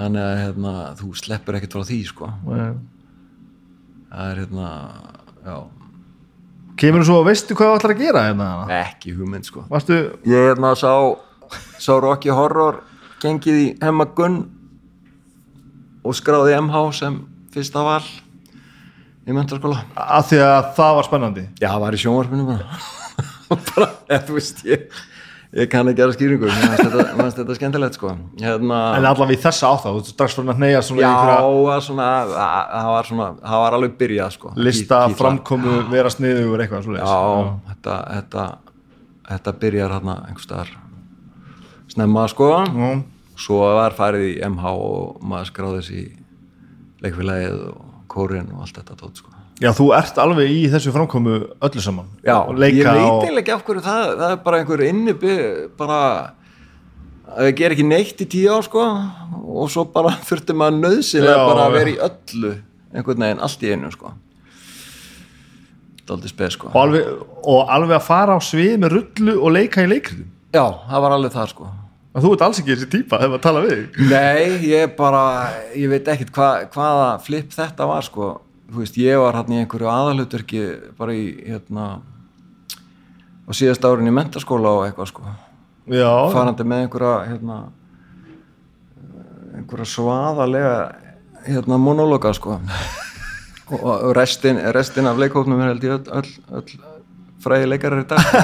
Þannig 0.00 0.24
að 0.24 0.38
hérna, 0.40 0.74
þú 1.00 1.10
sleppur 1.20 1.58
ekkert 1.58 1.76
frá 1.76 1.84
því 1.90 2.00
sko, 2.08 2.30
þarna 2.46 2.70
það 4.10 4.30
er 4.30 4.40
hérna 4.42 4.68
já, 5.46 5.56
kemur 6.80 7.04
þú 7.04 7.08
svo 7.10 7.18
og 7.20 7.26
veistu 7.28 7.56
hvað 7.58 7.68
þú 7.72 7.80
ætlar 7.80 7.94
að 7.94 8.00
gera 8.04 8.22
hérna 8.28 8.52
ekki 8.80 9.16
hugmynd 9.18 9.46
sko. 9.50 9.66
Varstu, 9.70 10.00
ég 10.26 10.48
hérna 10.50 10.72
sá 10.78 10.94
sá 11.80 11.92
Rocky 12.00 12.32
Horror 12.32 12.80
gengið 13.22 13.60
í 13.60 13.68
Hemma 13.82 14.06
Gunn 14.16 14.42
og 16.06 16.16
skráði 16.16 16.56
MH 16.56 16.82
sem 16.96 17.20
fyrsta 17.52 17.82
val 17.84 18.04
í 19.26 19.36
mentaskóla 19.36 19.84
að 19.94 20.32
því 20.32 20.40
að 20.46 20.72
það 20.78 20.96
var 20.98 21.08
spennandi? 21.10 21.46
Já, 21.60 21.68
það 21.68 21.84
var 21.84 21.96
í 21.96 22.02
sjónvarpinu 22.04 22.48
bara. 22.48 22.82
Bara, 23.50 23.86
eða 24.06 24.20
þú 24.28 24.34
veist 24.36 24.60
ég 24.62 24.84
ég 25.50 25.66
kann 25.70 25.88
ekki 25.90 25.98
gera 25.98 26.14
skýringu. 26.14 26.46
Mér 26.46 26.76
fannst 27.18 27.40
þetta, 27.40 27.54
skemmtilegt 27.58 27.96
sko. 27.98 28.12
Hérna, 28.38 28.78
en 28.94 29.08
allavega 29.10 29.34
í 29.34 29.40
þessa 29.42 29.72
átt 29.72 29.82
þá, 29.82 29.88
þú 29.96 30.12
strax 30.12 30.36
að 30.38 30.52
neyja 30.62 30.82
svona 30.86 31.02
já, 31.02 31.08
einhverja 31.10 31.80
svona, 31.88 32.08
það 32.30 32.90
var 32.94 33.08
svona 33.08 33.28
það 33.40 33.64
var 33.64 33.76
alveg 33.78 33.96
byrjað 33.98 34.36
sko. 34.36 34.52
Lista, 34.54 35.00
kýtla. 35.08 35.18
framkomu, 35.18 35.76
vera 35.90 36.12
sniður 36.14 36.62
eitthvað 36.62 36.86
svo 36.86 36.98
já, 37.00 37.16
þetta, 37.72 37.96
þetta 38.14 38.46
þetta 39.30 39.56
byrjar 39.64 39.94
hérna 39.96 40.16
einhvers 40.28 40.46
staðar 40.48 40.72
snemma 41.90 42.26
sko. 42.30 42.50
Já. 42.62 42.90
svo 43.40 43.60
var 43.74 43.94
farið 43.98 44.26
í 44.28 44.34
MH 44.46 44.74
og 44.86 45.22
maður 45.26 45.50
skráði 45.50 45.82
þessi 45.82 46.02
leikfélagið 47.02 47.62
og 47.72 47.89
kórin 48.10 48.48
og 48.54 48.64
allt 48.64 48.80
þetta 48.80 48.96
tótt 48.98 49.20
sko. 49.22 49.32
Já, 49.60 49.70
þú 49.76 49.90
ert 49.96 50.18
alveg 50.22 50.52
í 50.54 50.60
þessu 50.72 50.92
framkomu 50.94 51.34
öllu 51.60 51.82
saman. 51.84 52.08
Já, 52.24 52.36
ég 52.48 52.86
veit 52.86 53.40
ekki 53.42 53.54
af 53.54 53.64
hverju 53.66 53.84
það, 53.84 54.12
það 54.22 54.30
er 54.34 54.40
bara 54.46 54.60
einhver 54.62 54.84
innibi 54.86 55.34
bara 55.78 55.98
að 57.30 57.50
við 57.50 57.52
gerum 57.60 57.76
ekki 57.76 57.86
neitt 57.90 58.24
í 58.24 58.28
tíu 58.32 58.54
ár 58.56 58.64
sko. 58.66 58.86
Og 59.50 59.70
svo 59.72 59.84
bara 59.92 60.14
þurfti 60.28 60.56
maður 60.56 60.80
nöðsynlega 60.86 61.36
Já, 61.36 61.44
bara 61.52 61.68
að 61.68 61.76
vera 61.78 61.92
í 61.92 62.00
öllu 62.08 62.54
einhvern 62.90 63.26
veginn, 63.26 63.44
allt 63.46 63.62
í 63.66 63.74
einu 63.74 63.92
sko. 63.94 64.14
Daldið 66.08 66.32
speð 66.32 66.56
sko. 66.56 66.72
Og, 66.72 66.80
alveg, 66.80 67.12
og 67.52 67.76
alveg 67.76 68.00
að 68.00 68.08
fara 68.08 68.34
á 68.34 68.40
svið 68.42 68.80
með 68.82 68.96
rullu 68.96 69.36
og 69.38 69.54
leika 69.54 69.84
í 69.84 69.92
leikritum. 69.92 70.26
Já, 70.50 70.64
það 70.88 71.04
var 71.04 71.14
alveg 71.14 71.36
það 71.36 71.52
sko 71.52 71.68
og 72.10 72.24
þú 72.24 72.30
ert 72.34 72.44
alls 72.46 72.60
ekki 72.60 72.74
þessi 72.74 72.90
típa 72.90 73.20
ef 73.22 73.34
að 73.36 73.42
tala 73.44 73.64
við 73.64 73.98
Nei, 74.10 74.60
ég 74.66 74.94
bara, 74.98 75.24
ég 75.78 75.90
veit 75.92 76.08
ekkert 76.10 76.32
hva, 76.34 76.48
hvaða 76.74 77.10
flip 77.22 77.52
þetta 77.54 77.86
var 77.90 78.06
sko. 78.06 78.30
Þú 78.70 78.82
veist, 78.82 78.98
ég 79.02 79.18
var 79.18 79.38
hann 79.38 79.52
í 79.54 79.60
einhverju 79.62 79.90
aðalutverki 79.90 80.64
bara 80.98 81.14
í, 81.14 81.26
hérna 81.46 81.86
á 83.46 83.50
síðast 83.54 83.86
árin 83.86 84.10
í 84.10 84.14
mentaskóla 84.14 84.74
og 84.78 84.86
eitthvað 84.88 85.10
sko. 85.10 85.36
Já, 85.90 86.10
farandi 86.34 86.66
með 86.66 86.84
einhverja 86.84 87.14
hérna, 87.30 87.60
einhverja 89.58 89.88
svaðalega 89.94 90.76
hérna 91.46 91.80
monologa 91.82 92.34
sko. 92.36 92.60
Og 93.70 94.08
restin, 94.18 94.56
restin 94.74 95.06
af 95.06 95.18
leikhóknum 95.22 95.60
er 95.62 95.68
held 95.70 95.84
ég 95.86 95.92
öll, 95.94 96.14
öll, 96.18 96.30
öll 96.58 96.80
fræði 97.38 97.68
leikarar 97.70 98.02
í 98.02 98.08
dag 98.10 98.24
sko. 98.24 98.40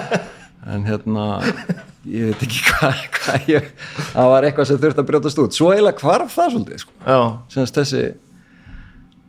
en 0.72 0.86
hérna 0.88 1.26
ég 2.10 2.28
veit 2.30 2.42
ekki 2.44 2.60
hvað 2.68 3.00
hva 3.16 3.60
það 4.12 4.28
var 4.34 4.46
eitthvað 4.48 4.68
sem 4.68 4.78
þurfti 4.82 5.02
að 5.02 5.08
brjótast 5.08 5.40
út. 5.40 5.56
Svo 5.56 5.70
eiginlega 5.72 6.02
hvarf 6.04 6.34
það 6.36 6.52
svolítið 6.54 6.82
sko. 6.82 6.92
Semst 7.54 7.78
þessi 7.80 8.02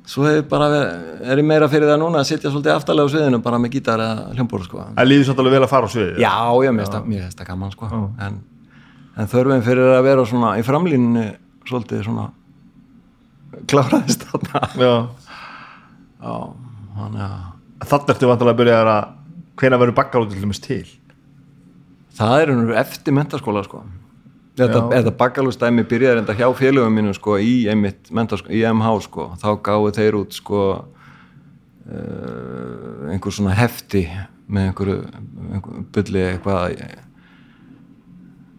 svo 0.05 0.25
verið, 0.27 0.75
er 1.25 1.39
ég 1.41 1.47
meira 1.49 1.69
fyrir 1.71 1.89
það 1.89 2.01
núna 2.03 2.19
að 2.21 2.27
sitja 2.29 2.51
svolítið 2.51 2.75
aftalega 2.75 3.09
á 3.09 3.13
sviðinu 3.15 3.39
bara 3.45 3.57
með 3.61 3.71
gítar 3.77 4.03
eða 4.03 4.25
hljómbóru 4.35 4.67
sko. 4.67 4.83
Það 4.99 5.07
líður 5.09 5.27
svolítið 5.31 5.55
vel 5.55 5.61
að 5.65 5.71
fara 5.71 5.87
á 5.87 5.93
svið 5.95 6.19
Já, 6.21 6.33
já, 6.65 6.71
mér 6.75 6.83
finnst 6.85 6.93
það- 6.97 7.07
gaman 7.49 7.71
sko. 7.73 7.89
En, 8.27 8.37
en 9.17 9.31
þörfin 9.31 9.65
fyrir 9.65 9.93
að 9.95 10.03
vera 10.05 10.25
svona 10.29 10.51
í 10.59 10.65
framlínunni 10.67 11.25
svolítið 11.65 12.03
svona 12.05 12.27
kláraðist 13.71 14.27
þarna. 14.29 14.61
Já. 14.77 14.93
Já, 16.21 16.35
þannig 16.99 17.25
að 17.25 17.87
þannig 17.89 18.13
ertu 18.13 18.29
vantilega 18.29 18.53
að 18.55 18.61
byrja 18.61 18.77
að 18.83 19.09
hvena 19.59 19.79
verður 19.81 19.97
bakkar 19.97 20.23
út 20.25 20.31
til 20.65 20.85
það 22.17 22.41
er 22.41 22.51
einhverju 22.53 22.77
eftir 22.81 23.13
mentaskóla 23.17 23.63
sko. 23.67 23.83
Þetta, 24.55 24.85
þetta 24.93 25.11
bakalústæmi 25.19 25.83
byrjaði 25.91 26.21
enda 26.23 26.33
hjá 26.39 26.47
félögum 26.55 26.93
mínum 26.95 27.13
sko 27.17 27.35
í, 27.43 27.65
einmitt, 27.67 28.07
í 28.47 28.61
MH 28.71 28.93
sko. 29.09 29.25
Þá 29.41 29.49
gáðu 29.67 29.89
þeir 29.97 30.15
út 30.21 30.31
sko 30.37 30.61
uh, 31.91 33.09
einhver 33.11 33.35
svona 33.35 33.55
hefti 33.57 34.05
með 34.47 34.69
einhverju, 34.69 34.99
einhverju 35.57 35.83
bulli 35.95 36.21
eitthvað 36.29 36.77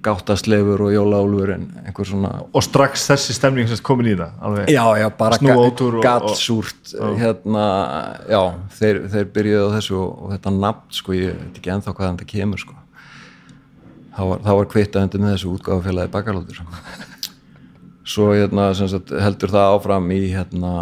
gáttaslefur 0.06 0.84
og 0.86 0.92
jólaálfur 0.94 1.50
en 1.56 1.64
einhver 1.82 2.06
svona 2.06 2.30
og 2.54 2.62
strax 2.62 3.08
þessi 3.10 3.34
stemning 3.34 3.66
sem 3.70 3.80
komin 3.86 4.12
í 4.12 4.14
það 4.18 4.30
alveg. 4.46 4.68
já, 4.70 4.84
já, 5.00 5.06
bara 5.18 5.38
Snúa 5.40 5.56
ga- 5.56 5.64
út 5.66 5.80
úr 5.82 5.96
og- 5.98 6.04
gallsúrt 6.04 6.92
hérna, 7.18 7.64
já, 8.30 8.42
þeir, 8.78 9.00
þeir 9.10 9.26
byrjuðu 9.34 9.64
á 9.66 9.74
þessu 9.80 9.96
og, 9.98 10.10
og 10.22 10.30
þetta 10.36 10.52
nafn, 10.60 10.86
sko, 10.94 11.16
ég 11.16 11.34
veit 11.40 11.58
ekki 11.58 11.72
ennþá 11.74 11.94
hvaðan 11.96 12.20
þetta 12.20 12.30
kemur, 12.36 12.58
sko 12.62 12.74
þá 14.16 14.22
var, 14.24 14.68
undir 15.04 15.22
með 15.22 15.34
þessu 15.36 15.52
útgáfafélagi 15.52 16.12
bakalótur 16.14 16.62
svo 18.06 18.30
hérna, 18.32 18.70
sagt, 18.76 19.10
heldur 19.10 19.52
það 19.52 19.72
áfram 19.74 20.10
í 20.14 20.20
hérna 20.30 20.72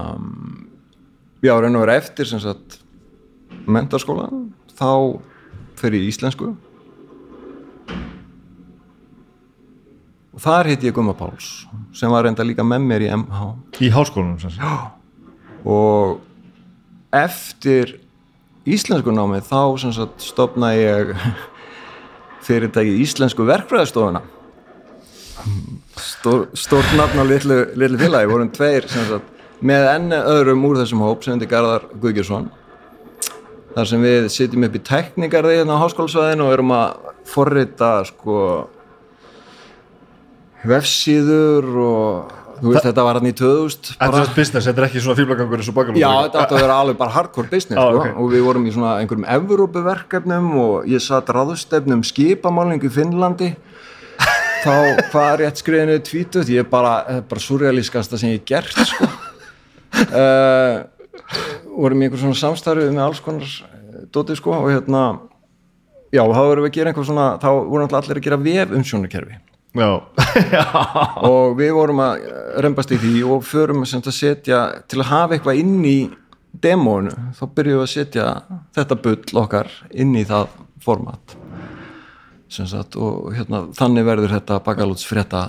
já, 1.45 1.55
raun 1.57 1.79
og 1.79 1.87
vera 1.87 1.97
eftir 2.01 2.29
sagt 2.29 2.79
mentaskólan 3.65 4.51
þá 4.77 5.21
fyrir 5.79 6.05
íslensku. 6.09 6.53
Og 10.35 10.43
þar 10.43 10.73
hitti 10.73 10.89
ég 10.89 10.97
Gumma 10.97 11.15
Páls 11.17 11.65
sem 11.95 12.11
var 12.11 12.27
reynda 12.27 12.47
líka 12.47 12.65
með 12.67 12.87
mér 12.89 13.07
í 13.07 13.11
MH 13.15 13.51
í 13.87 13.91
háskólanum 13.95 14.41
og 15.65 16.19
eftir 17.15 17.97
íslensku 18.67 19.15
námið 19.15 19.47
þá 19.49 19.61
stopnaði 20.21 20.83
ég 20.83 21.15
fyrirtæki 22.45 22.97
íslensku 23.05 23.47
verkfræðistofuna. 23.49 24.25
Stór, 26.01 26.49
stórt 26.57 26.93
nafn 26.99 27.21
á 27.21 27.25
litlu, 27.27 27.61
litlu 27.79 28.01
félagi. 28.01 28.31
Vorum 28.31 28.51
tveir 28.55 28.89
sagt 28.91 29.31
með 29.65 29.89
enn 29.95 30.13
öðrum 30.17 30.65
úr 30.69 30.83
þessum 30.83 31.03
hóp 31.05 31.25
sem 31.25 31.37
heitir 31.37 31.51
Garðar 31.53 31.87
Guðgjursson 32.01 32.51
þar 33.75 33.91
sem 33.91 34.05
við 34.05 34.29
sitjum 34.31 34.67
upp 34.69 34.77
í 34.79 34.83
teknikarði 34.87 35.59
hérna 35.59 35.79
á 35.79 35.83
háskólasvæðinu 35.83 36.47
og 36.47 36.55
erum 36.55 36.73
að 36.77 37.09
forrita 37.27 37.91
sko 38.07 38.39
vefsíður 40.65 41.71
og 41.83 42.35
þú 42.65 42.73
veist 42.73 42.87
þetta 42.89 43.05
var 43.05 43.19
hann 43.21 43.29
í 43.29 43.35
2000 43.37 43.91
Þetta 43.99 44.23
er 44.23 44.31
business, 44.39 44.69
þetta 44.69 44.83
er 44.83 44.87
ekki 44.89 45.03
svona 45.05 45.19
fíblagangur 45.21 45.61
eins 45.61 45.69
og 45.71 45.77
bakalótur 45.77 46.01
Já, 46.01 46.11
þetta 46.25 46.41
átti 46.43 46.57
að 46.57 46.65
vera 46.65 46.79
alveg 46.81 46.99
bara 47.03 47.15
hardcore 47.19 47.51
business 47.53 47.77
Já, 47.77 47.85
sko. 47.93 48.01
ok. 48.01 48.17
og 48.23 48.33
við 48.33 48.47
vorum 48.49 48.65
í 48.65 48.73
svona 48.75 48.95
einhverjum 49.03 49.29
Evrópuverkefnum 49.37 50.49
og 50.63 50.89
ég 50.91 51.05
satt 51.05 51.33
ráðstefnum 51.37 52.05
skipamálingu 52.09 52.89
í 52.89 52.95
Finnlandi 52.95 53.51
þá 54.65 54.73
hvað 55.13 55.29
er 55.29 55.43
rétt 55.43 55.61
skriðinu 55.61 56.01
tvítut, 56.09 56.49
ég 56.49 56.65
er 56.65 56.69
bara, 56.71 56.97
er 57.11 57.23
bara 57.29 57.43
surrealískasta 57.43 58.17
sem 58.21 58.33
ég 58.33 58.45
gert 58.49 58.73
sko. 58.73 59.09
uh, 60.09 60.81
vorum 61.85 62.01
í 62.03 62.09
einhver 62.09 62.23
svona 62.23 62.39
samstarfið 62.39 62.93
með 62.95 63.05
alls 63.07 63.23
konar 63.25 63.45
eh, 63.45 64.05
dótið 64.15 64.41
sko 64.41 64.55
og 64.57 64.71
hérna 64.73 65.03
já, 66.15 66.23
þá 66.23 66.41
vorum 66.41 66.65
við 66.65 66.71
að 66.71 66.77
gera 66.79 66.93
einhver 66.93 67.09
svona 67.09 67.27
þá 67.43 67.49
voru 67.51 67.83
náttúrulega 67.85 68.03
allir 68.05 68.21
að 68.21 68.27
gera 68.29 68.41
vef 68.45 68.75
umsjónarkerfi 68.79 69.37
já, 69.37 69.41
já. 69.41 69.54
og 71.31 71.57
við 71.59 71.73
vorum 71.75 72.03
að 72.05 72.27
rembast 72.65 72.93
í 72.95 72.99
því 73.03 73.15
og 73.27 73.47
förum 73.47 73.83
að 73.87 74.11
setja 74.15 74.61
til 74.89 75.01
að 75.03 75.11
hafa 75.11 75.37
eitthvað 75.37 75.63
inn 75.63 75.81
í 75.83 75.99
demónu, 76.63 77.11
þá 77.35 77.45
byrjum 77.57 77.81
við 77.81 77.85
að 77.85 77.93
setja 77.93 78.27
þetta 78.77 79.01
bull 79.03 79.41
okkar 79.43 79.73
inn 79.91 80.15
í 80.15 80.23
það 80.29 80.53
format 80.85 81.35
sem 82.55 82.69
sagt 82.71 82.95
og 83.01 83.33
hérna, 83.35 83.65
þannig 83.75 84.07
verður 84.07 84.35
þetta 84.37 84.61
bakalúts 84.63 85.07
frétta 85.09 85.43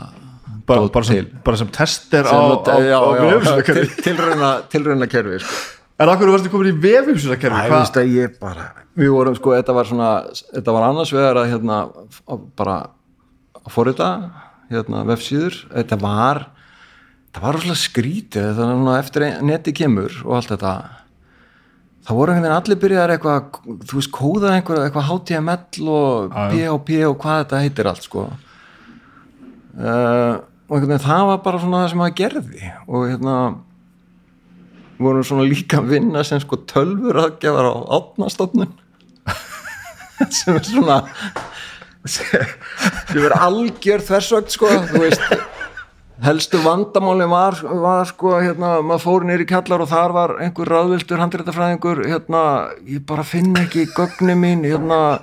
bara, 0.65 0.88
bara, 0.89 1.05
sem, 1.05 1.30
bara 1.45 1.59
sem 1.59 1.69
tester 1.73 2.26
tilrauna, 4.73 5.09
kerfi 5.11 5.41
sko. 5.43 5.53
en 6.01 6.11
okkur 6.15 6.34
varstu 6.34 6.53
komin 6.53 6.71
í 6.73 6.78
ég 8.09 8.39
bara 8.41 8.71
við 8.97 9.13
vorum 9.13 9.38
sko, 9.38 9.53
þetta 9.59 9.76
var 9.78 9.91
svona 9.91 10.11
þetta 10.49 10.78
var 10.78 10.89
annars 10.89 11.13
vegar 11.13 11.41
að 11.43 11.51
hérna 11.53 11.82
bara 12.57 12.80
að 13.66 13.74
forrita 13.74 14.09
hérna 14.72 15.03
vefsíður, 15.09 15.57
þetta 15.74 15.97
var 16.01 16.45
það 17.36 17.43
var 17.43 17.57
rosalega 17.57 17.82
skrítið 17.82 18.51
var 18.55 18.72
svona 18.72 18.99
eftir 19.01 19.26
að 19.28 19.43
neti 19.49 19.74
kemur 19.76 20.22
og 20.24 20.38
allt 20.39 20.53
þetta. 20.53 20.74
Það 22.05 22.20
voru 22.20 22.32
einhvern 22.32 22.45
veginn 22.45 22.59
allir 22.59 22.82
byrjaðar 22.84 23.13
eitthvað, 23.16 23.61
þú 23.89 23.99
veist, 23.99 24.11
kóða 24.13 24.51
einhver, 24.53 24.82
eitthvað 24.86 25.07
HTML 25.09 25.88
og 25.89 26.36
PHP 26.53 26.99
og 27.09 27.16
hvað 27.24 27.39
þetta 27.41 27.61
heitir 27.63 27.89
allt 27.89 28.05
sko. 28.05 28.26
Uh, 29.76 30.36
og 30.70 30.78
einhvern 30.78 30.91
veginn 30.93 31.07
það 31.07 31.24
var 31.32 31.41
bara 31.47 31.61
svona 31.63 31.82
það 31.82 31.89
sem 31.91 32.03
maður 32.03 32.20
gerði. 32.22 32.70
Og 32.86 33.07
hérna 33.09 33.38
vorum 35.01 35.26
svona 35.28 35.49
líka 35.49 35.82
að 35.82 35.91
vinna 35.95 36.24
sem 36.24 36.39
sko 36.43 36.61
tölfur 36.70 37.20
aðgjafar 37.26 37.68
á 37.68 37.74
átnastofnun 37.97 38.72
sem 40.38 40.55
er 40.55 40.63
svona 40.63 41.01
sem 42.06 43.22
er 43.26 43.38
algjör 43.39 44.03
þversögt 44.06 44.53
sko 44.53 44.70
þú 44.91 45.03
veist 45.06 45.24
helstu 46.24 46.60
vandamálin 46.64 47.30
var, 47.30 47.58
var 47.64 48.08
sko 48.08 48.38
hérna, 48.39 48.78
maður 48.86 49.03
fór 49.03 49.26
nýri 49.28 49.47
kallar 49.49 49.84
og 49.84 49.91
þar 49.91 50.16
var 50.16 50.36
einhver 50.43 50.72
ráðviltur 50.72 51.20
handréttafræðingur 51.20 52.06
hérna, 52.08 52.43
ég 52.88 53.03
bara 53.08 53.26
finn 53.28 53.56
ekki 53.60 53.88
gögnin 53.95 54.39
mín 54.39 54.64
hérna, 54.68 55.20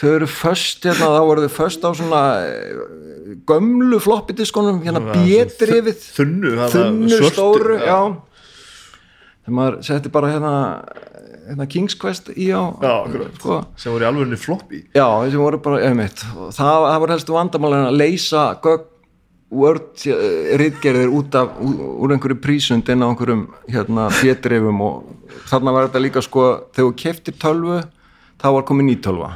þau 0.00 0.08
eru 0.12 0.30
föst 0.30 0.84
hérna, 0.84 1.10
þá 1.16 1.20
voru 1.30 1.46
þau 1.46 1.56
föst 1.56 1.86
á 1.86 1.90
svona 1.96 2.22
eh, 2.44 3.34
gömlu 3.48 4.00
floppidiskonum 4.04 4.82
hérna 4.84 5.04
þunnu, 6.18 6.54
þarna, 6.60 6.72
þunnu 6.76 7.12
svörtu, 7.14 7.34
stóru 7.34 7.78
já. 7.80 7.86
já. 7.88 8.00
þegar 9.46 9.58
maður 9.60 9.80
setti 9.88 10.12
bara 10.12 10.34
hérna, 10.34 10.54
hérna 11.48 11.66
King's 11.70 11.96
Quest 11.98 12.28
í 12.36 12.50
á 12.52 12.62
Já, 12.82 12.92
akkurat. 13.06 13.34
sko. 13.40 13.58
sem 13.76 13.92
voru 13.92 14.04
í 14.04 14.08
alvörinu 14.10 14.38
floppy. 14.38 14.82
Já, 14.94 15.06
þessi 15.24 15.40
voru 15.40 15.58
bara 15.64 15.80
einmitt, 15.88 16.22
Og 16.36 16.52
það, 16.52 16.86
það 16.92 17.00
var 17.04 17.14
helstu 17.16 17.32
vandamálin 17.38 17.88
að 17.88 17.98
leysa 18.04 18.46
gögn 18.62 18.86
Word 19.48 20.02
rítgerðir 20.60 21.08
út 21.08 21.32
af 21.40 21.54
úr 21.64 22.12
einhverju 22.12 22.36
prísund 22.44 22.88
inn 22.92 23.00
á 23.00 23.08
einhverjum 23.08 23.46
hérna 23.72 24.10
fétrifum 24.12 24.80
og 24.84 25.06
þarna 25.48 25.72
var 25.72 25.86
þetta 25.88 26.02
líka 26.04 26.20
sko 26.20 26.42
þegar 26.76 26.90
þú 26.90 26.96
keftir 27.00 27.36
tölvu 27.40 27.78
þá 28.42 28.46
var 28.58 28.66
komið 28.68 28.88
ný 28.90 28.96
tölva. 29.06 29.30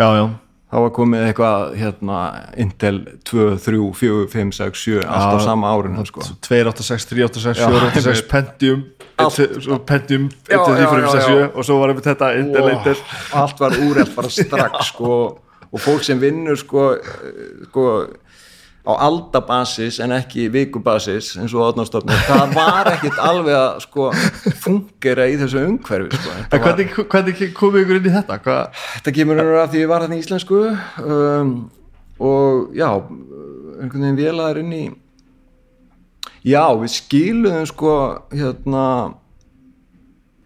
Já, 0.00 0.08
já, 0.18 0.24
þá 0.66 0.76
var 0.82 0.90
komið 0.98 1.26
eitthvað 1.28 1.76
hérna 1.78 2.18
Intel 2.64 2.98
2, 3.30 3.46
3, 3.62 3.84
4, 4.02 4.26
5, 4.34 4.52
6, 4.58 4.82
7 4.82 5.06
allt 5.06 5.38
á 5.38 5.46
sama 5.46 5.70
árinu 5.76 6.04
sko. 6.10 6.26
286, 6.42 7.06
386, 7.14 7.62
Já, 7.62 7.70
486 7.70 8.02
einmitt. 8.02 8.30
Pentium 8.34 8.82
Pentium 9.86 10.28
Já, 10.48 10.58
1, 10.58 10.64
2, 10.64 10.74
3, 10.76 10.86
4, 10.86 11.02
5, 11.02 11.12
6, 11.12 11.14
já, 11.14 11.28
7 11.28 11.48
og 11.52 11.68
svo 11.68 11.78
var 11.82 11.92
einmitt 11.92 12.08
þetta 12.10 12.32
Wow, 12.32 13.04
allt 13.42 13.62
var 13.62 13.78
úrelt 13.86 14.14
bara 14.16 14.30
strax 14.32 14.92
sko, 14.92 15.14
og 15.72 15.80
fólk 15.80 16.04
sem 16.06 16.20
vinnur 16.20 16.58
sko, 16.60 16.92
eh, 16.96 17.66
sko 17.68 17.86
á 18.82 18.92
aldabasis 19.06 20.00
en 20.02 20.10
ekki 20.16 20.48
vikubasis 20.50 21.36
eins 21.38 21.52
og 21.54 21.68
átnástofnir 21.68 22.18
það 22.26 22.54
var 22.56 22.88
ekkit 22.96 23.20
alveg 23.22 23.54
að 23.54 23.76
sko 23.84 24.08
fungera 24.64 25.28
í 25.30 25.36
þessu 25.38 25.62
umhverfi 25.68 26.18
sko. 26.18 26.32
Var, 26.50 26.64
hvernig, 26.64 26.96
hvernig 26.98 27.44
komið 27.54 27.84
ykkur 27.84 28.00
inn 28.00 28.08
í 28.10 28.14
þetta? 28.16 28.40
Hva? 28.42 28.56
þetta 28.96 29.14
kemur 29.18 29.38
nú 29.38 29.46
að 29.60 29.68
því 29.74 29.84
ég 29.84 29.92
var 29.92 30.02
þarna 30.02 30.18
í 30.18 30.24
íslensku 30.24 30.64
um, 30.72 31.54
og 32.18 32.74
já 32.74 32.88
einhvern 32.90 34.02
veginn 34.02 34.18
vélaðar 34.18 34.62
inn 34.64 34.74
í 34.74 34.82
já, 36.46 36.64
við 36.80 36.90
skiluðum 36.96 37.66
sko 37.70 37.92
hérna 38.34 38.84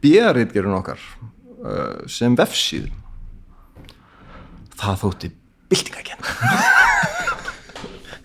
bíaritgerun 0.04 0.76
okkar 0.78 1.00
uh, 1.64 2.04
sem 2.10 2.36
vefsíðu. 2.38 2.92
Það 4.76 4.98
þótti 5.02 5.30
byltingakend 5.72 6.22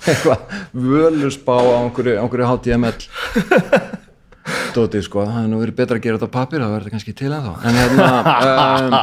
eitthvað 0.01 0.41
völusbá 0.75 1.55
á 1.61 1.63
einhverju, 1.85 2.15
einhverju 2.21 2.47
HTML 2.49 2.99
dótið 4.75 5.03
sko 5.05 5.23
það 5.25 5.35
hefði 5.37 5.49
nú 5.51 5.59
verið 5.61 5.77
betra 5.77 5.97
að 5.99 6.03
gera 6.05 6.17
þetta 6.19 6.29
á 6.31 6.35
pappir 6.37 6.63
það 6.63 6.73
verður 6.75 6.93
kannski 6.95 7.13
til 7.17 7.31
ennþá. 7.35 7.53
En 7.67 7.79
hérna 7.79 8.07
um, 8.47 8.95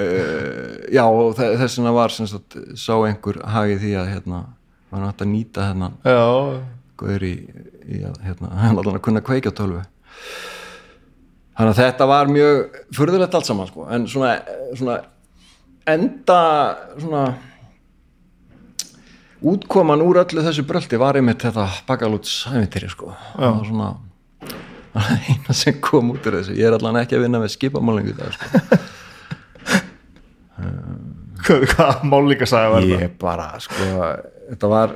uh, 0.00 0.72
já 0.96 1.02
og 1.06 1.34
þe- 1.38 1.52
þess 1.62 1.78
vegna 1.80 1.92
var 1.96 2.14
sem 2.14 2.28
sagt, 2.30 2.56
sá 2.78 2.94
einhver 3.06 3.40
hagið 3.54 3.82
því 3.84 3.92
að 4.02 4.10
hérna 4.14 4.38
var 4.92 5.02
nátt 5.06 5.22
að 5.24 5.30
nýta 5.34 5.66
þennan. 5.70 5.96
Já, 6.06 6.26
góður 7.00 7.26
í, 7.28 7.34
í 7.86 8.02
að 8.06 8.20
hérna, 8.26 8.52
hann 8.62 8.78
allan 8.80 8.96
að 8.98 9.04
kunna 9.08 9.24
kveikja 9.24 9.54
tölvu. 9.56 9.82
Þannig 11.56 11.72
að 11.72 11.80
þetta 11.80 12.06
var 12.10 12.28
mjög 12.28 12.80
furðulegt 12.96 13.36
allt 13.38 13.48
saman 13.48 13.68
sko. 13.70 13.86
En 13.92 14.08
svona, 14.12 14.32
svona 14.76 14.96
enda 15.88 16.40
svona 16.98 17.22
útkoman 19.46 20.02
úr 20.02 20.20
öllu 20.24 20.42
þessu 20.44 20.64
bröldi 20.66 20.98
var 21.00 21.16
einmitt 21.18 21.44
þetta 21.44 21.68
bakalúts 21.86 22.40
ævintýri 22.50 22.88
sko 22.90 23.12
það 23.36 23.58
var 23.58 23.66
svona 23.68 23.88
það 24.96 25.10
eina 25.30 25.56
sem 25.56 25.80
kom 25.84 26.12
út 26.14 26.26
úr 26.26 26.38
þessu. 26.40 26.56
Ég 26.56 26.68
er 26.68 26.76
allan 26.76 26.98
ekki 27.02 27.18
að 27.18 27.26
vinna 27.26 27.40
með 27.42 27.52
skipamálingu 27.56 28.16
dag 28.16 28.36
sko. 28.36 28.46
Hvað, 31.46 31.62
hvað 31.70 32.00
málíkasaga 32.10 32.70
var 32.72 32.82
þetta? 32.82 33.02
ég 33.04 33.18
bara 33.20 33.44
sko 33.62 33.88
þetta 34.48 34.70
var 34.72 34.94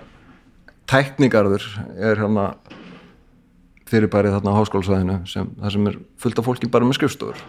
tæknigarður 0.90 1.64
er 1.96 2.18
hérna 2.20 2.50
fyrirbærið 3.90 4.36
þarna 4.36 4.54
á 4.54 4.58
háskólasvæðinu 4.58 5.16
sem, 5.30 5.50
það 5.58 5.74
sem 5.74 5.90
er 5.90 5.98
fullt 6.22 6.40
af 6.40 6.46
fólki 6.46 6.70
bara 6.70 6.86
með 6.86 7.00
skrifstofur. 7.00 7.42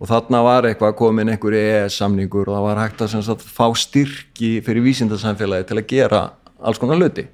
Og 0.00 0.08
þarna 0.08 0.40
var 0.44 0.68
eitthvað 0.68 0.96
komin 0.96 1.28
einhver 1.28 1.56
EES 1.56 1.98
samningur 2.00 2.48
og 2.48 2.56
það 2.56 2.66
var 2.66 2.80
hægt 2.80 3.02
að 3.04 3.16
sagt, 3.26 3.44
fá 3.44 3.66
styrki 3.76 4.52
fyrir 4.64 4.84
vísindarsamfélagi 4.84 5.68
til 5.68 5.80
að 5.80 5.88
gera 5.92 6.22
alls 6.60 6.80
konar 6.80 7.00
hluti. 7.00 7.26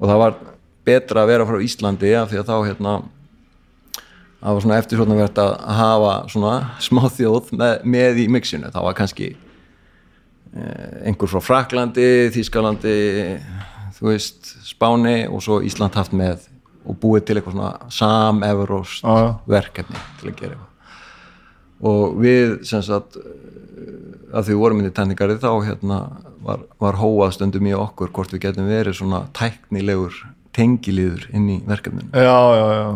Og 0.00 0.08
það 0.08 0.22
var 0.22 0.38
betra 0.86 1.24
að 1.24 1.32
vera 1.32 1.48
frá 1.48 1.60
Íslandi 1.64 2.12
af 2.16 2.32
því 2.32 2.40
að 2.40 2.48
þá 2.48 2.56
hérna 2.70 2.94
það 4.40 4.56
var 4.56 4.64
svona 4.64 4.78
eftir 4.80 5.00
svona 5.00 5.18
verið 5.18 5.42
að 5.42 5.54
hafa 5.80 6.14
svona 6.32 6.54
smá 6.84 7.02
þjóð 7.16 7.52
með, 7.56 7.76
með 7.96 8.20
í 8.22 8.26
mixinu, 8.32 8.70
það 8.72 8.88
var 8.88 8.96
kannski 9.00 9.30
einhver 11.04 11.28
frá 11.28 11.42
Fraklandi, 11.44 12.08
Þískalandi 12.32 12.96
þú 13.96 14.10
veist, 14.10 14.52
Spáni 14.66 15.16
og 15.28 15.42
svo 15.44 15.60
Ísland 15.64 15.96
haft 15.98 16.14
með 16.16 16.46
og 16.86 16.98
búið 17.02 17.24
til 17.26 17.36
eitthvað 17.40 17.56
svona 17.56 17.90
sam-evróst 17.90 19.02
Já, 19.02 19.14
já. 19.24 19.30
verkefni 19.50 20.02
til 20.20 20.30
að 20.30 20.36
gera 20.40 20.54
eitthvað. 20.56 20.72
Og 21.86 22.14
við 22.22 22.52
sem 22.68 22.84
sagt 22.86 23.18
að 24.32 24.46
því 24.46 24.54
við 24.54 24.60
vorum 24.62 24.78
inn 24.80 24.88
í 24.88 24.94
tenningarið 24.96 25.42
þá 25.42 25.50
hérna 25.66 25.98
var, 26.46 26.62
var 26.80 26.96
hóað 27.00 27.34
stundum 27.36 27.66
í 27.68 27.74
okkur 27.76 28.12
hvort 28.14 28.32
við 28.32 28.46
getum 28.46 28.70
verið 28.70 28.96
svona 29.00 29.24
tæknilegur 29.36 30.14
tengiliður 30.56 31.26
inn 31.36 31.50
í 31.52 31.58
verkefninu. 31.68 32.08
Já, 32.16 32.38
já, 32.56 32.66
já, 32.78 32.86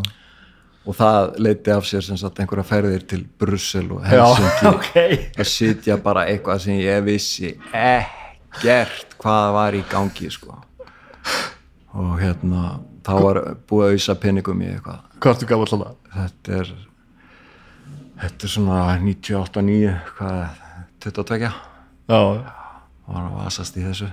og 0.88 0.96
það 0.96 1.34
leiti 1.44 1.74
af 1.74 1.84
sér 1.90 2.06
sem 2.06 2.16
sagt 2.16 2.40
einhverja 2.40 2.64
ferðir 2.70 3.02
til 3.10 3.26
Brussel 3.38 3.90
og 3.92 4.06
Helsinki 4.08 4.70
ok. 4.74 4.94
að 5.36 5.50
sitja 5.50 5.98
bara 6.00 6.24
eitthvað 6.30 6.62
sem 6.64 6.78
ég 6.80 7.04
vissi 7.04 7.52
ekkert 7.76 9.18
hvað 9.20 9.52
var 9.58 9.76
í 9.76 9.82
gangi 9.92 10.30
sko 10.32 10.56
og 11.94 12.12
hérna 12.20 12.78
þá 13.06 13.12
var 13.24 13.40
búið 13.70 13.86
að 13.86 13.96
auðsa 13.96 14.16
peningum 14.20 14.62
í 14.62 14.70
eitthvað. 14.74 15.02
Hvað 15.20 15.34
ertu 15.34 15.50
gammal 15.50 15.68
alltaf? 15.70 16.00
þetta 16.10 16.56
er 16.60 16.72
þetta 18.20 18.46
er 18.46 18.52
svona 18.54 18.80
98, 19.00 19.62
9 19.66 19.92
hvað, 20.16 20.64
22 21.04 21.52
Já, 22.10 22.18
var 23.06 23.22
að 23.22 23.36
vasast 23.38 23.78
í 23.78 23.84
þessu. 23.84 24.08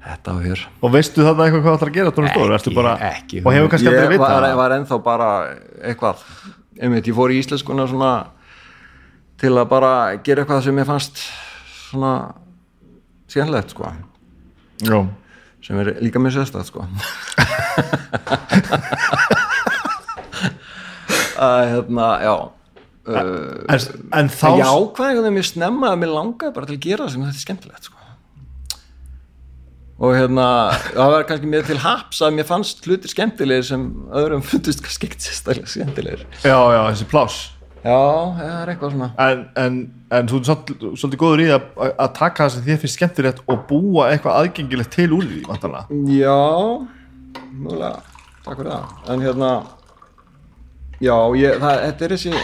Þetta 0.00 0.32
á 0.32 0.36
hér. 0.40 0.62
Og 0.80 0.92
veistu 0.94 1.24
þarna 1.26 1.46
eitthvað 1.46 1.64
hvað 1.66 1.74
það 1.82 1.90
að 1.90 1.96
gera 1.98 2.12
stóru? 2.32 2.54
Ertu 2.56 2.72
bara, 2.72 2.94
ekki 3.10 3.42
og 3.44 3.52
hefur 3.52 3.72
kannski 3.74 3.90
aldrei 3.90 4.06
ég 4.06 4.14
vita 4.14 4.30
var, 4.32 4.46
var 4.56 4.74
ennþá 4.78 4.98
bara 5.04 5.30
eitthvað. 5.84 6.22
Einmitt, 6.80 7.10
ég 7.10 7.16
fór 7.18 7.34
í 7.34 7.40
íslenskuna 7.42 7.84
svona 7.90 8.12
til 9.40 9.52
að 9.52 9.68
bara 9.68 9.92
gera 10.24 10.42
eitthvað 10.42 10.64
sem 10.64 10.80
ég 10.80 10.88
fannst 10.88 11.20
svona 11.90 12.14
skemmtilegt 13.28 13.76
sko. 13.76 13.92
Já, 14.80 14.96
sem 15.70 15.78
er 15.78 15.92
líka 16.02 16.18
mjög 16.18 16.34
sérstætt 16.34 16.66
sko. 16.66 16.82
Að 21.40 21.60
hérna, 21.70 22.06
já 22.20 22.34
uh, 22.34 23.14
en, 23.70 23.78
en 24.18 24.28
þá 24.34 24.48
já, 24.58 24.66
hvað 24.96 25.06
er 25.06 25.20
það 25.22 25.36
mér 25.36 25.46
snemma 25.46 25.86
að 25.92 26.00
mér 26.02 26.10
langaði 26.12 26.52
bara 26.56 26.68
til 26.68 26.76
að 26.76 26.84
gera 26.88 27.06
það 27.06 27.12
sem 27.14 27.22
þetta 27.24 27.38
er 27.38 27.44
skemmtilegt 27.44 27.84
sko. 27.86 27.96
Og 30.00 30.10
hérna, 30.16 30.46
það 30.88 31.14
var 31.14 31.22
kannski 31.28 31.48
mér 31.54 31.64
til 31.68 31.80
haps 31.84 32.18
að 32.24 32.34
mér 32.40 32.46
fannst 32.50 32.82
hlutir 32.88 33.10
skemmtilegir 33.14 33.66
sem 33.70 33.82
öðrum 34.16 34.42
fundust 34.50 34.82
kannski 34.82 35.06
ekkert 35.06 35.22
sérstaklega 35.28 35.70
skemmtilegir. 35.70 36.26
Já, 36.42 36.58
já, 36.58 36.82
þessi 36.90 37.06
pláss 37.14 37.36
já, 37.84 37.98
það 38.36 38.54
er 38.54 38.72
eitthvað 38.72 38.94
svona. 38.94 39.08
En, 39.24 39.42
en, 39.62 39.76
en 40.18 40.30
þú 40.30 40.40
er 40.40 40.46
svolítið, 40.48 40.86
svolítið 41.00 41.20
góður 41.22 41.42
í 41.44 41.48
að, 41.54 41.66
að 41.90 42.10
taka 42.18 42.44
það 42.46 42.54
sem 42.54 42.64
þér 42.68 42.80
finnst 42.84 42.98
skemmtilegt 42.98 43.42
og 43.46 43.66
búa 43.70 44.08
eitthvað 44.12 44.38
aðgengilegt 44.40 44.94
til 44.96 45.10
úr 45.16 45.28
því 45.28 45.42
vantarlega. 45.48 46.00
já, 46.20 46.40
múlega 47.60 47.92
takk 48.44 48.56
fyrir 48.60 48.72
það. 48.72 48.96
En 49.14 49.24
hérna 49.24 49.52
já, 51.00 51.14
ég, 51.40 51.60
það, 51.62 51.84
þetta 51.86 52.06
er 52.08 52.14
þessi 52.16 52.34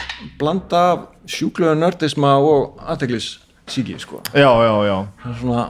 blanda 0.40 0.84
af 0.92 1.04
sjúklega 1.36 1.74
nördisma 1.78 2.36
og 2.40 2.80
aðteglis 2.86 3.32
síki 3.68 3.98
sko. 4.00 4.22
Já, 4.32 4.48
já, 4.48 4.74
já. 4.86 4.96
Það 5.22 5.32
er 5.32 5.38
svona 5.42 5.64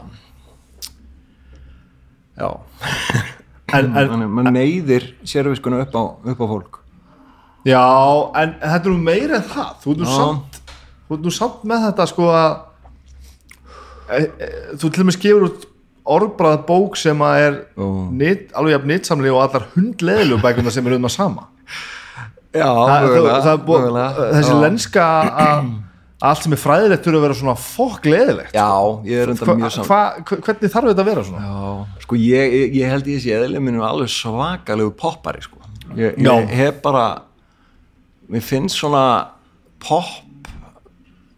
já. 2.36 2.50
En, 3.74 3.88
en, 3.90 4.08
Þannig, 4.12 4.28
maður 4.30 4.54
neyðir 4.54 5.04
sérfiskuna 5.26 5.80
upp 5.82 5.96
á, 5.98 6.02
upp 6.30 6.38
á 6.38 6.46
fólk 6.46 6.76
já, 7.66 7.84
en 8.42 8.54
þetta 8.62 8.90
er 8.92 8.98
meira 9.10 9.40
en 9.40 9.46
það 9.50 9.72
þú 9.82 9.94
ert 9.94 10.02
nú 10.02 10.08
Já. 10.08 10.16
samt 10.16 10.60
þú 11.06 11.16
ert 11.18 11.24
nú 11.26 11.32
samt 11.34 11.64
með 11.72 11.86
þetta 11.88 12.06
sko 12.12 12.28
að 12.34 12.52
e, 14.10 14.20
e, 14.20 14.50
þú 14.76 14.90
til 14.92 15.02
og 15.04 15.08
með 15.10 15.18
skifur 15.18 15.48
út 15.50 15.66
orðbræða 16.16 16.60
bók 16.68 16.98
sem 17.00 17.22
að 17.26 17.40
er 17.42 17.56
nýtt, 18.14 18.52
alveg 18.54 18.76
jafn 18.76 18.90
nýttsamlega 18.92 19.34
og 19.34 19.42
allar 19.48 19.64
hundleðilegu 19.74 20.38
bækuna 20.44 20.70
sem 20.74 20.86
er 20.86 20.94
um 21.00 21.08
að 21.08 21.16
sama 21.16 21.48
já, 22.54 22.70
mögulega. 22.70 24.06
þessi 24.36 24.54
Já. 24.54 24.60
lenska 24.62 25.06
að 25.46 25.72
allt 26.26 26.46
sem 26.46 26.54
er 26.56 26.60
fræðilegt 26.62 27.04
þurfa 27.04 27.18
að 27.18 27.24
vera 27.26 27.36
svona 27.36 27.56
fokk 27.60 28.06
leðilegt 28.08 28.54
já, 28.56 28.68
ég 29.04 29.24
er 29.26 29.32
hva, 29.34 29.56
mjög 29.58 29.74
saman 29.74 29.90
hva, 29.90 29.98
hva- 30.30 30.38
hvernig 30.46 30.72
þarf 30.72 30.88
þetta 30.92 31.02
að 31.02 31.10
vera 31.10 31.24
svona 31.26 31.42
Já, 31.50 32.00
sko 32.06 32.18
ég, 32.22 32.54
ég, 32.78 32.86
held 32.94 33.10
ég 33.12 33.20
sé 33.26 33.34
eðli 33.36 33.60
minn 33.66 33.82
alveg 33.84 34.12
svakalegu 34.14 34.94
poppari 34.96 35.42
sko. 35.44 35.60
ég, 35.98 36.16
ég 36.22 36.54
hef 36.56 36.78
bara 36.86 37.04
mér 38.32 38.42
finnst 38.44 38.78
svona 38.80 39.04
pop 39.82 40.08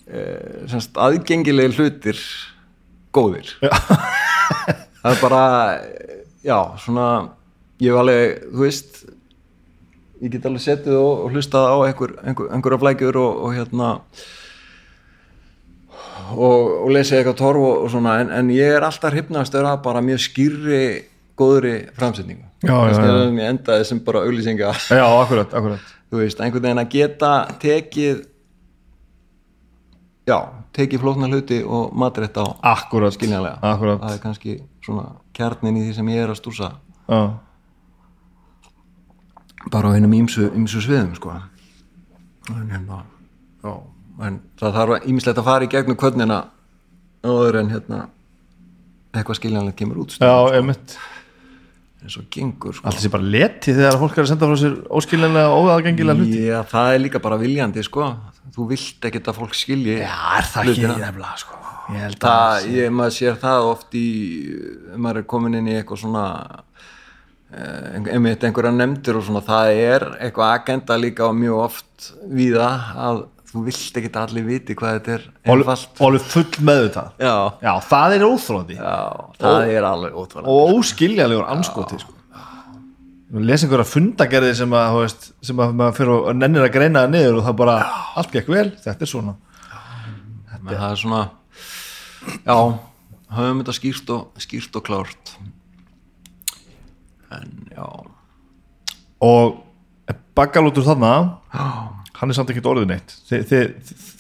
eh, 0.09 0.65
semst, 0.71 0.97
aðgengilegi 0.97 1.77
hlutir 1.77 2.21
góðir. 3.15 3.51
Já. 3.63 3.73
það 5.03 5.13
er 5.13 5.21
bara 5.23 5.43
já, 6.45 6.59
svona 6.81 7.09
ég 7.83 7.93
hef 7.93 8.03
alveg, 8.03 8.43
þú 8.53 8.65
veist 8.65 9.01
ég 10.19 10.33
get 10.35 10.49
alveg 10.49 10.65
setið 10.65 10.99
og, 10.99 11.25
og 11.27 11.37
hlustað 11.37 11.71
á 11.71 11.77
einhver, 11.87 12.17
einhver, 12.25 12.51
einhverja 12.55 12.83
flækjur 12.83 13.21
og, 13.21 13.43
og 13.45 13.55
hérna 13.55 13.91
og, 16.35 16.65
og 16.85 16.91
lesi 16.95 17.19
eitthvað 17.19 17.39
torf 17.39 17.69
og, 17.69 17.87
svona 17.93 18.19
en, 18.25 18.33
en 18.41 18.51
ég 18.55 18.79
er 18.79 18.87
alltaf 18.87 19.15
hrifnastur 19.15 19.69
að 19.69 19.85
bara 19.87 20.03
mjög 20.05 20.25
skýrri 20.27 20.83
góðri 21.39 21.77
framsetningu. 21.95 22.49
Já, 22.67 22.75
já, 22.91 23.29
mér 23.31 23.53
endaði 23.53 23.85
sem 23.87 24.01
bara 24.03 24.25
auglýsinga. 24.27 24.73
Já, 24.91 25.05
akkurat, 25.07 25.53
akkurat 25.55 25.98
þú 26.09 26.23
veist, 26.23 26.41
einhvern 26.41 26.65
veginn 26.65 26.83
að 26.83 26.93
geta 26.95 27.33
tekið 27.63 28.23
já, 30.29 30.39
tekið 30.77 31.03
flóknar 31.03 31.33
hluti 31.33 31.61
og 31.65 31.93
matrætt 31.97 32.37
á 32.41 32.45
akkurat, 32.75 33.15
skiljanlega. 33.17 33.59
akkurat 33.63 34.01
það 34.03 34.15
er 34.17 34.23
kannski 34.23 34.57
svona 34.85 35.07
kjarnin 35.37 35.79
í 35.81 35.87
því 35.87 35.95
sem 35.99 36.11
ég 36.13 36.25
er 36.25 36.33
að 36.33 36.41
stúsa 36.41 36.73
já. 37.09 37.21
bara 39.73 39.93
á 39.93 39.97
einum 39.97 40.17
ímsu, 40.17 40.51
ímsu 40.57 40.83
sviðum 40.85 41.15
sko. 41.19 41.35
En 42.55 42.71
hérna 42.73 43.03
já, 43.65 43.73
en 44.29 44.41
það 44.61 44.79
þarf 44.81 45.09
ímislegt 45.11 45.43
að 45.43 45.51
fara 45.51 45.69
í 45.69 45.73
gegnum 45.73 45.99
kvöldnina 46.01 46.43
áður 47.25 47.63
en 47.63 47.73
hérna 47.73 48.03
eitthvað 49.13 49.41
skiljanlegt 49.41 49.79
kemur 49.79 50.05
út 50.05 50.17
já, 50.21 50.35
einmitt 50.55 50.99
eins 52.09 52.19
og 52.19 52.27
gengur 52.33 52.75
sko. 52.75 52.89
allt 52.89 52.99
þessi 52.99 53.13
bara 53.13 53.31
leti 53.37 53.75
þegar 53.77 54.01
fólk 54.01 54.17
er 54.19 54.25
að 54.25 54.31
senda 54.33 54.49
frá 54.51 54.61
sér 54.63 54.77
óskiljanlega 54.99 55.53
og 55.53 55.69
óaðgengilega 55.69 56.23
hluti 56.23 56.43
Já, 56.49 56.59
það 56.73 56.93
er 56.95 57.03
líka 57.05 57.23
bara 57.25 57.41
viljandi 57.41 57.85
sko 57.87 58.09
þú 58.57 58.69
vilt 58.73 59.09
ekkert 59.11 59.31
að 59.31 59.41
fólk 59.43 59.57
skilji 59.59 59.99
já, 60.01 60.15
er 60.39 60.49
það 60.49 60.73
ekki 60.73 60.85
hlutina. 60.85 61.01
nefnilega 61.05 61.43
sko 61.45 61.59
ég 61.89 62.05
held 62.05 62.17
að 62.19 62.25
það, 62.29 62.71
ég, 62.77 62.95
maður 62.99 63.17
sér 63.19 63.39
það 63.43 63.69
oft 63.73 63.99
í 63.99 64.07
maður 64.97 65.23
er 65.23 65.29
komin 65.35 65.59
inn 65.61 65.71
í 65.71 65.77
eitthvað 65.79 66.03
svona 66.03 66.25
eh, 67.53 68.13
einmitt 68.13 68.45
einhverja 68.45 68.75
nefndir 68.77 69.21
og 69.21 69.27
svona 69.29 69.45
það 69.47 69.73
er 69.87 70.07
eitthvað 70.19 70.55
agenda 70.57 71.01
líka 71.01 71.29
og 71.29 71.39
mjög 71.39 71.65
oft 71.69 72.11
víða 72.29 72.71
að 73.09 73.27
þú 73.49 73.63
vilt 73.65 73.99
ekki 73.99 74.11
að 74.11 74.21
allir 74.27 74.47
viti 74.47 74.77
hvað 74.77 74.99
þetta 74.99 75.15
er 75.15 75.25
einfalt. 75.49 75.89
og 75.97 76.05
alveg 76.09 76.29
full 76.35 76.65
með 76.69 76.81
þetta 76.83 77.05
já, 77.17 77.35
já, 77.65 77.73
það 77.89 78.15
er 78.17 78.25
óþróndi 78.27 78.77
já, 78.77 78.97
það 79.41 79.73
er 79.73 79.89
alveg 79.89 80.19
ótrúlega 80.21 80.55
og 80.55 80.73
óskiljanlegur 80.77 81.49
anskoti 81.55 82.01
sko. 82.03 82.17
lesa 83.49 83.67
einhverja 83.67 83.89
fundagerði 83.89 84.55
sem 84.61 84.77
að, 84.77 84.99
veist, 85.03 85.31
sem 85.49 85.63
að 85.65 85.75
maður 85.81 85.97
fyrir 86.01 86.15
og 86.17 86.29
nennir 86.37 86.67
að 86.67 86.75
greina 86.77 87.05
það 87.07 87.15
niður 87.15 87.41
og 87.41 87.49
það 87.49 87.59
bara 87.63 87.79
allt 88.21 88.37
gekk 88.37 88.53
vel, 88.53 88.69
þetta 88.85 89.05
er 89.07 89.13
svona. 89.13 89.35
Men 90.59 90.75
það 90.75 90.91
er 90.91 91.01
svona 91.03 91.23
já, 92.45 92.57
höfum 93.39 93.63
þetta 93.63 93.77
skýrt 93.77 94.13
og, 94.15 94.43
skýrt 94.45 94.81
og 94.81 94.85
klárt. 94.89 95.35
En 97.37 97.53
já. 97.73 97.89
Og 99.25 99.59
baggalútur 100.37 100.87
þarna? 100.87 101.13
Já, 101.53 101.69
hann 102.19 102.33
er 102.33 102.37
samt 102.39 102.51
ekkert 102.53 102.67
orðið 102.71 102.89
neitt. 102.91 103.15
Þi, 103.29 103.39
þi, 103.47 103.61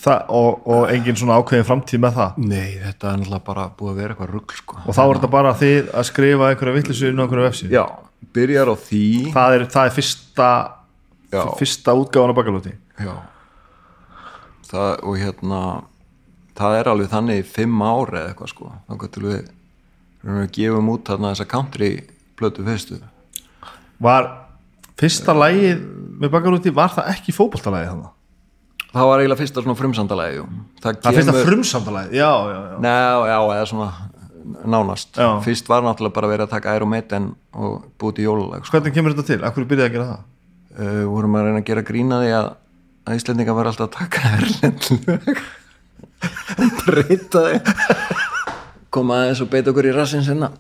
það, 0.05 0.25
og, 0.39 0.67
og 0.71 0.93
engin 0.95 1.19
svona 1.19 1.39
ákveðin 1.41 1.67
framtíð 1.67 2.03
með 2.05 2.19
það? 2.21 2.39
Nei, 2.45 2.69
þetta 2.85 3.11
er 3.11 3.21
náttúrulega 3.23 3.47
bara 3.49 3.65
búið 3.79 3.93
að 3.93 4.01
vera 4.03 4.15
eitthvað 4.15 4.33
rugl 4.35 4.59
sko. 4.61 4.79
og 4.85 4.97
þá 4.97 5.03
er 5.05 5.19
þetta 5.19 5.31
bara 5.35 5.55
þið 5.63 5.91
að 5.99 6.07
skrifa 6.13 6.51
einhverja 6.53 6.77
vittlisu 6.79 7.11
inn 7.11 7.19
á 7.19 7.23
einhverja 7.25 7.49
vefsíð 7.49 7.75
já, 7.75 7.85
byrjar 8.39 8.71
á 8.71 8.75
því. 8.87 9.05
Það 9.35 9.57
er, 9.59 9.67
það 9.75 9.91
er 9.91 9.97
fyrsta 9.99 10.51
Já. 11.29 11.43
fyrsta 11.59 11.93
útgáfan 11.93 12.33
á 12.33 12.39
baggalúti 12.39 12.71
já. 12.97 13.15
Það, 14.69 14.93
og 15.05 15.19
hérna 15.21 15.61
það 16.59 16.77
er 16.79 16.91
alveg 16.93 17.11
þannig 17.13 17.43
í 17.43 17.47
fimm 17.47 17.83
ári 17.85 18.19
eða 18.21 18.33
eitthvað 18.33 18.53
sko. 18.53 18.71
Þá 18.89 19.05
til 19.15 19.25
við, 19.27 19.51
við 20.25 20.51
gefum 20.57 20.91
út 20.93 21.09
þarna 21.09 21.33
þessa 21.35 21.49
country 21.49 21.91
plötu 22.39 22.65
fyrstu. 22.67 22.99
Var 24.03 24.29
fyrsta 24.99 25.35
lægið 25.37 25.85
með 26.19 26.33
baggalúti, 26.35 26.73
var 26.75 26.91
það 26.95 27.11
ekki 27.14 27.35
fótboltalægið 27.37 27.91
þannig? 27.93 28.14
það 28.89 29.05
var 29.11 29.21
eiginlega 29.21 29.41
fyrsta 29.43 29.62
svona 29.64 29.79
frumsandalagi 29.79 30.39
jú. 30.39 30.45
það 30.81 31.01
það 31.05 31.19
fyrsta 31.19 31.33
kemur 31.35 31.49
frumsamtalægið, 31.51 32.14
já, 32.16 32.31
já, 32.49 32.59
já 32.73 32.77
Ná, 32.85 32.95
já, 33.29 33.39
eða 33.59 33.66
svona 33.73 33.91
nánast 34.64 35.19
Já. 35.19 35.29
fyrst 35.45 35.66
var 35.69 35.83
náttúrulega 35.85 36.14
bara 36.16 36.31
verið 36.31 36.47
að 36.47 36.53
taka 36.55 36.73
Iron 36.79 36.89
Maiden 36.89 37.25
og 37.53 37.83
búið 38.01 38.14
til 38.16 38.25
jólulag 38.25 38.64
sko. 38.64 38.73
hvernig 38.79 38.95
kemur 38.97 39.12
þetta 39.12 39.27
til? 39.29 39.41
Akkur 39.45 39.66
byrjaði 39.69 39.89
að 39.91 39.95
gera 39.99 40.07
það? 40.09 40.23
uh, 40.79 41.05
vorum 41.12 41.37
að 41.37 41.45
reyna 41.49 41.61
að 41.61 41.69
gera 41.69 41.85
grína 41.91 42.16
því 42.23 42.31
að, 42.39 42.49
að 43.05 43.19
Íslendinga 43.21 43.57
var 43.59 43.66
alltaf 43.69 43.87
að 43.89 43.97
taka 43.99 44.19
erlendlög 44.39 45.27
breyta 46.87 47.41
því 47.45 47.57
koma 48.89 49.12
aðeins 49.21 49.45
og 49.45 49.53
beita 49.53 49.69
okkur 49.75 49.91
í 49.91 49.93
rassin 49.99 50.25
sinna 50.25 50.49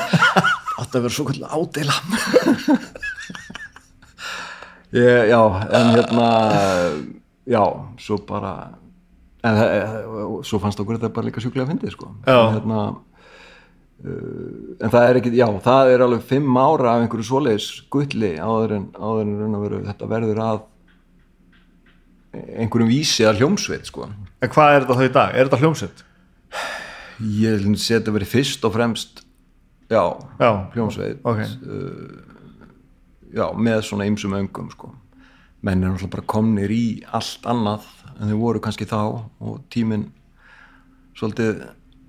átt 0.90 0.98
að 0.98 1.04
vera 1.06 1.14
svo 1.14 1.24
kvöld 1.28 1.44
ádela 1.46 1.94
ég, 4.98 5.30
já 5.30 5.42
en 5.70 5.92
hérna 5.94 6.30
já, 7.46 7.62
svo 8.02 8.18
bara 8.26 8.74
en, 9.46 9.54
en, 9.54 10.42
svo 10.42 10.58
fannst 10.58 10.82
okkur 10.82 10.98
þetta 10.98 11.14
bara 11.14 11.30
líka 11.30 11.42
sjúklega 11.42 11.68
að 11.68 11.72
fyndi 11.72 11.94
sko. 11.94 12.10
En 12.26 12.56
hérna 12.56 12.80
en 14.00 14.90
það 14.90 15.06
er 15.06 15.20
ekki, 15.20 15.32
já, 15.36 15.46
það 15.62 15.92
er 15.92 16.04
alveg 16.04 16.26
fimm 16.26 16.58
ára 16.58 16.96
af 16.96 17.04
einhverju 17.04 17.28
svoleiðis 17.28 17.70
gulli 17.92 18.32
áður 18.40 18.76
en, 18.78 18.86
áður 18.96 19.24
en 19.26 19.40
raun 19.44 19.56
og 19.58 19.64
veru 19.66 19.80
þetta 19.86 20.10
verður 20.10 20.44
að 20.44 20.60
einhverjum 22.32 22.90
vísi 22.90 23.26
að 23.28 23.42
hljómsveit 23.42 23.90
sko. 23.90 24.08
En 24.40 24.52
hvað 24.52 24.74
er 24.74 24.84
þetta 24.84 24.98
þá 24.98 25.04
í 25.04 25.14
dag? 25.14 25.34
Er 25.34 25.50
þetta 25.50 25.64
hljómsveit? 25.64 26.06
ég 27.20 27.66
setja 27.76 28.14
verið 28.14 28.30
fyrst 28.32 28.62
og 28.64 28.72
fremst 28.72 29.20
já, 29.90 30.02
Já, 30.40 30.50
hljómsveit 30.74 31.20
ok. 31.26 31.40
já, 33.34 33.46
með 33.56 33.82
svona 33.86 34.06
ymsum 34.10 34.34
öngum 34.38 34.70
sko. 34.72 34.92
menn 35.62 35.82
er 35.84 35.90
náttúrulega 35.92 36.14
bara 36.14 36.26
komnir 36.30 36.70
í 36.72 36.84
allt 37.12 37.44
annað 37.50 37.84
en 38.20 38.28
þeir 38.30 38.38
voru 38.40 38.60
kannski 38.64 38.86
þá 38.88 38.96
og 39.40 39.58
tíminn 39.72 40.06
svolítið 41.18 41.60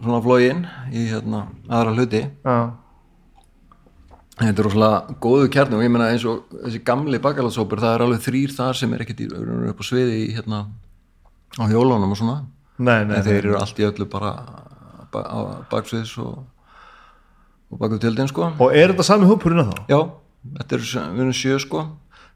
svona 0.01 0.21
flógin 0.23 0.61
í 0.95 1.07
hérna 1.11 1.47
aðra 1.69 1.95
hluti 1.97 2.21
Já, 2.45 2.71
Þetta 4.41 4.57
er 4.63 4.65
rosalega 4.65 5.15
góðu 5.21 5.49
kjarni 5.53 5.75
og 5.77 5.83
ég 5.83 5.91
meina 5.93 6.07
eins 6.09 6.23
og 6.25 6.47
þessi 6.63 6.79
gamli 6.87 7.19
bakalasópur 7.21 7.81
það 7.83 7.91
er 7.97 8.03
alveg 8.07 8.21
þrýr 8.25 8.53
þar 8.55 8.77
sem 8.79 8.93
er 8.95 9.03
ekkert 9.03 9.19
upp 9.35 9.83
á 9.83 9.85
sviði 9.85 10.15
í 10.23 10.31
hérna 10.33 10.61
á 11.59 11.63
hjólunum 11.69 12.15
og 12.15 12.17
svona 12.17 12.37
nei, 12.79 13.03
nei, 13.05 13.19
en 13.19 13.25
þeir 13.27 13.37
eru 13.43 13.57
allt 13.59 13.77
í 13.83 13.85
öllu 13.85 14.07
bara 14.09 14.31
ba- 15.13 15.27
á 15.27 15.39
baksviðs 15.69 16.15
og, 16.23 16.39
og 17.71 17.81
baku 17.81 17.99
tjöldin 18.01 18.29
sko. 18.29 18.51
Og 18.59 18.75
er 18.75 18.93
þetta 18.93 19.07
sami 19.07 19.29
hópurinn 19.29 19.63
að 19.63 19.71
þá? 19.71 19.81
Já, 19.91 19.99
þetta 20.59 20.77
er, 20.77 20.85
við 21.15 21.25
erum 21.25 21.39
sjö 21.41 21.59
sko. 21.63 21.87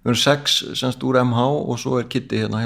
Við 0.02 0.12
erum 0.14 0.22
sex 0.22 0.58
semst 0.80 1.04
úr 1.06 1.22
MH 1.24 1.46
og 1.62 1.80
svo 1.82 2.00
er 2.00 2.10
Kitty 2.10 2.44
hérna 2.44 2.64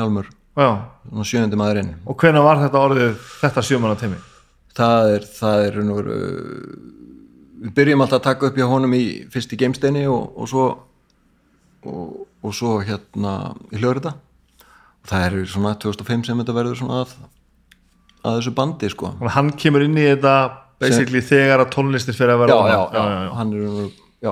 svona 1.10 1.28
sjöndi 1.28 1.60
maðurinn. 1.60 1.94
Og 2.06 2.18
hvenær 2.20 2.44
var 2.44 2.60
þetta 2.60 2.82
orðið 2.84 3.14
þetta 3.40 3.64
sjömanna 3.64 4.00
teimi? 4.00 4.20
það 4.80 5.14
er 5.16 5.26
það 5.36 5.66
er 5.66 5.80
veru 5.98 6.18
við 7.60 7.74
byrjum 7.76 8.04
alltaf 8.06 8.22
að 8.22 8.28
taka 8.30 8.48
upp 8.50 8.60
hjá 8.60 8.68
honum 8.72 8.96
í 8.96 9.04
fyrst 9.32 9.52
í 9.52 9.60
geimsteini 9.60 10.06
og, 10.08 10.30
og 10.40 10.48
svo 10.48 10.66
og, 11.84 12.14
og 12.44 12.56
svo 12.56 12.78
hérna 12.84 13.56
í 13.74 13.80
hljóðrita. 13.80 14.14
Og 15.00 15.12
það 15.12 15.26
er 15.26 15.50
svona 15.52 15.76
2005 15.80 16.26
sem 16.28 16.40
þetta 16.42 16.56
verður 16.56 16.80
svona 16.80 17.02
að, 17.04 17.14
að 18.24 18.40
þessu 18.40 18.56
bandi 18.56 18.92
sko. 18.94 19.14
Hann 19.36 19.52
kemur 19.60 19.84
inn 19.84 20.00
í 20.00 20.08
þetta 20.08 20.36
basically 20.80 21.22
þegar 21.26 21.64
að 21.64 21.74
tónlistir 21.76 22.18
fyrir 22.18 22.36
að 22.36 22.40
já, 22.40 22.44
vera 22.44 22.58
já, 22.72 22.80
ofan. 22.84 23.12
já, 23.12 23.32
hann 23.40 23.54
er 23.54 23.90
já, 24.26 24.32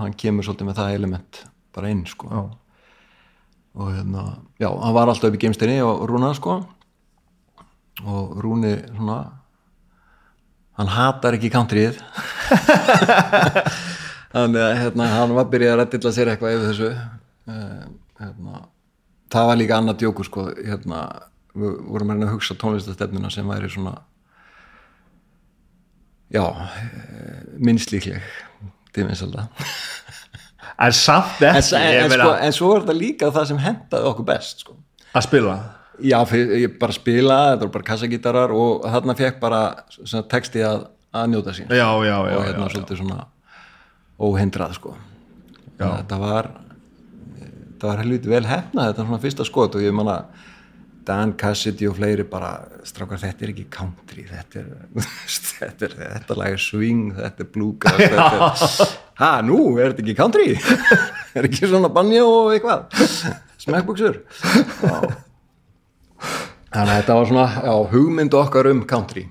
hann 0.00 0.16
kemur 0.22 0.46
svolítið 0.46 0.70
með 0.70 0.80
það 0.80 0.96
element 0.98 1.42
bara 1.76 1.92
inn 1.92 2.04
sko. 2.08 2.30
Já. 2.30 2.42
og 3.80 3.92
hérna, 3.94 4.24
já, 4.58 4.68
hann 4.68 4.96
var 4.96 5.10
alltaf 5.12 5.30
upp 5.30 5.38
í 5.38 5.42
geimsteini 5.44 5.78
og 5.86 6.02
Rúna 6.10 6.32
sko. 6.34 6.60
Og 8.00 8.38
Rúni 8.40 8.74
svona 8.96 9.20
hann 10.80 10.90
hatar 10.90 11.36
ekki 11.36 11.52
countryið. 11.52 12.00
Þannig 14.34 14.62
að 14.62 14.76
hérna, 14.78 15.08
hann 15.16 15.34
var 15.34 15.48
byrjað 15.50 15.74
að 15.74 15.80
reddilla 15.82 16.12
sér 16.14 16.30
eitthvað 16.32 16.54
yfir 16.56 16.68
þessu. 16.70 16.90
Eh, 17.50 17.82
hérna, 18.22 18.62
það 19.32 19.50
var 19.50 19.58
líka 19.58 19.80
annað 19.80 19.98
djókur 20.04 20.28
sko 20.28 20.46
hérna, 20.54 21.02
við 21.58 21.76
vorum 21.90 22.14
að 22.14 22.30
hugsa 22.36 22.56
tónlistastefnuna 22.58 23.30
sem 23.34 23.48
væri 23.50 23.70
svona 23.72 23.96
já 26.30 26.44
eh, 26.44 27.42
minnst 27.58 27.92
líkleg 27.94 28.22
til 28.94 29.08
minnsalda 29.08 29.48
en 30.86 30.96
samt 30.96 31.42
en, 31.42 31.58
ekki 31.58 31.76
en, 31.80 32.06
en, 32.06 32.14
sko, 32.14 32.30
en 32.46 32.56
svo 32.56 32.72
er 32.76 32.86
þetta 32.86 32.98
líka 32.98 33.34
það 33.34 33.50
sem 33.52 33.60
hendaði 33.66 34.10
okkur 34.12 34.28
best 34.30 34.64
sko. 34.64 34.78
að 35.12 35.28
spila? 35.28 35.58
Já, 36.00 36.16
fyr, 36.24 36.54
ég 36.56 36.78
bara 36.80 36.94
spila, 36.96 37.36
þetta 37.50 37.66
var 37.66 37.72
bara 37.74 37.86
kassagítarar 37.90 38.52
og 38.56 38.86
þarna 38.88 39.14
fekk 39.18 39.40
bara 39.42 39.60
texti 40.32 40.62
að, 40.64 40.86
að 41.12 41.26
njóta 41.34 41.52
sín. 41.52 41.66
Já, 41.68 41.88
já, 42.06 42.14
já, 42.24 42.36
og 42.38 42.46
hérna 42.46 42.68
svolítið 42.72 43.02
svona 43.02 43.26
óhindrað 44.16 44.78
sko. 44.78 44.94
Þetta 45.76 46.20
var 46.22 46.48
þetta 47.80 47.88
var 47.88 48.00
helviti 48.02 48.28
vel 48.28 48.44
hefna 48.44 48.86
þetta 48.90 49.06
svona 49.06 49.20
fyrsta 49.22 49.46
skot 49.48 49.76
og 49.78 49.84
ég 49.84 49.94
manna 49.96 50.18
Dan 51.06 51.32
Cassidy 51.40 51.88
og 51.88 51.96
fleiri 51.96 52.24
bara 52.28 52.52
strákar 52.86 53.20
þetta 53.22 53.46
er 53.46 53.52
ekki 53.54 53.66
country 53.72 54.26
þetta 54.28 54.60
er, 54.60 54.68
þetta 55.60 55.88
er, 55.88 55.96
þetta 56.00 56.36
lag 56.38 56.56
er 56.56 56.62
swing 56.62 57.14
þetta 57.16 57.46
er 57.46 57.50
er, 58.04 58.94
ha 59.22 59.32
nú, 59.46 59.58
er 59.78 59.92
þetta 59.92 60.04
ekki 60.04 60.18
country? 60.18 60.54
Er 61.30 61.46
ekki 61.46 61.68
svona 61.70 61.86
banja 61.94 62.24
og 62.26 62.48
eitthvað? 62.50 62.88
Smekkbuksur 63.62 64.16
þannig 66.70 66.90
að 66.90 66.96
þetta 66.96 67.16
var 67.20 67.28
svona 67.28 67.44
já, 67.54 67.74
hugmynd 67.92 68.34
okkar 68.40 68.70
um 68.72 68.80
country 68.90 69.28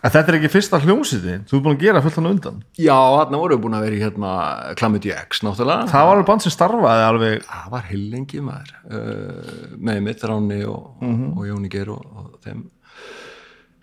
en 0.00 0.12
þetta 0.14 0.32
er 0.32 0.36
ekki 0.38 0.50
fyrsta 0.52 0.80
hljómsýtin 0.80 1.42
þú 1.48 1.56
er 1.58 1.62
búin 1.64 1.76
að 1.76 1.82
gera 1.84 2.02
fullt 2.04 2.18
hann 2.20 2.28
undan. 2.30 2.58
Já, 2.80 2.96
þarna 2.96 3.40
vorum 3.42 3.58
við 3.58 3.64
búin 3.66 3.76
að 3.78 3.84
vera 3.86 3.96
í 3.98 4.02
hérna 4.02 4.32
Calamity 4.80 5.12
X 5.16 5.42
náttúrulega. 5.44 5.88
Það 5.92 6.06
var 6.08 6.14
alveg 6.16 6.28
band 6.30 6.44
sem 6.46 6.54
starfaði 6.54 7.06
alveg 7.08 7.44
Það 7.46 7.70
var 7.74 7.86
heilengi 7.90 8.42
maður. 8.46 8.74
Uh, 8.88 9.76
með 9.76 10.02
mitt 10.08 10.24
Ráni 10.30 10.60
og, 10.64 11.04
og 11.04 11.42
Jóni 11.48 11.72
Geir 11.72 11.92
og, 11.94 12.04
og 12.16 12.38
þeim. 12.46 12.64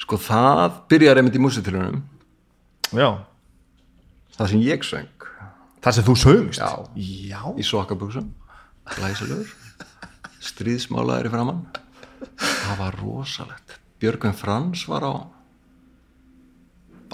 Sko 0.02 0.20
það 0.22 0.82
byrjar 0.90 1.20
einmitt 1.22 1.36
í 1.38 1.42
músitilunum 1.44 2.04
já, 2.96 3.10
það 4.38 4.52
sem 4.54 4.62
ég 4.64 4.86
söng. 4.88 5.26
Það 5.84 5.96
sem 5.98 6.06
þú 6.08 6.14
sögst 6.22 6.62
Já, 6.62 6.70
já. 6.96 7.42
í 7.60 7.64
sokkabuxum. 7.66 8.30
Glæsilegur. 8.96 9.50
Stríðsmálaður 10.48 11.28
í 11.28 11.34
framann 11.34 11.66
það 12.38 12.80
var 12.80 12.98
rosalegt. 13.02 13.76
Björgvin 14.02 14.36
Frans 14.38 14.86
var 14.90 15.06
á 15.06 15.14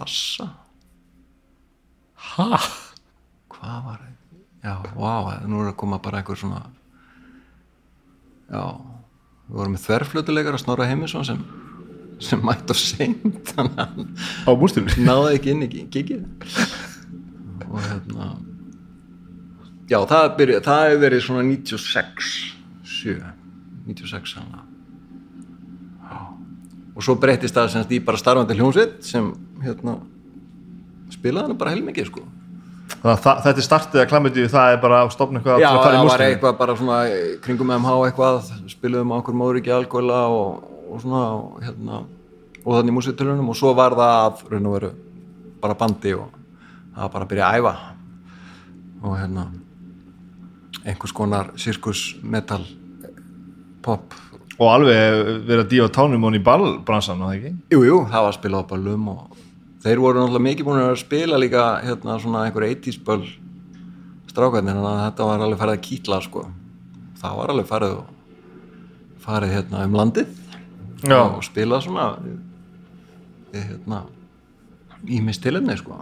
bassa 0.04 0.50
ha, 2.34 2.62
hvað 3.56 3.86
var 3.88 4.02
það? 4.02 4.10
Já, 4.64 4.78
vá, 4.96 5.44
nú 5.48 5.60
er 5.60 5.74
að 5.74 5.80
koma 5.82 6.00
bara 6.04 6.22
einhver 6.22 6.40
svona 6.40 6.62
já 8.52 8.64
við 9.48 9.60
vorum 9.60 9.76
með 9.76 9.84
þverflötuleikar 9.88 10.58
að 10.58 10.64
Snorra 10.64 10.88
Heimisson 10.88 11.28
sem, 11.28 11.42
sem 12.24 12.42
mætt 12.46 12.72
á 12.72 12.76
seint 12.78 13.54
á 13.60 14.52
mústilinu 14.56 15.04
náði 15.08 15.38
ekki 15.38 15.54
inn 15.54 15.66
í 15.68 15.70
gigið. 15.94 16.24
Og 17.68 17.80
hérna 17.84 18.30
já, 19.92 20.00
það, 20.00 20.28
byrja, 20.40 20.62
það 20.66 20.84
hefur 20.88 21.04
verið 21.04 21.26
svona 21.28 21.46
96 21.50 22.32
7 22.94 23.18
96 23.90 24.38
hann 24.40 24.63
og 26.94 27.06
svo 27.06 27.16
breyttist 27.20 27.56
það 27.58 27.72
semst 27.74 27.94
í 27.94 28.00
bara 28.06 28.20
starfandi 28.22 28.58
hljómsveit 28.58 29.00
sem 29.06 29.32
hérna 29.64 29.98
spilaði 31.14 31.50
hann 31.50 31.60
bara 31.60 31.74
heilmikið 31.74 32.10
sko. 32.10 32.26
Það, 33.04 33.18
það, 33.24 33.40
þetta 33.46 33.64
startið 33.66 34.02
að 34.02 34.10
klammiði 34.12 34.44
það 34.52 34.74
er 34.74 34.82
bara 34.84 35.00
að 35.04 35.14
stopna 35.16 35.40
eitthvað 35.40 35.64
Já, 35.64 35.70
til 35.70 35.78
að 35.78 35.84
fara 35.84 35.96
í 35.96 35.98
það 35.98 36.10
var 36.12 36.24
eitthvað 36.28 36.58
bara 36.60 36.76
svona 36.80 37.00
kringum 37.44 37.74
MH 37.78 37.96
eitthvað, 38.08 38.52
spiluðum 38.72 39.14
á 39.14 39.16
okkur 39.18 39.38
móðuríki 39.40 39.74
algóla 39.74 40.20
og, 40.32 40.68
og 40.92 41.02
svona 41.02 41.24
og, 41.40 41.58
hérna, 41.64 42.04
og 42.62 42.78
þannig 42.78 42.98
músiktölunum 43.00 43.50
og 43.52 43.60
svo 43.60 43.74
var 43.78 43.98
það 43.98 44.14
að 44.20 44.46
raun 44.54 44.70
og 44.70 44.78
veru 44.78 44.92
bara 45.64 45.80
bandi 45.80 46.14
og 46.20 46.38
það 46.94 47.12
bara 47.16 47.28
að 47.28 47.34
byrja 47.34 47.50
að 47.50 47.60
æfa. 47.60 47.74
Og 49.04 49.18
hérna 49.20 49.48
einhvers 50.84 51.16
konar 51.16 51.52
sirkus 51.60 52.14
metal 52.22 52.64
pop 53.84 54.16
og 54.60 54.68
alveg 54.70 54.98
verið 55.48 55.64
að 55.64 55.72
dífa 55.72 55.92
tánum 55.94 56.28
honni 56.28 56.42
í 56.42 56.46
ballbransan 56.46 57.22
og 57.22 57.32
það 57.32 57.38
ekki 57.40 57.54
Jú, 57.74 57.80
jú, 57.88 58.02
það 58.10 58.26
var 58.26 58.32
að 58.32 58.38
spila 58.38 58.62
á 58.62 58.70
ballum 58.70 59.08
og 59.14 59.40
þeir 59.84 60.02
voru 60.04 60.22
náttúrulega 60.22 60.48
mikið 60.48 60.68
búin 60.68 60.84
að 60.84 61.00
spila 61.02 61.40
líka 61.42 61.64
hérna 61.84 62.18
svona 62.22 62.46
einhver 62.48 62.68
80s 62.70 63.00
böll 63.04 63.26
strákarnir, 64.34 64.74
þannig 64.74 64.90
að 64.90 65.04
þetta 65.04 65.30
var 65.30 65.46
alveg 65.46 65.62
farið 65.62 65.78
að 65.78 65.84
kýtla 65.88 66.20
sko. 66.26 66.48
Það 67.22 67.38
var 67.40 67.54
alveg 67.54 67.70
farið 67.70 67.94
og 68.00 68.10
farið 69.24 69.54
hérna 69.58 69.86
um 69.88 69.98
landið 70.00 70.34
Já. 71.04 71.20
og 71.22 71.44
spila 71.46 71.80
svona 71.84 72.10
við, 72.24 72.40
hérna 73.54 74.02
ímist 75.14 75.44
tilefni 75.44 75.78
sko. 75.80 76.02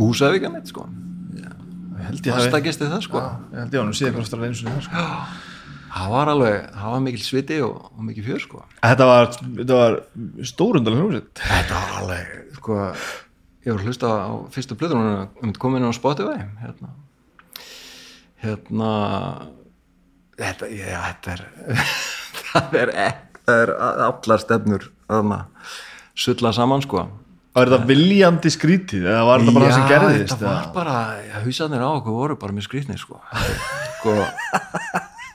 Húsavík 0.00 0.48
að 0.48 0.56
mitt 0.56 0.72
sko. 0.72 0.88
ég 1.34 2.08
held 2.08 2.26
ég 2.26 2.62
gesti 2.66 2.88
það 2.90 3.04
sko. 3.06 3.22
ég 3.52 3.58
held 3.62 3.76
ég 3.76 3.84
hann 3.84 3.94
síðan 3.94 4.16
hvað 4.16 4.30
stráð 4.30 4.46
einu 4.48 4.58
sinni 4.58 4.74
þar, 4.74 4.88
sko. 4.88 5.52
Það 5.94 6.08
var 6.10 6.28
alveg, 6.32 6.54
það 6.74 6.90
var 6.90 7.02
mikil 7.04 7.22
sviti 7.22 7.56
og, 7.62 7.74
og 7.94 8.06
mikil 8.08 8.24
fjör 8.26 8.40
sko. 8.42 8.62
þetta 8.82 9.06
var, 9.06 9.28
þetta 9.60 9.76
var 9.78 9.96
stórundal 10.50 10.96
hljómsýtt 10.98 11.42
Þetta 11.44 11.76
var 11.78 11.92
alveg, 12.00 12.32
sko, 12.56 12.78
ég 13.62 13.70
voru 13.70 13.84
að 13.84 13.90
hlusta 13.92 14.10
á 14.10 14.30
fyrstu 14.56 14.78
plöðunum 14.80 15.10
um 15.14 15.52
þetta 15.52 15.62
komið 15.62 15.80
inn 15.84 15.86
á 15.86 15.94
Spotify, 15.94 16.48
hérna, 16.64 16.90
hérna, 18.42 18.90
þetta, 20.42 20.70
já, 20.74 20.98
þetta 21.06 21.36
er, 21.36 21.44
það 22.50 22.78
er 22.82 22.94
ekki, 23.06 23.44
það 23.46 23.62
er 23.62 23.74
allar 24.08 24.42
stefnur, 24.42 24.88
þarna, 25.06 25.40
sulla 26.26 26.54
saman, 26.58 26.82
sko. 26.88 27.06
var 27.54 27.70
þetta 27.70 27.90
viljandi 27.94 28.50
skrítið 28.50 29.06
eða 29.14 29.24
var 29.30 29.46
þetta 29.46 29.56
bara 29.60 29.70
það 29.70 29.78
sem 29.78 29.88
gerðist 29.94 30.34
þetta 30.34 30.50
var 30.50 30.70
bara, 30.74 30.98
já, 31.22 31.34
hausarnir 31.46 31.86
á 31.86 31.88
okkur 31.94 32.18
voru 32.18 32.40
bara 32.42 32.58
mjög 32.58 32.66
skrýtnir, 32.72 32.98
sko. 32.98 33.22
Sko, 34.04 34.18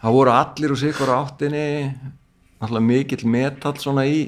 það 0.03 0.15
voru 0.15 0.33
allir 0.35 0.73
úr 0.75 0.79
sikur 0.79 1.11
áttinni, 1.13 1.65
náttúrulega 2.59 2.87
mikill 2.87 3.25
metall 3.27 3.75
svona 3.79 4.05
í, 4.07 4.21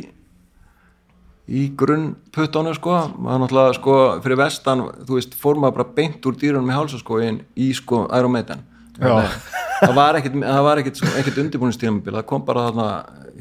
í 1.48 1.64
grunnputtónu 1.80 2.76
sko. 2.78 2.98
Maður 3.18 3.46
náttúrulega 3.46 3.78
sko 3.80 3.96
fyrir 4.24 4.42
vestan 4.42 4.86
þú 5.08 5.18
veist 5.20 5.38
fór 5.40 5.60
maður 5.60 5.80
bara 5.80 5.96
beint 5.98 6.28
úr 6.28 6.38
dýrunum 6.40 6.72
í 6.72 6.78
hálsaskóin 6.78 7.42
í 7.56 7.72
sko 7.78 8.06
Iron 8.18 8.36
Maiden. 8.36 8.64
Það 9.02 9.96
var 9.98 10.20
ekkit, 10.20 10.36
það 10.44 10.64
var 10.68 10.80
ekkit, 10.84 11.00
sko, 11.02 11.10
ekkit 11.18 11.40
undirbúinistímabil 11.42 12.14
það 12.20 12.26
kom 12.30 12.44
bara 12.46 12.68
þarna 12.68 12.90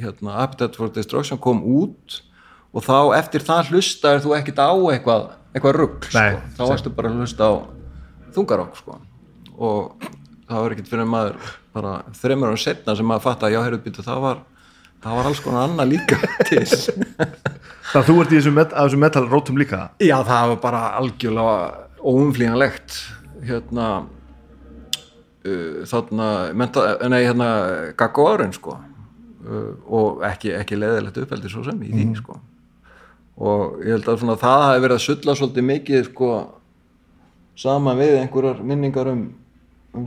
hérna, 0.01 0.37
Appetite 0.41 0.79
for 0.81 0.93
Destruction 0.95 1.41
kom 1.43 1.61
út 1.67 2.23
og 2.73 2.87
þá 2.87 3.19
eftir 3.19 3.45
það 3.45 3.75
hlustaður 3.75 4.25
þú 4.25 4.33
ekkit 4.39 4.63
á 4.63 4.71
eitthvað, 4.95 5.27
eitthvað 5.53 5.77
rugg 5.77 6.07
sko. 6.07 6.23
Þá 6.57 6.63
varstu 6.71 6.93
bara 6.97 7.11
að 7.11 7.21
hlusta 7.21 7.51
á 7.51 7.53
þungarokk 8.37 8.79
sko. 8.79 8.97
Og 9.61 10.09
það 10.51 10.65
var 10.65 10.75
ekkit 10.75 10.91
fyrir 10.91 11.09
maður 11.09 11.51
bara 11.75 11.93
þreymur 12.19 12.53
ára 12.53 12.61
setna 12.61 12.97
sem 12.99 13.07
maður 13.07 13.27
fatta 13.29 13.49
að 13.49 13.55
já, 13.55 13.61
heyrðu 13.67 13.83
býtu, 13.87 14.05
það 14.07 14.25
var 14.25 14.41
það 15.01 15.17
var 15.17 15.29
alls 15.31 15.43
konar 15.45 15.67
annað 15.69 15.93
líka 15.95 16.19
til. 16.49 16.65
Þannig 16.67 18.01
að 18.01 18.09
þú 18.11 18.17
ert 18.23 18.33
í 18.33 18.39
þessum, 18.39 18.57
met, 18.59 18.75
að 18.75 18.89
þessum 18.89 19.05
metal 19.07 19.25
rótum 19.31 19.61
líka? 19.61 19.81
Já, 20.03 20.17
það 20.27 20.53
var 20.53 20.61
bara 20.65 20.83
algjörlega 21.01 21.57
óumflýjanlegt 22.11 22.99
hérna 23.49 23.89
uh, 25.47 25.81
þarna 25.89 26.29
menta, 26.57 26.87
nei, 27.09 27.23
hérna 27.25 27.51
Gaggo 27.99 28.29
árin 28.31 28.55
sko. 28.57 28.77
Uh, 29.41 29.73
og 29.89 30.25
ekki, 30.29 30.53
ekki 30.59 30.79
leðilegt 30.79 31.21
uppeldi 31.23 31.51
svo 31.53 31.65
sem 31.67 31.81
í 31.87 31.93
því 31.95 32.09
sko. 32.21 32.41
Og 33.41 33.81
ég 33.87 33.95
held 33.97 34.09
að 34.13 34.21
svona 34.21 34.37
það 34.41 34.67
hafi 34.67 34.83
verið 34.85 34.99
að 34.99 35.07
sulla 35.07 35.35
svolítið 35.39 35.65
mikið 35.71 36.09
sko 36.11 36.33
saman 37.61 37.97
við 38.01 38.19
einhverjar 38.19 38.61
minningar 38.65 39.09
um 39.09 39.23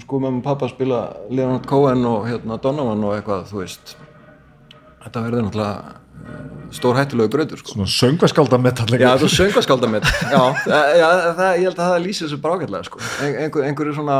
sko 0.03 0.19
með 0.23 0.37
pappa 0.45 0.65
að 0.69 0.73
spila 0.77 0.99
Leonard 1.29 1.65
Cohen 1.69 2.05
og 2.07 2.27
hérna 2.29 2.57
Donovan 2.63 3.03
og 3.03 3.17
eitthvað 3.17 3.49
þú 3.51 3.59
veist 3.63 3.95
þetta 5.03 5.23
verður 5.25 5.45
náttúrulega 5.49 5.99
stór 6.73 6.95
hættulegu 6.97 7.29
gröður 7.33 7.59
sko. 7.59 7.73
svona 7.75 7.89
söngvaskálda 7.91 8.57
metallega 8.61 9.03
Já, 10.31 10.41
það- 10.63 10.93
já 11.01 11.09
það, 11.39 11.51
ég 11.59 11.67
held 11.67 11.81
að 11.83 11.89
það 11.91 12.03
lýsir 12.05 12.27
þessu 12.29 12.39
brákjallega 12.45 12.87
sko. 12.87 13.01
Ein, 13.25 13.35
einhver, 13.43 13.65
einhverju 13.67 13.95
svona 13.97 14.17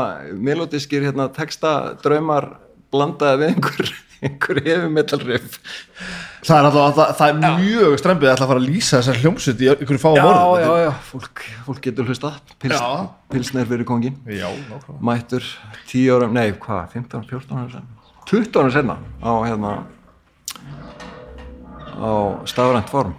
melodiskir 0.50 1.06
hérna, 1.08 1.28
texta, 1.32 1.72
draumar 2.04 2.50
blandaði 2.92 3.40
við 3.40 3.54
einhver, 3.54 3.92
einhver 4.24 4.60
hefi 4.64 4.90
metalriff 4.92 5.58
það 6.44 6.56
er, 6.56 6.68
alltaf, 6.68 6.96
það, 6.98 7.12
það 7.18 7.30
er 7.30 7.58
mjög 7.62 7.96
strempið 8.02 8.30
að 8.32 8.42
fara 8.44 8.60
að 8.60 8.68
lýsa 8.68 8.98
þessar 9.00 9.20
hljómsveit 9.22 9.64
í 9.64 9.70
einhverju 9.72 10.02
fáum 10.02 10.18
Já, 10.18 10.24
orðum 10.26 10.64
já, 10.64 10.74
já, 10.84 10.90
fólk, 11.10 11.44
fólk 11.68 11.80
getur 11.88 12.08
hlustað. 12.10 12.38
Pils, 12.62 12.76
Já. 12.76 13.08
Pilsner 13.34 13.68
fyrir 13.70 13.88
kongin 13.88 14.20
já, 14.28 14.46
mættur 15.04 15.48
10 15.90 16.14
árum, 16.16 16.36
nei, 16.36 16.46
hvað, 16.60 16.86
15, 16.98 17.26
14 17.32 17.58
árum 17.58 17.72
sen 17.72 17.90
20 18.30 18.60
árum 18.60 18.74
senna 18.74 18.98
á 19.20 19.32
hérna 19.44 19.74
á 21.94 22.10
stafrænt 22.50 22.90
form. 22.90 23.14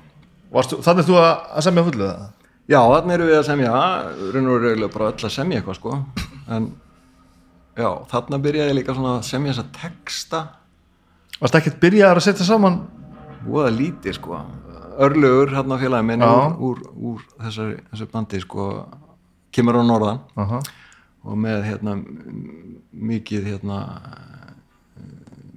Þannig 0.51 1.03
er 1.03 1.07
þú 1.07 1.19
að, 1.19 1.29
að 1.55 1.65
semja 1.65 1.83
fullu 1.87 2.07
það 2.09 2.31
Já, 2.65 2.79
þannig 2.81 3.13
erum 3.13 3.27
við 3.29 3.37
að 3.37 3.45
semja 3.45 3.71
raun 4.33 4.47
og 4.49 4.63
rauðlega 4.63 4.93
bara 4.95 5.07
öll 5.11 5.27
að 5.27 5.33
semja 5.35 5.59
eitthvað 5.59 5.75
sko. 5.77 5.97
En 6.55 6.63
já, 7.77 7.89
þarna 8.09 8.39
byrjaði 8.41 8.77
líka 8.79 8.95
svona 8.97 9.11
að 9.19 9.27
semja 9.27 9.53
þessa 9.53 9.65
texta 9.75 10.39
varstu 11.41 11.59
ekkert 11.59 11.81
byrjaðar 11.83 12.21
að 12.21 12.27
setja 12.27 12.47
saman? 12.47 12.79
Voða 13.45 13.71
lítið 13.75 14.17
sko. 14.17 14.39
Örlugur 15.05 15.51
hérna 15.51 15.77
félagi 15.79 16.07
minn 16.07 16.23
úr, 16.23 16.79
úr, 16.95 17.23
þessari, 17.41 17.79
þessu 17.91 18.07
bandi 18.13 18.39
sko 18.43 18.69
kemur 19.55 19.79
á 19.79 19.83
norðan. 19.83 20.21
Aha. 20.39 20.61
og 21.25 21.37
með 21.41 21.63
hérna 21.65 21.95
mikið 22.93 23.47
hérna 23.49 23.79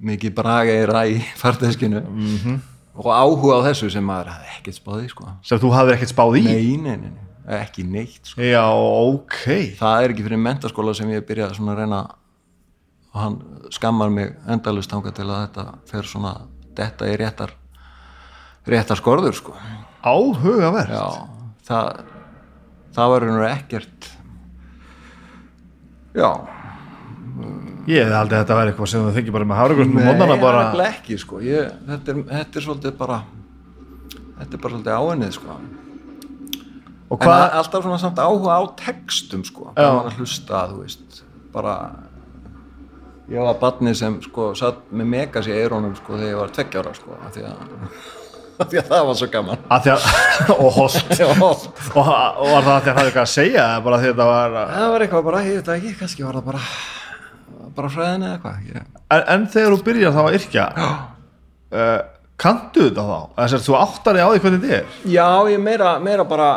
mikið 0.01 0.35
braga 0.35 0.73
í 0.73 0.85
ræ 0.89 1.03
í 1.15 1.17
farteskinu. 1.37 2.01
-hmm. 2.01 2.59
og 2.95 3.09
áhuga 3.13 3.59
á 3.61 3.67
þessu 3.69 3.89
sem 3.93 4.03
maður 4.03 4.33
hafði 4.33 4.53
ekkert 4.57 4.79
spáði 4.79 5.09
sko. 5.09 5.27
Sem 5.43 5.59
þú 5.59 5.73
hafðir 5.75 5.97
ekkert 5.97 6.13
spáð 6.13 6.39
í? 6.39 6.43
Nei, 6.43 6.77
nei, 6.77 6.97
nei, 6.97 7.11
nei, 7.11 7.59
ekki 7.61 7.83
neitt 7.83 8.25
sko. 8.25 8.41
já, 8.41 8.65
ok. 8.65 9.75
Það 9.79 10.03
er 10.03 10.09
ekki 10.15 10.25
fyrir 10.27 10.41
mentaskóla 10.41 10.95
sem 10.95 11.09
ég 11.09 11.25
byrjaði 11.27 11.69
að 11.69 11.77
reyna 11.83 12.01
og 13.13 13.21
hann 13.23 13.37
skammar 13.73 14.11
mig 14.13 14.31
endalust 14.47 14.91
hanga 14.93 15.13
til 15.15 15.27
að 15.27 15.41
þetta 15.47 15.65
fer 15.89 16.09
svona 16.09 16.35
þetta 16.77 17.09
er 17.09 17.21
réttar 17.23 17.55
réttar 18.69 18.99
skorður 18.99 19.35
sko. 19.37 19.55
Áhugavert. 20.05 20.93
Já, 20.93 21.27
það 21.67 22.03
það 22.95 23.11
var 23.13 23.25
raunur 23.25 23.47
ekkert 23.49 24.09
já. 26.17 26.29
Ég 27.89 28.05
hefði 28.05 28.17
aldrei 28.19 28.37
þetta 28.41 28.55
væri 28.57 28.71
eitthvað 28.71 28.89
sem 28.91 29.03
þú 29.05 29.11
þykir 29.15 29.35
bara 29.35 29.49
með 29.49 29.75
Nei, 29.79 29.91
mónana 29.95 30.33
það 30.35 30.41
bara 30.43 30.63
nefnilega 30.65 30.93
ekki 30.93 31.17
sko. 31.21 31.39
Ég, 31.41 31.69
þetta, 31.87 32.13
er, 32.13 32.23
þetta 32.29 32.59
er 32.59 32.65
svolítið 32.65 32.97
bara 32.99 33.19
þetta 34.39 34.49
er 34.51 34.63
bara 34.63 34.73
svolítið 34.73 34.97
áennið 34.99 35.37
sko. 35.37 35.59
Og 37.09 37.25
en 37.25 37.31
alltaf 37.33 37.81
svona 37.85 37.97
samt 37.97 38.19
áhuga 38.21 38.59
á 38.61 38.63
textum 38.77 39.41
sko, 39.47 39.71
að 39.73 40.11
hlusta 40.19 40.67
þú 40.69 40.83
veist, 40.83 41.23
bara 41.53 41.73
ég 43.29 43.43
var 43.45 43.59
barnið 43.61 43.97
sem 43.99 44.15
sko 44.25 44.51
satt 44.57 44.87
með 44.91 45.11
megas 45.13 45.49
í 45.49 45.53
eirónum 45.55 45.95
sko 45.97 46.15
þegar 46.17 46.31
ég 46.31 46.39
var 46.39 46.53
tveggjára 46.55 46.93
sko 46.97 47.17
af 47.19 47.35
því 47.35 47.45
af 48.59 48.67
því 48.67 48.79
að 48.81 48.89
það 48.89 49.05
var 49.07 49.17
svo 49.19 49.27
gaman. 49.31 49.61
Að 49.71 49.85
því 49.85 49.93
og 50.65 50.71
holt. 50.75 51.19
Og, 51.93 52.09
og 52.09 52.49
var 52.49 52.65
það 52.65 52.73
að 52.73 52.87
þér 52.87 52.97
hafði 52.97 53.11
eitthvað 53.11 53.23
að 53.23 53.33
segja 53.33 53.67
bara 53.85 53.99
því 53.99 54.09
að 54.09 54.13
þetta 54.13 54.29
var 54.29 54.55
það 54.57 54.93
var 54.93 55.05
eitthvað 55.05 55.27
bara, 55.29 55.43
ég 55.47 55.59
veit 55.59 55.69
það 55.69 55.77
ekki 55.79 55.99
kannski 56.01 56.25
var 56.27 56.39
það 56.39 56.49
bara 56.49 56.63
bara 57.79 57.91
fræðin 57.93 58.25
eða 58.27 58.37
eitthvað 58.37 58.79
en, 58.79 59.23
en 59.35 59.45
þegar 59.53 59.75
þú 59.75 59.85
byrjar 59.87 60.15
þá 60.15 60.21
að 60.25 60.37
yrkja 60.39 60.65
uh, 60.75 61.99
kanntu 62.39 62.87
þetta 62.89 63.05
þá? 63.05 63.19
Þess 63.37 63.57
að 63.59 63.65
þú 63.67 63.77
áttari 63.79 64.25
á 64.25 64.27
því 64.27 64.43
hvernig 64.43 64.65
þetta 64.65 64.79
er? 64.79 64.99
Já, 65.13 65.29
ég 65.53 65.63
meira, 65.63 65.93
meira 66.03 66.25
bara 66.27 66.49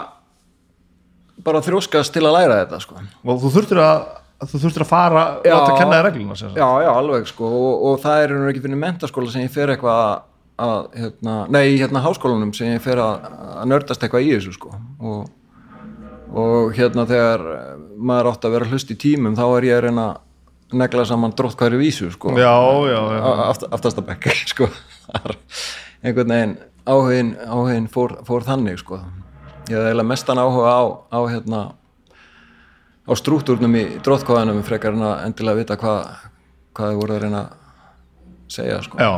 bara 1.42 1.62
þrjóskast 1.64 2.14
til 2.14 2.22
að 2.26 2.36
læra 2.36 2.58
þetta 2.62 2.78
sko. 2.82 3.00
Og 3.26 3.40
þú 3.42 3.50
þurftir 3.56 3.80
að 3.82 4.02
þú 4.51 4.62
þurftir 4.64 4.84
að 4.84 4.90
fara 4.90 5.24
og 5.38 5.47
láta 5.47 5.76
kenna 5.78 5.99
þér 5.99 6.07
regluna 6.09 6.36
já, 6.40 6.68
já, 6.84 6.90
alveg 6.93 7.30
sko 7.30 7.49
og, 7.49 7.86
og 7.90 8.03
það 8.03 8.24
er 8.24 8.34
ekki 8.51 8.64
fyrir 8.64 8.82
mentaskóla 8.82 9.34
sem 9.34 9.47
ég 9.47 9.55
fer 9.55 9.74
eitthvað 9.74 10.01
að, 10.07 10.24
að 10.66 10.80
hérna, 11.03 11.36
nei, 11.53 11.62
hérna 11.76 12.03
háskólanum 12.07 12.53
sem 12.57 12.74
ég 12.74 12.82
fer 12.84 13.03
að, 13.03 13.30
að 13.62 13.70
nördast 13.72 14.03
eitthvað 14.03 14.26
í 14.26 14.34
þessu 14.36 14.57
sko 14.57 14.74
og, 15.03 15.30
og 16.43 16.74
hérna 16.78 17.07
þegar 17.11 17.47
maður 18.03 18.32
átt 18.32 18.49
að 18.49 18.59
vera 18.59 18.70
hlust 18.72 18.93
í 18.93 18.99
tímum 18.99 19.38
þá 19.38 19.47
er 19.49 19.68
ég 19.70 19.78
að 19.78 19.86
reyna 19.86 20.11
að 20.11 20.20
negla 20.72 21.05
saman 21.05 21.34
drótt 21.36 21.59
hverju 21.61 21.78
vísu 21.80 22.07
sko. 22.14 22.32
Já, 22.38 22.57
já, 22.88 23.01
já. 23.12 23.24
Aft, 23.45 23.66
aftastabekk 23.68 24.28
sko 24.53 24.68
einhvern 26.03 26.32
veginn 26.32 26.55
áhugin, 26.88 27.34
áhugin 27.47 27.88
fór, 27.93 28.16
fór 28.26 28.47
þannig 28.47 28.80
sko. 28.82 28.99
Ég 29.68 29.76
hafði 29.76 29.93
eiginlega 29.93 30.09
mestan 30.09 30.40
áhuga 30.43 30.72
á, 30.74 30.82
á 31.14 31.20
hérna 31.30 31.61
á 33.03 33.12
strúktúrnum 33.18 33.78
í 33.78 33.84
drótkóðanum 34.05 34.62
frekar 34.66 34.96
en 34.96 35.07
að 35.09 35.24
endilega 35.28 35.62
vita 35.62 35.78
hvað 35.80 36.03
hvað 36.72 36.90
þið 36.92 37.00
voru 37.03 37.14
að 37.16 37.22
reyna 37.26 37.44
að 37.44 38.53
segja 38.53 38.82
sko. 38.84 39.00
Já 39.00 39.12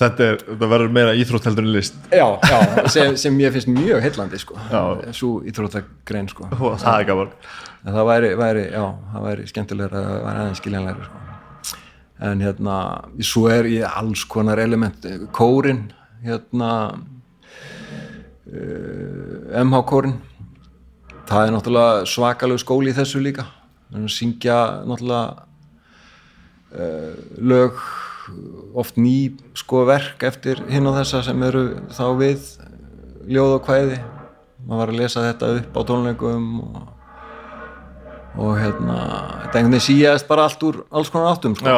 þetta, 0.00 0.26
er, 0.26 0.38
þetta 0.46 0.68
verður 0.72 0.92
meira 0.94 1.16
íþrótt 1.18 1.48
heldur 1.48 1.66
en 1.66 1.72
list. 1.74 1.96
Já, 2.14 2.26
já 2.50 2.58
sem, 2.94 3.16
sem 3.20 3.40
ég 3.42 3.54
finnst 3.54 3.70
mjög 3.72 4.04
heillandi 4.04 4.40
sko. 4.40 4.58
Svo 5.16 5.32
íþróttagrein 5.48 6.30
sko. 6.30 6.48
Það 6.54 6.94
er 6.94 7.08
gaman. 7.10 7.34
Það 7.84 8.08
væri, 8.10 8.30
væri, 8.40 8.64
já, 8.74 8.84
það 9.12 9.26
væri 9.28 9.46
skemmtilegra 9.50 10.04
það 10.06 10.24
væri 10.24 10.42
aðeins 10.44 10.62
skiljanlegra 10.62 11.08
sko. 11.08 11.26
en 12.28 12.42
hérna, 12.44 12.74
svo 13.24 13.46
er 13.48 13.64
ég 13.72 13.84
alls 13.88 14.26
konar 14.28 14.60
element, 14.60 15.06
kórin 15.32 15.86
hérna 16.20 16.70
uh, 18.52 19.62
MH 19.62 19.80
kórin 19.88 20.18
það 21.30 21.46
er 21.46 21.54
náttúrulega 21.54 22.04
svakalegu 22.10 22.62
skóli 22.62 22.92
í 22.92 22.96
þessu 22.96 23.22
líka. 23.22 23.46
Þannig 23.90 24.10
að 24.10 24.16
syngja 24.16 24.60
náttúrulega 24.90 25.26
uh, 26.74 27.18
lög 27.38 27.82
oft 28.78 28.98
ný 29.00 29.32
sko 29.58 29.84
verk 29.88 30.22
eftir 30.26 30.60
hinn 30.70 30.86
og 30.86 30.98
þessa 31.00 31.24
sem 31.26 31.42
eru 31.42 31.64
þá 31.90 32.06
við 32.20 32.46
ljóð 33.30 33.56
og 33.58 33.66
kvæði. 33.66 34.00
Maður 34.66 34.80
var 34.82 34.92
að 34.92 35.00
lesa 35.00 35.26
þetta 35.26 35.52
upp 35.58 35.78
á 35.78 35.80
tónleikum 35.88 36.48
og 36.68 36.80
og 38.38 38.58
hérna, 38.60 38.96
þetta 39.44 39.62
veginn 39.64 39.82
síðast 39.82 40.28
bara 40.28 40.46
allt 40.46 40.62
úr 40.66 40.82
alls 40.94 41.10
konar 41.10 41.34
áttum 41.34 41.56
sko. 41.58 41.76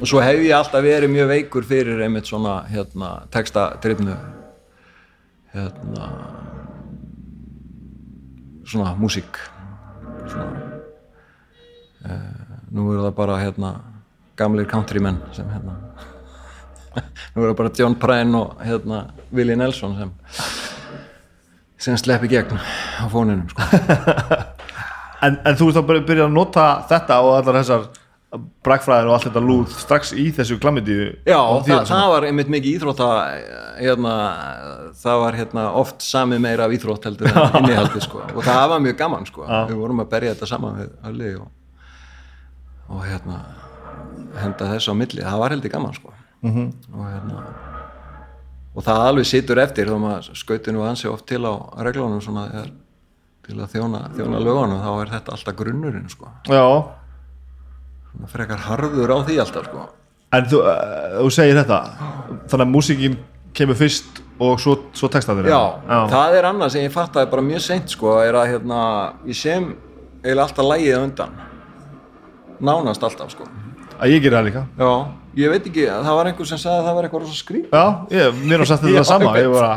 og 0.00 0.06
svo 0.06 0.20
hef 0.22 0.38
ég 0.44 0.54
alltaf 0.54 0.84
verið 0.84 1.10
mjög 1.10 1.28
veikur 1.32 1.66
fyrir 1.66 2.02
einmitt 2.04 2.28
svona 2.28 2.60
hérna, 2.70 3.26
textadrifnu 3.34 4.14
hérna 5.54 6.10
svona 8.66 8.94
músík 8.98 9.40
svona 10.26 10.50
uh, 12.06 12.56
nú 12.70 12.90
eru 12.92 13.06
það 13.06 13.14
bara 13.18 13.38
hérna 13.42 13.74
gamlir 14.36 14.68
countrymen 14.70 15.20
sem 15.36 15.48
hérna 15.50 15.78
nú 17.34 17.42
eru 17.42 17.52
það 17.52 17.58
bara 17.62 17.74
John 17.78 17.98
Prine 18.00 18.40
og 18.40 18.64
hérna 18.66 19.04
Willie 19.32 19.56
Nelson 19.58 19.96
sem 20.00 20.14
sem 21.78 21.96
sleppi 22.00 22.28
gegn 22.32 22.56
á 22.56 23.06
fóninum 23.12 23.48
sko. 23.52 23.62
En, 25.24 25.38
en 25.48 25.56
þú 25.56 25.70
veist 25.70 25.78
að 25.80 26.02
byrja 26.04 26.26
að 26.26 26.34
nota 26.36 26.64
þetta 26.90 27.16
og 27.24 27.38
allar 27.38 27.56
þessar 27.56 27.86
brakfræðir 28.66 29.10
og 29.10 29.16
allt 29.16 29.26
þetta 29.28 29.42
lúð 29.44 29.74
strax 29.74 30.12
í 30.16 30.26
þessu 30.36 30.58
klamidíu 30.62 31.08
Já, 31.28 31.38
það, 31.66 31.82
það 31.90 32.06
var 32.14 32.26
einmitt 32.28 32.50
mikið 32.52 32.78
íþrótta 32.78 33.10
hérna, 33.80 34.14
það 35.02 35.20
var 35.24 35.38
hérna 35.40 35.66
oft 35.82 36.06
sami 36.06 36.38
meira 36.42 36.66
af 36.66 36.74
íþrótt 36.76 37.08
heldur 37.10 37.30
en 37.30 37.56
innihaldi 37.62 38.02
sko. 38.04 38.24
og 38.32 38.42
það 38.46 38.64
var 38.74 38.82
mjög 38.86 38.98
gaman 39.02 39.28
sko. 39.28 39.46
við 39.46 39.78
vorum 39.82 40.02
að 40.04 40.10
berja 40.16 40.34
þetta 40.34 40.50
saman 40.54 40.82
við 40.82 41.38
og, 41.40 41.48
og 42.88 43.06
hérna 43.06 43.40
henda 44.36 44.72
þessu 44.74 44.92
á 44.92 44.96
milli, 44.96 45.24
það 45.24 45.40
var 45.44 45.56
heldur 45.56 45.72
gaman 45.72 45.96
sko. 45.96 46.12
Mhm. 46.46 46.68
og 46.92 47.08
hérna 47.10 47.44
og 48.76 48.84
það 48.84 49.06
alveg 49.08 49.28
situr 49.28 49.60
eftir 49.62 49.88
þó 49.88 49.96
maður 50.02 50.36
skauti 50.36 50.74
nú 50.74 50.84
ansi 50.84 51.08
oft 51.08 51.24
til 51.30 51.40
á 51.48 51.52
reglunum 51.86 52.20
svona 52.20 52.44
þegar, 52.50 52.70
til 53.46 53.56
að 53.56 53.72
þjóna, 53.72 54.00
þjóna 54.18 54.40
lögunum 54.44 54.82
þá 54.82 54.90
er 55.00 55.12
þetta 55.14 55.36
alltaf 55.36 55.56
grunnurinn 55.56 56.10
sko. 56.12 56.28
já, 56.50 56.66
frekar 58.32 58.62
harður 58.68 59.14
á 59.14 59.18
því 59.26 59.40
alltaf 59.44 59.70
sko. 59.70 59.88
en 60.36 60.52
þú, 60.52 60.60
uh, 60.62 61.16
þú 61.22 61.32
segir 61.36 61.58
þetta 61.60 61.80
þannig 62.50 62.64
að 62.66 62.72
músíkin 62.74 63.18
kemur 63.56 63.78
fyrst 63.78 64.22
og 64.42 64.60
svo, 64.60 64.76
svo 64.96 65.08
textaður 65.12 65.48
Já, 65.48 65.60
það 66.12 66.38
er 66.38 66.48
annað 66.50 66.74
sem 66.74 66.84
ég 66.84 66.94
fattaði 66.94 67.30
bara 67.32 67.44
mjög 67.46 67.62
seint 67.64 67.92
sko, 67.92 68.18
er 68.20 68.36
að 68.36 68.50
hérna, 68.52 68.80
ég 69.28 69.38
sem 69.38 69.70
eiginlega 70.26 70.48
alltaf 70.48 70.66
lægið 70.66 70.98
undan. 70.98 71.38
Nánast 72.66 73.04
alltaf 73.06 73.32
sko. 73.32 73.46
Að 73.96 74.12
ég 74.12 74.22
gerir 74.24 74.36
það 74.36 74.46
líka. 74.50 74.62
Já, 74.76 74.90
ég 75.40 75.52
veit 75.52 75.70
ekki, 75.70 75.86
það 75.88 76.18
var 76.18 76.30
einhver 76.30 76.50
sem 76.50 76.60
sagði 76.60 76.76
að 76.82 76.86
það 76.88 76.98
var 76.98 77.08
eitthvað 77.08 77.24
rosa 77.24 77.38
skrýp 77.38 77.72
já, 77.72 77.84
ég, 78.12 78.38
mér 78.42 78.64
sagt 78.68 78.84
þetta 78.84 78.96
Já, 79.00 79.08
sama 79.08 79.32
bara, 79.32 79.70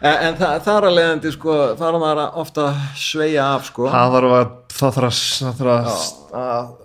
en, 0.00 0.16
en 0.16 0.38
það, 0.40 0.56
það 0.66 0.74
er 0.74 0.88
að 0.88 0.98
leiðandi 0.98 1.32
sko, 1.34 1.56
það 1.78 2.00
er 2.10 2.22
að 2.24 2.42
ofta 2.42 2.66
sveigja 2.98 3.46
af 3.54 3.70
sko. 3.70 3.88
Það 3.94 4.16
þarf 4.16 4.36
að 4.38 4.52
það 4.78 4.98
þarf 4.98 5.72
að, 5.76 5.88
það 6.34 6.76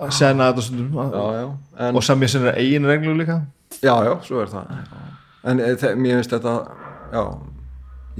að, 0.00 0.40
að, 0.40 0.60
að 0.60 1.14
Já, 1.14 1.24
já, 1.40 1.46
en, 1.86 1.96
og 1.96 2.04
sem 2.06 2.22
ég 2.24 2.30
sinna 2.32 2.52
eigin 2.56 2.86
reglu 2.88 3.14
líka. 3.18 3.40
Já, 3.82 3.94
já, 4.06 4.12
svo 4.26 4.40
er 4.42 4.50
það. 4.52 4.74
En 5.50 5.60
e, 5.60 5.70
þe- 5.80 5.94
mér 5.96 6.18
finnst 6.20 6.34
þetta 6.34 6.54
já, 7.12 7.22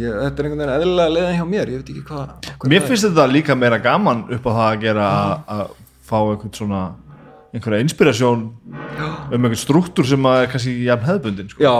ég, 0.00 0.14
þetta 0.22 0.42
er 0.42 0.48
einhvern 0.48 0.60
veginn 0.62 0.74
eðlilega 0.76 1.14
leiðin 1.16 1.38
hjá 1.40 1.46
mér, 1.50 1.72
ég 1.74 1.82
veit 1.82 1.92
ekki 1.94 2.04
hvað 2.08 2.68
mér 2.72 2.86
finnst 2.88 3.06
þetta 3.08 3.26
líka 3.32 3.56
meira 3.58 3.78
gaman 3.84 4.22
upp 4.30 4.46
á 4.48 4.52
það 4.52 4.66
að 4.70 4.80
gera 4.86 5.08
að- 5.10 5.50
að 5.56 5.64
fá 6.10 6.16
einhvern 6.20 6.54
svona 6.60 6.82
einhverja 7.54 7.82
inspirasjón 7.84 8.46
um 8.54 9.36
einhvern 9.36 9.58
struktúr 9.58 10.06
sem 10.06 10.22
að 10.30 10.44
er 10.44 10.50
kannski 10.54 10.74
jafn 10.86 11.06
hefðbundin 11.10 11.50
sko. 11.50 11.62
já, 11.64 11.76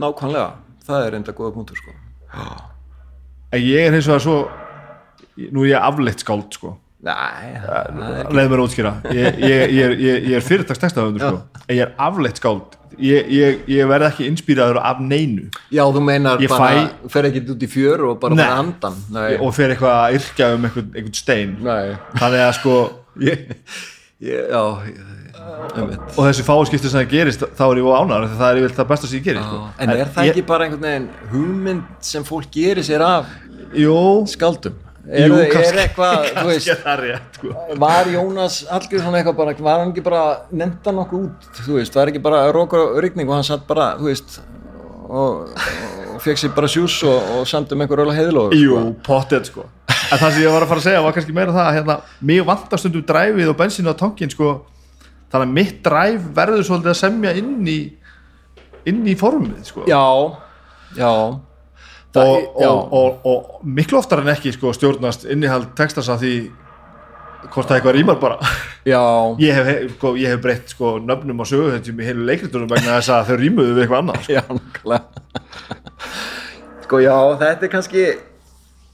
nákvæmlega, 0.00 0.50
það 0.88 1.06
er 1.06 1.18
enda 1.20 1.32
góða 1.36 1.54
punktur 1.54 1.76
sko. 1.76 1.92
en 3.52 3.60
ég 3.60 3.86
er 3.88 3.92
hins 3.94 4.06
vegar 4.08 4.20
svo 4.24 4.36
nú 5.52 5.64
er 5.64 5.74
ég 5.74 5.82
afleitt 5.82 6.22
skáld 6.24 6.52
sko 6.56 6.76
nei, 7.06 7.54
leið 8.34 8.50
mér 8.50 8.60
að 8.60 8.66
útskýra. 8.66 8.92
Ég, 9.16 9.40
ég, 9.40 9.72
ég, 9.76 9.94
ég, 10.04 10.28
er 10.36 10.44
fyrirtags 10.44 10.82
textahöfundur 10.82 11.24
sko. 11.24 11.64
ég 11.72 11.82
er 11.86 11.94
afleitt 11.96 12.40
skáld. 12.40 12.76
Ég, 13.00 13.30
ég, 13.32 13.60
ég 13.70 13.88
verð 13.88 14.10
ekki 14.10 14.26
inspíraður 14.28 14.80
af 14.84 14.98
neinu. 15.00 15.46
Já, 15.72 15.84
þú 15.88 16.02
meinar 16.04 16.42
bara, 16.50 16.72
fæ- 16.74 17.12
fer 17.14 17.30
ekki 17.30 17.44
út 17.54 17.64
í 17.64 17.68
fjör 17.70 18.02
og 18.10 18.18
bara 18.20 18.36
bara 18.36 18.58
andan 18.60 18.98
nei, 19.14 19.38
og 19.40 19.54
fer 19.56 19.72
eitthvað 19.72 19.94
að 20.02 20.18
yrkja 20.18 20.50
um 20.56 20.66
einhvern, 20.68 20.90
einhvern 20.92 21.16
stein. 21.16 21.54
Nei. 21.64 21.94
Þannig 22.18 22.44
að 22.44 22.52
sko 22.58 22.76
ég, 23.30 23.46
ég, 24.20 24.52
já, 24.52 24.60
og 25.40 26.20
þessi 26.26 26.44
fáskipti 26.44 26.90
sem 26.90 27.00
það 27.00 27.10
gerist 27.14 27.44
þá 27.56 27.64
er 27.66 27.80
ég 27.80 27.88
á 27.88 27.94
ánar 28.02 28.26
það 28.38 28.60
er 28.60 28.74
það 28.76 28.88
besta 28.90 29.08
sem 29.08 29.20
ég 29.20 29.26
gerir 29.28 29.46
sko. 29.46 29.60
en 29.80 29.92
er 29.94 30.12
það 30.12 30.30
ekki 30.30 30.44
bara 30.48 30.66
einhvern 30.66 30.86
veginn 30.86 31.08
hugmynd 31.32 32.06
sem 32.10 32.26
fólk 32.26 32.50
gerir 32.54 32.86
sér 32.86 33.04
af 33.06 33.30
jú, 33.76 33.96
skaldum 34.30 34.76
er, 34.76 34.89
jú, 35.06 35.34
er 35.40 35.50
kannski- 35.54 35.80
eitthvað, 35.84 36.16
þú 36.28 36.34
kannski 36.36 36.70
veist 36.70 36.86
er 36.94 37.02
rétt 37.06 37.38
sko. 37.40 37.54
var 37.80 38.10
Jónas 38.12 38.56
Hallgrímsson 38.70 39.16
eitthvað 39.20 39.36
bara, 39.40 39.54
var 39.68 39.78
hann 39.84 39.92
ekki 39.94 40.04
bara 40.06 40.22
nefnda 40.52 40.92
nokkuð 40.98 41.26
út, 41.28 41.50
þú 41.66 41.76
veist, 41.78 41.94
var 41.96 42.12
ekki 42.12 42.22
bara 42.24 42.42
rókur 42.52 42.82
og 42.86 42.98
rigning 43.04 43.28
og 43.30 43.38
hann 43.38 43.46
satt 43.48 43.64
bara, 43.68 43.92
þú 44.00 44.10
veist 44.10 44.40
og, 45.10 45.54
og 46.14 46.20
fekk 46.22 46.38
sér 46.44 46.52
bara 46.54 46.68
sjús 46.70 46.98
og, 47.08 47.30
og 47.40 47.46
samt 47.50 47.72
um 47.74 47.80
einhver 47.82 48.04
öll 48.04 48.12
heiðlóð 48.14 48.52
jú, 48.60 48.76
pottet 49.06 49.48
sko. 49.50 49.64
En 50.10 50.18
það 50.18 50.32
sem 50.36 50.42
ég 50.44 50.52
var 50.52 50.64
að 50.64 50.70
fara 50.70 50.80
að 50.82 50.86
segja 50.88 51.00
var 51.04 51.14
kannski 51.16 51.34
meira 51.34 51.52
það 51.54 51.66
að 51.68 51.74
hérna, 51.78 51.96
mig 52.30 52.40
vantar 52.46 52.80
stundum 52.82 53.02
dræfið 53.06 53.50
og 53.52 53.56
bensínu 53.58 53.90
á 53.90 53.96
tankin 53.98 54.30
sko, 54.32 54.52
þannig 55.32 55.48
að 55.48 55.56
mitt 55.58 55.76
dræf 55.86 56.24
verður 56.34 56.64
svolítið 56.66 56.92
að 56.92 56.98
semja 57.00 57.34
inn 57.40 57.52
í 57.70 57.78
inn 58.90 59.02
í 59.06 59.14
formið 59.20 59.66
sko. 59.68 59.84
já, 59.90 60.02
já 60.98 61.10
og, 62.18 62.56
og, 62.56 62.92
og, 62.92 63.26
og 63.26 63.60
miklu 63.62 64.00
oftar 64.00 64.22
en 64.24 64.32
ekki 64.32 64.52
sko, 64.56 64.72
stjórnast 64.74 65.28
innihald 65.30 65.70
textans 65.78 66.10
af 66.10 66.22
því 66.22 66.34
hvort 67.50 67.68
það 67.68 67.76
eitthvað 67.78 67.96
rýmar 67.96 68.18
bara. 68.20 68.50
Já, 68.88 69.02
ég 69.46 69.54
hef, 69.56 69.92
sko, 69.96 70.14
ég 70.20 70.34
hef 70.34 70.42
breytt 70.42 70.74
sko, 70.74 70.96
nöfnum 71.02 71.42
á 71.42 71.44
söguhetjum 71.48 72.00
í 72.02 72.08
heilu 72.08 72.26
leikritunum 72.28 72.70
vegna 72.70 72.98
þess 72.98 73.14
að 73.14 73.30
þau 73.30 73.38
rýmuðu 73.44 73.76
við 73.76 73.84
eitthvað 73.84 74.02
annað 74.02 74.26
sko. 74.26 74.32
já, 74.34 74.42
sko 76.86 77.00
já, 77.04 77.14
þetta 77.44 77.68
er 77.68 77.72
kannski 77.76 78.04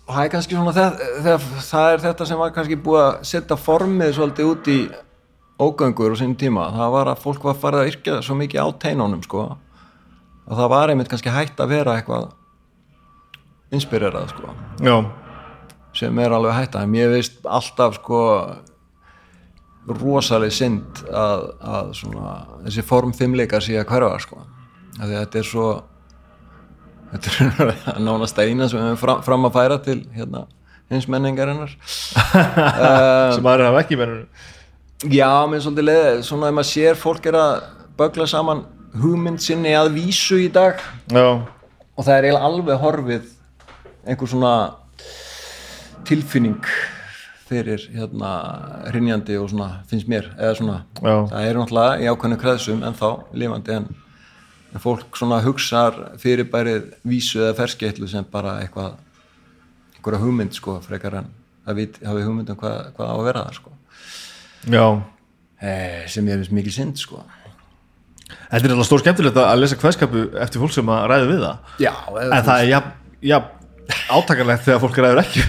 það 0.07 0.23
er 0.23 0.33
kannski 0.37 0.59
svona 0.59 0.77
það, 0.77 1.03
það, 1.25 1.51
það 1.67 1.91
er 1.93 2.07
þetta 2.07 2.29
sem 2.31 2.41
var 2.41 2.55
kannski 2.55 2.81
búið 2.87 3.03
að 3.03 3.19
setja 3.33 3.59
formið 3.59 4.17
svolítið 4.19 4.51
út 4.53 4.71
í 4.71 4.79
ógöngur 5.57 6.13
á 6.13 6.17
sínum 6.21 6.37
tíma, 6.39 6.69
það 6.77 6.93
var 6.93 7.11
að 7.11 7.23
fólk 7.23 7.47
var 7.49 7.57
farið 7.59 7.83
að 7.83 7.91
yrkja 7.95 8.19
svo 8.23 8.37
mikið 8.39 8.61
á 8.61 8.69
teinunum 8.85 9.23
sko 9.25 9.47
að 10.47 10.61
það 10.61 10.73
var 10.75 10.93
einmitt 10.93 11.11
kannski 11.11 11.33
hægt 11.33 11.63
að 11.63 11.73
vera 11.73 11.97
eitthvað 11.97 12.29
inspirerað 13.75 14.31
sko. 14.33 14.55
Já, 14.85 14.97
sem 15.97 16.23
er 16.23 16.35
alveg 16.37 16.57
hægt 16.57 16.79
að 16.79 16.91
mér 16.93 17.13
veist 17.15 17.39
alltaf 17.45 17.99
sko 18.01 18.23
rosaleg 19.87 20.55
synd 20.55 21.05
að, 21.07 21.45
að 21.63 21.93
svona, 22.01 22.33
þessi 22.65 22.85
form 22.87 23.15
fimmleikar 23.17 23.63
sé 23.65 23.79
að 23.79 23.89
hverfa 23.93 24.19
sko. 24.25 24.43
Að 24.97 25.15
þetta 25.15 25.41
er 25.41 25.49
svo 25.51 25.71
þetta 27.13 27.47
er 27.47 27.73
nánast 28.07 28.39
eina 28.43 28.69
sem 28.69 28.81
við 28.81 28.91
höfum 28.91 29.01
fram, 29.05 29.25
fram 29.27 29.49
að 29.49 29.57
færa 29.59 29.81
til 29.85 30.01
hérna 30.17 30.47
hins 30.91 31.09
menningarinnar. 31.11 31.73
Sem 33.35 33.47
aðra 33.47 33.73
hafa 33.73 33.83
ekki 33.83 33.99
verið 33.99 34.27
já, 35.05 35.29
er 35.29 35.61
svolítið 35.61 35.89
leið 35.91 36.21
svona 36.25 36.51
ef 36.51 36.57
maður 36.57 36.69
sér 36.71 36.99
fólk 36.99 37.27
er 37.29 37.39
að 37.39 37.55
bögla 37.99 38.27
saman 38.31 38.63
hugmynd 38.97 39.43
sinni 39.45 39.75
að 39.77 39.93
vísu 39.97 40.39
í 40.41 40.49
dag. 40.53 40.81
Já, 41.13 41.43
og 41.97 42.07
það 42.07 42.31
er 42.31 42.39
alveg 42.39 42.81
horfið 42.81 43.27
einhver 44.07 44.31
svona 44.31 44.55
tilfinning 46.07 46.63
fyrir 47.47 47.83
hérna 47.95 48.33
hrinjandi 48.91 49.37
og 49.39 49.51
svona 49.53 49.83
finnst 49.91 50.09
mér 50.11 50.33
eða 50.35 50.57
svona, 50.59 50.77
Já. 50.99 51.15
það 51.31 51.47
er 51.47 51.61
náttúrulega 51.61 52.03
í 52.03 52.09
ákveðnu 52.11 52.39
kreðsum 52.43 52.83
en 52.87 52.99
þá 52.99 53.09
lifandi 53.39 53.77
en, 53.77 53.89
fólk 54.83 55.17
svona 55.17 55.39
hugsar 55.41 55.95
fyrirbærið 56.21 56.91
vísu 57.07 57.41
eða 57.41 57.55
ferskeitlu 57.63 58.09
sem 58.11 58.27
bara 58.29 58.59
eitthvað 58.61 58.99
einhverja 59.97 60.21
hugmynd 60.21 60.53
sko 60.59 60.77
frekar 60.85 61.23
en 61.23 61.31
að 61.67 61.81
við 61.81 62.01
hafi 62.05 62.27
hugmynd 62.27 62.51
um 62.53 62.59
hvað, 62.61 62.91
hvað 62.99 63.09
á 63.09 63.15
að 63.15 63.25
vera 63.27 63.45
það 63.47 63.57
sko. 63.57 63.73
Já. 64.67 64.87
Eh, 65.57 66.03
sem 66.13 66.29
ég 66.29 66.43
finnst 66.43 66.55
mikil 66.55 66.75
synd 66.75 67.01
sko. 67.01 67.23
Þetta 68.27 68.63
er 68.67 68.75
alveg 68.75 68.89
stór 68.89 69.03
skemmtilegt 69.03 69.39
að 69.41 69.61
lesa 69.63 69.79
kveðskapu 69.81 70.27
eftir 70.43 70.63
fólk 70.63 70.75
sem 70.75 70.93
að 70.93 71.07
ræðu 71.13 71.31
við 71.31 71.43
það. 71.47 71.73
Já, 71.83 71.93
en 72.27 72.47
það 72.51 72.57
er 72.59 72.71
jafn, 72.75 72.93
jafn 73.89 74.17
átakanlegt 74.19 74.65
þegar 74.67 74.81
fólk 74.85 74.99
ræður 75.03 75.21
ekki 75.23 75.43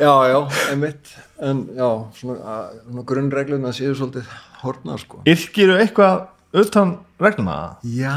já, 0.00 0.12
já, 0.32 0.38
einmitt. 0.72 1.12
En 1.42 1.64
já, 1.74 1.88
svona, 2.18 2.38
að- 2.54 2.76
svona 2.86 3.02
grunnregluna 3.08 3.72
séu 3.74 3.94
svolítið 3.98 4.28
hornar 4.62 5.00
sko. 5.02 5.22
Yrkiru 5.26 5.74
eitthvað 5.82 6.28
utan 6.54 6.92
regluna 7.22 7.56
Já, 7.82 8.12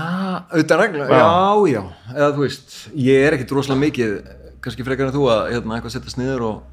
auðvitað 0.51 0.81
regla, 0.83 1.07
Já. 1.09 1.17
já, 1.17 1.73
já, 1.73 1.81
eða 2.15 2.29
þú 2.35 2.43
veist, 2.45 2.75
ég 2.93 3.25
er 3.25 3.37
ekkit 3.37 3.53
rosalega 3.55 3.81
mikið, 3.85 4.15
kannski 4.61 4.85
frekar 4.85 5.09
en 5.09 5.15
þú 5.15 5.25
að 5.31 5.43
hérna, 5.55 5.77
eitthvað 5.79 5.95
setjast 5.95 6.19
niður 6.21 6.45
og, 6.51 6.63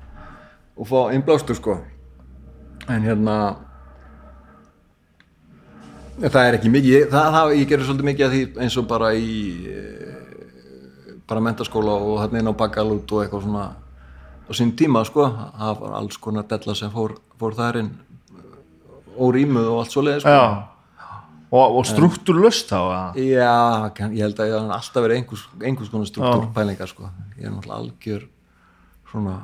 og 0.76 0.88
fá 0.90 0.98
innblástur, 1.16 1.56
sko. 1.56 1.78
En 2.90 3.04
hérna, 3.06 3.36
það 6.22 6.40
er 6.48 6.56
ekki 6.58 6.72
mikið, 6.72 7.06
það, 7.12 7.28
það, 7.36 7.52
ég 7.60 7.68
gerir 7.70 7.86
svolítið 7.88 8.08
mikið 8.10 8.26
af 8.28 8.32
því 8.34 8.42
eins 8.66 8.76
og 8.82 8.88
bara 8.90 9.12
í, 9.16 9.32
bara 11.32 11.44
mentaskóla 11.48 11.96
og 11.98 12.20
hérna 12.22 12.42
inn 12.42 12.52
á 12.52 12.54
bakalút 12.54 13.12
og 13.16 13.24
eitthvað 13.24 13.46
svona 13.46 13.64
á 13.72 14.50
sín 14.52 14.74
tíma, 14.76 15.04
sko, 15.08 15.26
það 15.58 15.80
var 15.80 15.96
alls 16.00 16.18
konar 16.20 16.44
della 16.50 16.76
sem 16.76 16.92
fór, 16.92 17.16
fór 17.40 17.56
þar 17.56 17.80
inn 17.82 17.90
órýmuð 19.16 19.72
og 19.72 19.80
allt 19.82 19.96
svoleiðis, 19.96 20.26
sko. 20.26 20.36
já 20.36 20.68
og, 21.52 21.78
og 21.78 21.88
struktúrlust 21.88 22.70
þá 22.72 23.16
Já, 23.20 23.92
kann- 23.96 24.14
ég 24.16 24.24
held 24.24 24.40
að 24.40 24.50
ég 24.52 24.56
hef 24.56 24.76
alltaf 24.78 25.04
verið 25.04 25.18
einhvers, 25.20 25.46
einhvers 25.60 25.90
konar 25.92 26.08
struktúrpælingar 26.08 26.88
sko. 26.88 27.10
ég 27.38 27.46
er 27.46 27.52
náttúrulega 27.52 27.80
algjör 27.80 28.22
svona 29.10 29.36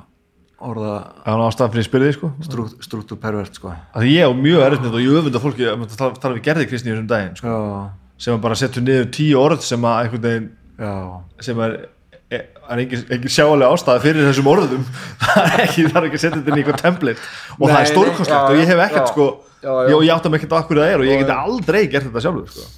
orða 0.58 0.94
það 1.26 2.12
sko 2.16 2.32
strúkt, 2.42 2.78
struktúrpervert 2.82 3.54
sko. 3.54 3.74
að 3.94 4.08
ég 4.08 4.24
á 4.24 4.32
mjög 4.32 4.64
þetta 4.78 4.94
og 4.94 5.00
ég 5.04 5.18
öfunda 5.20 5.42
fólki 5.42 5.68
að 5.68 5.96
tala, 5.96 6.34
við 6.34 6.44
gerði 6.48 6.68
kristni 6.68 6.90
í 6.90 6.94
þessum 6.94 7.10
daginn 7.12 7.36
sko, 7.36 7.48
Já, 7.48 7.90
sem 8.18 8.40
bara 8.40 8.54
setja 8.54 8.82
niður 8.82 9.10
tíu 9.12 9.38
orð 9.38 9.60
sem 9.62 9.84
að 9.84 10.00
einhvern 10.02 10.24
veginn 10.24 10.48
já, 10.78 10.92
sem 11.44 11.62
er, 11.66 11.76
er, 12.30 12.44
er 12.70 12.82
engin, 12.84 13.04
engin 13.16 13.34
sjáalega 13.34 13.76
ástæða 13.76 14.02
fyrir 14.04 14.28
þessum 14.30 14.50
orðum. 14.52 14.88
Það 15.24 15.44
er 15.44 15.62
ekki, 15.66 15.86
það 15.88 16.00
er 16.00 16.08
ekki 16.08 16.18
að 16.20 16.24
setja 16.24 16.36
þetta 16.38 16.52
inn 16.52 16.58
í 16.58 16.64
eitthvað 16.64 16.82
template. 16.82 17.30
Og 17.58 17.64
Nei, 17.64 17.72
það 17.74 17.80
er 17.82 18.28
já, 18.32 18.40
og 18.40 18.58
ég 18.58 18.72
hef 18.72 18.84
ekkert 18.88 19.04
já, 19.04 19.12
sko. 19.12 19.30
Já, 19.58 19.72
já. 19.88 19.94
ég, 19.94 20.12
átta 20.14 20.30
mig 20.30 20.38
ekkert 20.42 20.54
á 20.54 20.58
akkur 20.60 20.78
það 20.78 20.92
er 20.92 21.02
og 21.02 21.08
ég 21.08 21.22
geti 21.24 21.34
aldrei 21.34 21.80
gert 21.90 22.06
þetta 22.06 22.22
sjálfur 22.26 22.52
sko. 22.54 22.68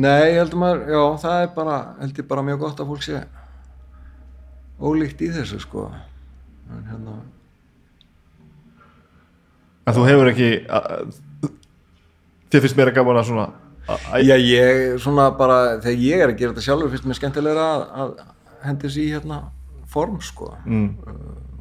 Nei, 0.00 0.22
ég 0.30 0.38
held 0.40 0.54
að 0.54 0.62
maður, 0.62 0.86
já, 0.94 1.02
það 1.24 1.42
er 1.44 1.50
bara 1.58 1.76
held 1.98 2.22
ég 2.22 2.30
bara 2.30 2.46
mjög 2.46 2.62
gott 2.62 2.80
að 2.80 2.92
fólk 2.94 3.04
sé 3.04 3.20
ólíkt 4.80 5.24
í 5.26 5.28
þessu 5.34 5.60
sko. 5.60 5.90
En 6.70 6.86
hérna 6.88 7.18
en 9.90 9.96
þú 9.96 10.06
hefur 10.06 10.30
ekki 10.30 10.50
að, 10.70 10.86
að, 10.90 11.50
þið 12.52 12.64
finnst 12.64 12.78
mér 12.78 12.92
að 12.92 12.98
gaman 13.00 13.20
að 13.20 13.28
svona 13.30 13.46
að, 13.46 13.50
að, 13.50 13.69
Já, 14.24 14.34
ég 14.36 14.98
svona 15.02 15.30
bara, 15.38 15.58
þegar 15.82 16.04
ég 16.04 16.24
er 16.24 16.32
að 16.32 16.38
gera 16.40 16.54
þetta 16.54 16.66
sjálfur 16.66 16.92
finnst 16.92 17.08
mér 17.08 17.18
skemmtilega 17.18 17.66
að, 17.66 17.84
að 18.04 18.12
hendi 18.66 18.90
sér 18.92 19.02
í 19.02 19.12
hérna 19.14 19.40
form 19.90 20.20
sko. 20.22 20.52
Mm, 20.66 20.88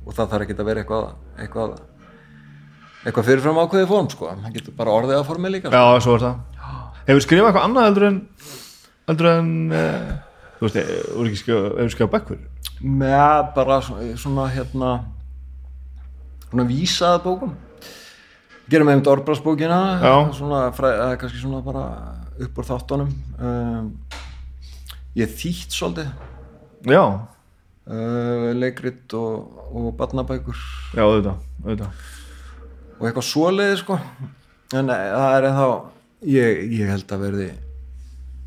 og 0.06 0.16
það 0.16 0.32
þarf 0.34 0.46
ekki 0.46 0.58
að 0.58 0.70
vera 0.70 0.84
eitthvað 0.84 1.08
eitthvað, 1.44 1.76
eitthvað 3.06 3.30
fyrirfram 3.32 3.62
ákveðið 3.64 3.92
form 3.94 4.10
sko, 4.14 4.32
það 4.44 4.58
getur 4.60 4.78
bara 4.80 4.96
orðið 5.00 5.20
að 5.20 5.28
formi 5.30 5.54
líka 5.54 5.72
sko. 5.72 5.84
já, 5.84 6.04
svo 6.06 6.18
er 6.18 6.26
það. 6.26 6.42
Hefur 7.10 7.26
skrifað 7.26 7.52
eitthvað 7.52 7.70
annað 7.70 7.88
heldur 7.90 8.08
en 8.10 8.20
heldur 9.10 9.32
en 9.32 9.54
uh, 9.74 10.10
þú 10.60 10.68
veist, 10.68 10.82
eh, 10.82 10.92
hefur 11.16 11.94
skrifað 11.96 12.14
bekkur 12.18 12.44
með 12.80 13.48
bara 13.56 13.80
svona 13.84 14.46
hérna 14.54 14.92
svona 16.50 16.66
vísaða 16.70 17.24
bókum 17.24 17.56
gerum 18.72 18.92
einmitt 18.92 19.10
eða 20.96 21.18
kannski 21.22 21.42
svona 21.42 21.62
bara 21.66 21.84
upp 22.40 22.60
úr 22.62 22.68
þáttunum. 22.70 23.12
Um, 23.40 23.92
ég 25.18 25.32
þýtt 25.40 25.76
svolítið. 25.76 26.12
Já, 26.90 27.04
uh, 27.04 28.50
leikrit 28.56 29.16
og, 29.20 29.62
og 29.74 29.90
barnabækur. 30.00 30.60
Já, 30.96 31.04
auðvitað, 31.06 31.48
auðvitað. 31.66 32.04
og 33.00 33.08
eitthvað 33.08 33.30
svoleiði 33.30 33.80
sko. 33.84 34.00
En 34.76 34.94
eh, 34.94 35.08
það 35.16 35.38
er 35.38 35.50
ennþá 35.50 35.68
ég, 36.30 36.62
ég 36.78 36.94
held 36.94 37.16
að 37.16 37.26
verði 37.26 37.50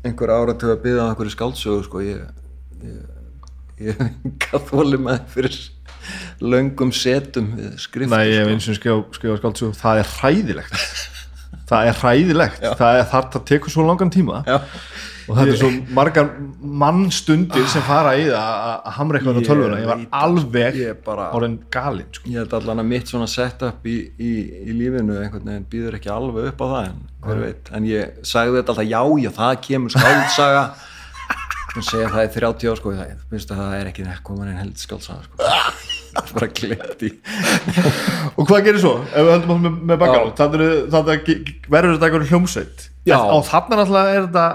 einhver 0.07 0.31
ára 0.31 0.55
til 0.59 0.71
að 0.71 0.81
byggja 0.85 1.03
á 1.03 1.09
einhverju 1.11 1.35
skáldsögu 1.35 1.85
sko. 1.87 2.03
Ég 2.05 2.23
ég, 2.83 3.03
ég 3.81 4.03
gaf 4.43 4.69
þóli 4.71 4.99
með 5.01 5.23
fyrir 5.33 5.57
löngum 6.43 6.91
setum 6.95 7.53
við 7.57 7.79
skriftu 7.81 8.11
Nei, 8.11 8.27
ég 8.33 8.43
hef 8.43 8.47
sko. 8.47 8.53
eins 8.53 8.69
og 8.73 9.17
skrifa 9.17 9.39
skáldsögu. 9.39 9.77
Það 9.79 10.01
er 10.01 10.11
hræðilegt. 10.17 10.77
Það 11.69 11.89
er 11.89 11.99
hræðilegt. 12.01 12.61
Það, 12.79 12.99
er, 12.99 13.07
það, 13.13 13.27
það 13.33 13.45
tekur 13.53 13.73
svo 13.73 13.87
langan 13.87 14.11
tíma. 14.13 14.43
Já. 14.47 14.59
og 15.23 15.37
þetta 15.37 15.53
er 15.53 15.59
svo 15.61 15.69
margar 15.95 16.29
mannstundir 16.83 17.67
sem 17.71 17.83
fara 17.87 18.11
í 18.19 18.25
það 18.27 18.57
að 18.65 18.89
hamra 18.97 19.19
eitthvað 19.19 19.39
á 19.39 19.43
tölvuna. 19.47 19.77
Ég 19.79 19.87
var 19.87 20.01
það, 20.01 20.17
alveg 20.19 21.09
orðin 21.37 21.55
galinn 21.71 22.09
sko. 22.11 22.27
ég 22.27 22.41
held 22.41 22.55
allan 22.59 22.83
að 22.83 22.89
mitt 22.91 23.13
svona 23.13 23.29
setup 23.31 23.87
í, 23.87 23.95
í, 24.19 24.33
í 24.67 24.75
lífinu 24.75 25.15
einhvern 25.21 25.47
veginn 25.47 25.69
býður 25.71 25.97
ekki 25.99 26.11
alveg 26.11 26.51
upp 26.51 26.59
á 26.59 26.67
það 26.73 26.89
en 26.89 27.05
en 27.77 27.87
ég 27.87 28.19
sagði 28.27 28.59
þetta 28.59 28.75
alltaf 28.75 28.89
já, 28.91 29.01
já, 29.23 29.29
það 29.39 29.53
kemur 29.69 29.95
skáldsaga 29.95 30.65
og 31.73 31.85
segja 31.87 32.09
það 32.13 32.23
er 32.23 32.33
30 32.37 32.71
ár 32.71 32.79
sko, 32.79 32.93
það, 32.97 33.13
minnst 33.31 33.53
að 33.53 33.61
það 33.61 33.75
er 33.79 33.91
ekki 33.91 34.07
komin 34.27 34.51
einn 34.51 34.59
held 34.61 34.81
skáldsaga 34.81 35.25
sko. 35.27 35.51
það 36.13 36.19
er 36.23 36.35
bara 36.37 36.49
glitt 36.59 37.05
í 37.07 37.11
og 38.37 38.43
hvað 38.49 38.67
gerir 38.67 38.83
svo 38.83 38.93
ef 39.05 39.15
við 39.17 39.31
höldum 39.33 39.55
áfram 39.55 39.63
með, 39.65 39.79
með 39.93 39.97
Já. 40.03 40.19
þannig 40.41 40.67
verður 41.73 41.95
þetta 41.95 42.09
eitthvað 42.09 42.29
hljómsveit 42.33 42.85
á 43.09 43.37
þarna 43.49 43.79
náttúrulega 43.81 44.13
er 44.17 44.29
þetta 44.29 44.45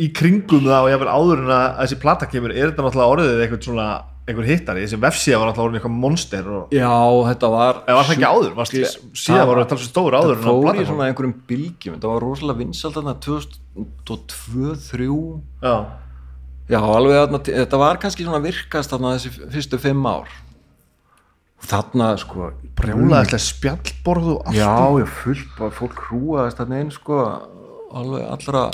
í 0.00 0.10
kringum 0.16 0.66
það 0.66 0.80
og 0.80 0.90
ég 0.90 0.98
verður 1.02 1.14
áður 1.14 1.44
en 1.44 1.54
að 1.54 1.68
þessi 1.82 2.02
plata 2.02 2.28
kemur 2.32 2.52
er 2.54 2.66
þetta 2.70 2.84
náttúrulega 2.88 3.14
orðið 3.14 3.44
eitthvað 3.44 3.64
svona 3.68 3.88
einhver 4.24 4.46
hittari, 4.48 4.84
þessi 4.86 4.96
vefsíða 5.02 5.38
var 5.40 5.50
náttúrulega 5.50 5.68
orðin 5.68 5.78
eitthvað 5.80 5.98
monster 6.00 6.46
og 6.48 6.70
já, 6.72 6.92
þetta 7.28 7.48
var 7.52 7.80
eða 7.82 7.96
var 7.98 8.06
það 8.08 8.14
ekki 8.14 8.28
áður, 8.30 8.52
var 8.56 8.66
síðan 8.72 9.48
var 9.50 9.58
þetta 9.60 9.76
alveg 9.76 9.90
stór 9.90 10.16
áður 10.16 10.32
en 10.32 10.38
það 10.38 10.48
að 10.48 10.48
fór 10.48 10.62
platan 10.64 10.78
í 10.78 10.78
kom. 10.80 10.88
svona 10.90 11.08
einhverjum 11.10 11.36
bylgjum 11.50 11.94
þetta 11.98 12.12
var 12.12 12.24
rosalega 12.24 12.60
vinsalt 12.62 12.96
þarna 12.96 13.14
2002-2003 13.26 15.08
Já. 15.60 15.76
Já, 16.70 16.78
alveg 16.80 17.44
þetta 17.44 17.78
var 17.80 17.98
kannski 18.00 18.24
svona 18.24 18.40
virkast 18.40 18.92
þarna 18.94 19.14
þessi 19.18 19.48
fyrstu 19.52 19.78
fimm 19.82 20.06
ár. 20.08 20.30
Þarna 21.64 22.10
sko 22.20 22.50
brjólaðislega 22.76 23.40
spjallborð 23.40 24.26
og 24.34 24.48
allt 24.48 24.56
Já, 24.58 24.70
í- 24.72 25.00
já, 25.00 25.06
fullt, 25.20 25.52
bara 25.58 25.72
fólk 25.76 26.02
hrúaðist 26.08 26.58
þarna 26.60 26.80
inn 26.84 26.90
sko, 26.92 27.20
alveg 27.94 28.26
allra 28.28 28.64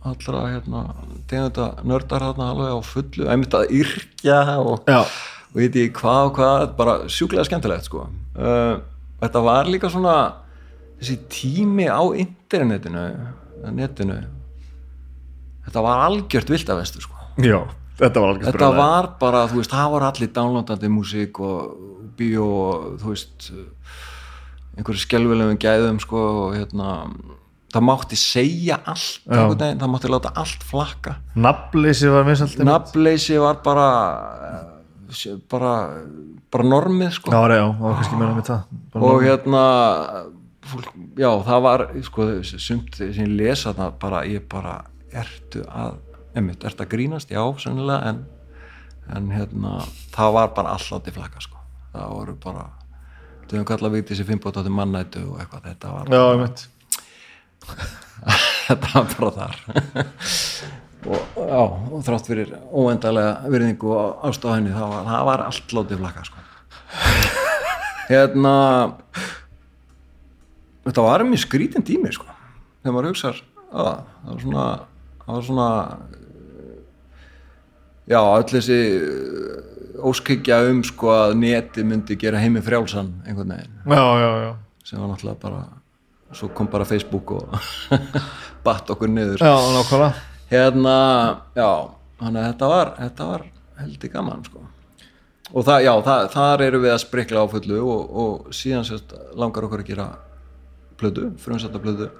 allra 0.00 0.38
hérna 0.48 0.82
tegunda 1.28 1.66
nördar 1.84 2.22
þarna 2.24 2.46
alveg 2.54 2.70
á 2.72 2.78
fullu. 2.88 3.26
Einmitt 3.28 3.56
að 3.56 3.74
yrkja 3.82 4.38
og, 4.62 4.86
veit 5.52 5.76
ég 5.76 5.92
hvað 5.98 6.22
og 6.30 6.34
hvað 6.38 6.64
bara 6.78 6.94
sjúklega 7.12 7.44
skemmtilegt 7.44 7.84
sko. 7.90 8.06
Uh, 8.36 8.80
þetta 9.20 9.42
var 9.44 9.68
líka 9.68 9.90
svona 9.92 10.14
þessi 11.00 11.18
tími 11.28 11.88
á 11.92 12.00
internetinu 12.16 13.04
netinu. 13.76 14.16
Þetta 15.68 15.84
var 15.84 16.06
algjört 16.08 16.48
viltavestur 16.56 17.04
sko 17.04 17.19
Já, 17.44 17.58
þetta 18.00 18.22
var 18.22 18.32
alveg 18.34 18.46
þetta 18.48 18.70
var 18.76 19.10
bara, 19.20 19.44
þú 19.50 19.60
veist, 19.60 19.74
það 19.74 19.92
var 19.94 20.06
allir 20.10 20.32
downloadandi 20.36 20.92
músík 20.92 21.40
og 21.44 21.58
bíó 22.18 22.46
og 22.46 22.88
þú 23.02 23.12
veist 23.14 23.50
einhverju 24.78 25.04
skelfilegum 25.04 25.60
gæðum 25.60 26.00
sko 26.02 26.24
og 26.46 26.56
hérna 26.56 26.90
það 27.70 27.86
mátti 27.86 28.18
segja 28.18 28.80
allt 28.88 29.22
veginn, 29.30 29.78
það 29.78 29.92
mátti 29.92 30.10
láta 30.10 30.32
allt 30.40 30.64
flakka. 30.66 31.16
Nafnleysi 31.38 32.10
var 32.10 32.26
vinsalt 32.26 32.58
nafnleysi 32.66 33.38
var 33.42 33.60
bara 33.64 33.88
bara 35.50 35.72
bara 36.50 36.66
normið 36.66 37.14
sko. 37.14 37.30
Já, 37.30 37.54
já, 37.54 37.66
það 37.70 37.86
var 37.86 37.96
kannski 38.00 38.20
meira 38.20 38.36
með 38.36 38.50
það 38.50 39.06
og 39.06 39.24
hérna 39.24 39.64
fólk, 40.70 40.92
já, 41.18 41.30
það 41.46 41.64
var 41.66 41.84
sko, 42.06 42.28
sumt 42.42 42.98
sem 42.98 43.18
ég 43.24 43.34
lesa 43.38 43.72
þarna 43.72 43.90
bara, 44.02 44.22
ég 44.28 44.46
bara, 44.50 44.76
ertu 45.10 45.64
að 45.66 45.98
einmitt, 46.36 46.64
ertu 46.66 46.84
að 46.84 46.92
grínast, 46.94 47.32
já, 47.32 47.40
sennilega 47.62 48.12
en, 48.12 48.20
en 49.16 49.30
hérna 49.34 49.78
það 50.14 50.36
var 50.36 50.52
bara 50.56 50.74
allátti 50.76 51.14
flakka, 51.14 51.42
sko. 51.44 51.62
Það 51.94 52.12
voru 52.14 52.36
bara, 52.44 52.66
þau 53.46 53.56
hefum 53.56 53.66
kallað 53.70 53.96
vikti 53.96 54.14
þessi 54.14 54.28
fimmbotátti 54.28 54.74
mannætu 54.74 55.24
og 55.32 55.40
eitthvað 55.42 55.66
þetta 55.70 55.94
var, 55.96 56.12
Já, 56.14 56.22
veit 56.44 56.68
þetta 58.68 58.92
var 58.94 59.10
bara 59.16 59.34
þar. 59.40 59.58
Og 61.00 61.16
já, 61.48 61.60
og 61.64 62.02
þrátt 62.04 62.26
fyrir 62.28 62.50
óendalega 62.76 63.48
virðingu 63.48 63.88
og 63.88 64.24
ást 64.28 64.42
á 64.44 64.52
henni, 64.52 64.68
það 64.74 64.90
var, 64.92 65.06
það 65.06 65.22
var 65.30 65.42
allt 65.46 65.72
látið 65.78 66.02
flakka, 66.02 66.24
sko. 66.28 66.42
Hérna 68.10 68.52
þetta 70.84 71.04
var 71.06 71.24
mjög 71.28 71.42
skrítin 71.44 71.86
tími 71.86 72.12
sko. 72.14 72.26
Þegar 72.82 72.96
maður 72.96 73.10
hugsar 73.12 73.40
að 73.70 73.88
það 74.02 74.30
var 74.30 74.42
svona 74.44 74.66
það 75.24 75.32
var 75.36 75.46
svona 75.48 75.68
já, 78.10 78.20
öll 78.20 78.48
þessi 78.50 78.80
óskikja 80.10 80.62
um 80.70 80.82
sko 80.86 81.12
að 81.12 81.36
neti 81.42 81.84
myndi 81.86 82.16
gera 82.20 82.40
heimi 82.40 82.62
frjálsan 82.64 83.12
einhvern 83.26 83.54
veginn. 83.54 83.78
Já, 83.86 84.06
já, 84.22 84.30
já. 84.44 84.50
Sem 84.84 85.00
var 85.00 85.12
náttúrulega 85.12 85.40
bara 85.42 85.62
svo 86.32 86.48
kom 86.54 86.68
bara 86.70 86.86
Facebook 86.88 87.30
og 87.36 87.54
batt 88.66 88.90
okkur 88.90 89.10
niður. 89.10 89.42
Hérna, 90.50 90.98
já 91.54 91.70
þannig 92.20 92.42
að 92.42 92.48
þetta 92.50 92.70
var, 92.70 92.92
þetta 92.98 93.28
var 93.30 93.46
heldur 93.80 94.12
gaman 94.12 94.44
sko. 94.46 94.64
Og 95.50 95.66
það, 95.66 95.84
já, 95.86 95.92
það, 96.06 96.24
þar 96.34 96.64
eru 96.66 96.80
við 96.84 96.92
að 96.94 97.02
sprikla 97.02 97.42
á 97.42 97.46
fullu 97.50 97.78
og, 97.82 98.10
og 98.22 98.50
síðan 98.54 98.86
sérst 98.86 99.14
langar 99.38 99.66
okkur 99.66 99.82
að 99.82 99.88
gera 99.90 100.08
plödu, 101.00 101.30
frumsætta 101.42 101.80
plödu 101.82 102.10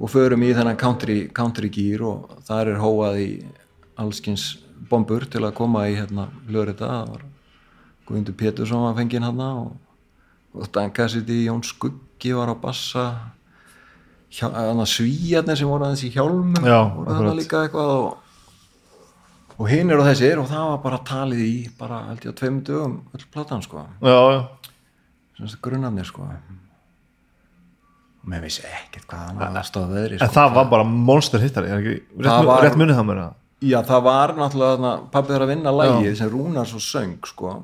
og 0.00 0.08
förum 0.08 0.42
í 0.46 0.54
þennan 0.56 0.78
country, 0.80 1.18
country 1.36 1.68
gear 1.72 2.02
og 2.08 2.40
þar 2.48 2.72
er 2.72 2.80
hóað 2.80 3.20
í 3.20 3.30
allskins 4.00 4.44
bombur 4.90 5.26
til 5.30 5.42
að 5.46 5.54
koma 5.58 5.84
í 5.90 5.96
hérna 5.98 6.28
hljóðrita, 6.48 6.88
það 6.88 7.12
var 7.14 7.26
Guðmundur 8.08 8.34
Pétursson 8.40 8.82
var 8.88 8.96
fenginn 8.98 9.22
hann 9.22 9.40
og, 9.44 9.76
og 10.56 10.70
Dan 10.74 10.90
Cassidy, 10.96 11.44
Jón 11.46 11.60
Skuggi 11.62 12.32
var 12.34 12.50
á 12.50 12.56
bassa. 12.58 13.04
Svíjarnir 14.30 15.58
sem 15.58 15.66
voru 15.70 15.86
aðeins 15.86 16.04
í 16.06 16.10
hjálmum 16.14 16.58
Já, 16.62 16.80
voru 16.94 17.06
þarna 17.06 17.16
akkurat. 17.18 17.38
líka 17.38 17.62
eitthvað 17.66 17.90
og, 17.96 18.10
og 19.58 19.68
hinn 19.70 19.90
eru 19.90 20.04
þessir 20.06 20.38
og 20.42 20.46
það 20.50 20.68
var 20.70 20.80
bara 20.84 21.00
talið 21.08 21.40
í 21.42 21.54
bara 21.78 21.98
held 22.08 22.26
ég 22.26 22.34
á 22.34 22.38
tveim 22.38 22.60
dögum 22.66 22.94
öll 23.14 23.26
platan 23.34 23.62
sko. 23.66 23.82
Grunnarnir 25.64 26.06
sko. 26.06 26.28
Og 28.20 28.28
mér 28.30 28.42
vissi 28.44 28.62
ekkert 28.68 29.06
hvað 29.08 29.26
hann 29.26 29.38
var 29.40 29.54
að 29.56 29.66
stóða 29.70 29.94
veðri 29.96 30.18
En 30.20 30.26
sko. 30.26 30.34
það 30.36 30.54
var 30.58 30.70
bara 30.76 30.84
monster 30.86 31.42
hittari, 31.42 31.70
er 31.72 31.80
rétt, 31.82 32.50
rétt 32.66 32.78
munið 32.78 32.98
það 33.00 33.06
mér 33.10 33.22
að 33.24 33.36
já 33.60 33.78
það 33.86 34.06
var 34.06 34.34
náttúrulega 34.38 34.92
pabbi 35.12 35.34
þarf 35.34 35.46
að 35.46 35.52
vinna 35.54 35.74
lagið 35.74 36.14
sem 36.18 36.30
Rúnar 36.32 36.68
svo 36.68 36.80
söng 36.84 37.18
sko. 37.28 37.58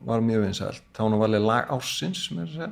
Var 0.00 0.22
mjög 0.24 0.46
vinsælt, 0.46 0.84
þá 0.96 1.00
hann 1.04 1.18
lag 1.44 1.72
ársins 1.74 2.22
mér 2.32 2.46
að 2.46 2.54
segja. 2.54 2.70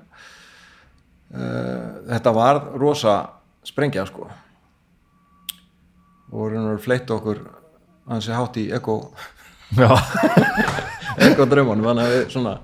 Uh, 1.28 1.88
þetta 2.08 2.32
var 2.32 2.62
rosa 2.80 3.16
sprengja 3.68 4.06
sko. 4.08 4.28
Og 6.32 6.52
Rúnar 6.52 6.80
fleitt 6.80 7.10
okkur 7.12 7.42
hans 8.08 8.28
er 8.28 8.38
hátt 8.38 8.56
í 8.60 8.68
að 8.72 8.84
við 12.08 12.30
svona 12.32 12.54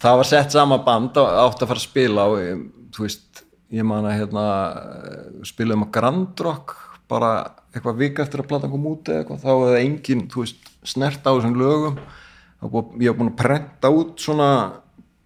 það 0.00 0.20
var 0.20 0.28
sett 0.28 0.54
sama 0.54 0.80
band 0.84 1.18
og 1.20 1.30
átt 1.44 1.64
að 1.64 1.72
fara 1.72 1.82
að 1.82 1.86
spila 1.88 2.26
og 2.30 2.42
ég, 2.42 2.60
þú 2.94 3.06
veist 3.06 3.42
ég 3.74 3.86
man 3.86 4.08
að 4.08 4.16
hérna 4.18 4.44
eh, 4.70 5.24
spilaðum 5.46 5.86
að 5.86 5.92
Grand 5.96 6.44
Rock 6.46 6.76
bara 7.10 7.32
eitthvað 7.70 8.00
vika 8.00 8.24
eftir 8.24 8.42
að 8.42 8.50
platan 8.50 8.72
kom 8.72 8.86
út 8.90 9.08
eða 9.10 9.22
eitthvað 9.22 9.42
þá 9.44 9.50
hefði 9.50 9.82
engin, 9.84 10.22
þú 10.30 10.44
veist, 10.44 10.70
snert 10.86 11.26
á 11.26 11.30
þessum 11.30 11.58
lögum. 11.60 11.98
Búið, 12.60 12.94
ég 13.00 13.12
hef 13.12 13.18
búin 13.20 13.30
að 13.30 13.40
prenta 13.40 13.90
út 13.94 14.20
svona 14.20 14.48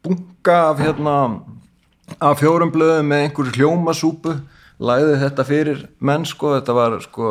bunga 0.05 0.59
af 0.71 0.83
hérna 0.83 1.15
af 2.21 2.43
fjórum 2.43 2.73
blöðum 2.75 3.09
með 3.11 3.29
einhverju 3.29 3.57
hljómasúpu. 3.59 4.37
Lagði 4.85 5.19
þetta 5.21 5.45
fyrir 5.47 5.83
menn 6.03 6.25
sko, 6.27 6.57
þetta 6.57 6.75
var 6.75 6.97
sko 7.05 7.29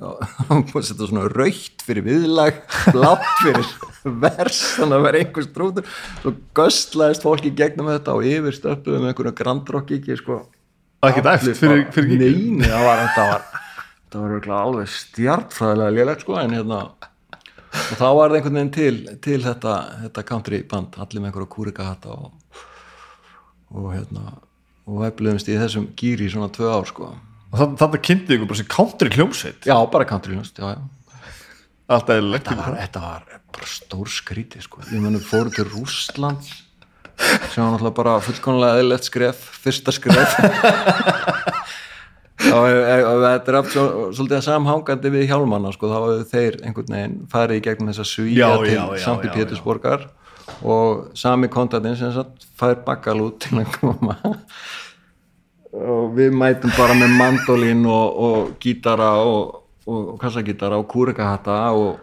þetta 0.50 0.74
var 0.74 0.86
svona 1.12 1.28
raukt 1.30 1.84
fyrir 1.86 2.02
viðlag 2.02 2.58
blátt 2.90 3.28
fyrir 3.44 3.68
vers 4.24 4.58
þannig 4.74 4.96
að 4.98 5.06
vera 5.06 5.22
einhver 5.22 5.46
strútur. 5.46 5.94
Svo 6.20 6.34
göstlaðist 6.58 7.24
fólki 7.24 7.54
gegnum 7.56 7.92
þetta 7.94 8.18
og 8.18 8.28
yfir 8.28 8.58
stöppuðu 8.58 9.00
með 9.00 9.14
einhverju 9.14 9.34
grandrokki 9.40 10.00
ekki 10.02 10.18
sko. 10.20 10.42
Ekkert 11.06 11.32
eftir 11.38 11.56
fyrir, 11.56 11.86
fyrir 11.94 12.12
gigið. 12.12 12.40
Nei, 12.58 12.68
það 12.68 12.88
var, 12.90 13.06
var 13.16 13.59
þetta 14.10 14.24
var 14.24 14.32
örugglega 14.34 14.60
alveg 14.66 14.88
stjartfræðilega 14.90 15.94
lélegt 15.94 16.22
sko 16.24 16.34
en 16.40 16.54
hérna 16.56 16.78
og 17.70 17.92
þá 17.94 18.06
var 18.18 18.32
það 18.32 18.36
einhvern 18.36 18.56
veginn 18.58 18.72
til, 18.74 18.96
til 19.22 19.36
þetta, 19.44 19.74
þetta 20.00 20.24
country 20.26 20.58
band, 20.66 20.96
allir 20.98 21.22
með 21.22 21.30
einhverja 21.30 21.50
kúrika 21.52 21.86
hatta 21.86 22.16
og, 22.16 22.56
og 23.70 23.92
hérna 23.94 24.32
og 24.90 25.04
hefðluðumst 25.04 25.52
í 25.52 25.58
þessum 25.60 25.86
gýri 25.94 26.26
í 26.26 26.32
svona 26.32 26.50
tvö 26.50 26.72
ár 26.74 26.88
sko. 26.90 27.12
Og 27.52 27.60
þannig 27.60 27.78
þetta 27.84 28.00
kynnti 28.08 28.34
ykkur 28.34 28.50
bara 28.50 28.58
sem 28.58 28.70
country 28.74 29.12
hljómsveit? 29.14 29.70
Já, 29.70 29.76
bara 29.94 30.08
country 30.10 30.34
hljómsveit, 30.34 30.58
já, 30.58 30.74
já. 30.74 31.22
Alltaf 31.90 32.16
eðlilegt 32.16 32.50
þetta 32.50 32.66
var, 32.66 32.80
þetta 32.80 33.04
var 33.04 33.38
bara 33.54 33.70
stór 33.70 34.10
skríti 34.10 34.66
sko. 34.66 34.82
ég 34.90 35.06
meni 35.06 35.22
fóru 35.22 35.54
til 35.54 35.70
Rússland 35.70 36.50
sem 36.50 37.62
var 37.62 37.76
náttúrulega 37.76 37.94
bara 37.94 38.18
fullkonlega 38.26 38.82
eðlilegt 38.82 39.06
skref, 39.06 39.46
fyrsta 39.62 39.94
skref 39.94 40.38
þetta 42.40 43.52
er 43.52 43.58
aft 43.58 43.74
svo, 43.74 43.84
svolítið 44.16 44.44
samhangandi 44.46 45.12
við 45.12 45.26
hjálmanna 45.30 45.72
sko, 45.74 45.90
þá 45.90 45.98
hefur 45.98 46.26
þeir 46.30 46.58
einhvern 46.64 46.94
veginn 46.96 47.16
farið 47.30 47.60
í 47.60 47.64
gegnum 47.66 47.90
þessa 47.92 48.06
svíja 48.08 48.48
Já, 48.48 48.64
til 48.64 49.04
Sankti 49.04 49.32
Pétursborgar 49.34 50.06
og 50.66 51.10
sami 51.18 51.50
kontaktinn 51.52 51.98
sem 51.98 52.12
sagt 52.14 52.46
fær 52.58 52.80
bakkal 52.86 53.20
út 53.26 53.40
til 53.44 53.60
að 53.60 53.74
koma. 53.78 54.16
Og 55.70 56.14
við 56.16 56.34
mætum 56.34 56.72
bara 56.74 56.96
með 56.98 57.12
mandolin 57.20 57.84
og, 57.86 58.16
og 58.26 58.54
gítara 58.62 59.12
og, 59.22 59.60
og 59.86 60.16
kassagítara 60.20 60.80
og 60.80 60.88
kúrikahatta 60.90 61.60
og 61.76 62.00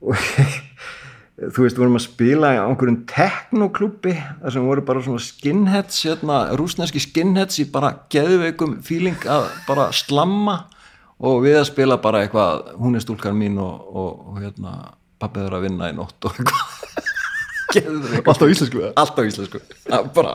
og 0.00 0.16
þú 1.40 1.64
veist, 1.64 1.78
vorum 1.80 1.96
að 1.96 2.04
spila 2.04 2.50
í 2.52 2.58
einhverjum 2.60 2.98
teknoklubbi 3.08 4.12
þar 4.42 4.52
sem 4.54 4.66
voru 4.68 4.82
bara 4.84 5.02
svona 5.04 5.22
skinheads 5.24 6.02
hérna, 6.04 6.40
rúsneski 6.60 7.00
skinheads 7.00 7.60
í 7.62 7.66
bara 7.72 7.94
geðveikum 8.12 8.78
feeling 8.84 9.16
að 9.24 9.48
bara 9.68 9.88
slamma. 9.96 10.58
Og 11.20 11.42
við 11.44 11.58
að 11.60 11.66
spila 11.68 11.98
bara 12.00 12.22
eitthvað 12.24 12.70
hún 12.80 12.96
er 12.96 13.02
stúlkar 13.04 13.34
mín 13.36 13.58
og, 13.60 13.82
og, 13.92 14.22
og 14.32 14.38
hérna, 14.44 14.74
pappið 15.20 15.48
er 15.50 15.56
að 15.58 15.66
vinna 15.68 15.90
í 15.92 15.96
nótt 15.96 16.28
og 16.28 16.36
eitthvað. 16.40 16.64
Geðveikum 17.76 18.30
Allt 18.32 18.42
á 18.42 18.46
íslensku 18.50 18.80
eða? 18.82 18.92
allt 18.98 19.20
á 19.20 19.22
íslensku. 19.28 19.60
Bara, 20.16 20.32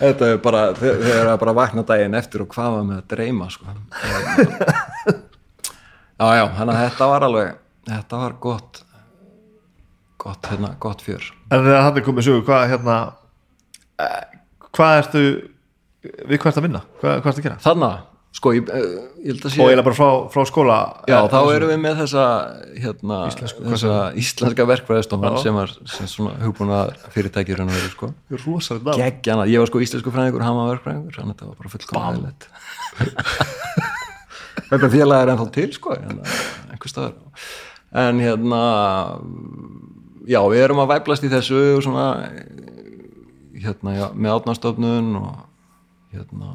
þetta 0.00 0.30
er 0.32 0.40
bara 0.42 0.62
þe- 0.74 0.96
þegar 1.04 1.28
að 1.34 1.40
bara 1.44 1.56
vakna 1.60 1.84
daginn 1.86 2.16
eftir 2.18 2.42
og 2.42 2.48
hvað 2.56 2.72
var 2.78 2.88
með 2.88 3.02
að 3.02 3.08
dreyma 3.14 3.46
sko. 3.52 3.68
já 6.16 6.26
já, 6.40 6.44
þannig 6.56 6.72
að 6.74 6.82
þetta 6.86 7.08
var 7.12 7.26
alveg 7.28 7.54
þetta 7.86 8.20
var 8.22 8.34
gott 8.42 8.80
gott, 10.26 10.50
hérna, 10.50 10.74
gott 10.82 11.04
fjör. 11.06 11.30
En 11.50 11.62
þegar 11.62 11.86
hann 11.86 12.00
er 12.00 12.06
komið 12.06 12.28
sögu, 12.28 12.42
hvað 12.48 12.66
hérna 12.74 12.98
eh, 14.02 14.36
hvað 14.76 15.00
ertu 15.02 15.22
við 16.26 16.36
hvað 16.40 16.50
ertu 16.52 16.60
að 16.60 16.68
vinna? 16.68 16.82
Hvað, 17.00 17.16
hvað 17.22 17.32
ertu 17.32 17.42
að 17.42 17.46
gera? 17.48 17.58
þannig 17.64 17.86
að, 17.88 17.96
sko, 18.36 18.52
ég, 18.56 18.70
eh, 18.70 18.84
ég 19.22 19.30
held 19.32 19.46
að 19.48 19.54
sé 19.54 19.60
Og 19.62 19.70
eiginlega 19.70 19.86
bara 19.88 19.98
frá, 19.98 20.10
frá 20.34 20.42
skóla 20.50 20.78
Já, 21.08 21.16
eh, 21.18 21.28
þá 21.32 21.40
erum 21.54 21.72
við 21.72 21.80
með 21.82 21.94
þessa 22.02 22.24
hérna, 22.84 23.20
þessa 23.56 23.94
íslenska 24.22 24.68
verkfræðistofan 24.72 25.36
Já. 25.36 25.42
sem 25.44 25.60
var 25.60 25.74
sem 25.94 26.10
svona 26.12 26.32
hugbúna 26.42 26.80
fyrirtækjur 27.14 27.64
að 27.64 27.74
vera 27.76 27.92
sko. 27.94 28.06
Geggjana, 29.00 29.48
ég 29.50 29.62
var 29.62 29.72
sko 29.72 29.82
íslensku 29.84 30.14
fræðingur 30.14 30.46
hann 30.46 30.60
var 30.60 30.72
verkfræðingur, 30.74 31.14
þannig 31.16 31.32
að 31.32 31.36
þetta 31.36 31.50
var 31.50 31.56
bara 31.62 31.74
fullkomlega 31.76 32.34
þetta 34.70 34.88
félag 34.90 35.22
er 35.22 35.30
ennþá 35.32 35.46
til 35.54 35.70
sko 35.76 35.94
hérna, 35.94 36.36
einhver 36.72 36.90
staðar. 36.90 37.16
En 37.96 38.20
hérna 38.20 38.62
já, 40.26 40.40
við 40.50 40.62
erum 40.64 40.82
að 40.82 40.92
væplast 40.94 41.26
í 41.26 41.32
þessu 41.32 41.60
og 41.76 41.84
svona 41.86 42.06
hérna, 43.56 43.96
já, 43.96 44.06
með 44.14 44.36
átnastofnun 44.36 45.12
og 45.20 45.34
hérna 46.14 46.54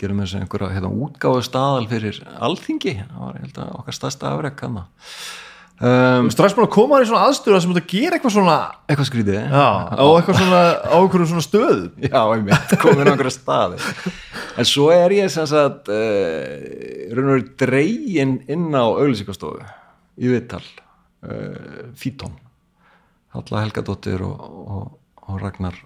gerum 0.00 0.20
þessu 0.22 0.42
einhverja 0.42 0.74
hérna, 0.74 0.92
útgáfu 0.92 1.42
staðal 1.44 1.86
fyrir 1.90 2.20
alþingi. 2.44 2.98
Það 3.00 3.24
var, 3.24 3.42
að 3.48 3.74
okkar 3.80 3.96
stærsta 3.96 4.32
afrek 4.34 4.62
hann 4.66 4.80
um, 4.82 6.30
Strax 6.32 6.56
búin 6.56 6.66
að 6.66 6.74
koma 6.76 6.98
þér 6.98 7.06
í 7.06 7.10
svona 7.10 7.24
aðstöðu 7.30 7.60
sem 7.62 7.72
þú 7.72 7.76
ert 7.76 7.82
að 7.82 7.94
gera 7.94 8.18
eitthvað 8.18 8.34
svona 8.36 8.56
eitthvað 8.86 9.08
skrítið. 9.10 9.40
Já, 9.40 9.66
á 9.92 10.04
eitthvað 10.04 10.40
svona 10.40 10.62
á 10.76 10.96
einhverjum 11.00 11.30
svona 11.32 11.46
stöðu. 11.46 11.90
Já, 12.12 12.20
einmitt, 12.22 12.76
komin 12.82 13.08
á 13.08 13.12
einhverja 13.12 13.34
staði. 13.36 13.92
En 14.56 14.68
svo 14.68 14.88
er 14.94 15.16
ég 15.16 15.32
sem 15.32 15.48
sagt 15.50 15.92
uh, 15.92 17.12
raun 17.12 17.28
og 17.28 17.36
verið 17.36 17.52
dregin 17.64 18.40
inn 18.52 18.68
á 18.72 18.84
auglýsingastofu 18.84 19.64
í 20.16 20.32
Vittal 20.32 20.64
uh, 20.64 21.92
Fítón 21.96 22.36
Halla 23.36 23.62
Helgadóttir 23.64 24.24
og, 24.26 24.40
og, 24.76 24.88
og 25.26 25.38
Ragnar 25.42 25.78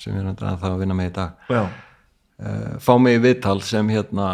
sem 0.00 0.16
er 0.16 0.26
að 0.32 0.40
það 0.40 0.72
að 0.72 0.82
vinna 0.82 0.96
með 0.98 1.10
í 1.10 1.14
dag 1.20 1.52
Já, 1.52 1.62
uh, 1.64 2.74
fá 2.82 2.92
mig 3.00 3.18
í 3.18 3.22
Vittal 3.24 3.60
sem 3.64 3.92
hérna 3.92 4.26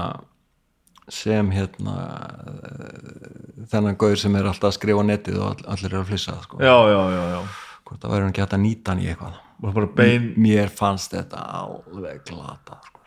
sem 1.13 1.51
hérna 1.55 1.95
uh, 1.95 3.65
þennan 3.71 3.99
gaur 4.01 4.19
sem 4.19 4.35
er 4.39 4.49
alltaf 4.51 4.73
að 4.73 4.79
skrifa 4.81 5.05
á 5.07 5.09
netið 5.13 5.39
og 5.41 5.49
all, 5.53 5.65
allir 5.75 5.93
eru 5.93 6.03
að 6.03 6.13
flissa 6.13 6.37
sko. 6.43 6.61
já, 6.63 6.75
já, 6.91 7.01
já, 7.15 7.23
já. 7.35 7.41
hvort 7.87 8.03
það 8.03 8.15
væri 8.15 8.25
hann 8.25 8.35
ekki 8.35 8.45
hægt 8.45 8.57
að 8.59 8.65
nýta 8.65 8.95
hann 8.95 9.03
í 9.05 9.11
eitthvað 9.13 9.91
bein 9.97 10.31
mér 10.37 10.73
fannst 10.73 11.15
þetta 11.15 11.43
alveg 11.63 12.25
glata 12.29 12.81
sko. 12.89 13.05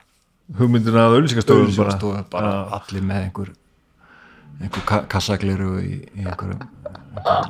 hugmyndina 0.59 1.07
að 1.07 1.17
auðlýsingastöðum 1.17 1.75
bara, 1.81 2.23
bara 2.31 2.53
allir 2.79 3.05
með 3.05 3.25
einhver 3.27 3.53
einhver 4.59 4.87
ka 4.87 5.03
kassagliru 5.11 5.77
í, 5.83 5.99
í 6.15 6.25
einhverjum 6.25 6.63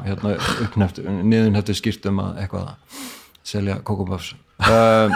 hérna, 0.05 0.35
uppneftu, 0.65 1.03
niðunheftu 1.05 1.75
skýrtum 1.77 2.19
að 2.23 2.41
eitthvað 2.43 2.67
að 2.71 3.03
selja 3.49 3.79
kokoböfs 3.85 4.33
um, 4.69 5.15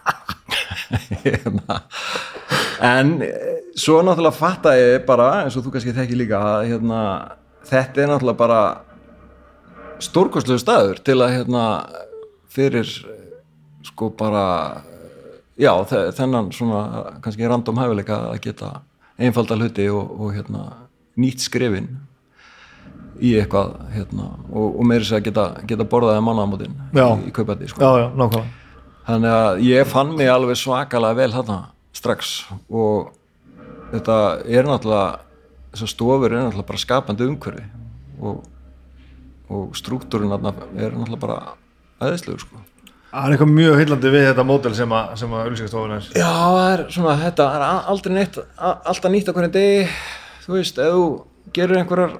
hérna. 1.24 1.80
en 2.82 3.12
eh, 3.22 3.58
svo 3.78 4.00
náttúrulega 4.04 4.36
fatta 4.36 4.74
ég 4.78 5.04
bara 5.08 5.28
eins 5.42 5.56
og 5.58 5.64
þú 5.66 5.74
kannski 5.76 5.94
þekki 5.96 6.18
líka 6.22 6.40
að 6.52 6.68
hérna, 6.72 7.00
þetta 7.68 8.02
er 8.04 8.10
náttúrulega 8.12 8.40
bara 8.42 8.60
stórkostlegu 10.02 10.60
staður 10.62 11.00
til 11.06 11.18
að 11.22 11.36
hérna, 11.38 11.64
fyrir 12.52 12.88
sko 13.86 14.10
bara 14.18 14.44
já, 15.60 15.72
þe- 15.90 16.08
þennan 16.18 16.50
svona 16.54 16.82
kannski 17.24 17.48
random 17.50 17.78
hæfileika 17.82 18.18
að 18.32 18.40
geta 18.48 18.72
einfalda 19.22 19.56
hluti 19.60 19.86
og, 19.92 20.10
og 20.18 20.32
hérna, 20.36 20.64
nýtt 21.20 21.44
skrifin 21.44 21.90
í 23.20 23.34
eitthvað 23.40 23.74
hérna, 23.92 24.28
og, 24.50 24.78
og 24.80 24.86
meiri 24.88 25.08
að 25.08 25.24
geta, 25.28 25.46
geta 25.68 25.86
borðaði 25.88 26.24
mannamótin 26.24 26.76
Já. 26.94 27.06
í, 27.18 27.28
í 27.28 27.34
kaupæti 27.34 27.68
sko. 27.70 27.82
já, 27.82 28.04
já, 28.04 28.06
nákvæmlega 28.16 28.60
þannig 29.06 29.36
að 29.36 29.62
ég 29.66 29.90
fann 29.90 30.14
mig 30.16 30.30
alveg 30.30 30.60
svakalega 30.60 31.18
vel 31.18 31.30
þarna 31.34 31.58
strax 31.92 32.32
og 32.70 33.12
þetta 33.92 34.18
er 34.48 34.68
náttúrulega 34.68 35.20
þessar 35.72 35.92
stofur 35.92 36.32
er 36.32 36.44
náttúrulega 36.46 36.70
bara 36.72 36.82
skapandi 36.82 37.28
umhverfi 37.28 37.64
og, 38.22 38.42
og 39.52 39.78
struktúrin 39.78 40.32
er 40.32 40.44
náttúrulega 40.46 41.22
bara 41.22 41.40
aðeinslegur 42.02 42.46
sko 42.46 42.68
Það 43.12 43.26
er 43.26 43.34
eitthvað 43.34 43.50
mjög 43.52 43.74
heillandi 43.76 44.10
við 44.14 44.22
þetta 44.24 44.44
mótel 44.48 44.70
sem 44.72 44.92
að, 44.96 45.10
að 45.20 45.32
auðlýsingastofun 45.42 45.90
er 45.98 46.06
Já, 46.16 46.28
það 46.32 46.68
er 46.70 46.82
svona, 46.94 47.16
þetta 47.20 47.48
er 47.52 47.64
aldrei 47.92 48.12
neitt, 48.14 48.38
alltaf 48.56 49.12
nýtt 49.12 49.28
á 49.28 49.32
hvernig 49.36 49.52
degi, 49.52 49.82
þú 50.46 50.54
veist, 50.54 50.80
ef 50.80 50.94
þú 50.94 51.02
gerir 51.58 51.80
einhverjar, 51.82 52.14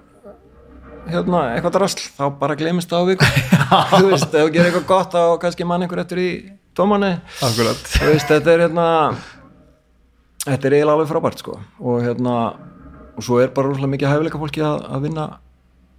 hérna, 1.11 1.43
eitthvað 1.57 1.77
drasl, 1.77 2.03
þá 2.17 2.25
bara 2.41 2.57
glemist 2.59 2.91
það 2.91 3.03
á 3.03 3.09
viku, 3.11 3.29
þú 3.93 4.03
veist, 4.11 4.27
ef 4.29 4.35
þú 4.35 4.51
gerir 4.55 4.69
eitthvað 4.71 4.89
gott, 4.91 5.15
þá 5.15 5.39
kannski 5.43 5.67
mann 5.69 5.85
einhver 5.85 6.03
eftir 6.03 6.21
í 6.23 6.29
tómanni, 6.79 7.15
þú 7.41 8.11
veist, 8.11 8.29
þetta 8.31 8.53
er 8.55 8.65
hérna, 8.67 8.87
þetta 10.47 10.69
er 10.69 10.77
eiginlega 10.79 10.97
alveg 10.97 11.11
frábært, 11.11 11.43
sko, 11.43 11.57
og 11.83 12.05
hérna, 12.05 12.37
og 13.17 13.27
svo 13.27 13.41
er 13.43 13.55
bara 13.55 13.71
rúslega 13.73 13.95
mikið 13.95 14.13
hæfileika 14.13 14.43
fólki 14.43 14.65
að, 14.67 14.85
að 14.89 15.09
vinna 15.09 15.27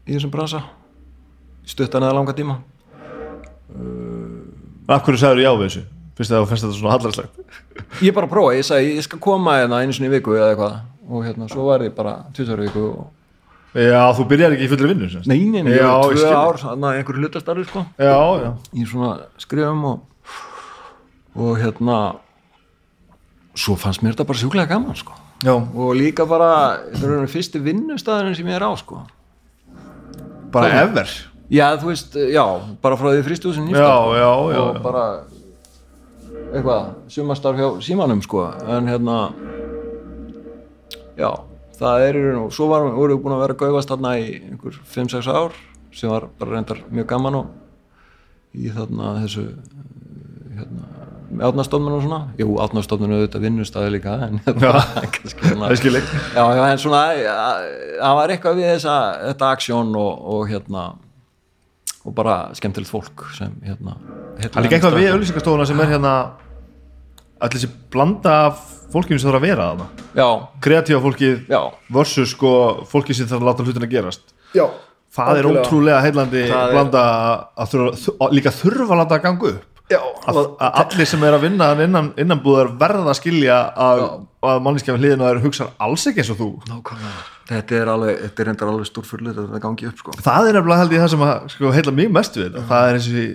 í 0.08 0.16
þessum 0.16 0.34
bransa, 0.34 0.64
stuttan 1.68 2.06
eða 2.06 2.20
langa 2.20 2.38
tíma. 2.38 2.60
Af 4.92 5.04
hverju 5.06 5.20
sagður 5.22 5.44
já 5.44 5.52
við 5.56 5.68
þessu? 5.68 5.84
Fyrst 6.14 6.34
að 6.34 6.44
þú 6.44 6.50
finnst 6.52 6.66
þetta 6.68 6.78
svona 6.78 6.94
hallarslegt 6.94 8.04
Ég 8.06 8.14
bara 8.14 8.30
prófa, 8.30 8.52
ég 8.54 8.66
sagði, 8.68 8.92
ég 9.00 9.06
skal 9.08 9.18
koma 9.24 9.56
hérna 9.58 9.80
einu 9.82 9.96
sinni 9.96 10.12
í 10.12 10.14
viku 10.14 10.36
eða 10.38 10.52
eitthvað, 10.52 10.76
og 11.10 11.24
hérna, 11.26 11.48
svo 11.50 11.66
var 11.66 11.82
ég 11.86 11.96
bara 11.98 12.20
20 12.38 12.60
viku 12.68 12.84
og 12.92 13.08
Já, 13.74 14.02
þú 14.14 14.26
byrjar 14.30 14.54
ekki 14.54 14.68
í 14.68 14.70
fullri 14.70 14.90
vinnu 14.92 15.08
semst. 15.10 15.28
Nei, 15.30 15.40
nei, 15.50 15.64
nei, 15.66 15.74
Já, 15.74 15.90
ég 15.90 15.90
var 15.90 16.10
tvö 16.14 16.34
ár 16.38 16.60
að 16.74 16.90
einhverju 16.92 17.24
hlutastarfi 17.24 17.64
sko. 17.66 17.86
Já, 17.98 18.18
já. 18.44 18.50
Í 18.78 18.86
svona 18.86 19.14
skrifum 19.42 19.86
og 19.90 20.10
og 21.34 21.58
hérna 21.58 21.98
svo 23.58 23.76
fannst 23.78 24.04
mér 24.04 24.14
þetta 24.14 24.28
bara 24.30 24.42
sjúklega 24.42 24.70
gaman 24.70 24.98
sko. 24.98 25.16
Já, 25.44 25.54
og 25.58 25.94
líka 25.98 26.26
bara, 26.30 26.80
þetta 26.94 27.04
er 27.04 27.12
rauninu 27.12 27.32
fyrsti 27.34 27.62
vinnustæðurinn 27.62 28.38
sem 28.38 28.50
ég 28.50 28.58
er 28.58 28.66
á 28.66 28.72
sko. 28.80 29.02
Bara 30.54 30.70
ever? 30.84 31.10
Já, 31.54 31.66
þú 31.82 31.90
veist, 31.90 32.16
já, 32.16 32.44
bara 32.82 32.98
frá 32.98 33.10
því 33.12 33.24
fristúsin 33.26 33.68
Já, 33.74 33.82
já, 33.82 34.22
já, 34.22 34.30
og 34.62 34.78
já. 34.78 34.82
bara 34.82 35.06
eitthvað, 36.54 36.94
sumastarf 37.10 37.60
hjá 37.60 37.68
símanum 37.84 38.22
sko, 38.24 38.46
en 38.70 38.88
hérna 38.90 39.18
já, 41.18 41.30
það 41.84 42.06
er 42.08 42.18
í 42.18 42.24
raun 42.26 42.42
og 42.46 42.56
svo 42.56 42.70
var, 42.72 42.88
voru 42.96 43.18
við 43.18 43.24
búin 43.26 43.36
að 43.38 43.44
vera 43.44 43.56
að 43.58 43.62
gaufast 43.64 43.94
þarna 43.94 44.16
í 44.20 44.26
einhver 44.50 44.80
5-6 44.96 45.30
ár 45.32 45.60
sem 45.94 46.12
var 46.12 46.28
bara 46.40 46.58
reyndar 46.58 46.82
mjög 46.90 47.10
gaman 47.12 47.40
og 47.42 48.58
í 48.58 48.72
þarna 48.74 49.14
þessu 49.24 49.46
hérna, 50.54 50.90
átnastofnun 51.48 51.96
og 51.98 52.04
svona. 52.06 52.20
Jú, 52.38 52.52
átnastofnun 52.62 53.16
auðvitað 53.16 53.46
vinnustæði 53.48 53.96
líka 53.96 54.18
en 54.28 54.42
hérna, 54.46 54.84
Það 54.94 55.78
skil 55.80 55.96
ég 55.98 56.12
já, 56.36 56.44
já, 56.44 56.64
en 56.68 56.82
svona 56.82 57.02
það 57.16 58.20
var 58.20 58.36
eitthvað 58.36 58.60
við 58.60 58.70
þessa, 58.76 58.98
þetta 59.30 59.52
aksjón 59.58 59.98
og, 59.98 60.30
og 60.36 60.46
hérna 60.52 60.86
og 62.04 62.16
bara 62.16 62.38
skemmtilegt 62.58 62.92
fólk 62.92 63.26
sem 63.38 63.54
hérna 63.66 63.98
Það 64.42 64.58
er 64.60 64.66
líka 64.68 64.80
eitthvað 64.80 65.00
við 65.00 65.12
auðlýsingastofuna 65.14 65.68
sem 65.70 65.84
er 65.84 65.94
hérna 65.96 66.14
allir 67.44 67.60
þessi 67.60 67.72
blanda 67.94 68.38
af 68.50 68.64
fólkinu 68.94 69.20
sem 69.20 69.30
þarf 69.30 69.40
að 69.42 69.46
vera 69.48 69.68
þarna. 69.72 69.88
Já, 70.22 70.28
kreatífa 70.68 71.02
fólkið 71.08 71.36
já, 71.50 71.62
versus 71.98 72.30
sko 72.36 72.54
fólkið 72.92 73.20
sem 73.20 73.28
þarf 73.32 73.42
að 73.44 73.50
láta 73.52 73.66
hlutina 73.68 73.90
gerast. 73.92 74.22
Já 74.54 74.66
það 75.14 75.38
er 75.38 75.46
Algjörlega. 75.46 75.64
ótrúlega 75.68 76.02
heillandi 76.02 76.44
Það 76.50 76.64
er- 76.64 76.72
blanda 76.74 77.02
að 77.58 77.68
þurfa, 77.74 78.14
að 78.26 78.32
líka 78.34 78.52
þurfa 78.58 78.94
að 78.96 79.00
láta 79.04 79.16
að 79.20 79.24
ganga 79.28 79.50
upp 79.54 79.73
Já, 79.92 80.00
að, 80.00 80.38
að 80.64 80.78
allir 80.80 81.08
sem 81.10 81.24
er 81.28 81.36
að 81.36 81.44
vinna 81.44 81.66
hann 81.74 81.82
innan, 81.84 82.06
innanbúðar 82.20 82.70
verða 82.80 83.12
að 83.12 83.18
skilja 83.20 83.58
að, 83.84 84.04
að 84.48 84.62
manniskefin 84.64 85.02
hliðin 85.02 85.24
og 85.24 85.28
þeir 85.28 85.42
hugsa 85.44 85.68
alls 85.84 86.06
ekki 86.08 86.24
eins 86.24 86.32
og 86.32 86.40
þú. 86.40 86.48
Nákvæmlega. 86.70 87.24
Þetta 87.50 87.76
er 87.76 87.90
alveg, 87.92 88.20
þetta 88.22 88.42
er 88.42 88.48
reyndar 88.48 88.70
alveg 88.72 88.88
stórfurlut 88.88 89.40
að 89.42 89.50
það 89.52 89.62
gangi 89.66 89.88
upp 89.90 90.00
sko. 90.00 90.14
Það 90.24 90.48
er 90.48 90.56
nefnilega 90.58 90.80
held 90.80 90.96
ég 90.96 91.04
það 91.04 91.12
sem 91.12 91.26
að 91.28 91.50
sko, 91.52 91.72
heila 91.76 91.94
mjög 91.98 92.14
mest 92.16 92.40
við 92.40 92.46
þetta. 92.46 92.64
Það 92.70 92.88
er 92.88 93.00
eins 93.00 93.10
og 93.10 93.18
því 93.18 93.26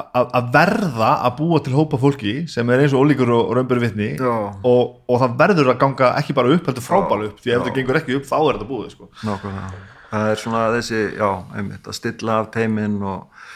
að, 0.00 0.26
að 0.40 0.50
verða 0.58 1.12
að 1.28 1.36
búa 1.38 1.60
til 1.62 1.76
hópa 1.76 2.00
fólki 2.02 2.34
sem 2.50 2.74
er 2.74 2.82
eins 2.82 2.96
og 2.98 3.06
ólíkur 3.06 3.32
og 3.36 3.54
raunböru 3.60 3.84
vitni 3.86 4.10
Já. 4.18 4.34
og, 4.50 4.82
og 5.06 5.22
það 5.22 5.38
verður 5.44 5.70
að 5.70 5.80
ganga 5.84 6.10
ekki 6.18 6.36
bara 6.40 6.52
upp 6.56 6.68
heldur 6.72 6.86
frábælu 6.88 7.30
upp, 7.30 7.38
því 7.44 7.54
ef 7.54 7.62
það 7.68 7.78
gengur 7.78 8.02
ekki 8.02 8.18
upp 8.18 8.26
þá 8.26 8.36
er 8.40 8.50
þetta 8.58 8.70
búið 8.72 8.92
sko. 8.96 9.10
nákvæmlega. 9.22 9.82
Það 10.12 10.28
er 10.34 10.42
svona 10.42 10.66
þessi, 10.74 11.04
já, 11.16 11.28
einmitt 11.56 11.86
að 11.88 11.96
stilla 11.96 12.40
af 12.42 12.50
teiminn 12.52 12.98
og, 13.06 13.46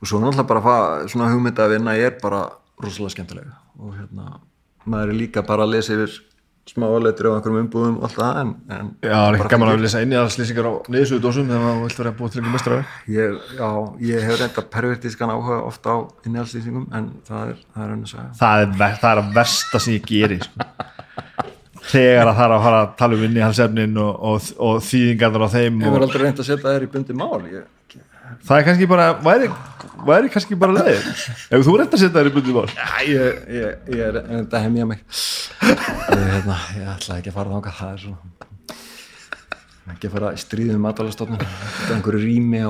og 0.00 0.08
svo 0.10 0.20
náttúrulega 0.22 0.48
bara 0.52 0.64
fa- 0.66 1.08
svona 1.12 1.30
hugmynd 1.32 1.58
að 1.64 1.74
vinna 1.76 1.96
er 1.96 2.16
bara 2.22 2.44
rosalega 2.82 3.14
skemmtilega 3.16 3.54
og 3.80 3.94
hérna, 3.96 4.38
maður 4.86 5.12
er 5.14 5.20
líka 5.24 5.42
bara 5.46 5.64
að 5.66 5.76
lesa 5.76 5.94
yfir 5.96 6.16
smáletri 6.66 7.30
á 7.30 7.36
einhverjum 7.38 7.60
umbúðum 7.62 7.98
og 8.00 8.04
allt 8.08 8.16
það 8.18 8.38
en, 8.40 8.48
en 8.74 8.86
Já, 9.06 9.12
það 9.14 9.26
er 9.28 9.36
ekki 9.38 9.50
gaman 9.52 9.68
að 9.70 9.82
lesa 9.84 10.00
inn 10.02 10.14
í 10.14 10.18
aðslýsingar 10.18 10.66
á 10.66 10.72
niðursöðu 10.90 11.22
dósum 11.22 11.46
þegar 11.46 11.62
maður 11.62 11.82
vilt 11.84 12.00
vera 12.00 12.10
að 12.10 12.16
búa 12.18 12.32
til 12.32 12.40
einhver 12.40 12.54
mestrar 12.56 12.80
ég, 13.14 13.36
já, 13.60 13.68
ég 14.08 14.26
hef 14.26 14.40
reynda 14.40 14.64
pervertískan 14.74 15.30
áhuga 15.36 15.58
ofta 15.68 15.94
á 15.94 15.98
innihaldslýsingum 16.26 16.88
en 16.98 17.06
það 17.28 17.52
er, 17.52 17.60
það 17.76 17.84
er 17.86 17.94
önnur 17.94 18.10
saga. 18.10 18.26
Það 18.40 18.64
er, 18.64 18.74
ver- 18.82 18.98
það 19.04 19.12
er 19.14 19.22
að 19.22 19.30
versta 19.38 19.82
sem 19.86 19.94
ég 19.94 20.10
geri 20.10 20.40
sko. 20.42 20.66
þegar 21.86 22.32
að 22.32 22.36
það 22.40 22.44
er 22.48 22.54
að 22.56 22.64
fara 22.66 22.80
að 22.82 22.90
tala 22.98 23.16
um 23.20 23.24
innihalsefnin 23.28 23.98
og, 24.02 24.12
og, 24.32 24.50
og 24.66 24.80
þýðingarnar 24.90 25.46
á 25.46 25.48
þeim 25.54 25.80
Ég 25.80 25.86
og, 25.86 25.94
verð 25.96 26.08
aldrei 26.08 26.24
reynd 26.26 26.42
að 26.42 26.48
setja 26.50 26.66
þær 26.74 26.86
í 26.86 26.90
bundi 26.96 27.16
mál 27.22 27.46
ég, 27.52 27.66
það 28.46 28.58
er 28.58 28.68
kannski 28.68 28.88
bara 28.90 29.08
væri, 29.24 29.50
væri 30.06 30.32
kannski 30.34 30.58
bara 30.60 30.76
leið. 30.78 31.10
Ef 31.50 31.66
þú 31.66 31.76
reynd 31.80 31.96
að 31.96 32.02
setja 32.04 32.14
þær 32.16 32.30
í 32.30 32.34
bundið 32.36 32.56
Já, 32.76 32.86
ég, 33.08 33.42
ég, 33.56 33.90
ég 33.96 34.06
er 34.06 34.20
reynd 34.22 34.56
að 34.56 34.64
hemja 34.68 34.88
mig. 34.92 35.04
Ég, 35.66 35.84
hérna, 36.16 36.62
ég 36.76 36.88
ætla 36.96 37.20
ekki 37.20 37.32
að 37.32 37.38
fara 37.40 37.54
þangað. 37.56 37.78
Það 37.80 37.92
er 37.92 38.02
svona 38.06 38.34
ekki 39.94 40.08
að 40.08 40.16
fara 40.16 40.32
í 40.34 40.40
stríðum 40.40 40.82
matalastofnun 40.82 41.42
einhverju 41.94 42.20
rými 42.22 42.62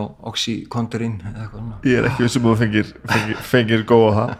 eitthvað 1.41 1.63
svona. 1.63 1.79
ég 1.89 2.03
er 2.03 2.09
ekki 2.11 2.27
vissum 2.27 2.45
að 2.45 2.53
þú 2.53 2.59
fengir, 2.61 2.91
fengir, 3.09 3.41
fengir 3.53 3.85
góð 3.89 4.05
á 4.05 4.13
það. 4.19 4.35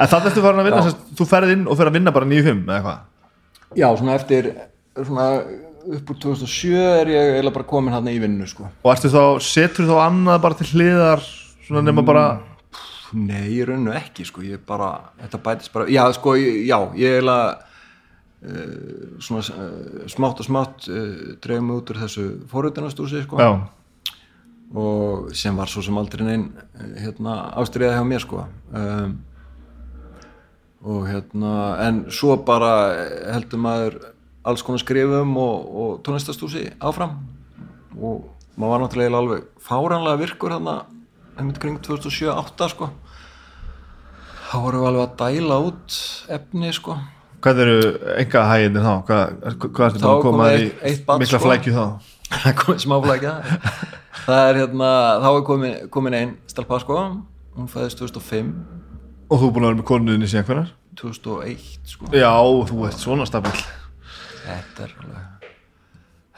En 0.00 0.10
þannig 0.10 0.28
ertu 0.32 0.44
farin 0.44 0.62
að 0.62 0.68
vinna 0.70 0.82
sérst, 0.88 1.04
þú 1.20 1.26
ferð 1.30 1.54
inn 1.54 1.64
og 1.70 1.78
fer 1.78 1.90
að 1.90 1.98
vinna 1.98 2.14
bara 2.16 2.28
9-5 2.30 2.64
eða 2.66 2.80
hvað 2.86 3.78
Já, 3.78 3.86
svona 3.94 4.16
eftir 4.18 4.50
svona 4.98 5.26
upp 5.80 6.12
úr 6.12 6.18
2007 6.22 6.76
er 6.76 7.10
ég 7.10 7.32
eiginlega 7.34 7.56
bara 7.56 7.68
komin 7.68 7.94
hann 7.94 8.08
í 8.10 8.18
vinnu 8.20 8.46
sko. 8.48 8.68
og 8.82 9.00
þá, 9.00 9.40
setur 9.44 9.88
þá 9.88 9.96
annað 10.04 10.42
bara 10.44 10.58
til 10.58 10.68
hliðar 10.74 11.24
svona 11.66 11.84
nema 11.86 12.04
bara 12.06 12.24
Nei, 13.10 13.56
ég 13.56 13.66
rauninu 13.66 13.90
ekki 13.96 14.24
sko. 14.28 14.44
ég 14.46 14.62
bara, 14.66 14.92
þetta 15.18 15.40
bætist 15.42 15.72
bara 15.74 15.88
já, 15.90 16.04
sko, 16.14 16.36
ég, 16.38 16.60
já, 16.68 16.78
ég 16.94 17.16
eiginlega 17.16 17.58
uh, 18.46 19.16
svona 19.18 19.42
uh, 19.42 20.04
smátt 20.10 20.42
og 20.42 20.46
smátt 20.46 20.86
uh, 20.92 21.34
dreifum 21.42 21.72
út 21.74 21.90
úr 21.90 22.02
þessu 22.04 22.26
fórhundunastúsi 22.52 23.24
sko. 23.24 23.40
já, 23.42 23.50
og 24.78 25.32
sem 25.34 25.56
var 25.58 25.70
svo 25.70 25.82
sem 25.82 25.98
aldrei 25.98 26.22
neinn 26.28 26.46
eh, 26.78 27.02
hérna, 27.02 27.40
ástriða 27.58 27.96
hjá 27.98 28.06
mér 28.06 28.22
sko 28.22 28.44
um, 28.70 29.16
og 30.86 31.08
hérna 31.10 31.54
en 31.88 32.04
svo 32.14 32.36
bara 32.46 32.70
heldur 33.34 33.60
maður 33.60 33.98
alls 34.44 34.62
konar 34.64 34.80
skrifum 34.82 35.34
og, 35.36 35.70
og 35.82 35.90
tónlistastúsi 36.06 36.68
áfram. 36.80 37.16
Og 38.00 38.24
maður 38.56 38.72
var 38.74 38.82
náttúrulega 38.84 39.20
alveg 39.20 39.46
fáranlega 39.64 40.20
virkur 40.22 40.54
hérna 40.56 40.76
einmitt 41.38 41.58
kring 41.62 41.78
2007-08 41.84 42.68
sko. 42.74 42.90
Þá 44.50 44.54
vorum 44.64 44.82
við 44.82 44.88
alveg 44.90 45.04
að 45.06 45.16
dæla 45.20 45.58
út 45.68 45.98
efni 46.36 46.72
sko. 46.74 46.96
Hvað 47.40 47.60
eru 47.64 47.76
enga 48.20 48.40
hæginni 48.50 48.80
þá? 48.84 48.92
Hvað, 49.08 49.36
hvað 49.62 49.84
ertu 49.86 50.00
búin 50.02 50.10
að 50.10 50.24
koma 50.26 50.48
eitt- 50.52 50.82
eitt 50.84 50.98
í 51.00 51.04
barn, 51.06 51.22
mikla 51.22 51.38
sko. 51.38 51.46
flækju 51.48 51.76
þá? 51.76 51.84
Það 52.40 52.52
komið 52.60 52.82
smáflækja. 52.84 53.30
Það 54.26 54.42
er 54.50 54.58
hérna, 54.60 54.90
þá 55.22 55.28
er 55.30 55.40
komin, 55.48 55.72
komin 55.90 56.14
einn 56.18 56.34
stelpa 56.50 56.78
sko, 56.82 56.98
hún 57.56 57.70
fæðist 57.72 57.98
2005 58.02 58.52
og 59.30 59.38
þú 59.40 59.46
er 59.48 59.54
búin 59.54 59.64
að 59.64 59.70
vera 59.70 59.78
með 59.80 59.86
konuðinni 59.88 60.28
síðan 60.30 60.46
hvernar 60.50 60.68
2001 61.00 61.64
sko. 61.90 62.10
Já, 62.14 62.30
þú 62.70 62.84
ert 62.90 63.00
svona 63.02 63.26
stabil 63.26 63.54
þetta 64.44 64.86
er 64.86 64.96
alveg 65.00 65.40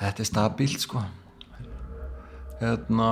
þetta 0.03 0.23
er 0.23 0.29
stabílt 0.29 0.83
sko. 0.83 1.03
Hérna 2.62 3.11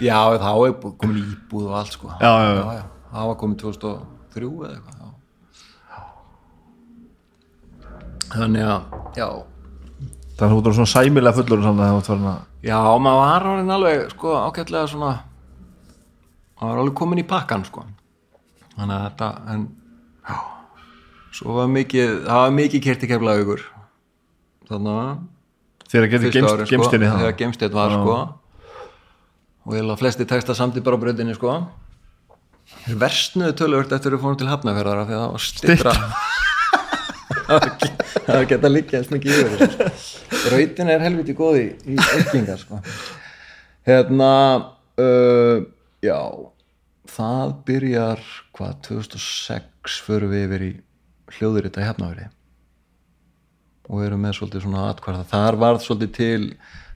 já, 0.00 0.18
þá 0.40 0.52
er 0.68 0.74
komin 1.00 1.20
íbúð 1.22 1.68
og 1.70 1.76
allt 1.80 1.94
sko. 1.96 2.10
Já, 2.20 2.32
já, 2.44 2.50
já. 2.78 2.84
það 3.12 3.30
var 3.30 3.38
komin 3.42 3.60
2003 3.62 4.48
eða 4.48 4.72
eitthvað 4.74 4.96
já. 5.04 6.02
þannig 8.34 8.66
að 8.68 8.80
já, 9.16 9.28
þannig 10.36 10.44
að 10.44 10.52
þú 10.52 10.60
ert 10.60 10.78
svona 10.78 10.92
sæmilega 10.92 11.38
fullur 11.38 11.64
Já, 12.58 12.78
maður 12.98 13.22
var 13.22 13.48
orðin 13.52 13.70
alveg 13.70 14.04
sko 14.12 14.34
ágætlega 14.36 14.90
svona 14.90 15.12
maður 16.58 16.72
var 16.72 16.82
alveg 16.82 16.96
komin 17.00 17.22
í 17.22 17.26
pakkan 17.28 17.64
sko. 17.66 17.86
Þannig 18.74 18.94
að 18.94 19.04
þetta 19.04 19.28
en 19.54 19.66
já, 20.28 20.36
svo 21.38 21.54
var 21.58 21.68
mikið 21.70 22.14
það 22.26 22.44
var 22.44 22.54
mikið 22.58 22.84
kerti 22.88 23.10
keflaði 23.10 23.44
ykkur 23.44 23.66
þannig 24.68 25.02
að 25.02 25.12
þegar 25.88 26.10
getur 26.12 26.32
fyrsta 26.32 26.56
gemst, 26.56 26.72
gemstinni 26.72 27.08
sko, 27.08 27.20
þegar 27.22 27.36
gemstinn 27.42 27.76
var 27.76 27.94
sko. 27.94 28.16
Og 29.68 29.76
ég 29.76 29.82
held 29.82 29.92
að 29.94 30.00
flesti 30.02 30.26
texta 30.28 30.56
samt 30.56 30.78
í 30.80 30.82
bara 30.84 30.98
bröndinni 31.00 31.36
sko. 31.36 31.54
Þeir 32.84 32.98
versnuðu 33.00 33.54
töluvert 33.56 33.94
eftir 33.96 34.12
að 34.12 34.18
við 34.18 34.24
fórum 34.24 34.40
til 34.40 34.50
Hafnafjörðara 34.50 35.06
því 35.08 35.16
að 35.16 35.22
það 35.22 35.32
var 35.34 35.44
stittra 35.46 35.92
það 38.28 38.42
geta 38.50 38.70
líka 38.70 38.98
eins 38.98 39.08
mikið 39.12 39.38
yfir 39.38 39.72
sko. 39.72 40.42
rautin 40.52 40.92
er 40.92 41.04
helviti 41.04 41.36
góð 41.36 41.58
í, 41.62 41.96
ykkingar 41.96 42.60
sko. 42.60 42.80
Hérna 43.88 44.32
uh, 45.00 45.64
já 46.04 46.20
það 47.08 47.54
byrjar 47.70 48.26
hvað 48.56 48.76
2006 48.90 49.96
förum 50.04 50.34
við 50.34 50.44
yfir 50.44 50.66
í 50.66 50.70
hljóðurita 51.36 51.82
í 51.82 51.88
Hafnafjörði 51.88 52.28
og 53.88 54.04
erum 54.04 54.20
með 54.24 54.36
svolítið 54.38 54.64
svona 54.66 54.86
atkvarða 54.92 55.24
þar 55.30 55.58
varð 55.62 55.84
svolítið 55.84 56.12
til 56.18 56.42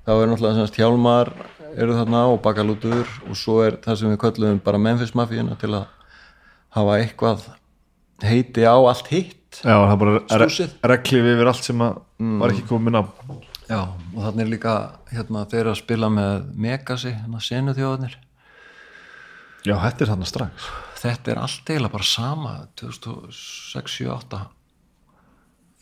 þá 0.05 0.13
er 0.17 0.31
náttúrulega 0.33 0.59
semst 0.61 0.79
hjálmar 0.81 1.31
eru 1.73 1.97
þarna 1.97 2.23
og 2.33 2.41
bakalútur 2.45 3.09
og 3.29 3.39
svo 3.39 3.61
er 3.65 3.79
það 3.85 4.01
sem 4.01 4.13
við 4.13 4.21
köllum 4.27 4.61
bara 4.65 4.81
Memphis 4.83 5.15
mafíuna 5.17 5.57
til 5.61 5.73
að 5.79 5.87
hafa 6.77 6.99
eitthvað 7.01 7.47
heiti 8.23 8.65
á 8.69 8.77
allt 8.77 9.09
hitt. 9.11 9.39
Já, 9.65 9.75
það 9.77 9.93
er 9.93 9.99
bara 10.01 10.13
re 10.19 10.47
Stúsið. 10.49 10.75
reglif 10.93 11.27
yfir 11.33 11.49
allt 11.51 11.65
sem 11.67 11.81
að 11.85 11.97
var 12.41 12.53
ekki 12.55 12.69
komin 12.69 12.97
á 12.97 13.03
Já, 13.69 13.81
og 13.89 14.21
þannig 14.21 14.43
er 14.45 14.51
líka 14.51 14.73
hérna, 15.13 15.43
þeir 15.49 15.61
eru 15.63 15.73
að 15.73 15.81
spila 15.81 16.09
með 16.13 16.47
Megasi, 16.61 17.13
hérna 17.15 17.41
senu 17.41 17.75
þjóðanir 17.77 18.17
já, 19.65 19.75
þetta 19.77 20.05
er 20.05 20.11
þarna 20.13 20.29
strax 20.29 20.67
þetta 21.03 21.33
er 21.33 21.41
allt 21.43 21.71
eiginlega 21.71 21.93
bara 21.93 22.07
sama 22.07 22.53
2006-2008 22.81 24.43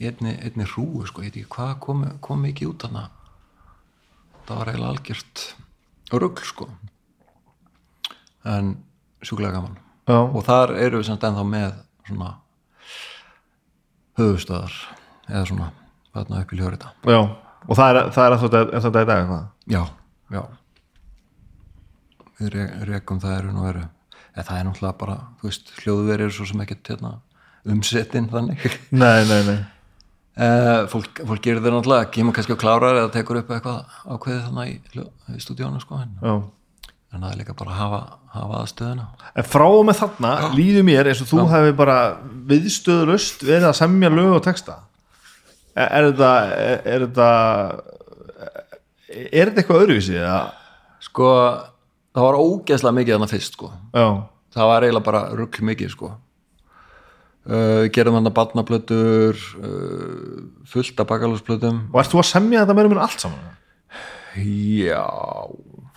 í 0.00 0.08
einni, 0.08 0.32
einni 0.40 0.66
hrúu 0.72 1.04
sko, 1.08 1.22
ég 1.24 1.34
veit 1.34 1.42
ekki 1.42 1.52
hvað 1.56 1.74
kom, 1.84 2.04
kom 2.24 2.46
ekki 2.48 2.68
út 2.70 2.86
þarna. 2.86 3.02
Það 4.48 4.60
var 4.62 4.70
eiginlega 4.72 4.94
algjört 4.94 5.44
rugl 6.14 6.46
sko. 6.48 6.70
En 8.48 8.72
sjúklega 9.20 9.58
gaman. 9.58 9.76
Já, 10.08 10.16
og 10.24 10.40
þar 10.46 10.72
eru 10.80 11.02
við 11.02 11.10
samt 11.10 11.26
ennþá 11.28 11.44
með 11.46 11.76
svona 12.08 12.30
höfustöðar 14.18 14.80
eða 15.28 15.44
svona 15.52 15.68
þarna 16.16 16.40
upp 16.42 16.52
í 16.56 16.58
hljóðrita. 16.58 16.94
Já 17.06 17.20
og 17.68 17.76
það 17.76 17.90
er, 17.90 17.98
er 18.00 18.34
ennþá 18.34 18.80
þetta 18.88 19.02
í 19.04 19.08
dag 19.10 19.32
já, 19.70 19.82
já. 20.32 20.42
Við 22.40 22.52
re- 22.54 22.84
rekum 22.88 23.20
það 23.20 23.36
eru 23.36 23.54
nú 23.54 23.64
veru 23.66 23.82
eða 24.34 24.46
það 24.46 24.60
er 24.60 24.68
náttúrulega 24.68 24.98
bara, 25.00 25.16
þú 25.40 25.48
veist, 25.48 25.74
hljóðveri 25.82 26.26
er 26.26 26.32
svo 26.34 26.46
sem 26.48 26.62
ekkert 26.64 26.92
hérna, 26.92 27.12
umsettin 27.74 28.30
þannig. 28.30 28.64
Nei, 28.90 29.20
nei, 29.28 29.40
nei. 29.48 29.58
Uh, 30.40 30.86
fólk, 30.92 31.20
fólk 31.26 31.44
gerir 31.44 31.62
það 31.64 31.76
náttúrulega 31.76 32.10
kemur 32.14 32.36
kannski 32.36 32.56
á 32.56 32.62
klárar 32.62 33.02
eða 33.02 33.12
tekur 33.16 33.40
upp 33.42 33.50
eitthvað 33.56 33.98
ákveðið 34.06 34.46
þannig 34.46 34.72
í, 34.72 35.06
í 35.34 35.42
stúdíónu 35.44 35.82
sko 35.82 35.98
en, 36.00 36.12
já. 36.22 36.34
en 37.10 37.24
það 37.24 37.32
er 37.32 37.40
líka 37.42 37.56
bara 37.58 37.74
að 37.74 37.80
hafa, 37.82 38.00
hafa 38.36 38.60
aðstöðuna. 38.62 39.08
En 39.34 39.50
frá 39.50 39.66
og 39.66 39.82
með 39.88 40.00
þarna 40.04 40.34
líður 40.54 40.86
mér 40.86 41.10
eins 41.10 41.24
og 41.24 41.32
þú 41.32 41.48
hefði 41.50 41.74
bara 41.82 41.98
viðstöðulust 42.52 43.44
verið 43.44 43.68
að 43.72 43.76
semja 43.82 44.12
lög 44.14 44.38
og 44.38 44.46
texta. 44.46 44.78
Er, 45.74 45.90
er 45.90 46.08
þetta 46.10 46.32
er, 46.54 46.80
er 46.94 47.04
þetta 47.08 47.28
er 49.10 49.50
þetta 49.50 49.62
eitthvað 49.62 49.84
öðruvísi 49.84 50.16
eða? 50.18 50.40
sko, 51.00 51.28
það 52.16 52.26
var 52.26 52.40
ógeðslega 52.40 52.96
mikið 52.98 53.16
þannig 53.16 53.32
fyrst 53.34 53.56
sko. 53.56 53.70
Já, 53.94 54.06
það 54.56 54.70
var 54.72 54.86
eiginlega 54.86 55.08
bara 55.08 55.22
rugl 55.38 55.66
mikið 55.70 55.94
sko. 55.94 56.12
Uh, 57.50 57.86
við 57.86 57.90
gerum 57.96 58.18
þannig 58.18 58.36
barnaplötur 58.36 59.40
uh, 59.62 60.44
fullt 60.68 61.00
af 61.00 61.08
bakalúsplötum. 61.08 61.82
Og 61.90 62.02
ert 62.02 62.12
þú 62.12 62.20
að 62.22 62.30
semja 62.34 62.62
þetta 62.62 62.76
meira 62.76 62.92
með 62.92 63.04
allt 63.06 63.24
saman? 63.24 63.50
Já. 64.36 65.04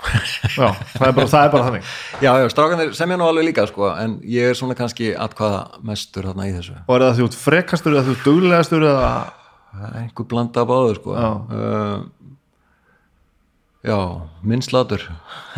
Já, 0.57 0.67
það 0.97 1.05
er 1.07 1.13
bara, 1.15 1.29
það 1.31 1.45
er 1.45 1.51
bara 1.53 1.67
þannig. 1.67 1.91
Já, 2.19 2.31
já, 2.41 2.47
strákanir 2.51 2.89
semja 2.97 3.15
nú 3.19 3.27
alveg 3.29 3.45
líka 3.47 3.63
sko, 3.69 3.85
en 3.95 4.17
ég 4.27 4.51
er 4.51 4.57
svona 4.59 4.75
kannski 4.75 5.13
atkvaða 5.15 5.79
mestur 5.87 6.27
þarna 6.27 6.49
í 6.49 6.55
þessu. 6.57 6.75
Og 6.83 6.97
er 6.97 7.05
það 7.05 7.19
því 7.19 7.27
út 7.27 7.37
frekastur 7.39 7.95
eða 7.95 8.03
því 8.03 8.15
út 8.17 8.25
duglegastur 8.27 8.83
eða 8.89 9.13
Það 9.73 9.85
er 9.87 9.95
einhver 10.03 10.27
blanda 10.29 10.61
af 10.61 10.69
báður 10.69 10.99
sko. 10.99 11.15
Uh, 11.17 12.32
já 13.83 13.97
minnslatur 14.43 15.07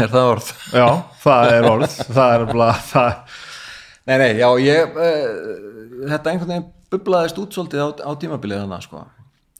er 0.01 0.09
það 0.13 0.31
orð? 0.31 0.53
Já, 0.73 0.87
það 1.23 1.51
er 1.53 1.67
orð 1.69 1.97
það 2.17 2.37
er 2.37 2.45
bara, 2.51 2.71
það 2.91 3.11
nei, 4.05 4.17
nei, 4.17 4.31
já, 4.39 4.47
ég 4.61 4.97
uh, 4.97 6.07
þetta 6.09 6.31
einhvern 6.31 6.53
veginn 6.53 6.71
bublaðist 6.95 7.39
út 7.41 7.55
svolítið 7.55 7.81
á, 7.81 7.89
á 8.05 8.11
tímabilið 8.21 8.63
hana 8.63 8.79
sko. 8.83 9.03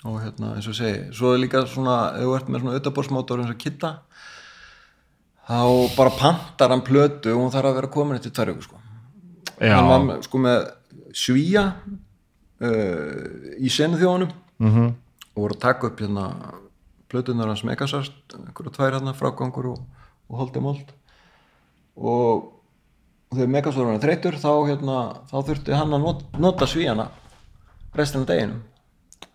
Og 0.06 0.20
hérna, 0.22 0.54
eins 0.54 0.68
og 0.70 0.76
segi, 0.78 1.08
svo 1.16 1.34
er 1.34 1.42
líka 1.42 1.64
svona 1.70 2.16
ef 2.20 2.28
þú 2.28 2.34
ert 2.38 2.50
með 2.50 2.62
svona 2.62 2.78
auðaborsmótor 2.78 3.42
eins 3.42 3.54
og 3.54 3.62
kitta 3.62 3.92
þá 5.46 5.62
bara 5.96 6.14
pantar 6.14 6.74
hann 6.74 6.84
plötu 6.86 7.34
og 7.34 7.42
hún 7.42 7.54
þarf 7.54 7.72
að 7.72 7.80
vera 7.80 7.94
komin 7.94 8.20
eftir 8.20 8.52
ykkur 8.54 8.68
sko. 8.68 8.82
Já, 9.58 9.78
hann 9.78 10.10
var 10.10 10.22
sko 10.26 10.42
með 10.42 10.68
svíja 11.16 11.66
uh, 11.80 13.26
í 13.58 13.72
senuþjóðunum 13.72 14.30
mm 14.60 14.72
-hmm. 14.72 14.94
og 15.34 15.42
voru 15.42 15.58
að 15.58 15.66
taka 15.66 15.88
upp 15.88 16.02
hérna 16.02 16.28
plötunar 17.16 17.50
hans 17.52 17.64
Megasart 17.68 18.36
einhverja 18.36 18.76
tvær 18.76 18.98
hérna 19.00 19.16
frágangur 19.16 19.72
og, 19.74 19.82
og 20.30 20.44
holdi 20.44 20.62
mold 20.64 20.94
og 21.96 22.52
þegar 23.36 23.52
Megasart 23.56 23.84
var 23.86 23.94
hann 23.96 24.04
þreytur 24.04 24.38
þá 24.40 24.52
hérna, 24.70 25.00
þá 25.32 25.36
þurfti 25.50 25.76
hann 25.80 25.96
að 25.96 26.06
not, 26.06 26.24
nota 26.40 26.68
svíjana 26.70 27.10
restina 27.96 28.28
deginum. 28.28 28.64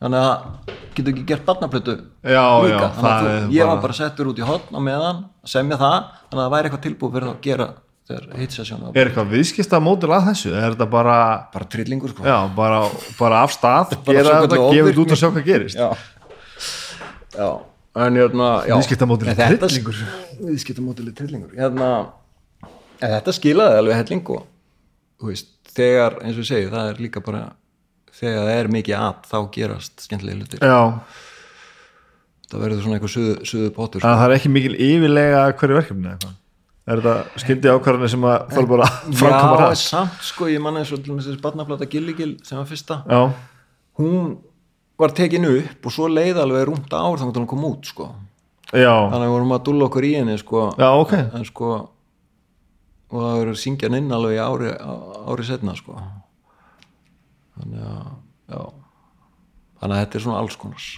Þannig 0.01 0.25
að 0.25 0.73
getur 0.97 1.13
ekki 1.13 1.23
gert 1.29 1.45
barnaplötu 1.45 1.95
Já, 2.25 2.45
líka. 2.65 2.81
Já, 2.81 2.89
þannig 2.97 3.11
að 3.11 3.27
þú, 3.27 3.53
ég 3.53 3.61
bara- 3.65 3.75
var 3.75 3.83
bara 3.85 3.97
settur 3.97 4.31
út 4.31 4.41
í 4.41 4.47
hotn 4.49 4.77
á 4.77 4.81
meðan 4.81 5.19
að 5.45 5.53
semja 5.53 5.77
það, 5.81 5.97
þannig 6.31 6.41
að 6.41 6.45
það 6.45 6.53
væri 6.55 6.69
eitthvað 6.71 6.85
tilbúið 6.87 7.17
fyrir 7.17 7.31
að 7.31 7.41
gera 7.49 7.69
er 8.11 8.25
eitthvað 9.07 9.29
viðskista 9.31 9.79
mótil 9.83 10.11
að 10.11 10.25
þessu? 10.31 10.51
Er 10.57 10.73
þetta 10.75 10.87
bara, 10.91 11.17
bara 11.53 11.69
trillingur 11.71 12.11
sko. 12.11 12.25
Já, 12.27 12.39
bara, 12.57 12.81
bara 13.19 13.43
af 13.45 13.53
stað 13.55 13.93
gera 14.09 14.41
þetta, 14.43 14.59
gefa 14.75 14.89
þetta 14.89 15.05
út 15.05 15.15
og 15.15 15.21
sjá 15.21 15.29
hvað 15.31 15.47
gerist. 15.47 15.79
Já, 15.79 15.91
já. 17.35 17.49
en 18.07 18.21
hérna 18.21 18.51
já. 18.69 18.75
Þetta- 18.81 19.59
trillingur. 19.69 20.03
viðskiptamódel 20.41 21.15
trillingur. 21.15 21.55
Hérna, 21.59 21.91
þetta 23.01 23.35
skilaði 23.37 23.81
alveg 23.81 24.01
helling 24.03 24.31
og 24.37 24.47
þú 25.21 25.33
veist, 25.33 25.51
þegar 25.75 26.21
eins 26.25 26.37
og 26.37 26.45
ég 26.45 26.51
segi, 26.51 26.71
það 26.73 26.93
er 26.93 27.03
líka 27.07 27.25
bara 27.25 27.43
þegar 28.21 28.45
það 28.47 28.55
er 28.59 28.71
mikið 28.77 28.97
að 28.99 29.27
þá 29.31 29.39
gerast 29.55 30.05
skemmtilega 30.05 30.41
hlutir, 30.41 30.65
já, 30.65 30.81
það 32.51 32.65
verður 32.65 32.85
svona 32.85 32.99
eitthvað 32.99 33.15
suðu, 33.15 33.35
suðu 33.49 33.73
potur 33.77 34.05
að 34.05 34.21
það 34.21 34.27
er 34.27 34.37
ekki 34.37 34.53
mikil 34.53 34.75
yfirlega 34.77 35.43
hverju 35.61 35.79
verkefni 35.79 36.11
eða 36.11 36.17
eitthvað 36.19 36.37
er 36.91 37.03
þetta 37.05 37.43
skyndi 37.45 37.71
ákvarðanir 37.71 38.11
sem 38.11 38.25
að 38.27 38.57
er 38.59 38.69
bara 38.71 38.89
framkama 38.91 39.55
já, 39.55 39.61
ræð 39.63 39.81
samt 39.85 40.25
sko, 40.27 40.49
ég 40.51 40.63
manna 40.65 40.83
eins 40.83 40.93
og 40.95 41.03
til 41.03 41.13
dæmis 41.13 41.29
þessi 41.29 41.43
barnaplata 41.45 41.87
Gilligil 41.91 42.33
sem 42.47 42.59
var 42.59 42.67
fyrsta. 42.71 43.01
Já, 43.07 43.21
hún 44.01 44.33
var 45.01 45.15
tekin 45.17 45.49
upp 45.49 45.89
og 45.89 45.95
svo 45.95 46.09
leið 46.11 46.43
alveg 46.43 46.67
rúmt 46.69 46.93
ár 46.93 47.19
þannig 47.21 47.35
að 47.35 47.41
hún 47.43 47.51
kom 47.51 47.67
út 47.71 47.91
sko. 47.91 48.09
Já, 48.71 48.93
þannig 49.11 49.17
að 49.19 49.27
við 49.27 49.35
vorum 49.35 49.55
að 49.57 49.65
dúlla 49.67 49.89
okkur 49.89 50.07
í 50.07 50.13
henni 50.15 50.39
sko, 50.39 50.65
já, 50.79 50.89
ok. 50.95 51.15
En 51.35 51.47
sko 51.49 51.71
og 53.11 53.17
það 53.19 53.39
verður 53.41 53.59
syngjan 53.59 53.99
inn 53.99 54.13
alveg 54.15 54.39
ári, 54.39 54.73
ári 55.27 55.47
setna 55.49 55.75
sko. 55.79 55.99
Þannig 57.59 57.87
að 57.91 58.11
já. 58.55 58.61
Þannig 59.81 59.97
að 59.97 60.03
þetta 60.05 60.21
er 60.21 60.29
svona 60.29 60.43
alls 60.45 60.61
konars 60.61 60.91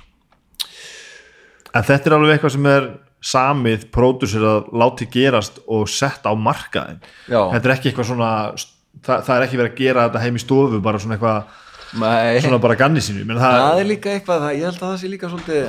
en 1.73 1.87
þetta 1.87 2.09
er 2.09 2.17
alveg 2.17 2.37
eitthvað 2.37 2.55
sem 2.57 2.69
er 2.71 2.89
samið 3.23 3.87
pródusir 3.95 4.45
að 4.47 4.71
láti 4.83 5.07
gerast 5.11 5.61
og 5.71 5.91
sett 5.91 6.25
á 6.27 6.33
markaðin 6.35 7.01
þetta 7.29 7.63
er 7.63 7.75
ekki 7.77 7.93
eitthvað 7.93 8.09
svona 8.11 8.31
það, 8.59 9.19
það 9.29 9.35
er 9.35 9.45
ekki 9.47 9.61
verið 9.61 9.73
að 9.73 9.83
gera 9.83 10.07
þetta 10.09 10.25
heim 10.25 10.39
í 10.39 10.43
stofu 10.43 10.81
bara 10.85 11.03
svona 11.03 11.17
eitthvað, 11.17 11.61
Nei, 12.01 12.41
svona 12.41 12.61
bara 12.63 12.77
ganni 12.81 13.03
sínu 13.05 13.27
það, 13.29 13.59
það 13.59 13.81
er 13.83 13.89
líka 13.89 14.15
eitthvað 14.15 14.47
ég 14.57 14.65
held 14.65 14.79
að 14.79 14.87
það 14.87 14.95
sé 15.03 15.11
líka 15.13 15.29
svolítið 15.33 15.67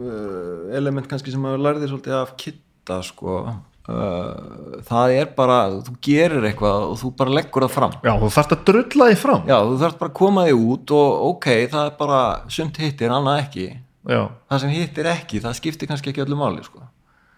uh, 0.00 0.74
element 0.80 1.06
kannski 1.10 1.34
sem 1.34 1.46
að 1.46 1.62
lærði 1.62 1.92
svolítið 1.92 2.18
af 2.18 2.34
kitta 2.40 2.98
sko. 3.06 3.38
Uh, 3.84 4.80
það 4.88 5.14
er 5.18 5.32
bara, 5.36 5.58
þú 5.84 5.94
gerir 6.02 6.46
eitthvað 6.48 6.86
og 6.88 6.98
þú 7.02 7.14
bara 7.20 7.36
leggur 7.38 7.66
það 7.66 7.74
fram. 7.76 7.96
Já, 8.00 8.14
þú 8.22 8.30
þarft 8.38 8.54
að 8.56 8.62
drulla 8.70 9.10
því 9.10 9.18
fram. 9.20 9.42
Já, 9.50 9.58
þú 9.60 9.80
þarf 9.84 9.98
bara 10.00 10.12
að 10.12 10.20
koma 10.22 10.46
þig 10.48 10.68
út 10.72 10.94
og 10.98 11.26
ok, 11.30 11.50
það 11.74 11.90
er 11.90 11.98
bara 12.00 12.20
sumt 12.56 12.80
hittir, 12.80 13.12
annað 13.12 13.42
ekki. 13.44 13.68
Já. 14.04 14.20
það 14.52 14.60
sem 14.60 14.72
hittir 14.74 15.06
ekki, 15.08 15.40
það 15.40 15.54
skiptir 15.60 15.88
kannski 15.88 16.10
ekki 16.12 16.22
öllu 16.26 16.36
máli 16.36 16.64
sko, 16.66 16.82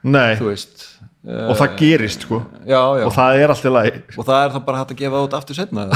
nei, 0.02 0.34
þú 0.38 0.48
veist 0.50 0.82
og 1.26 1.56
það 1.58 1.76
gerist 1.80 2.22
sko. 2.22 2.40
já, 2.62 2.78
já, 3.00 3.04
og 3.06 3.12
það 3.14 3.40
er 3.40 3.52
allt 3.52 3.66
í 3.66 3.72
lagi. 3.72 3.92
Og 4.14 4.26
það 4.28 4.42
er 4.44 4.52
þá 4.54 4.58
bara 4.68 4.78
hægt 4.82 4.92
að 4.94 5.00
gefa 5.00 5.22
út 5.26 5.34
aftur 5.34 5.58
setna 5.58 5.86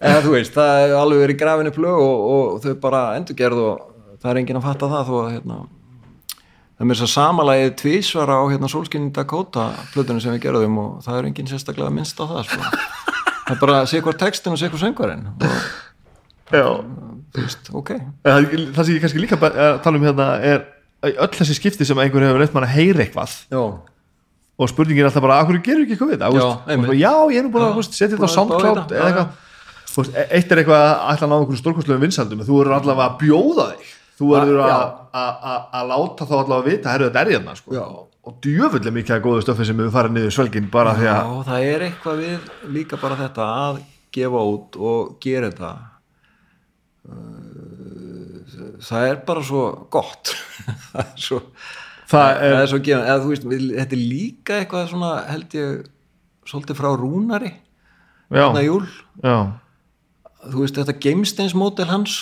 eða? 0.00 0.20
Þú 0.24 0.34
veist 0.34 0.56
það 0.56 0.84
er 0.84 0.94
alveg 0.98 1.22
verið 1.24 1.38
grafinu 1.40 1.72
plög 1.74 2.00
og, 2.04 2.24
og 2.34 2.58
þau 2.64 2.74
bara 2.82 3.02
endurgerð 3.18 3.62
og 3.64 3.76
það 4.20 4.32
er 4.32 4.40
enginn 4.42 4.60
að 4.60 4.66
fatta 4.68 4.90
það 4.92 5.08
þó 5.08 5.12
að 5.20 5.30
hérna, 5.34 5.58
það 6.74 6.84
er 6.84 6.90
mér 6.90 7.00
svo 7.00 7.08
samalagið 7.14 7.70
tvísvara 7.80 8.40
á 8.40 8.44
hérna 8.52 8.70
Solskinni 8.72 9.12
Dakota 9.16 9.68
plötunum 9.94 10.20
sem 10.20 10.34
við 10.36 10.44
gerðum 10.48 10.80
og 10.82 10.90
það 11.06 11.20
er 11.20 11.30
enginn 11.30 11.48
sérstaklega 11.48 11.94
minnst 11.94 12.20
á 12.20 12.24
það 12.24 12.42
sko. 12.50 12.60
það 13.46 13.54
er 13.54 13.62
bara 13.62 13.78
að 13.80 13.88
sé 13.92 14.02
hvort 14.04 14.20
textin 14.20 14.56
og 14.56 14.60
sé 14.60 14.68
hvort 14.68 14.84
söngvarinn 14.84 15.30
og 15.32 16.52
já. 16.52 16.66
þú 17.32 17.46
veist, 17.46 17.72
ok. 17.80 17.94
Það, 18.26 18.50
það 18.76 18.84
sem 18.84 18.94
ég 18.96 19.04
kannski 19.06 19.24
líka 19.24 19.40
að 19.40 19.80
tala 19.84 20.00
um 20.00 20.06
hérna 20.08 20.28
er 20.44 20.64
öll 21.02 21.32
þessi 21.38 21.54
skipti 21.56 21.86
sem 21.88 21.98
einhver 22.02 22.26
hefur 22.26 22.42
leitt 22.42 22.54
mann 22.56 22.66
að 22.66 22.74
heyra 22.76 23.04
eitthvað 23.04 23.36
já, 23.50 23.60
og 24.60 24.68
spurningin 24.68 25.04
er 25.04 25.08
alltaf 25.08 25.22
bara, 25.24 25.38
akkur 25.40 25.60
gerur 25.64 25.86
ekki 25.86 25.94
eitthvað 25.96 26.10
við 26.12 26.18
það 26.20 26.34
Já, 26.36 26.42
svo, 26.42 26.96
já, 27.00 27.14
ég 27.32 27.38
er 27.40 27.46
nú 27.46 27.52
búin 27.54 27.64
að 27.70 27.80
setja 27.88 28.10
þetta 28.16 28.28
á 28.28 28.42
að 28.44 28.66
þetta, 28.66 28.98
eða 28.98 29.08
eitthvað. 29.08 29.30
E- 30.20 30.26
eitt 30.36 30.52
er 30.52 30.60
eitthvað 30.60 30.82
að 30.84 30.92
ætla 31.14 31.26
að 31.26 31.30
ná 31.30 31.36
einhverjum 31.40 31.60
stórkostlegum 31.62 32.04
vinsaldum 32.04 32.42
þú 32.46 32.58
verður 32.60 32.76
allavega 32.76 33.06
að 33.08 33.16
bjóða 33.24 33.64
þig. 33.72 33.88
Þú 34.20 34.28
verður 34.34 34.58
Já. 34.60 34.66
að- 34.76 34.92
að 35.16 35.32
að- 35.50 35.64
að 35.80 35.88
láta 35.90 36.26
þá 36.28 36.34
allavega 36.36 36.60
að 36.60 36.68
vita, 36.70 36.90
herru 36.92 37.08
þetta 37.08 37.20
er 37.24 37.30
hérna 37.32 37.56
sko. 37.56 37.70
Og 38.30 38.34
djöfull 38.44 38.86
er 38.86 38.92
mikið 38.92 39.14
að 39.16 39.22
góðu 39.24 39.42
stöfi 39.42 39.64
sem 39.66 39.76
við 39.80 39.90
farið 39.96 40.12
niður 40.12 40.34
svelgin 40.36 40.70
bara 40.70 40.92
því 40.94 41.06
að 41.08 41.44
það 41.48 41.64
er 41.74 41.80
eitthvað 41.88 42.20
við 42.20 42.38
líka 42.76 43.00
bara 43.00 43.16
þetta 43.16 43.46
að 43.64 43.80
gefa 44.12 44.42
út 44.52 44.76
og 44.76 45.16
gera 45.24 45.48
þetta 45.50 45.72
það 48.84 49.06
er 49.10 49.22
bara 49.28 49.44
svo 49.46 49.64
gott. 49.92 50.34
Það 50.90 51.00
er 51.04 51.22
svo 51.22 51.38
það 52.10 52.26
það 52.26 52.44
er, 52.44 52.54
er 52.58 52.68
svo 52.70 52.78
gefið, 52.82 53.04
eða 53.06 53.22
þú 53.22 53.30
veist 53.30 53.44
þetta 53.78 53.96
er 53.96 54.00
líka 54.02 54.56
eitthvað 54.58 54.88
svona 54.90 55.10
held 55.30 55.54
ég 55.54 55.84
svolítið 56.50 56.78
frá 56.80 56.88
Rúnari. 56.98 57.52
Þarna 58.30 58.62
júl, 58.64 58.82
já, 59.22 59.36
þú 60.42 60.64
veist 60.64 60.80
þetta 60.80 60.96
Gamesteins 61.06 61.54
mótel 61.58 61.86
hans. 61.90 62.18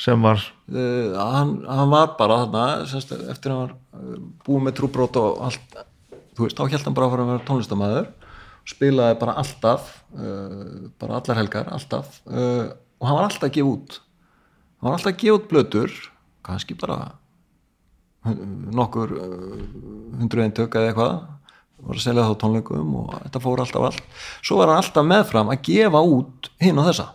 Sem 0.00 0.20
var 0.20 0.42
uh, 0.44 1.16
hann, 1.16 1.56
hann 1.64 1.92
var 1.92 2.12
bara 2.18 2.42
þarna 2.42 2.64
semst, 2.90 3.14
eftir 3.32 3.54
að 3.54 3.56
hann 3.56 3.62
var 3.62 3.74
uh, 3.96 4.18
búið 4.44 4.66
með 4.66 4.76
trúbrót 4.82 5.16
og 5.22 5.40
allt 5.48 5.78
þú 6.36 6.44
veist, 6.44 6.60
hann 6.60 6.96
bara 6.96 7.08
að 7.08 7.14
fara 7.14 7.24
að 7.24 7.30
vera 7.32 7.46
tónlistamæður 7.48 8.10
spilaði 8.66 9.18
bara 9.20 9.36
alltaf 9.40 9.92
uh, 10.18 10.90
bara 11.00 11.20
allar 11.20 11.40
helgar, 11.40 11.70
alltaf. 11.72 12.20
Uh, 12.28 12.74
og 13.00 13.08
hann 13.08 13.18
var 13.18 13.28
alltaf 13.28 13.48
að 13.48 13.56
gefa 13.56 13.72
út 13.72 13.98
hann 14.86 14.94
var 14.94 15.00
alltaf 15.00 15.12
að 15.12 15.22
gefa 15.22 15.38
út 15.40 15.48
blötur 15.50 15.94
kannski 16.46 16.76
bara 16.78 16.98
nokkur 18.26 19.12
uh, 19.18 19.58
hundru 20.20 20.42
eintök 20.44 20.74
eða 20.78 20.90
eitthvað 20.90 21.16
var 21.86 21.98
að 21.98 22.02
selja 22.02 22.24
þá 22.26 22.38
tónleikum 22.40 22.94
og 23.02 23.12
þetta 23.26 23.42
fór 23.44 23.62
alltaf 23.62 23.86
allt. 23.90 24.06
Svo 24.40 24.58
var 24.60 24.72
hann 24.72 24.80
alltaf 24.80 25.06
meðfram 25.06 25.52
að 25.52 25.62
gefa 25.68 26.00
út 26.00 26.50
hinn 26.62 26.80
og 26.80 26.88
þessa. 26.88 27.10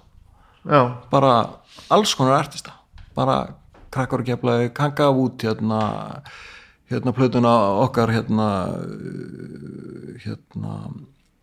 Já, 0.62 0.82
bara 1.12 1.32
alls 1.92 2.14
konar 2.16 2.38
artista. 2.44 2.76
Bara 3.18 3.56
krakkar 3.92 4.22
og 4.22 4.30
keflaði 4.30 4.70
hann 4.78 4.96
gaf 4.96 5.22
út 5.24 5.48
hérna 5.48 5.82
hérna 6.92 7.16
plötuna 7.16 7.56
okkar 7.88 8.14
hérna 8.14 8.50
uh, 8.76 10.12
hérna 10.22 10.76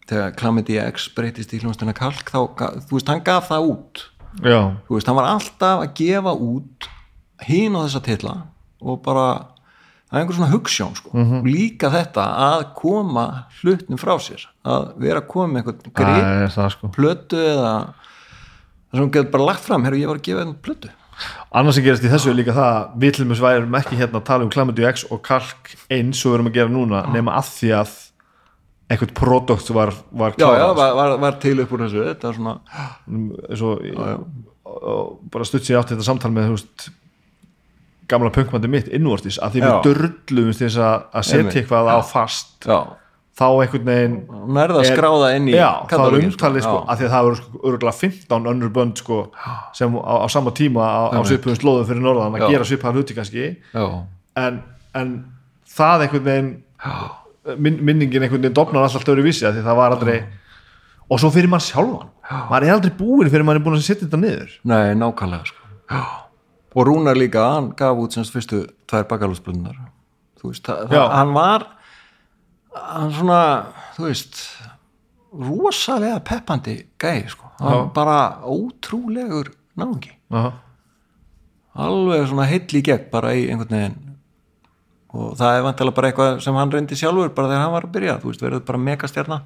þegar 0.08 0.36
Calamity 0.38 0.78
X 0.80 1.10
breytist 1.12 1.52
í 1.52 1.60
hljónstuna 1.60 1.92
kalk 1.96 2.30
þá, 2.32 2.40
þú 2.86 2.96
veist, 2.96 3.10
hann 3.10 3.24
gaf 3.26 3.50
það 3.50 3.72
út 3.74 4.04
veist, 4.42 5.06
hann 5.08 5.18
var 5.18 5.30
alltaf 5.34 5.84
að 5.84 5.94
gefa 5.98 6.34
út 6.34 6.88
hinn 7.48 7.76
og 7.78 7.86
þessa 7.86 8.02
titla 8.04 8.34
og 8.82 9.00
bara 9.04 9.28
það 10.08 10.16
er 10.16 10.20
einhver 10.22 10.38
svona 10.38 10.52
hugssjón 10.52 10.94
sko. 10.96 11.10
Mhm. 11.12 11.42
líka 11.46 11.90
þetta 11.92 12.24
að 12.48 12.62
koma 12.78 13.26
hlutnum 13.60 14.00
frá 14.00 14.14
sér 14.22 14.46
að 14.64 14.92
vera 14.96 15.20
að 15.20 15.28
koma 15.28 15.48
með 15.52 15.60
einhvern 15.62 15.96
grip 16.00 16.54
það 16.54 16.70
sko 16.76 16.92
plötu 16.94 17.36
eða 17.42 17.72
það 18.88 19.02
sem 19.02 19.10
getur 19.10 19.30
bara 19.34 19.48
lagt 19.50 19.66
fram, 19.66 19.84
herru 19.84 20.00
ég 20.00 20.08
var 20.08 20.16
að 20.16 20.26
gefa 20.30 20.44
einn 20.46 20.56
plötu 20.62 20.90
annars 21.52 21.74
sem 21.74 21.84
gerast 21.84 22.04
í 22.04 22.10
þessu 22.12 22.30
er 22.30 22.38
líka 22.38 22.54
það 22.54 22.68
að 22.72 23.00
við 23.02 23.14
til 23.14 23.24
dæmis 23.24 23.42
værum 23.42 23.78
ekki 23.80 23.98
hérna 23.98 24.20
að 24.20 24.28
tala 24.28 24.44
um 24.46 24.50
Calamity 24.54 24.84
X 24.86 25.04
og 25.10 25.22
Kalk 25.26 25.72
eins 25.90 26.20
og 26.24 26.30
við 26.32 26.38
erum 26.38 26.50
að 26.50 26.58
gera 26.58 26.72
núna 26.72 27.02
nema 27.12 27.34
að 27.40 27.50
því 27.56 27.72
að 27.80 27.96
eitthvað 28.88 29.14
produkt 29.18 29.72
var, 29.76 29.92
var 30.10 30.36
já, 30.36 30.44
já, 30.44 30.46
klárað, 30.48 30.76
var, 30.78 30.94
var, 30.96 31.16
var 31.24 31.40
til 31.42 31.58
upp 31.62 31.74
úr 31.76 31.84
þessu. 31.84 32.04
Þetta 32.08 32.30
er 32.30 32.38
svona, 32.38 32.54
sko. 32.64 33.42
eins 33.48 33.64
og, 33.68 33.82
og 34.68 35.18
bara 35.32 35.48
stutt 35.48 35.66
sér 35.66 35.80
átt 35.82 35.92
þetta 35.92 36.06
samtal 36.06 36.32
með 36.32 36.54
veist, 36.54 36.88
gamla 38.08 38.30
punkmandi 38.32 38.70
mitt 38.72 38.88
innvortis 38.94 39.36
að 39.44 39.56
því 39.58 39.60
Já. 39.60 39.68
við 39.68 39.90
dörlum 39.90 40.54
til 40.54 40.64
þess 40.64 40.80
að 40.80 40.96
að 41.20 41.28
setja 41.28 41.60
eitthvað 41.60 41.90
á 41.92 41.98
fast. 42.08 42.54
Já, 42.64 42.78
þá 43.38 43.46
einhvern 43.48 43.86
veginn 43.86 44.16
er 44.62 44.72
það 44.74 44.88
skráða 44.88 45.28
inn 45.36 45.50
í 45.50 45.54
já, 45.54 45.68
það 45.90 46.04
er 46.06 46.16
umtalið 46.22 46.64
sko, 46.64 46.78
Já. 46.78 46.86
að 46.88 47.00
því 47.02 47.06
að 47.06 47.12
það 47.14 47.26
voru 47.28 47.40
sko, 47.40 47.60
örgulega 47.70 47.98
15 48.00 48.50
önnur 48.52 48.72
bönd 48.78 49.02
sko, 49.02 49.18
sem 49.76 49.98
á, 50.00 50.14
á 50.24 50.26
sama 50.32 50.54
tíma 50.56 50.88
á, 50.88 51.02
á 51.14 51.20
svipuðum 51.28 51.60
slóðum 51.60 51.88
fyrir 51.90 52.04
norðan 52.06 52.38
að 52.38 52.46
Já. 52.46 52.48
gera 52.56 52.68
svipaðar 52.72 53.02
hluti 53.02 53.18
kannski. 53.18 53.46
Já, 53.76 53.86
en, 54.42 54.58
en 54.98 55.14
það 55.76 56.06
einhvern 56.06 56.28
veginn 56.32 56.50
minningin 57.56 58.22
einhvern 58.22 58.42
veginn 58.42 58.56
dofnar 58.56 58.84
alltaf 58.86 59.06
öðru 59.08 59.24
vísi 59.26 59.46
því 59.46 59.64
það 59.64 59.78
var 59.80 59.94
aldrei 59.96 60.18
og 61.08 61.20
svo 61.20 61.30
fyrir 61.32 61.48
mann 61.48 61.64
sjálfan. 61.64 62.10
Maður 62.50 62.66
er 62.66 62.74
aldrei 62.74 62.94
búin 62.98 63.30
fyrir 63.32 63.46
maður 63.46 63.60
er 63.60 63.64
búin 63.64 63.78
að 63.78 63.86
setja 63.86 64.04
þetta 64.04 64.20
niður. 64.20 64.56
Nei, 64.68 64.94
nákvæmlega 65.00 65.48
sko. 65.48 65.62
og 66.78 66.86
Rúnar 66.86 67.16
líka, 67.16 67.46
hann 67.54 67.70
gaf 67.76 67.96
út 67.98 68.14
semst 68.14 68.34
fyrstu 68.34 68.66
tvær 68.86 69.08
það, 70.92 71.08
hann 71.16 71.32
var 71.34 71.64
hann 72.76 73.14
svona, 73.16 73.40
þú 73.96 74.04
veist 74.04 74.42
rosalega 75.32 76.20
peppandi 76.24 76.76
gæi, 77.00 77.24
sko, 77.32 77.48
hann 77.58 77.74
Já. 77.74 77.92
bara 77.96 78.18
ótrúlegur 78.44 79.50
náungi. 79.78 80.12
Aha. 80.30 80.52
alveg 81.78 82.28
svona 82.28 82.46
heill 82.50 82.78
í 82.78 82.82
gegn 82.84 83.10
bara 83.12 83.32
í 83.38 83.46
einhvern 83.48 83.74
veginn 83.74 84.07
og 85.18 85.32
það 85.38 85.56
er 85.56 85.64
vantilega 85.66 85.96
bara 85.98 86.10
eitthvað 86.12 86.38
sem 86.44 86.58
hann 86.60 86.74
reyndi 86.74 86.98
sjálfur 86.98 87.32
bara 87.36 87.50
þegar 87.50 87.64
hann 87.64 87.74
var 87.74 87.86
að 87.88 87.94
byrja, 87.96 88.16
þú 88.22 88.30
veist, 88.32 88.44
verður 88.44 88.64
bara 88.68 88.82
megastjarna. 88.86 89.38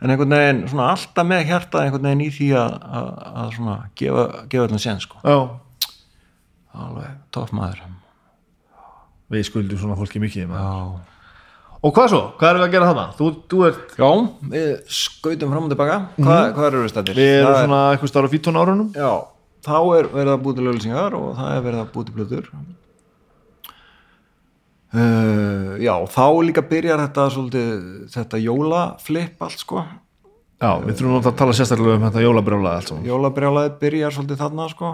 En 0.00 0.12
einhvern 0.14 0.32
veginn 0.36 0.62
svona 0.70 0.88
alltaf 0.94 1.26
með 1.28 1.46
hjarta 1.50 1.84
einhvern 1.84 2.08
veginn 2.08 2.24
í 2.24 2.30
því 2.32 2.48
að, 2.56 2.76
að, 3.00 3.08
að 3.42 3.54
svona 3.58 3.76
gefa, 4.00 4.24
gefa 4.52 4.66
öllum 4.66 4.82
sen 4.82 5.02
sko, 5.04 5.20
Já, 5.24 5.38
alveg 6.80 7.16
topp 7.36 7.54
maður. 7.56 7.86
Við 9.30 9.46
skuldum 9.46 9.80
svona 9.80 9.98
fólki 10.00 10.22
mikið 10.22 10.54
og 11.80 11.94
hvað 11.96 12.10
svo, 12.12 12.20
hvað 12.36 12.50
erum 12.50 12.60
við 12.60 12.66
að 12.66 12.72
gera 12.74 12.88
þarna? 12.90 13.04
Þú, 13.16 13.26
þú 13.48 13.60
ert, 13.70 13.92
já 13.96 14.08
við 14.52 14.72
skautum 14.92 15.52
fram 15.54 15.68
og 15.68 15.70
tilbaka. 15.72 15.94
Hvað, 16.18 16.42
hvað 16.58 16.66
eru 16.66 16.82
við 16.82 16.90
stættir? 16.92 17.20
við 17.20 17.36
erum 17.38 17.54
svona 17.56 17.78
eitthvað 17.94 18.10
stára 18.12 18.32
15 18.34 18.58
árunum 18.60 18.90
Já, 18.92 19.12
þá 19.64 19.76
er 19.96 20.10
verið 20.12 20.32
að 20.34 20.42
búið 20.44 20.58
til 20.58 20.66
löglýsingar 20.66 21.16
og 21.16 21.30
það 21.38 21.54
er 21.54 21.64
verið 21.68 21.80
að 21.80 21.88
búið 21.94 22.10
til 22.10 22.16
blöður 22.18 22.50
uh, 24.94 25.76
Já, 25.80 25.94
þá 26.10 26.24
líka 26.46 26.64
byrjar 26.70 27.02
þetta 27.06 27.26
svolítið, 27.34 27.72
þetta 28.14 28.40
jólaflip 28.42 29.44
allt 29.46 29.62
sko 29.64 29.82
Já, 30.60 30.74
við 30.84 30.92
þurfum 30.98 31.14
náttúrulega 31.14 31.30
að 31.32 31.38
tala 31.40 31.56
sérstaklega 31.56 31.96
um 31.96 32.02
þetta 32.04 32.22
jólabrjála 32.26 32.72
allt 32.76 32.90
saman. 32.90 33.06
Jólabrjálaði 33.08 33.70
byrjar 33.80 34.12
svolítið 34.12 34.42
þarna 34.42 34.66
sko 34.74 34.90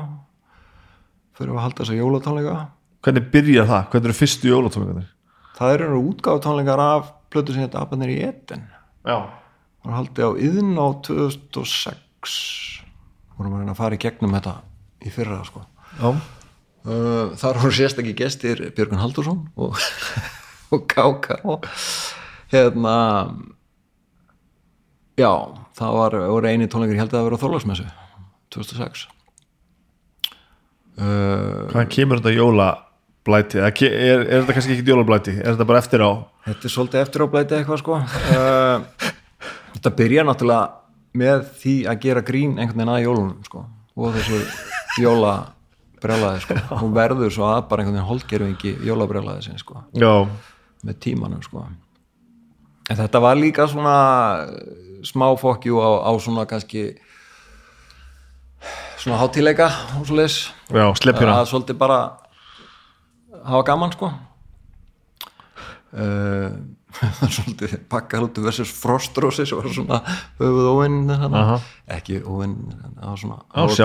fyrir 1.36 1.56
að 1.56 1.64
halda 1.64 1.82
þessa 1.82 1.98
jólatónleika 1.98 2.56
Hvernig 3.06 3.26
byrjar 3.32 3.66
það? 3.70 3.82
Hvernig 3.92 4.08
eru 4.10 4.18
fyrstu 4.20 4.50
jólatónleikarnir? 4.50 5.10
Það 5.56 5.74
eru 5.78 5.98
útgáðu 6.12 6.42
tónleikar 6.44 6.82
af 6.84 7.10
plötu 7.32 7.54
sem 7.56 7.66
þetta 7.66 7.82
Abanir 7.82 8.12
í 8.14 8.20
Eden 8.28 8.64
Já. 9.06 9.18
Það 9.26 9.90
var 9.90 9.98
haldið 10.00 10.26
á 10.26 10.32
yðn 10.46 10.72
á 10.78 10.86
2006 11.06 12.38
vorum 13.36 13.58
reyna 13.58 13.74
að 13.74 13.80
fara 13.80 13.96
í 13.98 14.00
gegnum 14.00 14.34
þetta 14.36 14.54
í 15.04 15.12
fyrra 15.12 15.42
sko 15.46 15.64
Já. 15.98 16.08
Uh, 16.86 17.32
þar 17.34 17.58
voru 17.58 17.74
sérstakki 17.74 18.12
gestir 18.14 18.60
Björgun 18.76 19.00
Haldursson 19.02 19.40
og, 19.58 19.74
og 20.72 20.84
Káka 20.92 21.40
og 21.42 21.64
hérna 22.52 22.92
já, 25.18 25.30
það 25.74 25.96
var, 25.98 26.14
voru 26.30 26.46
eini 26.52 26.68
tónleikar 26.70 26.94
ég 26.94 27.00
held 27.02 27.10
að 27.10 27.18
það 27.18 27.26
vera 27.26 27.38
á 27.40 27.42
Þorlagsmessu 27.42 27.86
2006 28.54 29.02
uh, 31.00 31.66
Hvaðan 31.72 31.90
kemur 31.96 32.20
þetta 32.22 32.34
jólablæti? 32.36 33.58
Eða 33.64 33.72
ke- 33.80 33.90
Er, 33.96 34.22
er 34.28 34.44
þetta 34.44 34.56
kannski 34.60 34.76
ekki 34.76 34.92
jólablæti? 34.94 35.34
Er 35.42 35.56
þetta 35.56 35.68
bara 35.72 35.82
eftir 35.82 36.04
á? 36.06 36.10
þetta 36.46 36.68
er 36.70 36.74
svolítið 36.76 37.02
eftir 37.02 37.26
á 37.26 37.32
blæti 37.34 37.58
eitthvað 37.58 37.82
sko 37.82 37.98
uh, 37.98 39.10
þetta 39.74 39.94
byrja 39.98 40.26
náttúrulega 40.28 40.70
með 41.18 41.44
því 41.64 41.74
að 41.90 42.00
gera 42.06 42.22
grín 42.30 42.54
einhvern 42.60 42.78
veginn 42.78 42.94
að 42.94 43.04
jólunum 43.08 43.36
sko 43.48 43.66
og 43.96 44.14
þessu 44.20 44.38
jóla 45.02 45.34
brjálaði 46.02 46.42
sko. 46.44 46.58
Hún 46.82 46.94
verður 46.96 47.32
svo 47.32 47.48
að 47.48 47.64
bara 47.70 47.82
einhvern 47.82 47.98
veginn 47.98 48.10
holdgerfingi 48.10 48.74
jólabrjálaði 48.86 49.46
sinni 49.46 49.62
sko. 49.62 49.82
Já. 49.96 50.26
með 50.86 50.98
tímanum 51.02 51.42
sko. 51.42 51.64
En 52.86 52.98
þetta 53.00 53.20
var 53.22 53.38
líka 53.38 53.66
svona 53.66 53.96
smá 55.06 55.26
fokkjú 55.40 55.80
á, 55.82 55.90
á 56.06 56.10
svona 56.22 56.44
kannski 56.46 56.92
svona 59.00 59.18
hátíleika 59.18 59.66
og 59.98 60.06
svo 60.06 60.16
Já, 60.18 60.86
sleppjuna. 60.98 61.40
að 61.40 61.50
svolítið 61.50 61.78
bara 61.78 61.98
hafa 63.46 63.62
gaman 63.66 63.92
sko. 63.94 64.10
Uh, 65.96 66.50
svolítið 67.36 67.76
pakkalútu 67.90 68.44
versus 68.44 68.72
frostrósi 68.72 69.46
sem 69.48 69.58
var 69.58 69.72
svona 69.74 70.00
höfuð 70.40 70.70
óvinn 70.72 71.00
ekki 71.96 72.22
óvinn 72.24 72.56
það 72.72 73.10
var 73.10 73.20
svona 73.22 73.40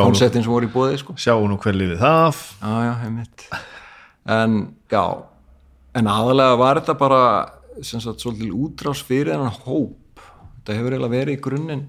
konceptin 0.06 0.46
sem 0.46 0.54
voru 0.54 0.70
í 0.70 0.74
bóði 0.74 1.00
sko. 1.02 1.18
Sjáu 1.20 1.48
nú 1.50 1.60
hver 1.62 1.78
lífið 1.78 2.02
það. 2.04 2.44
já, 2.62 2.76
já, 2.88 2.94
heimitt 3.04 3.48
en 4.32 4.62
já 4.92 5.06
en 5.98 6.08
aðalega 6.08 6.60
var 6.62 6.82
þetta 6.82 6.98
bara 7.00 7.24
sem 7.84 8.04
sagt 8.04 8.22
svolítið 8.24 8.54
útrás 8.56 9.02
fyrir 9.04 9.34
þennan 9.34 9.58
hóp. 9.66 10.22
Þetta 10.62 10.78
hefur 10.78 10.96
eiginlega 10.96 11.16
verið 11.16 11.38
í 11.38 11.42
grunninn 11.42 11.84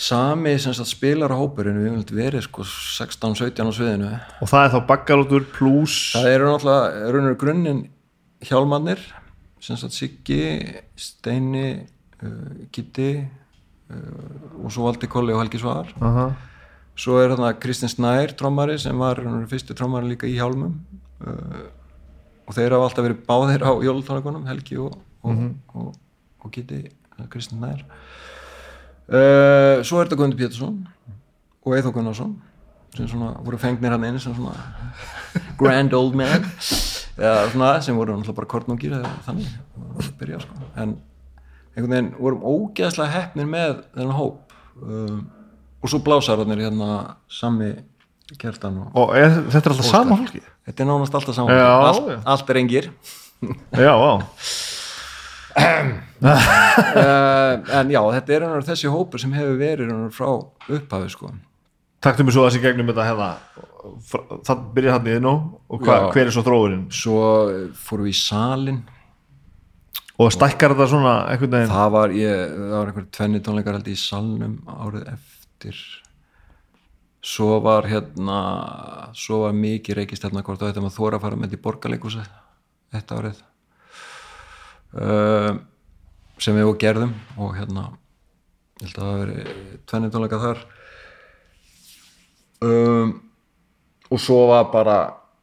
sami 0.00 0.54
sem 0.62 0.72
sagt 0.72 0.88
spilar 0.88 1.34
á 1.34 1.36
hópurinn 1.36 1.76
við 1.76 1.90
höfum 1.90 2.16
verið 2.16 2.46
sko 2.46 2.64
16-17 2.64 3.68
á 3.68 3.72
sviðinu. 3.76 4.12
Og 4.40 4.48
það 4.50 4.64
er 4.64 4.74
þá 4.74 4.80
bakkalótur 4.88 5.48
pluss 5.52 6.14
það 6.16 6.30
eru 6.32 6.48
náttúrulega 6.48 7.40
grunninn 7.42 7.82
hjálmannir 8.48 9.02
sem 9.60 9.76
sagt 9.76 9.96
Siggi, 9.96 10.42
Steini 10.96 11.66
uh, 11.76 12.68
Kitti 12.72 13.10
uh, 13.20 14.62
og 14.64 14.70
svo 14.72 14.86
Valdi 14.88 15.10
Kolli 15.10 15.34
og 15.34 15.42
Helgi 15.42 15.60
Svar 15.60 15.90
Aha. 16.00 16.30
svo 16.98 17.18
er 17.20 17.34
þarna 17.34 17.52
Kristinn 17.60 17.92
Snær 17.92 18.32
trommari 18.38 18.78
sem 18.80 18.96
var 19.00 19.20
fyrstu 19.50 19.76
trommari 19.76 20.12
líka 20.14 20.28
í 20.28 20.36
hjálmum. 20.38 20.78
Uh, 21.20 21.68
og 22.48 22.56
þeir 22.56 22.74
hafa 22.74 22.88
alltaf 22.88 23.06
verið 23.06 23.24
báðir 23.28 23.62
á 23.62 23.70
jólutónleikunum 23.84 24.48
Helgi 24.48 24.80
og, 24.82 24.96
og, 25.22 25.42
og, 25.76 25.92
og 26.40 26.54
Kitti 26.54 26.82
uh, 26.88 27.26
Kristinn 27.30 27.60
Snær. 27.60 27.84
Uh, 29.10 29.82
svo 29.82 29.98
er 30.00 30.06
þetta 30.06 30.18
Guðmundur 30.20 30.38
Pétursson 30.38 30.80
og 31.66 31.76
Eithó 31.76 31.92
Gunnarsson 31.94 32.36
sem 32.96 33.06
svona 33.10 33.34
voru 33.44 33.58
fengnir 33.60 33.92
hann 33.94 34.06
inn 34.08 34.18
sem 34.22 34.34
svona 34.34 34.54
grand 35.60 35.94
old 35.94 36.16
man 36.18 36.46
eða 37.20 37.44
svona 37.52 37.70
sem 37.84 37.96
voru 37.98 38.14
náttúrulega 38.16 38.38
bara 38.40 38.50
kortnungir 38.54 38.94
eða 38.98 39.10
þannig 39.26 39.50
að 40.00 40.10
byrja 40.20 40.40
sko 40.44 40.54
en 40.80 40.96
einhvern 41.76 41.92
veginn 41.94 42.10
vorum 42.18 42.46
ógeðslega 42.50 43.12
heppnir 43.14 43.48
með 43.50 43.76
þennan 43.94 44.16
hóp 44.18 44.56
um, 44.82 45.20
og 45.80 45.92
svo 45.92 46.00
blásararnir 46.04 46.60
hérna 46.64 46.90
sami 47.30 47.70
kertan 48.40 48.76
og 48.84 48.98
Og 49.04 49.14
er, 49.18 49.32
þetta 49.50 49.66
er 49.70 49.72
alltaf 49.74 49.88
sama 49.90 50.16
fólki? 50.20 50.42
þetta 50.68 50.84
er 50.84 50.88
nánast 50.90 51.16
alltaf 51.18 51.34
saman 51.38 51.56
Já, 51.56 51.68
allt, 51.90 52.10
já. 52.14 52.18
allt 52.34 52.50
er 52.54 52.60
engir 52.62 52.90
Já, 53.74 53.92
á. 53.96 54.12
uh, 55.60 55.94
en 57.80 57.90
já, 57.90 58.00
þetta 58.16 58.36
er 58.36 58.48
þessi 58.68 58.90
hópur 58.92 59.22
sem 59.22 59.32
hefur 59.34 59.56
verið 59.60 59.94
frá 60.14 60.28
upphafi 60.70 61.10
sko 61.12 61.32
Taktum 62.00 62.28
við 62.30 62.36
svo 62.36 62.46
þessi 62.46 62.62
gegnum 62.62 62.88
þetta 62.88 63.06
hérna. 63.10 63.30
Það 64.46 64.64
byrjar 64.76 64.96
hann 64.96 65.08
í 65.08 65.14
þinn 65.16 65.28
og 65.30 65.84
hva, 65.84 65.96
hver 66.12 66.26
er 66.26 66.34
svo 66.34 66.44
þróurinn? 66.44 66.86
svo 66.92 67.20
fórum 67.76 68.08
við 68.08 68.14
í 68.14 68.18
salin 68.20 68.80
Og 70.20 70.28
stækkar 70.34 70.74
þetta 70.74 70.88
svona 70.90 71.14
einhvern 71.32 71.54
veginn? 71.56 71.72
það 71.72 71.92
var, 71.94 72.12
ég, 72.12 72.50
það 72.52 72.74
var 72.76 72.90
einhver 72.90 73.06
tvenni 73.16 73.40
tónleikar 73.44 73.78
held 73.78 73.88
í 73.88 73.96
salnum 73.96 74.58
árið 74.68 75.06
eftir 75.14 75.78
svo 77.24 77.60
var 77.64 77.88
hérna 77.88 78.40
svo 79.16 79.42
var 79.46 79.56
mikið 79.56 80.00
reykist 80.00 80.24
hérna 80.24 80.44
hvort 80.44 80.60
þá 80.60 80.66
þetta 80.70 80.84
maður 80.84 80.96
þóra 80.98 81.20
að 81.20 81.24
fara 81.24 81.38
með 81.40 81.48
þetta 81.48 81.60
í 81.60 81.64
borgarleikúsi 81.64 82.26
þetta 82.96 83.20
árið 83.20 83.40
uh, 85.00 85.50
sem 86.40 86.56
við 86.56 86.68
og 86.68 86.78
gerðum 86.84 87.16
og 87.40 87.56
hérna 87.56 87.86
ég 88.80 88.88
held 88.88 89.00
að 89.00 89.08
það 89.08 89.24
verið 89.24 89.50
tvenni 89.88 90.12
tónleikar 90.12 90.44
þar 90.44 90.62
um, 92.66 93.12
og 94.10 94.22
svo 94.22 94.46
var 94.50 94.70
bara 94.72 94.98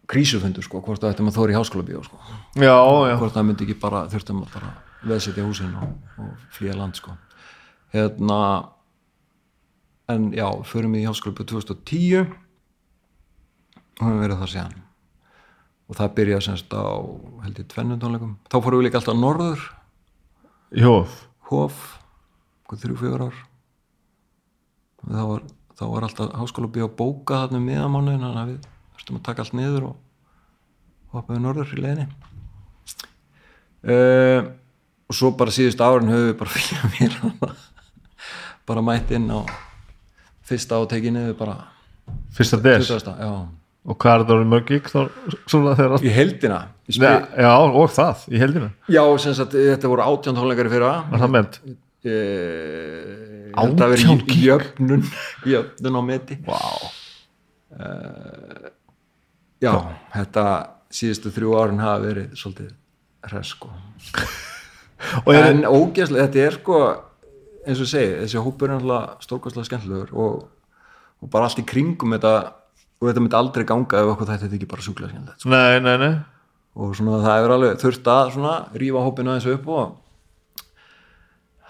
krísufundur 0.07 0.63
sko, 0.63 0.81
hvort 0.83 1.03
það 1.03 1.15
ættum 1.15 1.29
að 1.31 1.37
þóra 1.37 1.53
í 1.53 1.57
háskóla 1.57 1.87
bíó 1.87 2.01
sko. 2.05 2.19
Já, 2.55 2.73
já. 2.73 3.15
hvort 3.19 3.35
það 3.35 3.47
myndi 3.49 3.67
ekki 3.67 3.77
bara 3.81 4.05
þurftum 4.11 4.41
að 4.45 4.55
bara 4.55 4.73
veðsetja 5.07 5.45
húsin 5.45 5.75
og, 5.77 5.93
og 6.23 6.49
flýja 6.55 6.75
land 6.77 6.99
sko. 6.99 7.15
Hérna 7.95 8.41
en 10.11 10.29
já, 10.35 10.47
förum 10.67 10.95
við 10.95 11.03
í 11.03 11.07
háskóla 11.09 11.35
2010 11.41 12.27
og 13.97 14.03
höfum 14.05 14.21
verið 14.21 14.43
það 14.43 14.53
síðan. 14.53 14.77
Og 15.87 15.95
það 15.95 16.15
byrjaði 16.19 16.45
semst 16.47 16.73
á 16.75 16.83
held 17.43 17.59
ég 17.61 17.67
tvennum 17.71 17.99
tónleikum. 18.01 18.33
Þá 18.51 18.57
fórum 18.59 18.81
við 18.81 18.89
líka 18.89 18.99
alltaf 18.99 19.17
norður. 19.17 19.67
Jó. 20.75 21.07
hof, 21.47 21.75
hvað 22.67 22.81
þrjú, 22.83 22.97
fjögur 22.99 23.23
ár. 23.29 23.37
Þá 25.07 25.21
var, 25.29 25.45
þá 25.77 25.83
var 25.91 26.07
alltaf 26.07 26.33
háskóla 26.39 26.71
bíó 26.73 26.89
bóka 26.89 27.43
þarna 27.43 27.61
um 27.61 27.67
miðamánuðin 27.69 28.23
þannig 28.25 28.41
að 28.41 28.51
við 28.51 28.69
þurftum 28.95 29.19
að 29.19 29.25
taka 29.27 29.43
allt 29.43 29.57
niður 29.57 29.89
og 29.91 29.95
hoppaði 31.13 31.43
norður 31.43 31.75
í 31.75 31.83
leiðinni. 31.83 32.07
Uh, 33.87 34.39
og 35.07 35.15
svo 35.15 35.31
bara 35.37 35.53
síðust 35.53 35.81
árin 35.83 36.09
höfum 36.11 36.31
við 36.31 36.37
bara 36.41 36.53
fyrir 36.57 36.81
mér 36.97 37.13
bara 38.67 38.83
mætt 38.83 39.13
inn 39.15 39.29
á 39.31 39.39
fyrsta 40.47 40.81
átekinu 40.81 41.29
bara 41.37 41.59
fyrsta 42.35 42.59
des? 42.63 42.89
20. 42.89 43.13
já, 43.21 43.31
og 43.87 43.99
hvað 44.01 44.13
er 44.15 44.25
það 44.25 44.35
orðið 44.35 44.51
mörg 44.53 44.73
þegar 45.79 46.03
í 46.03 46.13
heldina 46.15 46.59
spil, 46.87 47.05
já, 47.05 47.15
já, 47.43 47.53
og 47.53 47.93
það, 47.95 48.25
í 48.31 48.41
heldina 48.41 48.69
já, 48.91 49.03
sem 49.23 49.37
sagt, 49.37 49.55
þetta 49.55 49.91
voru 49.91 50.07
átján 50.07 50.39
tónleikari 50.39 50.73
fyrir 50.73 50.87
var 50.87 51.23
það 51.23 51.33
ment? 51.37 51.59
Eh, 52.07 52.07
Átján 52.07 53.26
þetta 53.57 53.89
verið 53.93 54.33
jöfnun 54.43 55.05
jöfnun 55.47 55.99
á 55.99 56.01
meti. 56.05 56.39
Wow. 56.47 56.89
já, 59.61 59.73
þetta 60.15 60.45
síðustu 60.93 61.33
þrjú 61.35 61.57
árin 61.59 61.83
hafa 61.83 62.03
verið 62.05 62.37
svolítið 62.39 62.75
hress 63.27 63.55
sko. 63.55 63.73
Er, 65.29 65.51
en 65.51 65.59
ógeðslega, 65.61 66.25
þetta 66.25 66.39
er 66.41 66.55
sko 66.55 66.77
eins 67.67 67.81
og 67.83 67.89
segi, 67.91 68.15
þessi 68.23 68.41
hópur 68.41 68.71
er 68.71 68.79
náttúrulega 68.79 69.25
stórkostlega 69.25 69.67
skemmtilegur 69.67 70.13
og, 70.17 70.47
og 71.21 71.29
bara 71.29 71.49
allt 71.49 71.61
í 71.61 71.65
kringum 71.67 72.15
þetta 72.15 72.31
og 72.97 73.09
þetta 73.09 73.23
myndi 73.23 73.37
aldrei 73.37 73.65
ganga 73.67 74.01
ef 74.01 74.11
okkur 74.13 74.29
þetta 74.31 74.49
ekki 74.57 74.69
bara 74.71 74.85
sjúklega 74.85 75.11
skemmtilegt 75.11 75.43
sko. 75.43 75.51
nei, 75.53 75.77
nei, 75.83 75.95
nei. 76.01 76.13
Og 76.77 76.93
svona 76.97 77.21
það 77.21 77.35
hefur 77.35 77.55
alveg 77.55 77.79
þurft 77.81 78.09
að 78.13 78.33
svona 78.35 78.55
rífa 78.77 79.03
hópinu 79.05 79.33
aðeins 79.33 79.49
upp 79.53 79.69
og 79.73 79.95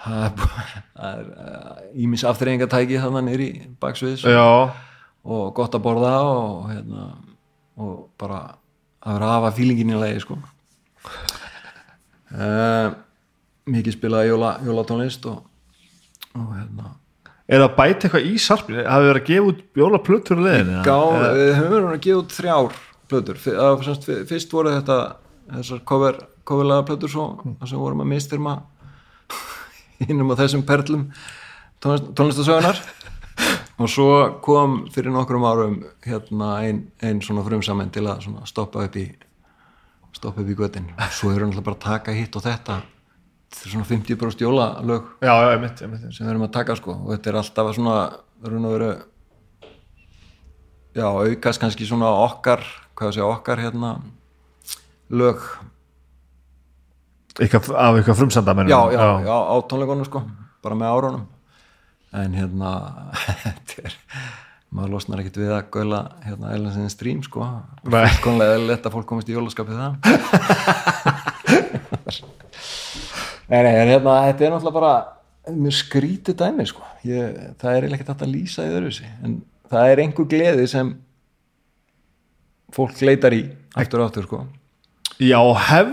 það 0.08 1.08
er 1.08 1.32
ímis 2.04 2.26
afturreyingatæki 2.28 3.00
þannig 3.04 3.28
nýri 3.28 3.50
baksviðs. 3.82 4.26
Já, 4.28 4.48
og 5.28 5.50
gott 5.58 5.76
að 5.76 5.84
borða 5.88 6.14
og 6.28 6.70
hérna 6.72 7.10
og 7.78 7.98
bara 8.20 8.44
að 9.04 9.18
vera 9.18 9.28
að 9.28 9.36
hafa 9.36 9.52
fílingin 9.58 9.94
í 9.94 10.00
lagi 10.00 10.24
sko. 10.24 10.38
Uh, 12.28 12.96
mikið 13.72 13.96
spilaði 13.96 14.32
jóla, 14.32 14.56
jólatónlist 14.66 15.28
og, 15.30 15.44
og 16.36 16.50
hérna. 16.56 16.96
Er 17.48 17.64
það 17.64 17.78
bæti 17.78 18.08
eitthvað 18.08 18.26
í 18.28 18.34
sarpinu 18.44 18.84
hafið 18.84 19.10
verið 19.10 19.22
að 19.22 19.30
gefa 19.30 19.52
út 19.52 19.60
bjóla 19.78 20.00
plötur 20.04 20.42
í 20.42 20.44
leiðinu 20.44 20.82
Gá, 20.84 20.98
við 21.38 21.52
höfum 21.56 21.76
verið 21.78 21.94
að 21.94 22.02
gefa 22.04 22.20
út 22.20 22.34
þrjár 22.36 22.82
plötur, 23.08 23.38
fyrst 24.28 24.52
voru 24.52 24.74
þetta 24.74 24.98
þessar 25.54 25.84
cover, 25.88 26.18
coverlega 26.48 26.88
plötur 26.90 27.14
svo, 27.14 27.28
þar 27.62 27.72
sem 27.72 27.80
vorum 27.80 28.04
að 28.04 28.12
mistyrma 28.12 28.58
innum 30.06 30.34
á 30.34 30.36
þessum 30.40 30.66
perlum 30.68 31.08
tónlist, 31.84 32.12
tónlistasögunar 32.18 32.82
og 33.78 33.90
svo 33.92 34.10
kom 34.46 34.84
fyrir 34.94 35.14
nokkrum 35.14 35.46
árum 35.46 35.80
hérna 36.06 36.58
ein, 36.66 36.86
ein 37.02 37.22
svona 37.22 37.46
frumsamen 37.46 37.92
til 37.94 38.08
að 38.10 38.26
svona 38.26 38.46
stoppa 38.50 38.86
upp 38.88 38.98
í 38.98 39.08
stoppa 40.18 40.42
upp 40.42 40.50
í 40.50 40.58
göttin 40.58 40.90
og 40.96 41.12
svo 41.14 41.34
erum 41.34 41.54
við 41.54 41.66
bara 41.66 41.78
að 41.78 41.86
taka 41.86 42.16
hitt 42.16 42.36
og 42.38 42.46
þetta. 42.46 42.80
Þetta 43.48 43.68
er 43.68 43.72
svona 43.72 43.88
50% 43.88 44.44
jólalög 44.44 45.06
já, 45.24 45.32
já, 45.32 45.52
ég 45.54 45.62
mitt, 45.64 45.82
ég 45.84 45.92
mitt 45.92 46.08
sem 46.10 46.26
við 46.26 46.34
erum 46.34 46.48
að 46.48 46.56
taka 46.58 46.76
sko. 46.76 46.98
Og 47.06 47.14
þetta 47.14 47.32
er 47.32 47.38
alltaf 47.40 47.70
að 47.70 47.78
svona 47.78 48.00
raun 48.44 48.68
og 48.68 48.74
veru 48.76 48.90
já, 50.98 51.08
aukast 51.08 51.62
kannski 51.62 51.88
svona 51.88 52.10
okkar 52.26 52.66
hvað 52.98 53.16
sé 53.16 53.24
okkar 53.24 53.62
hérna 53.62 53.94
lög, 55.14 55.44
eitthvað, 57.38 57.72
af 57.76 58.00
eitthvað 58.00 58.20
frumsanda 58.22 58.56
já, 58.68 58.82
já, 58.94 59.06
já, 59.28 59.38
á 59.38 59.56
tónleikonum 59.70 60.08
sko, 60.08 60.24
bara 60.66 60.78
með 60.80 60.94
árunum. 60.96 61.26
En 62.18 62.34
hérna 62.38 62.72
er, 63.84 63.98
maður 64.74 64.94
losnar 64.96 65.22
ekkit 65.22 65.42
við 65.44 65.52
að 65.58 65.68
gaula 65.76 66.02
hérna 66.26 66.54
Ellensin 66.56 66.90
stream 66.94 67.22
sko. 67.26 67.46
Konlega 68.24 68.58
lett 68.64 68.88
að 68.88 68.96
fólk 68.98 69.08
komist 69.10 69.30
í 69.30 69.36
jólaskapið 69.38 69.78
það. 69.84 69.94
Nei, 73.48 73.62
nei, 73.64 73.76
en 73.80 73.88
hérna, 73.88 74.14
þetta 74.28 74.44
er 74.44 74.52
náttúrulega 74.52 74.76
bara 74.76 75.54
mjög 75.56 75.76
skrítið 75.78 76.36
dæmi, 76.42 76.66
sko. 76.68 76.84
Ég, 77.08 77.38
það 77.62 77.78
er 77.78 77.86
ekki 77.88 78.08
þetta 78.10 78.26
að 78.26 78.34
lýsa 78.34 78.66
í 78.66 78.72
öðruvísi, 78.74 79.12
en 79.24 79.38
það 79.72 79.92
er 79.92 80.02
einhver 80.04 80.28
gleði 80.34 80.66
sem 80.68 80.90
fólk 82.76 83.00
leitar 83.08 83.36
í 83.38 83.46
aftur 83.80 84.04
og 84.04 84.10
aftur, 84.10 84.28
sko. 84.28 84.42
Já, 85.20 85.40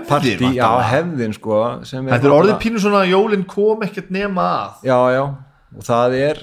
Partí, 0.08 0.34
já, 0.54 0.68
hefðin, 0.90 1.32
sko. 1.34 1.60
þetta 1.80 1.96
er 1.96 2.20
orðið 2.28 2.50
náttúrulega- 2.52 2.60
pínu 2.60 2.80
svona 2.82 3.00
að 3.04 3.12
jólin 3.14 3.44
kom 3.48 3.80
ekkert 3.86 4.10
nema 4.10 4.42
að 4.42 4.84
Já, 4.84 4.98
já, 5.14 5.22
og 5.76 5.82
það 5.82 6.16
er 6.20 6.42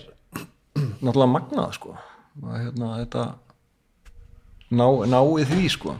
náttúrulega 1.01 1.31
magnað, 1.35 1.73
sko. 1.77 1.97
Og 2.41 2.55
hérna, 2.57 2.89
þetta 3.05 3.25
ná, 4.71 4.85
náið 5.11 5.45
því, 5.51 5.69
sko. 5.69 5.95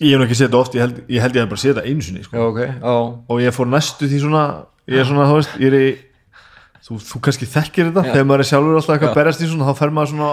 ég 0.00 0.10
hef 0.14 0.18
nú 0.20 0.26
ekki 0.26 0.38
þetta 0.42 0.58
oft, 0.60 0.74
ég 0.74 0.80
held 0.84 0.96
ég, 1.08 1.20
held 1.22 1.34
ég 1.38 1.44
hef 1.44 1.50
bara 1.52 1.62
séð 1.62 1.74
þetta 1.74 1.86
einu 1.88 2.02
sinni 2.02 2.24
sko. 2.26 2.36
Já, 2.36 2.42
ok, 2.50 2.58
já, 2.82 2.94
og 3.30 3.40
ég 3.40 3.54
fór 3.56 3.68
næstu 3.70 4.08
því 4.10 4.18
svona 4.24 4.42
ég 4.90 4.98
er 5.00 5.06
svona, 5.08 5.28
þú 5.30 5.38
veist, 5.38 5.54
ég 5.62 5.70
er 5.70 5.76
í 5.78 5.86
þú, 6.84 6.98
þú 7.00 7.20
kannski 7.24 7.46
þekkir 7.48 7.88
þetta, 7.90 8.02
þegar 8.12 8.26
maður 8.28 8.42
er 8.44 8.48
sjálfur 8.50 8.76
alltaf 8.78 8.94
eitthvað 8.98 9.12
að 9.14 9.18
berjast 9.20 9.40
í 9.44 9.48
svona, 9.48 9.68
þá 9.70 9.78
fer 9.78 9.90
maður 9.96 10.10
svona 10.12 10.30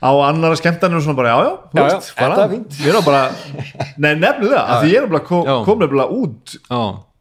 á 0.00 0.10
annara 0.30 0.56
skemmtanir 0.56 0.96
og 0.96 1.04
svona 1.04 1.18
bara, 1.18 1.34
já, 1.34 1.44
já, 1.44 1.52
þú 1.60 1.76
Já, 1.76 1.82
já, 1.82 1.92
veist, 1.92 2.10
þetta 2.16 2.42
er 2.44 2.50
fínt. 2.54 2.80
ég 2.80 2.96
er 2.96 3.04
bara 3.04 3.22
nei, 4.00 4.14
nefnilega, 4.16 4.62
af 4.64 4.82
því 4.82 4.90
ég 4.94 5.02
er 5.02 5.12
bara 5.12 5.22
kom, 5.28 5.50
kom 5.66 5.82
nefnilega 5.84 6.16
út 6.16 6.56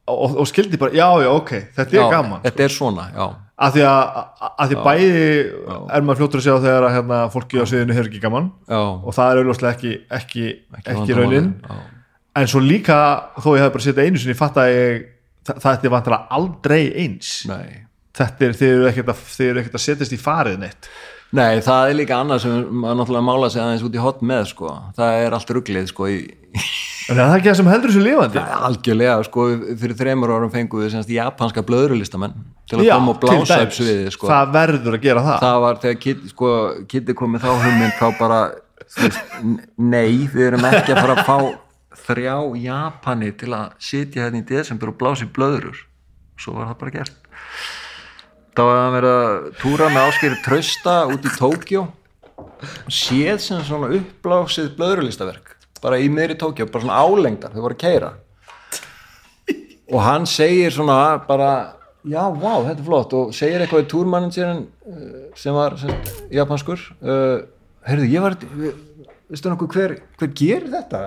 og, 0.09 0.39
og 0.41 0.47
skildi 0.49 0.79
bara, 0.81 0.95
já, 0.95 1.07
já, 1.25 1.29
ok, 1.35 1.51
þetta 1.75 1.99
er 1.99 2.13
gaman 2.15 2.41
Þetta 2.47 2.63
er 2.65 2.73
svona, 2.73 3.05
já. 3.13 3.27
af 3.59 3.75
því 3.75 3.83
að, 3.89 4.23
að 4.49 4.71
því 4.71 4.79
bæði 4.87 5.11
er 5.99 6.07
maður 6.07 6.21
fljótur 6.23 6.39
að 6.41 6.47
sjá 6.47 6.55
þegar 6.63 6.87
að 6.87 6.95
hérna, 6.95 7.19
fólki 7.35 7.59
á 7.59 7.65
sviðinu 7.69 7.97
hefur 7.97 8.09
ekki 8.13 8.23
gaman 8.23 8.49
og 8.79 9.11
það 9.19 9.31
er 9.33 9.41
auðvitað 9.43 9.69
ekki, 9.73 9.93
ekki, 10.21 10.45
ekki, 10.79 10.95
vandamálið, 10.95 11.19
raunin. 11.19 11.51
en 12.39 12.49
svo 12.49 12.63
líka 12.63 12.97
þó 13.43 13.51
ég 13.57 13.65
hef 13.65 13.75
bara 13.75 13.85
setið 13.89 14.07
einu 14.07 14.23
sinni 14.23 14.37
fatt 14.39 14.57
að 14.63 14.71
ég, 14.73 15.05
það, 15.51 15.69
er 15.83 15.93
vantilega 15.97 16.39
aldrei 16.39 16.81
eins. 17.03 17.35
Nei. 17.49 17.85
þetta 18.15 18.45
er, 18.47 18.57
þið 18.63 18.73
eru 18.77 18.89
ekkert 18.93 19.11
að, 19.13 19.23
þið 19.35 19.49
eru 19.51 19.61
ekkert 19.65 19.77
að 19.79 19.83
setjast 19.85 20.15
í 20.15 20.19
farið 20.23 20.57
neitt 20.63 20.89
Nei, 21.37 21.59
það 21.61 21.91
er 21.91 21.97
líka 21.99 22.17
annað 22.23 22.39
sem 22.41 22.53
maður 22.73 22.95
náttúrulega 23.03 23.25
mála 23.27 23.49
sig 23.53 23.61
aðeins 23.61 23.83
út 23.85 23.95
í 23.97 24.01
hot 24.01 24.21
með 24.25 24.47
sko. 24.49 24.71
það 24.97 25.17
er 25.25 25.35
allt 25.37 25.51
rugglið 25.53 25.89
sko, 25.91 26.07
í, 26.09 26.15
en 27.09 27.19
það 27.19 27.25
er 27.27 27.35
ekki 27.35 27.49
það 27.51 27.57
sem 27.59 27.69
heldur 27.69 27.93
þessu 27.93 28.05
lifandi 28.07 28.41
algjörlega 28.69 29.17
sko, 29.27 29.45
fyrir 29.83 29.99
þreymur 29.99 30.33
árum 30.33 30.53
fengum 30.53 30.81
við 30.81 30.89
semst 30.95 31.11
japanska 31.13 31.61
blöðrulistamenn 31.67 32.33
til 32.69 32.79
að 32.79 32.87
Já, 32.87 32.95
koma 32.97 33.13
og 33.13 33.21
blása 33.21 33.59
upp 33.59 33.69
dæmis. 33.69 33.77
sviði 33.77 34.15
sko. 34.15 34.31
það 34.31 34.55
verður 34.57 34.97
að 34.97 35.05
gera 35.05 35.25
það, 35.27 35.37
það 35.45 35.59
var 35.67 35.79
þegar 35.85 36.01
Kitty, 36.07 36.33
sko, 36.33 36.51
Kitty 36.89 37.17
kom 37.21 37.35
með 37.35 37.45
þá 37.45 37.51
hugmynd 37.67 37.95
þá 38.01 38.07
bara 38.23 38.41
nei, 39.77 40.11
við 40.33 40.45
erum 40.49 40.65
ekki 40.69 40.95
að 40.95 41.01
fara 41.03 41.15
að 41.19 41.25
fá 41.29 41.37
þrjá 42.09 42.35
Japani 42.63 43.31
til 43.37 43.53
að 43.53 43.73
sitja 43.85 44.25
hérna 44.25 44.41
í 44.41 44.47
desember 44.49 44.89
og 44.93 44.97
blása 45.01 45.27
í 45.27 45.31
blöðrur 45.35 45.83
svo 46.39 46.55
var 46.57 46.71
það 46.71 46.79
bara 46.81 46.95
gert 46.97 47.18
þá 48.59 48.65
var 48.67 48.77
hann 48.81 48.95
verið 48.97 49.13
að 49.15 49.35
túra 49.61 49.85
með 49.87 50.05
áskeri 50.09 50.37
trösta 50.43 50.93
út 51.07 51.23
í 51.23 51.31
Tókjó 51.37 51.85
séð 52.91 53.37
sem 53.39 53.61
svona 53.63 53.87
uppblásið 53.95 54.73
blöðrulistaverk 54.75 55.53
bara 55.79 55.99
í 56.03 56.09
miðri 56.11 56.35
Tókjó, 56.41 56.67
bara 56.67 56.83
svona 56.83 56.99
álengdar 56.99 57.53
þau 57.55 57.61
voru 57.63 57.77
að 57.77 57.83
keira 57.85 58.09
og 59.87 60.03
hann 60.03 60.27
segir 60.27 60.75
svona 60.75 60.99
bara 61.29 61.79
já, 62.03 62.19
vá, 62.35 62.59
þetta 62.65 62.75
er 62.75 62.85
flott. 62.85 63.15
Og 63.15 63.33
segir 63.35 63.63
eitthvað 63.63 63.85
í 63.85 63.89
túrmanagerin 63.93 64.61
sem 65.39 65.55
var 65.55 65.79
sem, 65.79 65.95
japanskur 66.35 66.83
uh, 66.99 67.47
heyrðu, 67.87 68.11
ég 68.11 68.27
var 68.27 68.37
veistu 69.29 69.51
nokkuð 69.51 69.75
hver, 69.75 69.97
hver 70.19 70.35
gerir 70.35 70.69
þetta? 70.75 71.03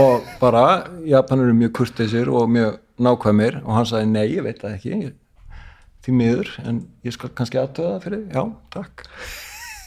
Og 0.00 0.26
bara 0.40 0.64
Japanur 1.08 1.48
eru 1.48 1.60
mjög 1.60 1.76
kurteisir 1.80 2.28
og 2.32 2.50
mjög 2.52 2.80
nákvæmir. 3.00 3.62
Og 3.64 3.72
hann 3.76 3.88
sagði 3.88 4.12
nei, 4.16 4.26
ég 4.34 4.44
veit 4.44 4.60
það 4.60 4.76
ekki 4.76 5.12
því 6.06 6.16
miður, 6.20 6.54
en 6.64 6.82
ég 7.06 7.14
skal 7.14 7.30
kannski 7.36 7.60
aðtöða 7.60 8.00
fyrir, 8.04 8.24
já, 8.32 8.42
takk. 8.74 9.06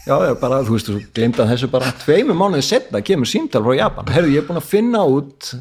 Já, 0.01 0.15
já, 0.25 0.31
bara, 0.41 0.63
þú 0.65 0.73
veist, 0.73 0.87
þú 0.89 0.99
glemta 1.13 1.45
þessu 1.45 1.67
bara 1.69 1.91
tveimur 2.01 2.37
mánuði 2.37 2.63
setna 2.65 3.03
kemur 3.05 3.29
símtal 3.29 3.61
frá 3.61 3.75
Japan, 3.77 4.07
heyrðu, 4.09 4.31
ég 4.33 4.41
er 4.41 4.47
búin 4.47 4.57
að 4.57 4.69
finna 4.71 5.03
út 5.05 5.51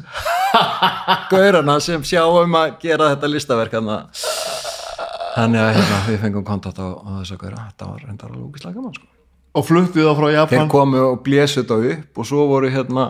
gaurana 1.33 1.77
sem 1.83 2.01
sjá 2.01 2.23
um 2.25 2.57
að 2.57 2.73
gera 2.81 3.11
þetta 3.13 3.29
listaverk 3.29 3.77
þannig 3.77 5.61
að 5.61 5.71
hérna, 5.77 5.99
við 6.07 6.19
fengum 6.25 6.47
kontakt 6.47 6.81
á, 6.81 6.89
á 6.89 7.09
þess 7.21 7.35
að 7.35 7.43
gaura, 7.43 7.67
þetta 7.69 7.91
var 7.91 8.01
reyndar 8.07 8.31
alveg 8.33 8.47
úkislega 8.49 8.79
gaman 8.79 8.97
sko. 8.97 9.07
og 9.53 9.67
fluttu 9.67 10.07
þá 10.07 10.11
frá 10.17 10.25
þeir 10.25 10.37
Japan 10.39 10.73
komu 10.73 11.05
og 11.05 11.21
blésu 11.27 11.61
þetta 11.61 11.79
upp 11.93 12.23
og 12.23 12.29
svo 12.31 12.47
voru 12.49 12.73
hérna 12.73 13.07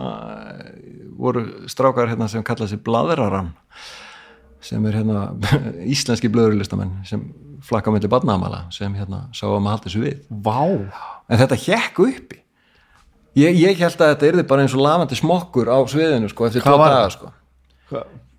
voru 1.16 1.46
strákar 1.70 2.12
hérna 2.12 2.28
sem 2.28 2.44
kalla 2.44 2.68
sig 2.68 2.84
bladraran 2.84 3.54
sem 4.62 4.84
er 4.86 4.98
hérna 5.00 5.24
íslenski 5.94 6.30
blöðurlistamenn 6.32 7.02
sem 7.08 7.24
flakka 7.62 7.92
mellir 7.94 8.10
barnaðamala 8.10 8.64
sem 8.74 8.94
hérna 8.98 9.26
sá 9.36 9.44
að 9.48 9.60
maður 9.60 9.76
haldi 9.76 9.90
þessu 9.90 10.04
við. 10.04 10.22
Vá, 10.44 10.62
en 11.28 11.42
þetta 11.42 11.60
hjekk 11.64 12.00
uppi. 12.06 12.40
Ég, 13.38 13.56
ég 13.56 13.78
held 13.80 13.96
að 13.96 14.10
þetta 14.12 14.28
yrði 14.28 14.46
bara 14.48 14.64
eins 14.64 14.74
og 14.76 14.82
lafandi 14.84 15.16
smokkur 15.16 15.70
á 15.72 15.78
sviðinu 15.88 16.28
sko 16.28 16.48
eftir 16.48 16.64
tvo 16.64 16.76
daga 16.80 17.06
sko. 17.14 17.30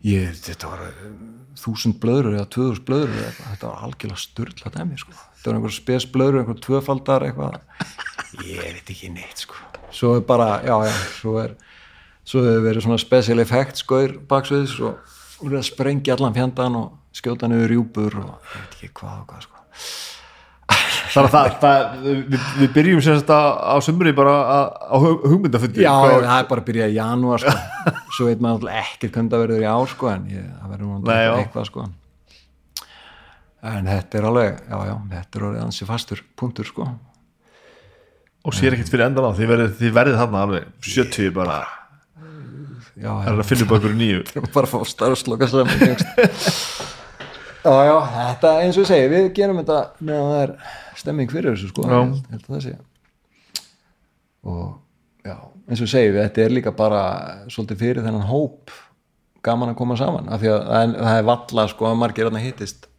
Ég, 0.06 0.36
þetta 0.44 0.70
var 0.70 0.84
eh, 0.86 1.08
þúsund 1.64 1.98
blöður 2.04 2.36
eða 2.36 2.50
tvöðus 2.54 2.82
blöður 2.86 3.14
þetta 3.40 3.70
var 3.70 3.86
algjörlega 3.88 4.22
styrla 4.22 4.74
dæmi 4.74 5.00
sko. 5.02 5.16
þetta 5.16 5.50
var 5.50 5.58
einhver 5.58 5.76
spes 5.76 6.08
blöður, 6.14 6.42
einhver 6.42 6.60
tvöfaldar 6.62 7.26
eitthvað. 7.26 7.58
Ég 8.44 8.60
veit 8.62 8.92
ekki 8.94 9.12
neitt 9.14 9.46
sko. 9.46 9.58
svo 9.94 10.18
er 10.20 10.28
bara, 10.28 10.60
já 10.66 10.76
já 10.90 10.94
svo 11.18 11.38
er 11.42 11.56
svo 12.24 12.44
hefur 12.46 12.68
verið 12.68 12.86
svona 12.86 13.02
special 13.02 13.42
effects 13.44 13.84
skoir 13.84 14.18
baksviðs 14.30 14.78
og 14.84 15.18
verið 15.42 15.60
að 15.62 15.68
sprengja 15.70 16.16
allan 16.18 16.36
fjandan 16.38 16.76
og 16.80 16.92
skjóta 17.14 17.50
niður 17.50 17.72
rjúpur 17.74 18.20
og 18.24 18.34
ég 18.34 18.58
veit 18.58 18.76
ekki 18.78 18.92
hvað 19.00 19.22
og 19.22 19.26
hvað 19.32 19.46
sko 19.48 19.62
þannig 21.14 21.28
að 21.28 21.34
það, 21.34 21.50
það, 21.62 22.06
við, 22.34 22.46
við 22.60 22.70
byrjum 22.74 23.02
semst 23.06 23.30
á, 23.30 23.42
á 23.74 23.76
sumri 23.86 24.14
bara 24.18 24.34
á- 24.34 24.72
á 24.90 24.96
hug- 24.98 25.26
hugmyndafundi 25.30 25.84
Já, 25.84 25.92
það 25.94 26.38
er 26.40 26.48
bara 26.50 26.64
að 26.64 26.68
byrja 26.70 26.88
í 26.90 26.96
janúar 26.98 27.44
sko. 27.44 27.54
svo 28.16 28.28
veit 28.30 28.42
maður 28.42 28.70
alltaf 28.70 28.80
ekkert 28.94 29.18
hvernig 29.18 29.34
það 29.34 29.44
verður 29.44 29.66
í 29.66 29.68
ár 29.70 29.92
sko, 29.92 30.10
en 30.14 30.26
ég, 30.32 30.48
það 30.62 30.74
verður 30.74 31.14
já. 31.14 31.34
eitthvað 31.44 31.68
sko. 31.70 31.86
en 33.74 33.90
þetta 33.92 34.20
er 34.20 34.28
alveg 34.32 34.58
já, 34.64 34.78
já, 34.90 34.96
þetta 35.14 35.40
er 35.40 35.46
orðið 35.50 35.66
ansi 35.68 35.90
fastur 35.90 36.24
punktur 36.40 36.70
sko. 36.72 36.88
og 38.44 38.58
sér 38.58 38.76
ekkert 38.78 38.92
fyrir 38.96 39.06
endan 39.08 39.30
á 39.30 39.32
þið 39.38 39.54
verðið, 39.54 40.18
þarna 40.24 40.46
alveg 40.48 40.72
70 40.84 41.30
bara, 41.36 41.60
það 43.00 43.30
er 43.32 43.42
að 43.42 43.50
finna 43.50 43.66
upp 43.68 43.76
okkur 43.80 43.96
nýju. 44.00 44.22
Bara 44.56 44.68
að 44.68 44.74
fá 44.74 44.92
starfsloka 44.92 45.50
saman 45.52 45.82
já, 47.64 47.74
já, 47.88 47.98
þetta 48.18 48.54
eins 48.62 48.78
og 48.78 48.84
ég 48.84 48.90
segi, 48.92 49.10
við 49.14 49.28
gerum 49.38 49.60
þetta 49.62 49.80
meðan 50.04 50.32
það 50.34 50.42
er 50.44 50.56
stemming 51.00 51.32
fyrir 51.32 51.56
þessu 51.56 51.72
sko, 51.72 51.88
Já. 51.88 52.00
Ég 52.04 52.32
held 52.36 52.48
að 52.48 52.56
það 52.56 52.64
sé. 52.66 52.78
Og 54.44 54.64
já, 55.24 55.36
eins 55.70 55.80
og 55.80 55.86
ég 55.88 55.94
segi, 55.94 56.16
þetta 56.20 56.44
er 56.46 56.58
líka 56.58 56.74
bara 56.76 57.04
svolítið 57.52 57.84
fyrir 57.86 58.06
þennan 58.06 58.28
hóp 58.30 58.74
gaman 59.44 59.74
að 59.74 59.80
koma 59.80 59.96
saman, 60.00 60.30
af 60.32 60.44
því 60.44 60.52
að 60.54 60.66
það 60.70 60.82
er, 60.84 60.98
það 61.04 61.22
er 61.22 61.30
valla 61.30 61.70
sko 61.72 61.88
að 61.90 61.98
margir 62.00 62.28
þarna 62.30 62.44
hittist 62.44 62.90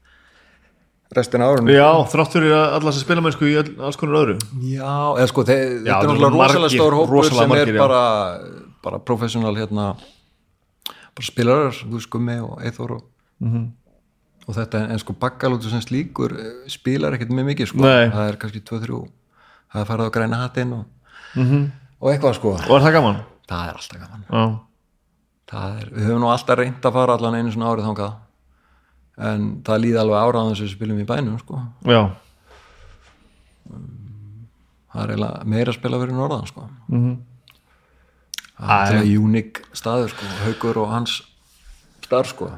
restin 1.15 1.45
af 1.45 1.53
árunum 1.55 1.71
já, 1.71 1.87
þrátt 2.11 2.35
fyrir 2.35 2.53
að 2.57 2.77
alla 2.79 2.93
sem 2.93 3.05
spila 3.05 3.23
mennsku 3.25 3.47
í 3.47 3.55
öll, 3.61 3.71
alls 3.87 3.99
konar 4.01 4.19
öðru. 4.23 4.35
Já, 4.67 4.95
eða 5.21 5.27
sko, 5.31 5.45
þeir, 5.47 5.63
Já, 5.63 5.69
þetta 5.85 5.95
er 5.95 6.09
það 6.09 6.09
náttúrulega 6.09 6.49
rosalega 6.49 6.73
stór 6.75 6.97
hópur 6.99 7.29
sem 7.29 7.53
margir, 7.53 7.71
er 7.71 7.79
já. 7.79 7.83
bara, 7.85 8.01
bara 8.85 8.99
professional 9.01 9.57
hérna 9.57 9.95
bara 11.15 11.25
spilarar, 11.27 11.73
þú 11.73 11.95
veist, 11.97 12.11
Gummi 12.13 12.37
og 12.43 12.61
Eithor 12.67 12.91
og, 12.99 13.05
Mhm. 13.41 13.65
og 14.49 14.55
þetta, 14.55 14.83
en 14.91 14.99
sko 14.99 15.15
bakkalótu 15.15 15.71
sem 15.71 15.81
slíkur 15.81 16.35
eh, 16.39 16.69
spilar 16.69 17.15
ekkert 17.17 17.31
með 17.33 17.49
mikið, 17.55 17.67
sko 17.73 17.81
Nei. 17.81 18.11
það 18.11 18.29
er 18.29 18.37
kannski 18.43 18.61
2-3 18.61 19.09
það 19.73 19.81
er 19.81 19.89
farið 19.89 20.11
á 20.11 20.15
græna 20.17 20.37
hattinn 20.43 20.73
og, 20.73 20.85
Mhm. 21.37 21.73
og 22.01 22.13
eitthvað 22.13 22.35
sko 22.35 22.53
og 22.55 22.61
er 22.77 22.85
það 22.85 22.93
gaman? 22.93 23.23
það 23.49 23.69
er 23.69 23.75
alltaf 23.75 24.01
gaman 24.01 24.61
það 25.49 25.81
er, 25.81 25.87
við 25.91 26.05
höfum 26.09 26.21
nú 26.21 26.31
alltaf 26.33 26.59
reynd 26.59 26.81
að 26.83 26.93
fara 26.93 27.13
allan 27.17 27.35
einu 27.35 27.51
svona 27.53 27.71
árið 27.75 27.87
þangað 27.89 28.15
en 29.19 29.63
það 29.63 29.81
líði 29.83 29.99
alveg 30.01 30.21
áraðan 30.25 30.57
sem 30.57 30.67
við 30.67 30.75
spilum 30.77 31.01
í 31.01 31.07
bænum 31.07 31.39
sko. 31.39 31.61
já, 31.85 32.11
það 34.93 35.03
er 35.05 35.13
eiginlega 35.15 35.45
meira 35.51 35.73
að 35.73 35.79
spila 35.79 35.99
fyrir 36.03 36.15
norðan 36.17 36.47
sko. 36.51 36.69
Mhm. 36.89 37.15
Það 38.61 38.97
er 39.01 39.19
unik 39.19 39.63
staður 39.75 40.13
sko. 40.15 40.27
haugur 40.45 40.79
og 40.85 40.91
hans 40.93 41.23
starf 42.05 42.29
sko. 42.35 42.51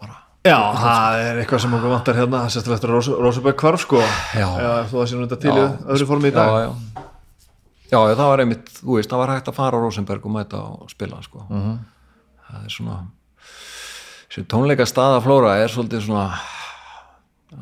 bara 0.00 0.16
já, 0.44 0.58
það 0.78 1.18
er 1.22 1.40
eitthvað 1.42 1.60
sem 1.64 1.74
okkur 1.78 1.92
vantar 1.92 2.16
hérna 2.18 2.42
sérstaklega 2.50 2.78
eftir 2.78 2.90
að 2.94 3.22
Rósabæk 3.26 3.62
hvarf 3.62 3.80
sko 3.84 4.00
Já. 4.34 4.48
þú 4.90 4.96
það 4.98 5.06
sé 5.10 5.16
nú 5.18 5.26
þetta 5.26 5.40
til 5.44 5.54
Já. 5.54 5.66
öðru 5.86 6.06
formi 6.08 6.28
í 6.32 6.34
dag 6.34 6.48
já, 6.48 6.62
já. 6.62 6.72
já, 7.92 7.98
það 8.16 8.26
var 8.32 8.40
einmitt 8.44 8.72
þú 8.80 8.96
veist, 8.96 9.10
það 9.12 9.22
var 9.22 9.34
hægt 9.36 9.48
að 9.52 9.58
fara 9.60 9.78
á 9.78 9.82
Rosenberg 9.84 10.26
og 10.26 10.32
mæta 10.34 10.62
og 10.62 10.90
spila 10.90 11.22
sko. 11.22 11.44
Mhm. 11.50 11.78
það 12.48 12.64
er 12.64 12.74
svona 12.78 12.96
þessi 14.32 14.46
tónleika 14.48 14.86
staða 14.88 15.20
flóra 15.22 15.56
er 15.62 15.68
svolítið 15.68 16.06
svona 16.08 16.26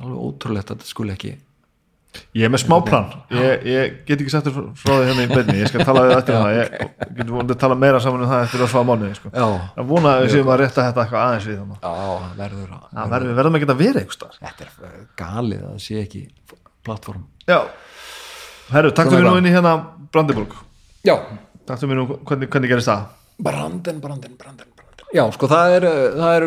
alveg 0.01 0.19
ótrúlegt 0.23 0.71
að 0.71 0.77
þetta 0.79 0.87
skuli 0.87 1.13
ekki 1.17 1.33
Ég 2.35 2.43
er 2.47 2.51
með 2.51 2.61
smá 2.65 2.77
plan, 2.87 3.05
ég, 3.35 3.63
ég 3.71 3.93
get 4.07 4.21
ekki 4.23 4.31
sagt 4.33 4.47
þér 4.49 4.55
frá 4.79 4.93
því 4.99 5.05
hérna 5.09 5.23
í 5.25 5.29
beinni, 5.31 5.55
ég 5.61 5.69
skal 5.71 5.85
tala 5.87 6.01
við 6.09 6.13
eftir 6.17 6.35
það, 6.37 6.57
ég 6.57 6.71
get 7.19 7.29
vonandi 7.31 7.55
að 7.55 7.61
tala 7.63 7.77
meira 7.79 8.01
saman 8.03 8.25
um 8.25 8.31
það 8.31 8.43
eftir 8.47 8.65
að 8.65 8.71
svá 8.73 8.81
mánuði, 8.89 9.11
sko. 9.19 9.31
já, 9.35 9.47
Ég 9.79 9.87
vona 9.91 10.13
að 10.17 10.23
við 10.25 10.33
séum 10.35 10.51
að 10.51 10.59
rétta 10.63 10.85
þetta 10.89 11.05
eitthvað 11.05 11.23
aðeins 11.27 11.47
við 11.51 11.59
þannig. 11.61 11.79
já, 11.87 11.93
verður 12.41 12.73
að 12.75 12.83
Það 12.99 13.13
verður, 13.15 13.29
við 13.31 13.39
verðum 13.41 13.59
ekki 13.61 13.69
að 13.71 13.81
vera 13.83 14.03
einhvers 14.03 14.21
þar. 14.25 14.35
þetta 14.41 14.67
er 14.67 14.73
eh, 14.91 14.99
galið 15.23 15.63
að 15.71 15.79
sé 15.87 16.01
ekki 16.03 16.23
plattform 16.87 17.23
Já. 17.51 17.59
Herru, 18.75 18.91
takk 18.95 19.11
fyrir 19.11 19.25
nú 19.27 19.31
eitthvað. 19.31 19.41
inn 19.43 19.51
í 19.51 19.55
hérna 19.55 19.75
Brandenburg. 20.11 20.53
já, 21.07 21.17
Takk 21.71 21.79
fyrir 21.85 21.99
nú, 22.01 22.07
hvernig, 22.27 22.51
hvernig 22.51 22.71
gerist 22.75 22.91
það? 22.91 23.07
Branden, 23.41 24.01
Branden, 24.03 24.35
Branden, 24.39 24.71
Branden. 24.75 25.07
Já, 25.15 25.25
sko, 25.35 25.47
það 25.51 25.77
er, 25.79 25.87
uh, 25.87 26.19
það 26.19 26.35
er 26.35 26.47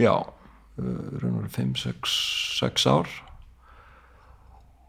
já, 0.00 0.14
uh, 0.14 1.18
raunur 1.22 1.48
5, 1.48 1.76
6, 1.78 2.14
6 2.60 2.86
ár. 2.90 3.10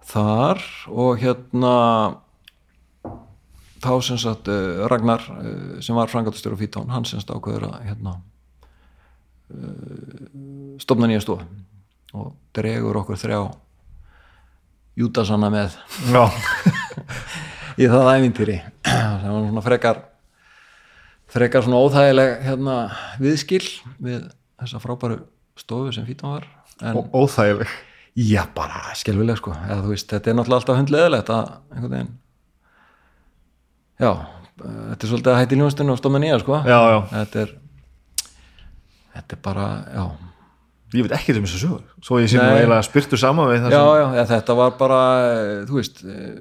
Þar 0.06 0.62
og 0.94 1.20
hérna, 1.22 1.74
þá 3.82 3.94
sem 4.06 4.22
sagt 4.22 4.50
uh, 4.52 4.86
Ragnar, 4.92 5.26
uh, 5.42 5.76
sem 5.82 5.98
var 5.98 6.12
frangatastjóri 6.12 6.58
á 6.58 6.62
Fítón, 6.62 6.92
hann 6.94 7.08
sem 7.10 7.22
sagt 7.22 7.34
ákveður 7.34 7.70
að, 7.72 7.78
hérna, 7.90 8.20
stofna 10.82 11.06
nýja 11.06 11.22
stofu 11.22 11.44
og 12.18 12.32
dregur 12.58 12.98
okkur 12.98 13.20
þrjá 13.22 13.40
Júdasanna 14.98 15.52
með. 15.54 15.76
Í 17.82 17.86
það 17.92 18.10
ævintýri. 18.16 18.56
Það 18.88 19.26
var 19.28 19.48
svona 19.50 19.64
frekar 19.66 19.98
frekar 21.36 21.66
svona 21.66 21.82
óþægileg 21.84 22.34
hérna, 22.46 22.76
viðskil 23.20 23.64
við 24.00 24.22
þessa 24.62 24.80
frábæru 24.84 25.20
stofu 25.60 25.92
sem 25.96 26.06
fítan 26.08 26.36
var 26.38 26.48
en 26.82 26.98
Og 27.00 27.10
óþægileg. 27.16 27.68
já, 28.16 28.44
bara 28.56 28.94
skelvileg 28.96 29.38
sko 29.40 29.52
Eða, 29.56 29.82
veist, 29.90 30.10
þetta 30.12 30.30
er 30.32 30.36
náttúrulega 30.40 30.62
alltaf 30.62 30.80
hundleðilegt 30.82 31.30
að 31.36 31.52
einhvern 31.76 31.96
veginn 31.96 32.14
já, 34.00 34.12
þetta 34.60 35.02
er 35.06 35.10
svolítið 35.12 35.32
að 35.34 35.40
hætti 35.42 35.60
ljónstinu 35.60 35.94
og 35.96 36.00
stofna 36.02 36.20
nýja 36.24 36.40
sko 36.44 36.62
Já, 36.68 36.80
já. 36.94 37.00
þetta 37.14 37.44
er 37.46 37.54
þetta 39.16 39.38
er 39.38 39.44
bara, 39.50 39.68
já 39.96 40.06
Ég 40.96 41.04
veit 41.04 41.16
ekki 41.18 41.34
um 41.36 41.44
þessu 41.44 41.58
sögur. 41.60 41.80
Svo 42.06 42.20
ég 42.22 42.30
sé 42.32 42.38
nú 42.40 42.44
eiginlega 42.56 42.84
spyrtu 42.86 43.18
saman 43.20 43.50
við 43.50 43.58
já, 43.58 43.70
sem... 43.74 43.74
já, 43.74 44.04
ja, 44.16 44.24
þetta 44.30 44.54
var 44.56 44.76
bara 44.80 45.00
eh, 45.26 45.64
þú 45.68 45.80
veist, 45.82 45.98
eh, 46.08 46.36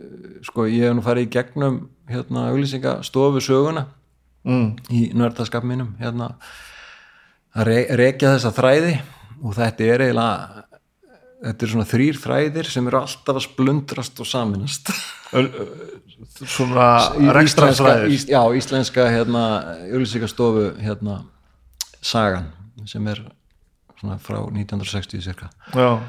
sko 0.46 0.66
ég 0.70 0.84
hef 0.84 0.94
nú 0.94 1.02
farið 1.02 1.24
í 1.26 1.30
gegnum 1.32 1.78
hérna 2.12 2.48
auglýsingastofu 2.52 3.42
söguna 3.42 3.86
Mm. 4.44 4.74
í 4.92 5.06
nördaskap 5.16 5.64
mínum 5.64 5.94
hérna 5.96 6.34
að 7.54 7.68
re 7.68 7.78
rekja 8.00 8.34
þessa 8.36 8.52
þræði 8.56 8.94
og 9.44 9.54
þetta 9.58 9.84
er 9.94 10.04
eiginlega 10.08 10.64
þetta 11.44 11.66
er 11.66 11.72
svona 11.74 11.86
þrýr 11.90 12.18
þræðir 12.22 12.70
sem 12.72 12.86
eru 12.88 13.00
alltaf 13.02 13.36
að 13.38 13.44
splundrast 13.46 14.20
og 14.24 14.28
saminast 14.30 14.90
Svona 16.46 16.86
rekstra 17.34 17.68
Íslenska- 17.72 18.06
ís, 18.08 18.24
já, 18.30 18.40
íslenska 18.56 19.06
hérna 19.10 19.42
auglýsingastofu 19.92 20.70
hérna 20.80 21.24
sagan 22.00 22.46
sem 22.86 23.06
er 23.08 23.20
svona 24.00 24.16
frá 24.18 24.38
1960 24.50 25.20
cirka. 25.22 25.50
Já. 25.74 26.00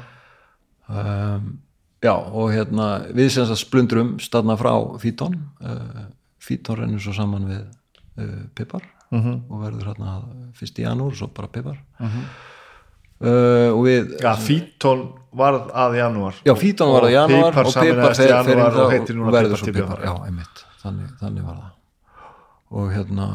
um, 0.88 1.58
já 2.02 2.12
og 2.14 2.50
hérna 2.52 2.88
við 3.10 3.30
sem 3.30 3.44
þess 3.44 3.54
að 3.56 3.62
splundrum 3.64 4.18
staðna 4.22 4.56
frá 4.56 4.72
Fítón 5.02 5.36
uh, 5.60 6.06
Fítón 6.38 6.78
rennur 6.80 7.00
svo 7.02 7.12
saman 7.16 7.48
við 7.50 7.62
uh, 8.22 8.46
Pipar 9.10 9.18
Mhm. 9.20 9.34
og 9.50 9.60
verður 9.62 9.86
hérna 9.92 10.12
fyrst 10.58 10.78
í 10.78 10.82
janúr 10.82 11.12
og 11.12 11.16
svo 11.16 11.28
bara 11.34 11.48
Pipar 11.48 11.76
uh, 12.00 13.70
og 13.72 13.82
við 13.86 14.16
Já, 14.20 14.32
Fítón 14.36 15.04
varð 15.36 15.70
að 15.72 15.94
janúar. 16.00 16.34
já 16.44 16.54
Fítón 16.58 16.92
var 16.92 17.02
það 17.06 17.10
í 17.10 17.16
janúar 17.16 17.52
og 17.56 17.74
Pipar 17.74 18.14
fer, 18.16 18.28
janúar 18.28 18.96
inn 19.10 19.20
og 19.20 19.28
og 19.28 19.32
verður 19.36 19.56
svo 19.62 19.72
Pipar. 19.72 20.02
Já, 20.04 20.14
einmitt, 20.26 20.64
þannig, 20.82 21.12
þannig 21.20 21.44
var 21.46 21.56
það 21.62 21.72
og 22.76 22.90
hérna 22.92 23.26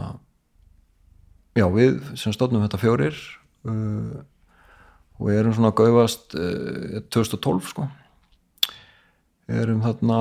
já 1.56 1.66
við 1.72 2.02
sem 2.20 2.34
stofnum 2.36 2.64
þetta 2.68 2.80
fjórir 2.82 3.16
uh, 3.66 4.22
og 5.22 5.30
erum 5.32 5.54
svona 5.56 5.72
að 5.72 5.80
gaufast 5.86 6.36
uh, 6.36 7.00
2012 7.14 7.72
sko 7.72 7.88
erum 9.52 9.82
þarna 9.84 10.20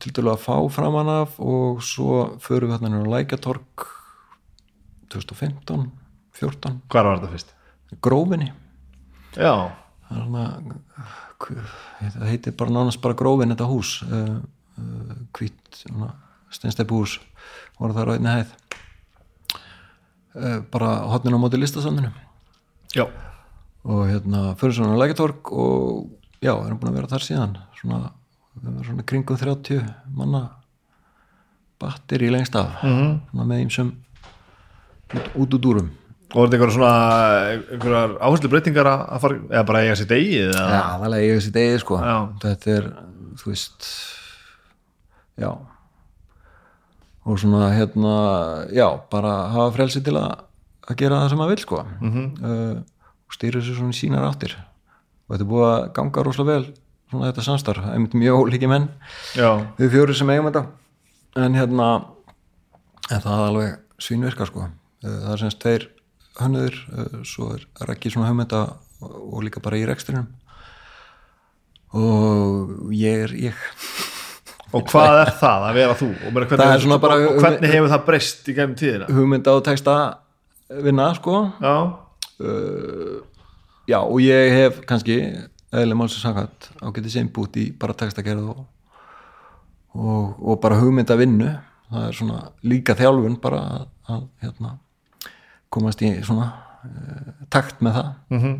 til 0.00 0.12
dælu 0.16 0.30
að 0.32 0.44
fá 0.44 0.56
framan 0.72 1.08
af 1.08 1.34
og 1.40 1.80
svo 1.84 2.36
förum 2.40 2.70
við 2.70 2.78
þarna 2.78 2.92
niður 2.94 3.08
á 3.08 3.12
Lækjatorg 3.16 3.88
2015 5.12 5.90
14, 6.40 6.80
Hvar 6.90 7.04
var 7.08 7.18
þetta 7.20 7.32
fyrst? 7.34 7.54
grófinni 8.02 8.52
Já. 9.36 9.52
það 11.40 12.26
heitir 12.30 12.54
bara 12.58 12.70
nánast 12.74 13.00
bara 13.02 13.16
grófin 13.18 13.52
þetta 13.54 13.68
hús 13.70 13.90
uh, 14.06 14.38
hvít 15.36 15.82
steinsteipu 16.50 17.00
hús 17.02 17.18
voru 17.78 17.94
það 17.96 18.08
ráðinni 18.10 18.32
hæð 18.34 18.54
uh, 19.50 20.60
bara 20.72 20.90
hotnin 21.12 21.36
á 21.36 21.42
móti 21.42 21.60
listasandinu 21.60 22.10
Já. 22.96 23.06
og 23.86 24.06
hérna 24.10 24.54
fyrir 24.60 24.74
svona 24.80 24.98
lækjartorg 25.00 25.52
og 25.52 26.08
já, 26.42 26.54
erum 26.54 26.78
búin 26.80 26.90
að 26.92 26.98
vera 27.00 27.10
þar 27.12 27.24
síðan 27.26 27.58
svona, 27.78 28.00
svona 28.86 29.04
kringum 29.06 29.38
30 29.38 29.84
manna 30.16 30.46
battir 31.80 32.22
í 32.26 32.30
lengst 32.32 32.56
af 32.58 32.82
Mhm. 32.84 33.20
svona 33.30 33.46
með 33.48 33.62
ímsum 33.66 33.92
út, 35.14 35.54
úr 35.54 35.60
dúrum. 35.60 35.90
Og 36.30 36.44
er 36.44 36.46
þetta 36.46 36.56
einhverja 36.56 36.76
svona 36.76 36.94
einhverjar 37.56 38.12
áherslu 38.22 38.50
breytingar 38.52 38.88
að 38.90 39.22
fara 39.24 39.38
eða 39.50 39.64
bara 39.66 39.82
eiga 39.82 39.96
sér 39.98 40.08
degi 40.12 40.36
eða? 40.44 40.62
Já, 40.62 40.82
aðalega 40.94 41.26
ég 41.26 41.40
þessi 41.40 41.54
degi 41.56 41.80
sko. 41.82 41.98
Já. 41.98 42.16
þetta 42.44 42.70
er, 42.76 42.86
þú 43.40 43.50
veist 43.50 43.88
já. 45.42 45.50
Og 47.26 47.42
svona 47.42 47.72
hérna 47.74 48.14
já, 48.70 48.86
bara 49.10 49.34
hafa 49.50 49.74
frelsi 49.74 50.04
til 50.06 50.14
að 50.20 50.46
að 50.90 50.98
gera 51.02 51.20
það 51.22 51.32
sem 51.32 51.38
maður 51.38 51.54
vil 51.54 51.64
sko. 51.64 51.84
Mm 52.00 52.12
-hmm. 52.12 52.78
og 53.26 53.34
stýra 53.34 53.60
þessu 53.60 53.76
svona 53.76 53.92
sínar 53.92 54.26
áttir. 54.30 54.56
Og 55.26 55.34
þetta 55.34 55.44
er 55.44 55.50
búið 55.50 55.68
að 55.70 55.92
ganga 55.92 56.22
rosalega 56.22 56.58
vel 56.58 56.74
svona 57.10 57.26
þetta 57.30 57.42
samstarf, 57.42 57.84
einmitt 57.90 58.14
mjög 58.14 58.38
ólíki 58.38 58.68
menn. 58.68 58.88
Já, 59.34 59.66
við 59.78 59.90
fjóri 59.90 60.14
sem 60.14 60.30
eigum 60.30 60.46
þetta. 60.46 60.66
En 61.36 61.54
hérna 61.54 62.04
en 63.10 63.20
það 63.20 63.34
er 63.38 63.48
alveg 63.48 63.78
svínvirkar 63.98 64.46
sko 64.46 64.70
það 65.04 65.32
er 65.34 65.42
semst 65.44 65.60
tveir 65.62 65.86
hönnuður 66.40 66.76
eh, 66.96 67.18
svo 67.28 67.50
er 67.56 67.64
Raggi 67.88 68.12
svona 68.12 68.30
hugmynda 68.30 68.62
og 69.00 69.42
líka 69.46 69.62
bara 69.64 69.78
í 69.80 69.86
rekstrinum. 69.88 70.26
Og 71.96 72.90
ég 72.94 73.24
er 73.26 73.36
ég. 73.50 73.62
Og 74.76 74.84
hvað 74.86 75.16
er 75.24 75.30
það 75.40 75.64
að 75.66 75.78
vera 75.80 75.94
þú? 75.98 76.08
Og, 76.14 76.26
Það 76.30 76.42
er 76.44 76.50
hvernig, 76.52 76.82
svona 76.84 76.98
bara- 77.02 77.14
og 77.26 77.40
hvernig 77.42 77.72
hefur 77.72 77.88
það 77.90 78.04
breyst 78.06 78.46
í 78.46 78.52
gegnum 78.54 78.76
tíðina? 78.78 79.08
Hugmynda 79.10 79.54
og 79.58 79.64
texta 79.66 79.94
vinna 80.70 81.08
sko. 81.16 81.40
Já, 81.58 81.74
já 83.90 83.98
og 83.98 84.20
ég 84.22 84.52
hef 84.54 84.78
kannski 84.86 85.16
eðlega 85.74 85.98
málsins 85.98 86.22
samkvæmt 86.22 86.68
ágætið 86.86 87.12
sem 87.16 87.32
bútt 87.34 87.58
í 87.58 87.64
bara 87.74 87.96
textagerð 87.98 88.46
og, 88.52 88.62
og, 89.98 90.38
og 90.38 90.60
bara 90.62 90.78
hugmynda 90.78 91.18
vinnu 91.18 91.50
það 91.90 92.06
er 92.06 92.16
svona 92.20 92.38
líka 92.62 92.94
þjálfun 92.98 93.36
bara 93.42 93.60
að, 93.74 93.84
að 94.14 94.24
hérna, 94.44 94.72
komast 95.70 96.02
í 96.02 96.12
svona 96.26 96.50
uh, 96.84 97.30
takt 97.52 97.82
með 97.84 98.00
það. 98.00 98.12
Mm 98.34 98.58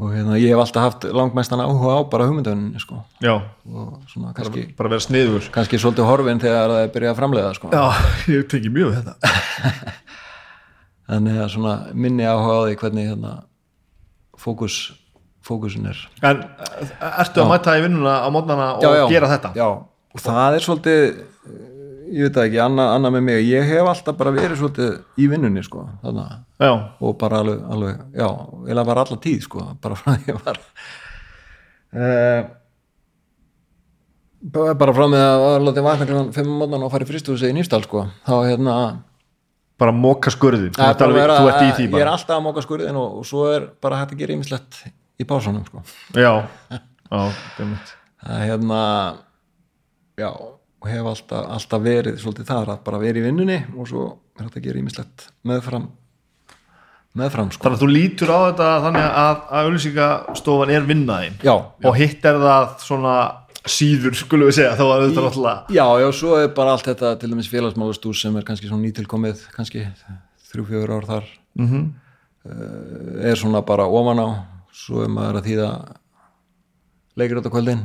og 0.00 0.14
hérna, 0.14 0.36
ég 0.40 0.54
hef 0.54 0.60
alltaf 0.62 0.86
haft 0.86 1.04
langmestan 1.12 1.60
áhuga 1.60 1.98
á 2.00 2.08
bara 2.08 2.24
hugmyndavinninni 2.28 2.80
sko. 2.80 3.02
Já. 3.20 3.34
Og 3.68 3.98
svona 4.08 4.32
kannski, 4.32 4.62
bara 4.76 4.88
vera 4.94 5.04
sniður. 5.04 5.50
kannski 5.52 5.80
svolítið 5.80 6.08
horfin 6.08 6.40
þegar 6.40 6.72
það 6.72 6.84
er 6.84 6.92
byrjað 6.94 7.12
að 7.12 7.18
framleiða 7.18 7.50
sko. 7.58 7.72
Já, 7.74 7.82
ég 8.32 8.46
tengi 8.48 8.72
mjög 8.72 8.94
við 8.94 9.10
þetta. 9.10 9.34
Þannig 11.10 11.42
að 11.42 11.52
svona 11.52 11.74
minni 11.92 12.24
áhuga 12.24 12.56
á 12.56 12.60
því 12.64 12.78
hvernig 12.80 13.10
hérna 13.10 13.34
fókus 14.40 14.78
fókusin 15.44 15.90
er. 15.92 16.00
En 16.24 16.46
eh, 16.46 17.04
ertu 17.10 17.44
að 17.44 17.52
mæta 17.52 17.76
í 17.76 17.84
vinnuna 17.84 18.16
á 18.24 18.28
mótnana 18.32 18.70
og 18.80 19.12
gera 19.12 19.28
þetta? 19.34 19.52
Já, 19.58 19.68
og 19.84 20.24
það 20.24 20.56
er 20.56 20.64
svolítið 20.64 21.04
eh, 21.10 21.60
ég 22.10 22.24
veit 22.26 22.34
það 22.36 22.46
ekki, 22.48 22.60
annað 22.64 22.92
anna 22.96 23.10
með 23.14 23.22
mig 23.28 23.44
ég 23.48 23.68
hef 23.70 23.88
alltaf 23.92 24.16
bara 24.18 24.32
verið 24.34 24.56
svolítið 24.58 24.94
í 25.22 25.28
vinnunni 25.30 25.62
sko, 25.66 25.84
þannig 26.02 26.32
já, 26.60 26.72
og 27.00 27.18
bara 27.20 27.42
alveg, 27.44 27.60
alveg 27.76 28.00
já, 28.18 28.28
eða 28.74 28.84
bara 28.88 29.04
alla 29.06 29.18
tíð 29.26 29.44
sko, 29.46 29.66
bara 29.82 29.98
frá 30.00 30.16
því 30.16 30.32
ég 30.32 30.40
var 30.44 30.58
uh, 32.00 32.40
bara 34.80 34.94
frá 34.96 35.06
mig 35.12 35.20
að 35.20 35.42
var 35.44 35.64
látið 35.68 35.86
vakna 35.86 36.06
klukkan 36.08 36.32
5 36.36 36.50
mótnan 36.60 36.84
og 36.86 36.92
farið 36.94 37.10
fristúsi 37.12 37.50
í 37.50 37.56
Nýfstall 37.56 37.84
sko, 37.86 38.06
þá 38.26 38.34
hérna 38.48 38.76
bara 39.80 39.92
móka 39.96 40.32
skurðin 40.32 40.72
þú, 40.74 40.80
Það 40.80 40.86
er 40.86 40.92
ert 40.92 41.00
bara 41.00 41.10
alveg, 41.10 41.30
þú 41.40 41.50
ert 41.50 41.60
í 41.60 41.68
því 41.68 41.72
að- 41.72 41.80
ég 41.80 41.88
er 41.88 41.96
bara. 42.04 42.14
alltaf 42.16 42.36
að 42.36 42.44
móka 42.46 42.64
skurðin 42.64 42.98
og, 43.00 43.18
og 43.20 43.28
svo 43.28 43.46
er 43.54 43.66
bara 43.80 44.00
hægt 44.02 44.14
að 44.16 44.22
gera 44.24 44.34
ýmislegt 44.36 44.80
í 45.20 45.24
pásanum 45.28 45.64
sko. 45.68 45.82
já, 46.16 46.32
já, 46.72 47.20
dæmit 47.58 47.94
það 48.24 48.34
er 48.36 48.46
hérna 48.50 48.80
já, 50.20 50.30
og 50.80 50.88
hef 50.88 51.08
alltaf, 51.12 51.48
alltaf 51.56 51.82
verið 51.84 52.20
svolítið 52.20 52.48
þar 52.48 52.74
að 52.74 52.84
bara 52.86 53.00
verið 53.02 53.22
í 53.22 53.26
vinnunni 53.28 53.58
og 53.76 53.88
svo 53.90 54.06
er 54.38 54.46
hægt 54.46 54.60
að 54.60 54.66
gera 54.68 54.80
ýmislegt 54.80 55.26
meðfram 55.44 55.90
meðfram 57.18 57.50
sko. 57.50 57.64
þannig 57.64 57.76
að 57.76 57.82
þú 57.82 57.90
lítur 57.90 58.32
á 58.32 58.38
þetta 58.46 58.70
þannig 58.86 59.06
að, 59.06 59.40
að 59.50 59.68
auðlýsingastofan 59.68 60.72
er 60.76 60.88
vinnaðin 60.88 61.38
já, 61.42 61.54
og 61.58 61.98
hitt 61.98 62.26
er 62.30 62.38
það 62.40 62.68
svona 62.84 63.14
síður, 63.68 64.14
skulum 64.16 64.48
við 64.48 64.56
segja, 64.60 64.76
þá 64.78 64.84
að 64.86 65.02
þetta 65.04 65.24
náttúrulega 65.26 65.74
já, 65.76 65.84
já, 66.00 66.06
svo 66.16 66.36
er 66.38 66.52
bara 66.56 66.76
allt 66.76 66.86
þetta 66.88 67.10
til 67.20 67.32
dæmis 67.32 67.50
félagsmálastús 67.52 68.22
sem 68.24 68.38
er 68.38 68.46
kannski 68.46 68.70
svona 68.70 68.86
nýtilkomið 68.86 69.42
kannski 69.56 69.84
þrjú, 70.52 70.68
fjögur 70.70 70.94
ár 70.96 71.08
þar 71.10 71.28
mm 71.58 71.68
-hmm. 71.68 73.26
er 73.26 73.36
svona 73.36 73.60
bara 73.66 73.90
ofan 73.90 74.22
á 74.22 74.28
svo 74.72 75.02
er 75.04 75.12
maður 75.12 75.42
að 75.42 75.46
þýða 75.50 75.70
leikir 77.16 77.42
á 77.42 77.50
kvöldin 77.50 77.84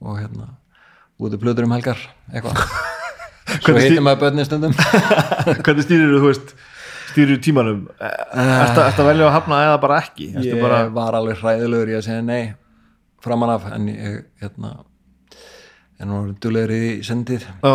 og 0.00 0.16
hérna 0.16 0.54
úti 1.26 1.40
plötur 1.40 1.66
um 1.68 1.76
helgar 1.76 2.00
eitthvað. 2.32 2.64
Svo 3.64 3.74
heitir 3.74 4.02
maður 4.04 4.26
börnin 4.26 4.46
stundum. 4.46 4.74
Hvernig 5.64 5.86
stýrir 5.86 6.12
þú 6.14 6.26
veist 6.28 6.52
stýrir 7.10 7.40
tímanum? 7.42 7.86
Ertu 7.98 8.84
ertu 8.84 9.02
að 9.02 9.10
velja 9.10 9.26
að 9.26 9.34
hafna 9.38 9.62
eða 9.66 9.80
bara 9.82 10.02
ekki? 10.04 10.28
Ertu 10.36 10.52
ég 10.52 10.62
bara, 10.62 10.84
var 10.94 11.18
alveg 11.18 11.40
hræðilegur 11.40 11.90
í 11.90 11.96
að 11.98 12.06
segja 12.06 12.26
nei 12.26 12.52
framan 13.24 13.56
af 13.56 13.66
en 13.74 13.88
ég 13.90 14.20
hérna 14.40 14.76
en 16.00 16.08
nú 16.08 16.20
dulegri 16.40 16.78
í 16.96 17.02
sendið. 17.04 17.44
Já, 17.60 17.74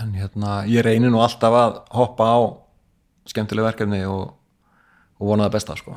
en 0.00 0.14
hérna 0.16 0.62
ég 0.70 0.84
reynir 0.86 1.12
nú 1.12 1.20
alltaf 1.24 1.56
að 1.56 1.80
hoppa 1.96 2.28
á 2.32 2.38
skemmtileg 3.28 3.66
verkefni 3.66 4.00
og, 4.08 4.30
og 5.20 5.32
vona 5.32 5.48
það 5.48 5.56
besta 5.58 5.76
sko. 5.76 5.96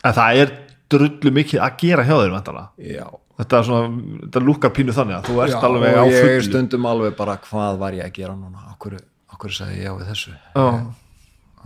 En 0.00 0.14
það 0.16 0.42
er 0.44 0.54
drullu 0.90 1.32
mikið 1.34 1.64
að 1.64 1.76
gera 1.82 2.06
hjá 2.06 2.14
þér 2.16 2.36
já, 2.78 3.06
þetta 3.40 3.58
er 3.58 3.66
svona, 3.66 3.90
þetta 4.24 4.42
lúkar 4.44 4.72
pínu 4.76 4.94
þannig 4.96 5.16
að 5.18 5.28
þú 5.30 5.38
ert 5.44 5.54
já 5.54 5.60
alveg 5.68 5.96
á 5.96 6.02
og 6.02 6.12
ég 6.12 6.24
fullu. 6.26 6.46
stundum 6.48 6.88
alveg 6.90 7.16
bara 7.18 7.36
hvað 7.46 7.78
var 7.80 7.96
ég 7.96 8.06
að 8.06 8.16
gera 8.18 8.36
núna? 8.36 8.64
Okkur, 8.74 8.96
okkur 9.34 9.54
sagði 9.56 9.78
ég 9.80 9.88
já 9.88 9.92
við 9.96 10.10
þessu? 10.12 10.34
Já, 10.54 10.66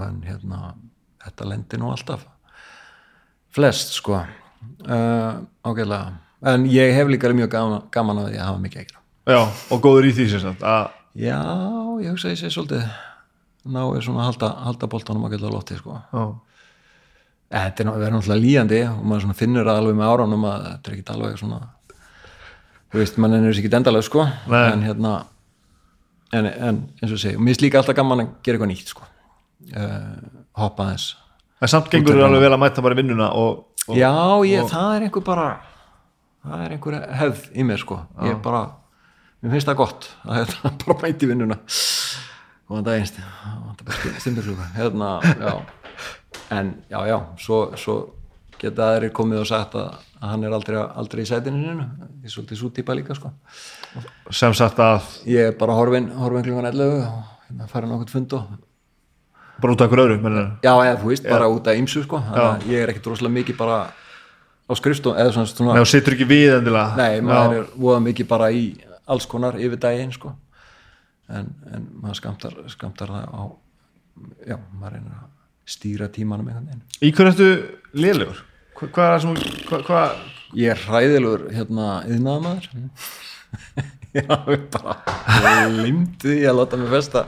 en 0.07 0.21
hérna 0.27 0.61
þetta 1.25 1.49
lendir 1.51 1.83
nú 1.83 1.91
alltaf. 1.93 2.27
Flest 3.55 3.95
sko. 3.99 4.21
Uh, 4.85 5.43
ágæðlega 5.65 6.15
en 6.55 6.65
ég 6.69 6.95
hef 6.97 7.11
líka 7.11 7.31
mjög 7.37 7.51
gaman, 7.53 7.83
gaman 7.93 8.23
að 8.25 8.39
að 8.39 8.47
hafa 8.49 8.63
mikið 8.63 8.81
að 8.81 8.89
gera. 8.89 9.03
Já, 9.25 9.41
og 9.73 9.85
góður 9.85 10.09
í 10.09 10.15
því 10.17 10.25
að, 10.61 10.89
já, 11.17 11.39
ég 12.05 12.11
hugsa 12.13 12.33
ég 12.33 12.41
sé 12.41 12.51
svolítið 12.53 12.85
ná 13.65 13.81
er 13.97 14.05
svona 14.05 14.25
að 14.25 14.29
halda, 14.29 14.51
halda 14.67 14.89
boltanum 14.93 15.25
ágæðlega 15.25 15.55
lótti 15.55 15.79
sko. 15.81 16.01
Já, 16.13 16.25
Eh, 16.25 16.54
þetta 17.51 17.83
er 17.83 17.89
ná- 17.89 17.95
verður 17.99 18.17
náttúrulega 18.17 18.45
líjandi 18.45 18.81
og 18.91 19.05
maður 19.11 19.35
finnur 19.39 19.69
það 19.69 19.81
alveg 19.83 19.99
með 19.99 20.13
áránum 20.13 20.47
að 20.49 20.69
þetta 20.69 20.91
er 20.91 20.97
ekkit 20.97 21.15
alveg 21.15 21.39
svona 21.39 21.61
þú 22.95 23.01
veist, 23.03 23.19
mann 23.19 23.35
er 23.35 23.49
ekki 23.51 23.71
endalega 23.75 24.07
sko. 24.07 24.25
Nei. 24.47 24.65
en 24.71 24.85
hérna 24.87 25.13
en, 26.35 26.47
en 26.47 26.81
eins 27.03 27.13
og 27.13 27.19
segi, 27.21 27.39
mér 27.39 27.53
finnst 27.53 27.65
líka 27.65 27.81
alltaf 27.81 27.97
gaman 27.99 28.23
að 28.25 28.33
gera 28.47 28.59
eitthvað 28.59 28.71
nýtt 28.71 28.93
sko. 28.95 29.07
Uh, 29.75 30.41
hoppa 30.61 30.89
aðeins. 30.89 31.09
En 31.63 31.71
samt 31.71 31.91
gengur 31.93 32.15
þú 32.19 32.27
alveg 32.29 32.45
vel 32.45 32.53
að 32.55 32.63
mæta 32.63 32.85
bara 32.85 32.99
vinnuna 32.99 33.31
og, 33.39 33.65
og 33.89 33.99
já, 33.99 34.11
ég, 34.47 34.67
það 34.71 34.97
er 34.97 35.07
einhver 35.09 35.27
bara 35.27 35.49
það 36.45 36.65
er 36.65 36.75
einhver 36.77 36.99
hefð 37.21 37.47
í 37.55 37.67
mér 37.67 37.83
sko. 37.83 38.01
Ég 38.29 38.41
bara, 38.45 38.65
mér 39.43 39.57
finnst 39.57 39.71
það 39.71 39.81
gott 39.83 40.11
að 40.27 40.43
þetta 40.55 40.75
bara 40.87 41.01
mæti 41.03 41.31
vinnuna. 41.31 41.59
Og 42.65 42.79
það 42.79 42.93
er 42.95 43.01
einst 43.03 43.19
það 43.19 43.97
er 44.15 44.21
stundarklúka 44.23 44.71
hérna, 44.79 45.11
já 45.35 45.84
en 46.55 46.75
já, 46.91 46.99
já, 47.09 47.17
svo, 47.41 47.61
svo 47.81 47.97
geta 48.61 48.91
aðrir 48.95 49.13
komið 49.15 49.43
og 49.43 49.49
sagt 49.49 49.75
að, 49.79 49.97
að 50.21 50.29
hann 50.33 50.45
er 50.47 50.55
aldrei, 50.57 50.77
aldrei 50.83 51.25
í 51.25 51.29
sætinu 51.29 51.61
nýnu 51.61 51.87
ég 52.23 52.29
er 52.29 52.35
svolítið 52.35 52.61
svo 52.61 52.71
típa 52.75 52.97
líka 52.97 53.17
sko. 53.19 53.33
Sem 54.35 54.55
sagt 54.57 54.81
að 54.83 55.09
ég 55.31 55.51
er 55.51 55.59
bara 55.59 55.77
horfin, 55.77 56.11
horfin 56.19 56.47
klungan 56.47 56.71
11 56.71 57.03
og 57.09 57.49
hérna 57.49 57.69
fara 57.71 57.91
nokkurt 57.91 58.15
fund 58.15 58.33
og 58.39 58.55
bara 59.63 59.75
út 59.75 59.83
af 59.85 59.91
einhver 59.91 60.05
öðru 60.05 60.17
já, 60.65 60.73
eða 60.73 60.97
þú 61.03 61.11
veist, 61.13 61.29
bara 61.29 61.51
út 61.51 61.69
af 61.71 61.79
ymsu 61.79 62.05
sko. 62.07 62.23
Ég 62.71 62.81
er 62.83 62.95
ekkit 62.95 63.11
rosalega 63.13 63.39
mikið 63.41 63.61
bara 63.61 63.83
á 64.65 64.73
skrifstof, 64.79 65.19
eða 65.21 65.35
svona, 65.35 65.51
svona 65.51 65.77
Nei, 65.77 65.85
og 65.85 65.91
situr 65.91 66.17
ekki 66.17 66.27
við 66.29 66.57
endilega. 66.57 66.97
Nei, 66.97 67.21
maður 67.25 67.59
já, 67.59 67.61
er 67.61 67.77
voða 67.85 68.01
mikið 68.07 68.29
bara 68.31 68.49
í 68.55 68.65
alls 69.13 69.27
konar 69.29 69.59
yfir 69.61 69.81
daginn 69.81 70.15
sko. 70.15 70.33
en, 71.29 71.47
en 71.73 71.85
maður 72.03 72.19
skamtar, 72.21 72.57
skamtar 72.73 73.13
það 73.13 73.29
á 73.33 73.43
já, 74.45 74.59
maður 74.77 74.97
reynir 74.97 75.15
að 75.17 75.31
stýra 75.69 76.09
tímanum 76.13 76.49
einhvern 76.49 76.71
veginn. 76.71 76.85
Í 77.01 77.11
hverju 77.15 77.33
ertu 77.33 77.51
lélegur? 77.97 78.41
Hva, 78.75 78.89
hvað 78.89 79.05
er 79.05 79.15
það 79.15 79.25
sem 79.25 79.69
hva, 79.69 79.83
hva, 79.89 80.05
Ég 80.55 80.71
er 80.71 80.83
hræðilegur 80.87 81.49
hérna 81.51 81.87
yðnaðamaður 82.07 82.69
ég 84.15 84.21
er 84.21 84.29
alveg 84.31 84.69
bara 84.71 85.65
limti 85.73 86.29
því 86.29 86.45
að 86.47 86.59
láta 86.61 86.79
mig 86.79 86.93
festa 86.93 87.25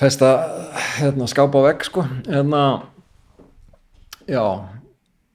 festa 0.00 0.28
hérna 1.00 1.26
skápa 1.30 1.62
vegg 1.64 1.82
sko. 1.88 2.04
Hérna 2.28 2.62
já 4.30 4.44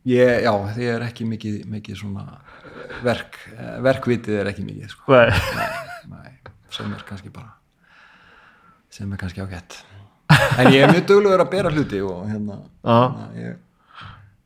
ég, 0.07 0.45
já, 0.45 0.53
því 0.77 0.87
er 0.93 1.05
ekki 1.09 1.27
mikið, 1.27 1.59
mikið 1.75 1.99
svona 1.99 2.39
verk, 3.03 3.37
verkvitið 3.83 4.39
er 4.41 4.53
ekki 4.53 4.63
mikið 4.65 4.95
sko. 4.95 5.11
Nei. 5.11 5.75
Nei, 6.13 6.31
sem 6.71 6.95
er 6.95 7.03
kannski 7.07 7.33
bara 7.33 7.51
sem 8.95 9.11
er 9.11 9.19
kannski 9.19 9.43
ágætt 9.43 9.81
en 10.33 10.71
ég 10.73 10.81
er 10.83 10.93
mjög 10.93 11.05
duglegur 11.09 11.43
að 11.43 11.51
bera 11.51 11.73
hluti 11.73 12.01
og 12.05 12.23
hérna, 12.29 12.57
hérna 12.85 13.27
ég, 13.37 13.59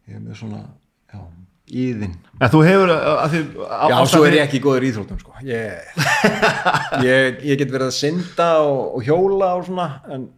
ég 0.09 0.17
er 0.17 0.23
mjög 0.23 0.39
svona 0.41 0.61
já, 1.13 1.21
íðinn 1.83 2.17
en 2.39 2.51
þú 2.53 2.63
hefur 2.67 2.93
að 2.95 3.35
því 3.35 3.43
já, 3.93 3.95
svo 4.11 4.25
er 4.27 4.37
ég 4.39 4.43
ekki 4.47 4.61
góður 4.63 4.87
íþróttum 4.89 5.21
sko. 5.21 5.37
ég, 5.47 6.03
ég, 7.07 7.39
ég 7.51 7.61
get 7.61 7.71
verið 7.71 7.87
að 7.89 7.97
synda 7.99 8.51
og, 8.65 8.83
og 8.99 9.07
hjóla 9.07 9.53
og 9.59 9.65
svona 9.69 9.89
en, 10.11 10.29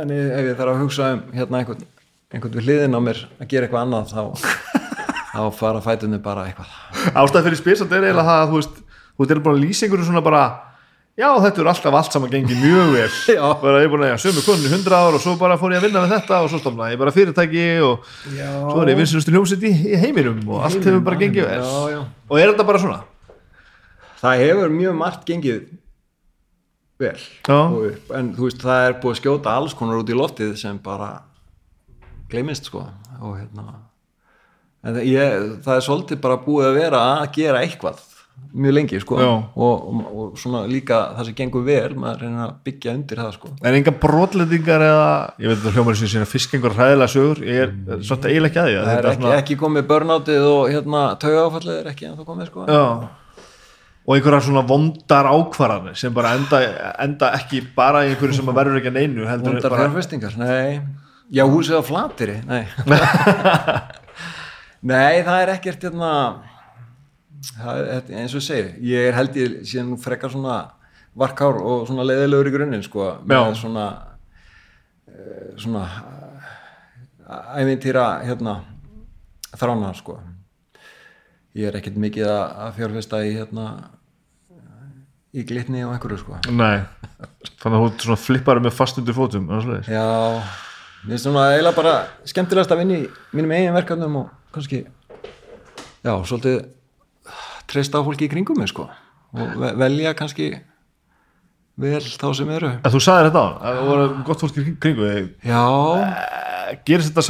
en 0.00 0.14
ef 0.16 0.50
ég 0.50 0.58
þarf 0.58 0.74
að 0.74 0.84
hugsa 0.84 1.14
um 1.16 1.24
hérna 1.36 1.62
einhvern, 1.62 1.88
einhvern 2.34 2.58
við 2.58 2.68
hliðin 2.68 2.98
á 2.98 3.00
mér 3.10 3.24
að 3.38 3.50
gera 3.52 3.68
eitthvað 3.68 3.86
annað 3.86 4.14
þá 4.14 4.22
þá 5.30 5.42
fara 5.54 5.80
fætunni 5.84 6.18
bara 6.22 6.48
eitthvað. 6.48 6.70
Ástæð 7.14 7.44
fyrir 7.46 7.60
spyrsat 7.60 7.92
er 7.94 8.08
eiginlega 8.08 8.26
það 8.26 8.40
að 8.40 8.48
þú 8.50 8.56
veist 8.58 8.80
þú 8.80 9.22
veist, 9.22 9.34
er 9.34 9.42
bara 9.44 9.60
lýsa 9.60 9.86
einhverju 9.86 10.08
svona 10.08 10.24
bara 10.26 10.42
já, 11.20 11.28
þetta 11.44 11.62
er 11.62 11.70
alltaf 11.74 11.98
allt 12.00 12.16
saman 12.16 12.32
gengið 12.32 12.64
mjög 12.64 12.92
vel. 12.96 13.10
Bara 13.62 13.84
ég 13.84 13.86
er 13.86 13.92
búin 13.92 14.06
að 14.08 14.16
sömu 14.24 14.44
konu 14.46 14.66
í 14.66 14.72
100 14.72 14.96
ár 14.96 15.18
og 15.18 15.22
svo 15.22 15.36
bara 15.40 15.60
fór 15.60 15.76
ég 15.76 15.82
að 15.82 15.88
vinna 15.88 16.04
með 16.06 16.16
þetta 16.16 16.40
og 16.40 16.50
svo 16.52 16.62
stofnaði 16.62 16.96
ég 16.96 17.04
bara 17.04 17.14
fyrirtæki 17.14 17.68
og 17.84 18.10
já, 18.32 18.48
svo 18.48 18.82
er 18.82 18.94
ég 18.94 19.00
vinsunustu 19.04 19.36
hljómsett 19.36 19.68
í, 19.68 19.72
í 19.92 20.00
heiminum 20.00 20.40
og 20.48 20.64
allt 20.68 20.80
hefur 20.80 21.04
bara 21.04 21.20
gengið 21.20 21.48
vel. 21.50 21.62
Já, 21.62 21.96
já. 21.98 22.02
og 22.30 22.40
er 22.40 22.54
þetta 22.54 22.68
bara 22.72 22.82
svona? 22.82 23.00
það 24.20 24.42
hefur 24.44 24.74
mjög 24.74 24.96
margt 25.00 25.22
gengið 25.28 25.60
vel 27.00 27.16
og 27.48 27.76
upp, 27.88 28.10
en 28.16 28.32
þú 28.36 28.48
veist 28.48 28.64
það 28.64 28.86
er 28.86 28.96
búið 29.00 29.14
að 29.14 29.20
skjóta 29.22 29.54
alls 29.56 29.76
konar 29.76 30.00
út 30.02 30.12
í 30.12 30.16
loftið 30.16 30.52
sem 30.60 30.80
bara 30.84 31.12
gleymist 32.30 32.68
sko. 32.68 32.84
Og 33.20 33.38
hérna 33.40 33.64
en 34.84 34.96
það, 34.96 35.02
ég, 35.08 35.48
það 35.64 35.74
er 35.76 35.86
svolítið 35.86 36.20
bara 36.24 36.40
búið 36.44 36.68
að 36.68 36.78
vera 36.78 37.00
að 37.20 37.32
gera 37.36 37.62
eitthvað 37.64 38.04
mjög 38.50 38.74
lengi 38.74 39.00
sko. 39.02 39.18
Og, 39.20 39.54
og, 39.54 40.08
og 40.10 40.40
svona 40.40 40.62
líka 40.70 40.98
það 41.16 41.28
sem 41.28 41.36
gengur 41.38 41.64
vel 41.66 41.94
maður 41.98 42.24
reynir 42.24 42.42
að 42.44 42.56
byggja 42.66 42.94
undir 42.96 43.22
það 43.22 43.30
sko. 43.36 43.52
En 43.62 43.78
enga 43.78 43.94
brotlendingar 44.02 44.84
eða 44.86 45.12
ég 45.38 45.52
veit 45.52 45.56
að 45.58 45.64
það 45.66 45.78
hljómar 45.78 45.98
sem 46.00 46.12
sína 46.14 46.28
fiskengur 46.28 46.76
hræðilega 46.76 47.14
sögur. 47.14 47.42
Ég 47.46 47.62
er 47.66 47.72
mm. 47.72 48.02
svolítið 48.08 48.32
eiginlega 48.32 48.50
ekki 48.50 48.62
að 48.62 48.68
því 48.68 48.76
að 48.80 48.90
það 48.90 48.98
er 48.98 49.10
ekki, 49.12 49.32
ekki 49.36 49.58
komið 49.60 49.88
börnáttið 49.92 50.48
og 50.50 50.62
hérna 50.74 51.04
taugáfallið 51.24 51.76
er 51.76 51.90
ekki 51.92 52.08
en 52.08 52.18
það 52.18 52.30
komið 52.32 52.50
sko. 52.50 52.66
Já. 52.70 52.84
Og 54.08 54.16
einhverjar 54.16 54.46
svona 54.48 54.64
vondar 54.66 55.28
ákvarðanir 55.30 55.98
sem 56.00 56.14
bara 56.16 56.34
enda, 56.38 56.60
enda 57.04 57.30
ekki 57.36 57.62
bara 57.76 58.02
í 58.06 58.14
einhverju 58.14 58.40
sem 58.40 58.52
verður 58.56 58.80
ekki 58.80 58.90
að 58.90 58.98
neinu 58.98 59.28
heldur 59.28 59.54
Vondar 59.54 59.76
bara, 59.76 59.86
fjárfestingar, 59.86 60.38
nei. 60.40 60.80
Já, 61.30 61.44
húsið 61.46 61.78
á 61.78 61.82
flatiri, 61.86 62.40
nei. 62.48 62.64
Nei, 64.80 65.20
það 65.20 65.42
er 65.42 65.50
ekkert 65.52 65.82
hérna 65.84 66.10
það 67.48 67.82
er, 67.96 68.02
eins 68.20 68.34
og 68.34 68.42
ég 68.42 68.46
segi 68.46 68.90
ég 68.90 69.08
er 69.08 69.16
held 69.16 69.38
ég 69.40 69.60
síðan 69.68 69.94
frekar 70.00 70.32
svona 70.32 70.58
varkár 71.18 71.58
og 71.58 71.86
svona 71.88 72.04
leiðilegur 72.06 72.50
í 72.50 72.54
grunninn 72.54 72.84
sko, 72.86 73.06
með 73.26 73.40
Já. 73.40 73.54
svona 73.62 73.86
eh, 75.10 75.46
svona 75.60 75.84
eh, 77.26 77.62
ævintýra 77.62 78.04
hérna 78.26 78.60
þrána 79.56 79.94
sko 79.98 80.18
ég 81.58 81.66
er 81.70 81.80
ekkert 81.80 81.98
mikið 81.98 82.28
að, 82.30 82.44
að 82.66 82.76
fjárfesta 82.78 83.22
í 83.26 83.32
hérna 83.34 83.66
í 85.34 85.44
glitni 85.46 85.84
og 85.86 85.94
einhverju 85.94 86.20
sko 86.22 86.38
Nei, 86.52 86.82
þannig 87.62 87.86
að 87.86 88.04
svona 88.04 88.20
flippar 88.20 88.60
með 88.62 88.74
fast 88.74 88.98
undir 88.98 89.14
fótum. 89.14 89.46
Já, 89.86 90.06
mér 91.04 91.14
finnst 91.14 91.26
svona 91.26 91.48
eiginlega 91.54 91.76
bara 91.78 91.94
skemmtilegast 92.28 92.74
að 92.74 92.82
vinna 92.82 92.98
í 92.98 93.08
mínum 93.34 93.54
eigin 93.54 93.76
verkefnum 93.76 94.20
og 94.24 94.54
kannski 94.54 94.84
já, 94.84 96.12
svolítið 96.26 96.60
treysta 97.70 98.00
á 98.02 98.06
fólki 98.06 98.26
í 98.28 98.32
kringum 98.32 98.58
mig 98.58 98.68
sko. 98.72 98.88
Og 99.34 99.54
ve- 99.62 99.74
velja 99.78 100.12
kannski 100.18 100.50
vel 101.80 102.00
þá 102.02 102.26
sem 102.36 102.50
eru. 102.52 102.72
En 102.84 102.92
þú 102.92 103.00
sagðir 103.00 103.30
þetta 103.30 103.40
á, 103.40 103.48
að 103.62 103.76
það 103.78 103.86
voru 103.90 104.08
gott 104.26 104.42
fólk 104.44 104.58
í 104.60 104.64
kringu 104.82 105.06
þig. 105.14 105.30
Já, 105.48 105.64
Eh, 106.70 106.76
Gerist 106.86 107.10
þetta? 107.10 107.22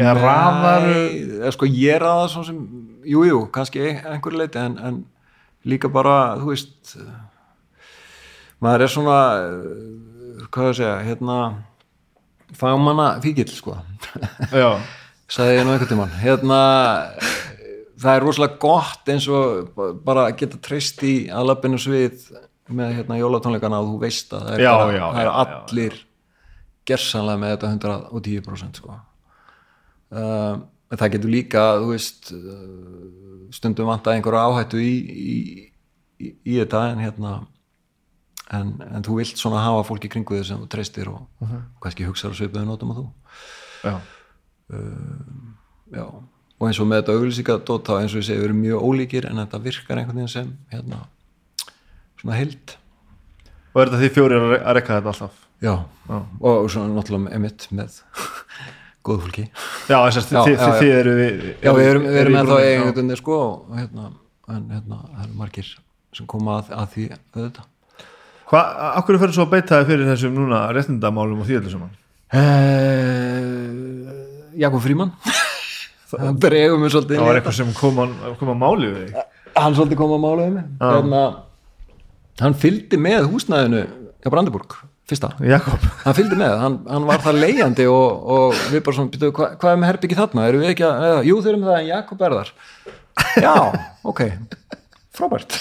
Eða 0.00 0.12
raðar 0.16 0.84
Nei, 0.86 1.16
eða 1.42 1.50
sko 1.52 1.66
ég 1.68 1.98
raða 2.00 2.28
svo 2.32 2.44
sem, 2.46 2.60
jú, 3.04 3.24
jú, 3.28 3.40
kannski 3.52 3.82
einhverju 4.00 4.38
leiti 4.40 4.56
en, 4.62 4.78
en 4.80 5.04
líka 5.68 5.90
bara, 5.92 6.36
þú 6.40 6.46
veist 6.54 6.94
maður 8.62 8.84
er 8.86 8.92
svona 8.94 9.18
eh, 9.42 10.46
hvað 10.54 10.64
ég 10.64 10.72
að 10.72 10.78
segja, 10.78 10.94
hérna 11.10 11.36
fagmanna 12.56 13.10
fíkil, 13.24 13.48
sko. 13.52 13.76
Já, 14.52 14.70
sagði 15.28 15.58
ég 15.58 15.64
nú 15.66 15.74
einhvern 15.74 15.90
tímann. 15.92 16.16
Hérna, 16.22 16.58
það 18.02 18.16
er 18.18 18.24
rosalega 18.26 18.58
gott 18.62 19.08
eins 19.12 19.28
og 19.32 19.70
ba- 19.76 19.92
bara 20.10 20.24
geta 20.38 20.58
treyst 20.62 21.02
í 21.06 21.14
aðlappinu 21.30 21.78
svið 21.80 22.26
með 22.72 22.94
hérna 22.98 23.18
jólatónleikana 23.20 23.80
og 23.82 23.88
þú 23.92 24.00
veist 24.04 24.32
að 24.32 24.44
það 24.48 24.54
er, 24.56 24.62
Já, 24.64 24.72
bara, 24.78 24.92
já, 24.96 25.06
það 25.12 25.22
er 25.22 25.30
allir 25.42 25.96
gersanlega 26.88 27.40
með 27.42 27.52
þetta 27.56 27.72
110% 28.10 28.80
sko. 28.80 28.94
uh, 30.12 30.54
en 30.92 30.98
það 31.00 31.12
getur 31.16 31.32
líka 31.32 31.62
þú 31.82 31.90
veist 31.92 32.32
uh, 32.36 33.48
stundum 33.54 33.86
vanta 33.90 34.14
einhverja 34.16 34.46
áhættu 34.48 34.80
í, 34.82 34.92
í, 35.12 35.36
í, 36.22 36.32
í 36.44 36.56
þetta 36.60 36.82
en 36.92 37.02
hérna 37.04 37.34
en, 38.52 38.72
en 38.84 39.04
þú 39.06 39.18
vilt 39.20 39.38
svona 39.40 39.62
hafa 39.64 39.84
fólk 39.88 40.04
í 40.08 40.10
kringu 40.12 40.36
þig 40.38 40.48
sem 40.50 40.60
þú 40.64 40.68
treystir 40.74 41.08
og 41.12 41.22
Mhm. 41.42 41.62
kannski 41.82 42.04
hugsaður 42.08 42.38
svipuðu 42.40 42.66
nótum 42.68 42.92
að 42.94 43.02
þú 43.02 43.06
já, 43.90 43.94
Já, 45.92 46.06
og 46.62 46.68
eins 46.68 46.78
og 46.78 46.86
með 46.86 47.00
þetta 47.02 47.16
auglýsingadót 47.18 47.88
þá 47.88 47.92
eins 47.98 48.12
og 48.14 48.20
ég 48.22 48.26
segi, 48.28 48.38
við 48.38 48.46
erum 48.48 48.60
mjög 48.62 48.84
ólíkir 48.86 49.26
en 49.26 49.40
þetta 49.42 49.58
virkar 49.64 49.98
einhvern 49.98 50.20
veginn 50.20 50.30
sem 50.30 50.52
hérna, 50.70 51.00
svona 52.20 52.36
heild. 52.38 52.76
Og 53.72 53.80
er 53.82 53.90
þetta 53.90 54.00
því 54.04 54.10
fjórir 54.14 54.38
að 54.38 54.50
re- 54.54 54.60
að 54.62 54.76
rekka 54.78 54.98
þetta 55.00 55.10
alltaf? 55.16 55.40
Já, 55.62 55.74
Já. 56.10 56.16
og 56.50 56.70
svona 56.70 56.94
náttúrulega 56.94 57.34
emitt 57.38 57.66
með 57.74 57.98
góð 59.06 59.24
fólki. 59.26 59.44
Já, 59.90 59.96
þess 60.06 60.30
að 60.38 60.48
þið 60.78 60.92
eru 61.00 61.12
við 61.18 61.42
Já, 61.66 61.70
við 61.74 61.88
erum, 61.90 62.06
við 62.06 62.20
erum 62.22 62.38
ennþá 62.42 62.58
veginn 62.62 63.16
sko 63.18 63.38
og 63.42 63.74
hérna, 63.80 64.04
en 64.54 64.62
hérna, 64.70 65.00
það 65.16 65.26
eru 65.26 65.38
margir 65.42 65.68
sem 66.14 66.26
koma 66.30 66.60
að, 66.60 66.70
að 66.78 66.86
því 66.94 67.04
auðvitað. 67.16 67.66
Hvað, 68.52 68.64
akkur 69.00 69.16
fyrir 69.22 69.32
svo 69.38 69.44
að 69.46 69.52
beita 69.56 69.78
þið 69.80 69.90
fyrir 69.90 70.08
þessum 70.12 70.34
núna 70.36 70.58
réttindamálum 70.76 71.40
og 71.42 71.46
því 71.48 71.58
öllu 71.62 71.70
saman? 71.72 71.92
uh, 72.36 74.12
Jakob 74.60 74.82
Fríman 74.84 75.10
það 76.20 76.38
bregum 76.44 76.84
við 76.84 76.94
svolítið 76.94 77.18
Það 77.18 77.28
var 77.28 77.40
eitthvað 77.40 77.58
sem 77.58 77.74
kom 77.78 78.00
að, 78.04 78.14
kom 78.40 78.52
að 78.52 78.60
máli 78.62 78.92
við 78.92 79.02
þig. 79.02 79.26
Hann 79.56 79.76
svolítið 79.78 80.00
kom 80.00 80.14
að 80.16 80.22
mála 80.22 80.46
um 80.46 80.56
mig. 80.58 80.70
Hérna, 80.82 81.20
hann 82.42 82.56
fylgdi 82.62 83.00
með 83.00 83.28
húsnæðinu 83.32 83.82
á 84.22 84.28
Brandenburg, 84.32 84.76
fyrsta. 85.10 85.32
Jakob, 85.44 85.86
hann 86.04 86.16
fylgdi 86.18 86.38
með, 86.40 86.56
hann, 86.62 86.80
hann 86.88 87.08
var 87.08 87.22
það 87.24 87.40
leiðandi 87.42 87.86
og, 87.90 88.26
og 88.36 88.64
við 88.72 88.84
bara 88.86 88.98
svona, 88.98 89.30
hva, 89.32 89.50
hvað 89.60 89.74
er 89.74 89.80
með 89.82 89.92
herbyggi 89.92 90.18
þarna, 90.18 90.48
erum 90.48 90.64
við 90.64 90.72
ekki 90.72 90.86
að, 90.88 91.06
eða, 91.08 91.22
jú 91.28 91.38
þeir 91.42 91.52
erum 91.52 91.68
það 91.68 91.78
en 91.80 91.88
Jakob 91.90 92.26
er 92.26 92.36
þar. 92.38 92.52
Já, 93.44 93.54
ok, 94.12 94.22
frábært. 95.18 95.58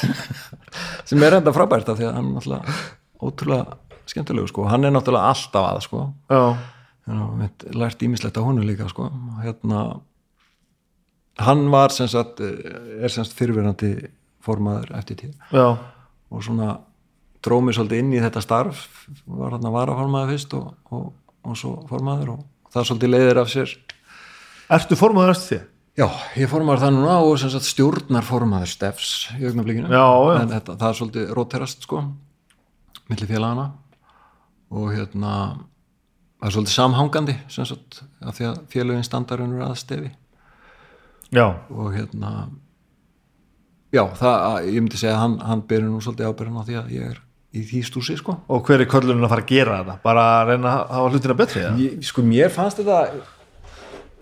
Sem 1.09 1.27
er 1.27 1.39
enda 1.41 1.53
frábært 1.55 1.91
af 1.91 1.99
því 1.99 2.07
að 2.07 2.19
hann 2.19 2.29
náttúrulega 2.37 2.77
ótrúlega 3.21 3.79
skemmtilegu 4.09 4.49
sko, 4.49 4.67
hann 4.71 4.87
er 4.87 4.93
náttúrulega 4.93 5.31
alltaf 5.31 5.67
að 5.67 5.81
sko, 5.85 6.05
já, 6.31 6.41
við 7.41 7.65
lært 7.77 8.05
ímislegt 8.05 8.39
á 8.39 8.45
honu 8.45 8.63
líka 8.65 8.87
sko, 8.91 9.09
hérna 9.43 9.83
hann 11.39 11.65
var 11.71 11.93
sem 11.95 12.09
sagt 12.11 12.41
er 12.41 13.09
sem 13.09 13.23
sagt 13.23 13.37
fyrirverandi 13.37 13.93
formaður 14.43 14.95
eftir 14.97 15.19
tíð. 15.21 15.33
Já. 15.53 15.77
Og 16.31 16.43
svona 16.43 16.79
drómi 17.43 17.73
svolítið 17.75 18.03
inn 18.03 18.13
í 18.15 18.21
þetta 18.21 18.43
starf 18.43 18.85
var 19.25 19.55
hann 19.55 19.67
að 19.67 19.75
vara 19.75 19.97
formaður 19.97 20.33
fyrst 20.35 20.55
og, 20.57 20.71
og, 20.93 21.11
og 21.47 21.57
svo 21.57 21.75
formaður 21.89 22.35
og 22.35 22.71
það 22.73 22.89
svolítið 22.89 23.13
leiðir 23.15 23.41
af 23.41 23.51
sér. 23.51 23.75
Ertu 24.71 24.97
formaður 24.99 25.35
eftir 25.35 25.49
því? 25.51 25.61
já, 25.99 26.07
ég 26.39 26.49
formaður 26.51 26.85
það 26.85 26.93
núna 26.95 27.15
og 27.25 27.33
sem 27.41 27.51
sagt 27.51 27.67
stjórnar 27.67 28.25
formaður 28.27 28.71
stefs 28.71 29.11
í 29.37 29.45
augnablikinu. 29.49 29.91
En 29.91 30.51
þetta, 30.51 30.77
það 30.77 30.87
er 30.87 30.99
svolítið 30.99 31.33
róterast 31.37 31.87
sko 31.87 32.03
milli 33.11 33.27
félagana 33.27 33.67
og 34.71 34.87
hérna 34.95 35.33
það 36.39 36.47
er 36.47 36.55
svolítið 36.55 36.75
samhangandi 36.77 37.37
sem 37.51 37.67
sagt 37.67 38.01
af 38.23 38.37
því 38.37 38.49
að 38.51 38.61
félagin 38.71 39.07
standar 39.07 39.43
unnur 39.43 39.65
að 39.67 39.79
stefi 39.81 40.11
Já, 41.31 41.45
og 41.71 41.91
hérna 41.95 42.31
já, 43.91 44.03
það, 44.19 44.65
ég 44.67 44.79
myndi 44.79 44.99
segja 44.99 45.15
að 45.15 45.21
hann, 45.21 45.35
hann 45.47 45.61
byrja 45.67 45.87
nú 45.87 45.99
svolítið 46.03 46.31
ábyrðan 46.31 46.63
á 46.63 46.67
því 46.67 46.79
að 46.81 46.95
ég 46.95 47.11
er 47.11 47.21
í 47.51 47.61
því 47.67 47.83
stúsi 47.87 48.15
sko. 48.19 48.37
Og 48.51 48.63
hver 48.67 48.83
er 48.83 48.89
köllunum 48.91 49.27
að 49.27 49.33
fara 49.33 49.45
að 49.45 49.51
gera 49.51 49.77
þetta? 49.81 49.95
Bara 50.03 50.25
að 50.39 50.51
reyna 50.51 50.73
að 50.73 50.91
hafa 50.95 51.13
hlutina 51.13 51.37
betri? 51.39 51.63
Ég, 51.79 51.95
sko 52.07 52.23
mér 52.27 52.51
fannst 52.53 52.79
þetta 52.79 52.99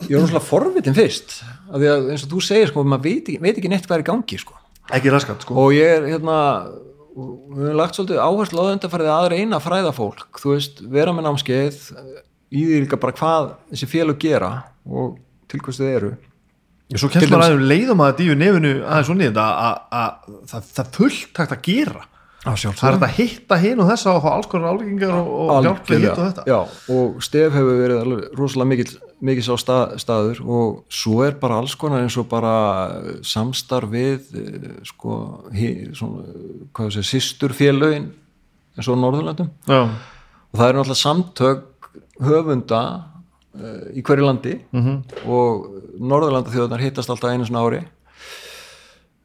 ég 0.08 0.16
var 0.16 0.24
náttúrulega 0.24 0.46
forvitin 0.46 0.98
fyrst. 0.98 1.40
Af 1.70 1.82
því 1.82 1.92
að 1.94 2.12
eins 2.14 2.26
og 2.26 2.34
þú 2.34 2.44
segir 2.46 2.72
sko 2.72 2.86
maður 2.86 3.06
veit 3.10 3.34
ekki, 3.34 3.42
veit 3.44 3.58
ekki 3.58 3.74
neitt 3.74 3.90
hvað 3.90 3.98
er 3.98 4.06
í 4.06 4.10
gangi 4.10 4.40
sko. 4.42 4.56
Ekki 4.98 5.14
raskat, 5.14 5.44
sko. 5.46 5.58
Og 5.62 5.74
ég 5.76 5.98
er 5.98 6.08
hérna 6.14 6.38
við 7.20 7.60
höfum 7.60 7.78
lagt 7.78 7.98
svolítið 7.98 8.22
áherslu 8.24 8.64
á 8.64 8.70
þetta 8.70 9.02
að 9.18 9.30
reyna 9.34 9.60
að 9.60 9.66
fræða 9.66 9.94
fólk. 9.98 10.40
Þú 10.42 10.56
veist, 10.56 10.82
vera 10.94 11.14
með 11.14 11.28
námskeið 11.28 11.80
í 12.50 12.64
því 12.66 12.80
líka 12.86 13.02
bara 13.02 13.18
hvað 13.18 13.52
þessi 13.74 13.90
félag 13.90 14.22
gera 14.22 14.52
og 14.90 15.20
til 15.50 15.62
hvers 15.66 15.82
þið 15.82 15.94
eru 15.98 16.12
Svo 16.98 17.10
kemst 17.14 17.30
maður 17.30 17.44
aðeins 17.46 17.68
leiðum 17.70 18.00
að 18.02 18.16
díu 18.18 18.36
nefinu 18.38 18.70
aðeins 18.82 19.12
og 19.14 19.18
niður 19.20 19.42
að, 19.44 19.60
að, 19.66 19.76
að 20.00 20.40
það, 20.50 20.72
er 20.82 20.88
fullt 20.96 21.42
hægt 21.42 21.54
að 21.54 21.68
gera. 21.68 22.06
Það 22.40 22.86
er 22.88 22.96
að 23.04 23.18
hitta 23.18 23.58
hinn 23.60 23.82
og 23.84 23.90
þessa 23.92 24.14
og 24.16 24.22
fá 24.24 24.30
alls 24.32 24.48
konar 24.50 24.74
álíkingar 24.74 25.12
og, 25.12 25.28
og 25.44 25.66
hjálp 25.66 25.90
við 25.92 26.06
hitt 26.06 26.14
og 26.14 26.22
þetta. 26.24 26.46
já, 26.48 26.60
og 26.96 27.18
stef 27.26 27.58
hefur 27.58 27.82
verið 27.82 28.00
alveg 28.00 28.38
rosalega 28.40 28.70
mikil, 28.72 28.86
mikil 29.28 29.44
sá 29.44 29.52
stað, 29.60 29.96
staður 30.00 30.40
og 30.46 30.78
svo 31.02 31.18
er 31.28 31.36
bara 31.42 31.60
alls 31.60 31.76
konar 31.78 32.06
eins 32.06 32.16
og 32.18 32.30
bara 32.32 32.54
samstarf 33.28 33.92
við 33.92 34.40
eh, 34.40 34.70
sko, 34.88 35.18
sýsturfélögin 37.12 38.08
eins 38.80 38.88
og 38.88 39.02
Norðurlandum 39.04 39.52
Já, 39.68 39.84
og 39.84 40.56
það 40.56 40.68
eru 40.70 40.80
náttúrulega 40.80 41.02
samtök 41.04 41.92
höfunda 42.24 42.84
í 43.96 44.04
hverju 44.06 44.26
landi. 44.26 44.60
-hmm. 44.72 44.98
og 45.26 45.66
Norðurlanda 46.00 46.52
þjóðunar 46.54 46.84
hittast 46.84 47.10
alltaf 47.10 47.32
einu 47.32 47.48
svona 47.48 47.66
ári. 47.66 47.82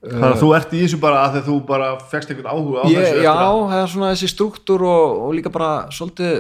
Þannig 0.05 0.35
að 0.35 0.41
þú 0.43 0.49
ert 0.57 0.73
í 0.75 0.81
þessu 0.83 1.01
bara 1.01 1.21
að 1.25 1.37
þú 1.47 1.59
bara 1.65 1.91
fegst 2.11 2.31
einhvern 2.31 2.51
áhuga 2.53 2.85
á 2.85 2.87
ég, 2.93 2.99
þessu 3.01 3.23
já, 3.25 3.33
að- 3.33 3.61
það? 3.71 3.83
er 3.83 3.93
svona 3.95 4.11
þessi 4.13 4.29
struktúr 4.29 4.85
og, 4.85 5.21
og 5.25 5.31
líka 5.39 5.53
bara 5.53 5.71
svolítið 5.89 6.35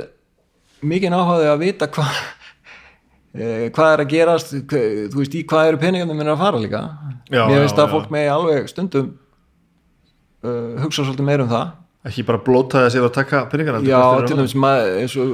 mikið 0.84 1.16
áhugaði 1.16 1.48
að 1.48 1.62
vita 1.64 1.88
hvað 1.88 2.18
eh, 3.40 3.70
hvað 3.72 3.92
er 3.92 4.02
að 4.04 4.12
gerast 4.12 4.52
þú 4.52 5.16
veist, 5.16 5.34
í 5.38 5.44
hvað 5.48 5.70
eru 5.70 5.80
peningarnir 5.80 6.18
minna 6.18 6.34
að 6.36 6.44
fara 6.44 6.60
líka. 6.60 6.82
Já, 7.30 7.46
mér 7.48 7.64
finnst 7.64 7.80
að 7.80 7.88
já. 7.88 7.92
fólk 7.94 8.12
megi 8.12 8.28
alveg 8.34 8.68
stundum 8.68 9.08
uh, 10.44 10.76
hugsa 10.84 11.06
svolítið 11.06 11.28
meir 11.30 11.44
um 11.46 11.48
það. 11.48 11.72
Ekki 12.04 12.26
bara 12.28 12.44
blótaði 12.44 12.84
að 12.84 12.92
sér 12.92 13.06
að 13.06 13.14
taka 13.16 13.46
peningar 13.48 13.80
já, 13.80 14.00
til 14.28 14.36
dæmis 14.36 14.52
eins 14.60 15.16
og 15.16 15.28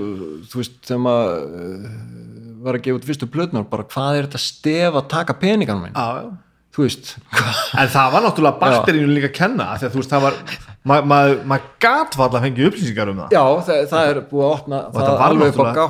þú 0.53 0.61
veist, 0.61 0.77
þegar 0.87 1.03
maður 1.03 1.41
uh, 1.51 2.30
var 2.65 2.79
að 2.79 2.85
gefa 2.87 3.01
út 3.01 3.09
fyrstu 3.09 3.27
plötnur 3.31 3.67
bara 3.71 3.85
hvað 3.91 4.19
er 4.21 4.27
þetta 4.29 4.41
stef 4.45 4.95
að 5.01 5.09
taka 5.13 5.35
peningarnir 5.41 5.89
minn? 5.89 5.95
Já, 5.97 6.23
já. 6.23 6.31
þú 6.77 6.85
veist, 6.87 7.09
en 7.83 7.89
það 7.91 8.13
var 8.15 8.23
náttúrulega 8.27 8.61
bakterínu 8.61 9.09
líka 9.15 9.31
að 9.31 9.39
kenna 9.41 9.65
að 9.75 9.87
veist 9.99 10.13
það 10.15 10.23
var 10.27 10.37
maður 10.91 11.09
ma 11.11 11.17
ma 11.51 11.57
gat 11.83 12.15
var 12.17 12.31
að 12.33 12.45
fengja 12.47 12.69
upplýsingar 12.71 13.11
um 13.13 13.19
það. 13.21 13.33
Já, 13.35 13.43
það, 13.67 13.81
það 13.91 14.11
er 14.13 14.21
búið 14.31 14.45
að 14.47 14.53
opna 14.55 14.79
þetta 14.85 15.01
það 15.01 15.19
var 15.21 15.35
náttúrulega- 15.41 15.89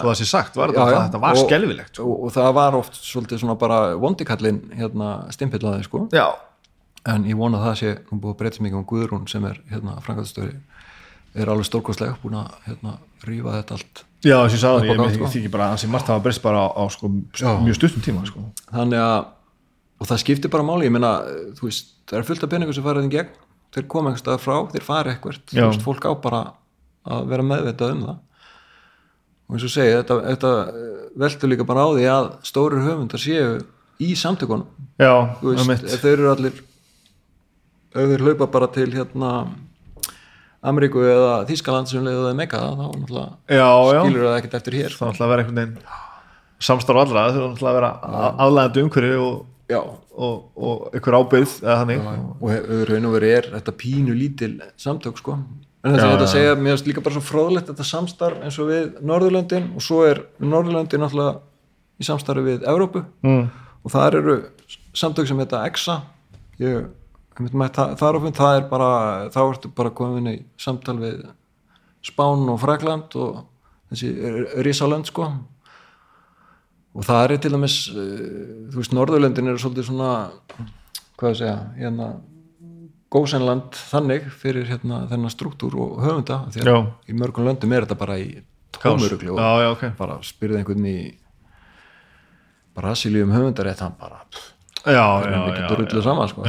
svo 0.00 0.10
það 0.10 0.18
sé 0.20 0.26
sagt, 0.32 0.56
var 0.60 0.74
Já, 0.74 0.80
já. 0.92 0.98
þetta 1.06 1.20
var 1.22 1.32
Og- 1.38 1.46
skelfilegt 1.46 1.94
sko. 1.94 2.04
og, 2.10 2.24
og 2.26 2.32
það 2.34 2.50
var 2.58 2.74
oft 2.80 2.98
svolítið 3.00 3.40
svona 3.44 3.58
bara 3.58 3.78
vondikallin 3.96 4.58
hérna 4.76 5.12
stimpillaði 5.32 5.84
sko. 5.86 6.08
Já, 6.12 6.26
en 7.06 7.24
ég 7.24 7.36
vona 7.38 7.58
að 7.62 7.68
það 7.70 7.78
sé 7.80 7.94
nú 8.10 8.18
búið 8.20 8.34
að 8.34 8.38
breyta 8.42 8.62
mikið 8.66 8.80
um 8.82 8.84
Guðrún 8.92 9.28
sem 9.30 9.44
er 9.44 9.60
hérna 9.70 9.96
frangaðstöri 10.02 10.56
er 11.36 11.46
alveg 11.52 11.68
stórkostlega 11.70 12.16
búin 12.22 12.34
að 12.42 12.50
hérna 12.66 12.98
rífa 13.24 13.52
þetta 13.62 13.72
allt 13.78 14.04
já 14.26 14.36
þess 14.36 14.50
að 14.50 14.56
ég 14.56 14.62
sagði 14.64 14.90
Upp 14.90 15.00
á 15.00 15.06
ég 15.06 15.16
sko. 15.16 15.30
þykir 15.36 15.54
bara 15.54 15.70
að 15.70 15.76
þessi 15.76 15.90
margt 15.94 16.10
hafa 16.12 16.24
breyst 16.26 16.42
bara 16.44 16.66
á, 16.66 16.66
á 16.74 16.84
sko, 16.92 17.10
mjög 17.62 17.78
stuttum 17.78 18.04
tíma 18.04 18.26
sko. 18.28 18.44
þannig 18.74 19.02
að 19.02 19.18
og 19.96 20.08
það 20.10 20.22
skiptir 20.22 20.52
bara 20.52 20.66
máli, 20.66 20.88
ég 20.88 20.94
meina 20.94 21.12
þú 21.56 21.68
veist, 21.70 21.94
það 22.08 22.18
er 22.20 22.28
fullt 22.28 22.44
af 22.44 22.52
peningum 22.52 22.76
sem 22.76 22.84
farið 22.84 23.08
í 23.08 23.12
gegn. 23.14 23.42
Þeir 23.76 23.88
koma 23.92 24.10
einhvers 24.10 24.22
staðar 24.24 24.42
frá, 24.42 24.56
þeir 24.72 24.84
fara 24.86 25.12
eitthvert. 25.12 25.42
Þú 25.50 25.64
veist, 25.64 25.84
fólk 25.84 26.06
á 26.08 26.12
bara 26.22 26.42
að 27.06 27.30
vera 27.32 27.46
meðvitað 27.46 27.94
um 27.94 28.04
það. 28.06 28.20
Og 29.46 29.56
eins 29.56 29.66
og 29.66 29.72
segi, 29.72 29.94
þetta, 29.94 30.18
þetta 30.26 30.52
eh, 30.66 31.02
veltur 31.22 31.52
líka 31.52 31.66
bara 31.68 31.86
á 31.86 31.88
því 31.94 32.06
að 32.12 32.28
stórir 32.48 32.84
höfundar 32.86 33.22
séu 33.22 33.50
í 34.02 34.10
samtökunum. 34.18 34.66
Já, 35.00 35.12
þú 35.40 35.54
veist, 35.54 35.86
þeir 36.02 36.14
eru 36.16 36.32
allir 36.32 36.62
ef 37.96 38.10
þeir 38.10 38.26
hlaupa 38.26 38.50
bara 38.52 38.68
til 38.74 38.90
hérna 38.92 39.30
Ameríku 40.66 41.02
eða 41.06 41.34
Þískaland 41.48 41.90
sem 41.90 42.04
leiðu 42.04 42.28
þeim 42.28 42.40
meka 42.42 42.62
þá 42.62 42.70
náttúrulega 42.80 43.26
já, 43.58 43.68
já, 43.96 44.00
skilur 44.00 44.26
það 44.26 44.38
ekkert 44.38 44.56
eftir 44.60 44.78
hér. 44.80 44.96
Það 44.96 45.06
er 45.06 45.12
náttúrulega 45.12 45.26
að 45.26 45.32
vera 45.32 45.44
einhvern 45.44 45.60
veginn 45.60 45.76
samstarf 46.66 47.02
allra, 47.02 47.26
það 47.26 47.38
er 47.38 47.52
náttúrulega 47.52 47.72
að 47.72 47.78
vera 47.78 47.92
aðlæðandi 48.46 48.84
umhverju 48.86 49.20
og, 49.26 49.36
já, 49.72 49.78
og, 50.26 50.40
og 50.56 50.88
einhver 50.92 51.18
ábyrð 51.20 51.54
eða 51.62 51.78
þannig. 51.82 52.08
Og 52.40 52.50
hefur 52.54 52.92
raun 52.92 53.08
og 53.10 53.16
verið 53.18 53.36
er 53.36 53.48
þetta 53.54 53.76
pínu 53.84 54.16
lítil 54.16 54.52
samtök 54.80 55.22
sko. 55.22 55.38
En 55.86 55.94
Já, 55.94 56.00
er 56.00 56.02
þetta 56.02 56.16
já, 56.16 56.26
að 56.26 56.32
segja, 56.32 56.54
mér 56.58 56.74
finnst 56.74 56.88
líka 56.90 57.02
bara 57.04 57.14
svo 57.14 57.22
fróðlegt 57.22 57.68
þetta 57.70 57.86
samstarf 57.86 58.42
eins 58.42 58.56
og 58.58 58.72
við 58.72 58.96
Norðurlöndin 59.06 59.68
og 59.76 59.84
svo 59.86 60.00
er 60.08 60.24
Norðurlöndin 60.42 61.04
náttúrulega 61.04 61.36
í 62.02 62.06
samstarfi 62.08 62.42
við 62.42 62.66
Evrópu. 62.66 63.04
Mm. 63.22 63.44
og 63.86 63.92
þar 63.94 64.18
eru 64.18 64.36
samtök 64.96 65.28
sem 65.30 65.38
heita 65.38 65.62
EXA. 65.68 66.00
Ég 66.58 66.72
ég 66.74 66.88
þar 67.36 68.20
ofinn, 68.20 68.36
það 68.36 68.60
er 68.60 68.68
bara 68.70 68.90
þá 69.34 69.40
ertu 69.44 69.72
bara 69.76 69.92
komin 69.96 70.30
í 70.30 70.38
samtal 70.60 70.96
við 71.02 71.26
Spán 72.06 72.46
og 72.48 72.60
Frakland 72.62 73.16
og 73.18 73.42
þessi 73.90 74.12
risalönd 74.64 75.08
sko. 75.10 75.26
Og 76.96 77.04
það 77.04 77.24
er 77.24 77.40
til 77.44 77.52
dæmis 77.52 77.76
uh, 77.92 78.70
þú 78.72 78.80
veist, 78.80 78.94
Norðurlöndin 78.96 79.50
eru 79.50 79.60
svolítið 79.60 79.90
svona 79.90 80.12
hvað 81.16 81.30
að 81.32 81.38
segja 81.42 81.58
hérna 81.76 82.08
gósenland 83.12 83.76
þannig 83.92 84.26
fyrir 84.34 84.66
hérna 84.68 85.04
þennan 85.10 85.32
struktúr 85.32 85.76
og 85.78 86.00
höfunda 86.02 86.42
því 86.52 86.62
að 86.62 86.70
Já. 86.72 86.78
í 87.06 87.16
mörgum 87.16 87.46
löndum 87.46 87.72
er 87.72 87.86
þetta 87.86 87.98
bara 88.00 88.18
í 88.20 88.28
tómurugli 88.76 89.30
og 89.32 89.40
já, 89.40 89.50
já, 89.62 89.68
ok. 89.70 89.84
bara 89.98 90.18
spyrði 90.26 90.60
einhvern 90.60 90.88
í 90.90 90.98
Brasilíum 92.76 93.32
höfundarétt 93.32 93.80
hann 93.84 93.94
bara 94.00 94.20
pff, 94.26 94.50
já, 94.84 95.04
já, 95.06 95.30
við 95.30 95.36
já, 95.36 95.54
getum 95.60 95.80
rulluð 95.80 96.04
saman 96.04 96.32
sko. 96.32 96.48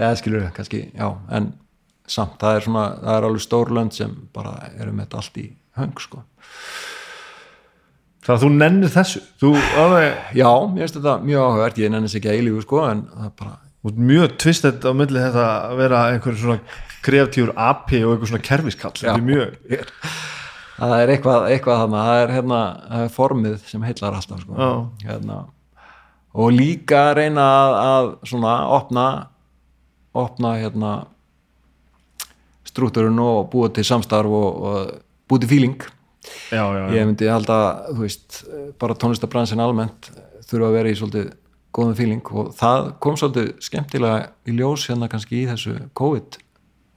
Eða 0.00 0.18
skilur 0.20 0.44
við 0.44 0.52
kannski 0.56 0.82
já, 0.90 1.08
en 1.36 1.52
samt 2.10 2.38
það 2.40 2.58
er 2.58 2.66
svona 2.66 2.84
það 2.98 3.16
er 3.16 3.26
alveg 3.28 3.44
stór 3.44 3.72
lönd 3.76 3.96
sem 3.96 4.14
bara 4.34 4.54
eru 4.72 4.92
með 4.92 5.06
þetta 5.06 5.20
allt 5.22 5.40
í 5.40 5.46
höng 5.78 6.02
sko. 6.02 6.22
það 8.26 8.34
að 8.34 8.44
þú 8.44 8.52
nennir 8.56 8.94
þessu 8.94 9.22
þú 9.40 9.54
alveg, 9.84 10.20
já, 10.40 10.50
mér 10.72 10.84
finnst 10.84 11.00
þetta 11.00 11.16
mjög 11.24 11.46
áhugavert 11.46 11.82
ég 11.82 11.94
nennis 11.94 12.16
ekki 12.18 12.32
að 12.32 12.40
eilífu 12.40 12.64
sko 12.66 12.84
en 12.88 13.04
það 13.14 13.28
er 13.28 13.34
bara 13.40 13.56
mjög 14.10 14.36
tvistett 14.42 14.84
á 14.84 14.92
milli 14.92 15.22
þetta 15.22 15.46
að 15.70 15.78
vera 15.80 16.02
einhver 16.10 16.36
svona 16.36 16.58
kreatífur 17.04 17.54
api 17.56 18.02
og 18.04 18.14
einhver 18.14 18.28
svona 18.28 18.44
kerfiskall 18.44 19.06
er 19.08 19.24
mjög, 19.24 19.54
það 20.80 20.96
er 20.98 21.14
eitthvað, 21.14 21.46
eitthvað 21.54 21.82
þarna, 21.84 22.04
það 22.08 22.24
er 22.24 22.34
hérna 22.36 22.60
það 22.90 23.06
er 23.06 23.14
formið 23.14 23.56
sem 23.70 23.86
heillar 23.88 24.18
alltaf 24.18 24.44
sko. 24.44 24.58
Já. 24.58 24.70
hérna, 25.08 25.38
og 26.36 26.52
líka 26.54 27.04
reyna 27.16 27.46
að, 27.60 27.76
að 27.86 28.10
svona 28.32 28.56
opna 28.76 29.06
opna 30.16 30.56
hérna 30.58 30.92
strúkturinn 32.70 33.18
og 33.22 33.48
búa 33.52 33.70
til 33.74 33.86
samstarf 33.86 34.30
og, 34.30 34.62
og 34.62 34.92
búa 35.30 35.42
til 35.42 35.50
fíling 35.50 35.80
já, 36.52 36.62
já, 36.62 36.84
ég 36.94 37.06
myndi 37.08 37.30
halda, 37.30 37.58
þú 37.90 38.04
veist 38.04 38.40
bara 38.80 38.96
tónlistabransin 38.98 39.62
almennt 39.62 40.10
þurfa 40.50 40.68
að 40.68 40.76
vera 40.78 40.92
í 40.92 40.98
svolítið 40.98 41.32
góðum 41.74 41.98
fíling 41.98 42.32
og 42.34 42.54
það 42.58 42.92
kom 43.02 43.18
svolítið 43.18 43.52
skemmtilega 43.62 44.30
í 44.46 44.56
ljós 44.58 44.88
hérna 44.90 45.10
kannski 45.10 45.44
í 45.44 45.48
þessu 45.50 45.76
COVID 45.98 46.40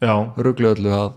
já, 0.03 0.15
ruglu 0.47 0.73
öllu 0.73 0.93
að, 0.97 1.11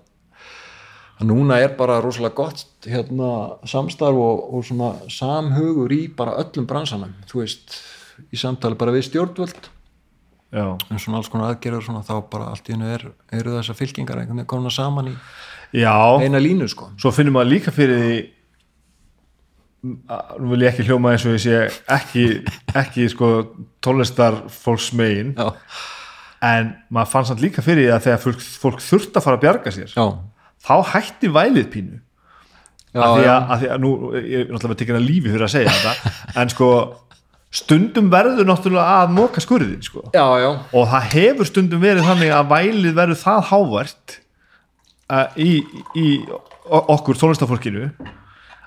að 1.17 1.31
núna 1.33 1.61
er 1.65 1.77
bara 1.79 2.01
rosalega 2.05 2.37
gott 2.37 2.87
hérna 2.87 3.31
samstarf 3.69 4.21
og, 4.21 4.45
og 4.55 4.67
svona 4.69 4.93
samhugur 5.13 5.97
í 5.97 6.05
bara 6.17 6.37
öllum 6.43 6.69
bransanum 6.69 7.17
þú 7.31 7.43
veist, 7.43 7.81
í 8.31 8.41
samtali 8.41 8.79
bara 8.79 8.95
við 8.95 9.09
stjórnvöld 9.11 9.73
já. 10.53 10.67
en 10.91 11.03
svona 11.03 11.21
alls 11.21 11.31
konar 11.33 11.55
aðgerður 11.55 11.87
svona 11.89 12.05
þá 12.07 12.15
bara 12.31 12.53
allt 12.53 12.69
í 12.69 12.77
hennu 12.77 12.93
er, 12.95 13.05
eru 13.35 13.57
þessar 13.59 13.79
fylkingar 13.79 14.23
einhvern 14.23 14.43
veginn 14.43 14.53
komna 14.53 14.73
saman 14.73 15.11
í 15.13 15.17
já. 15.83 15.95
eina 16.23 16.43
línu 16.43 16.69
sko. 16.71 16.93
Svo 17.01 17.13
finnum 17.15 17.37
maður 17.39 17.55
líka 17.57 17.75
fyrir 17.75 18.03
því 18.05 18.17
nú 19.87 20.49
vil 20.51 20.65
ég 20.65 20.73
ekki 20.73 20.87
hljóma 20.89 21.13
eins 21.15 21.27
og 21.29 21.37
ég 21.37 21.43
sé 21.45 21.59
ekki, 21.95 22.25
ekki 22.75 23.11
sko 23.13 23.35
tónlistar 23.85 24.41
fólks 24.51 24.89
megin 24.97 25.35
já, 25.37 25.53
en 26.47 26.73
maður 26.91 27.13
fann 27.13 27.29
samt 27.29 27.45
líka 27.45 27.63
fyrir 27.63 27.87
því 27.87 27.93
að 27.95 28.09
þegar 28.09 28.25
fólk, 28.25 28.49
fólk 28.65 28.83
þurft 28.83 29.21
að 29.21 29.29
fara 29.29 29.39
að 29.39 29.47
bjarga 29.47 29.75
sér 29.77 29.95
þá 30.67 30.75
hætti 30.93 31.31
vælið 31.31 31.71
pínu. 31.73 32.03
Af 32.97 33.19
því 33.19 33.27
að, 33.29 33.43
að 33.53 33.59
því 33.61 33.71
að 33.73 33.83
nú 33.83 33.91
ég 34.17 34.39
er 34.39 34.53
náttúrulega 34.55 34.81
tekinn 34.81 34.99
að 34.99 35.09
lífi 35.11 35.33
fyrir 35.33 35.45
að 35.47 35.53
segja 35.53 35.75
þetta. 35.75 36.13
En 36.41 36.53
sko 36.53 36.69
stundum 37.53 38.11
verður 38.13 38.49
náttúrulega 38.49 38.97
að 39.05 39.13
móka 39.17 39.41
skurðin 39.41 39.83
sko. 39.85 40.03
já, 40.13 40.25
já, 40.43 40.49
og 40.73 40.89
það 40.91 41.07
hefur 41.15 41.47
stundum 41.49 41.81
verið 41.81 42.05
þannig 42.09 42.33
að 42.35 42.51
vælið 42.53 42.95
verður 42.99 43.21
það 43.23 43.41
hávært 43.53 44.17
uh, 45.11 45.27
í, 45.39 45.53
í 45.97 46.07
o- 46.67 46.85
okkur 46.97 47.17
tónlistafólkinu 47.21 47.91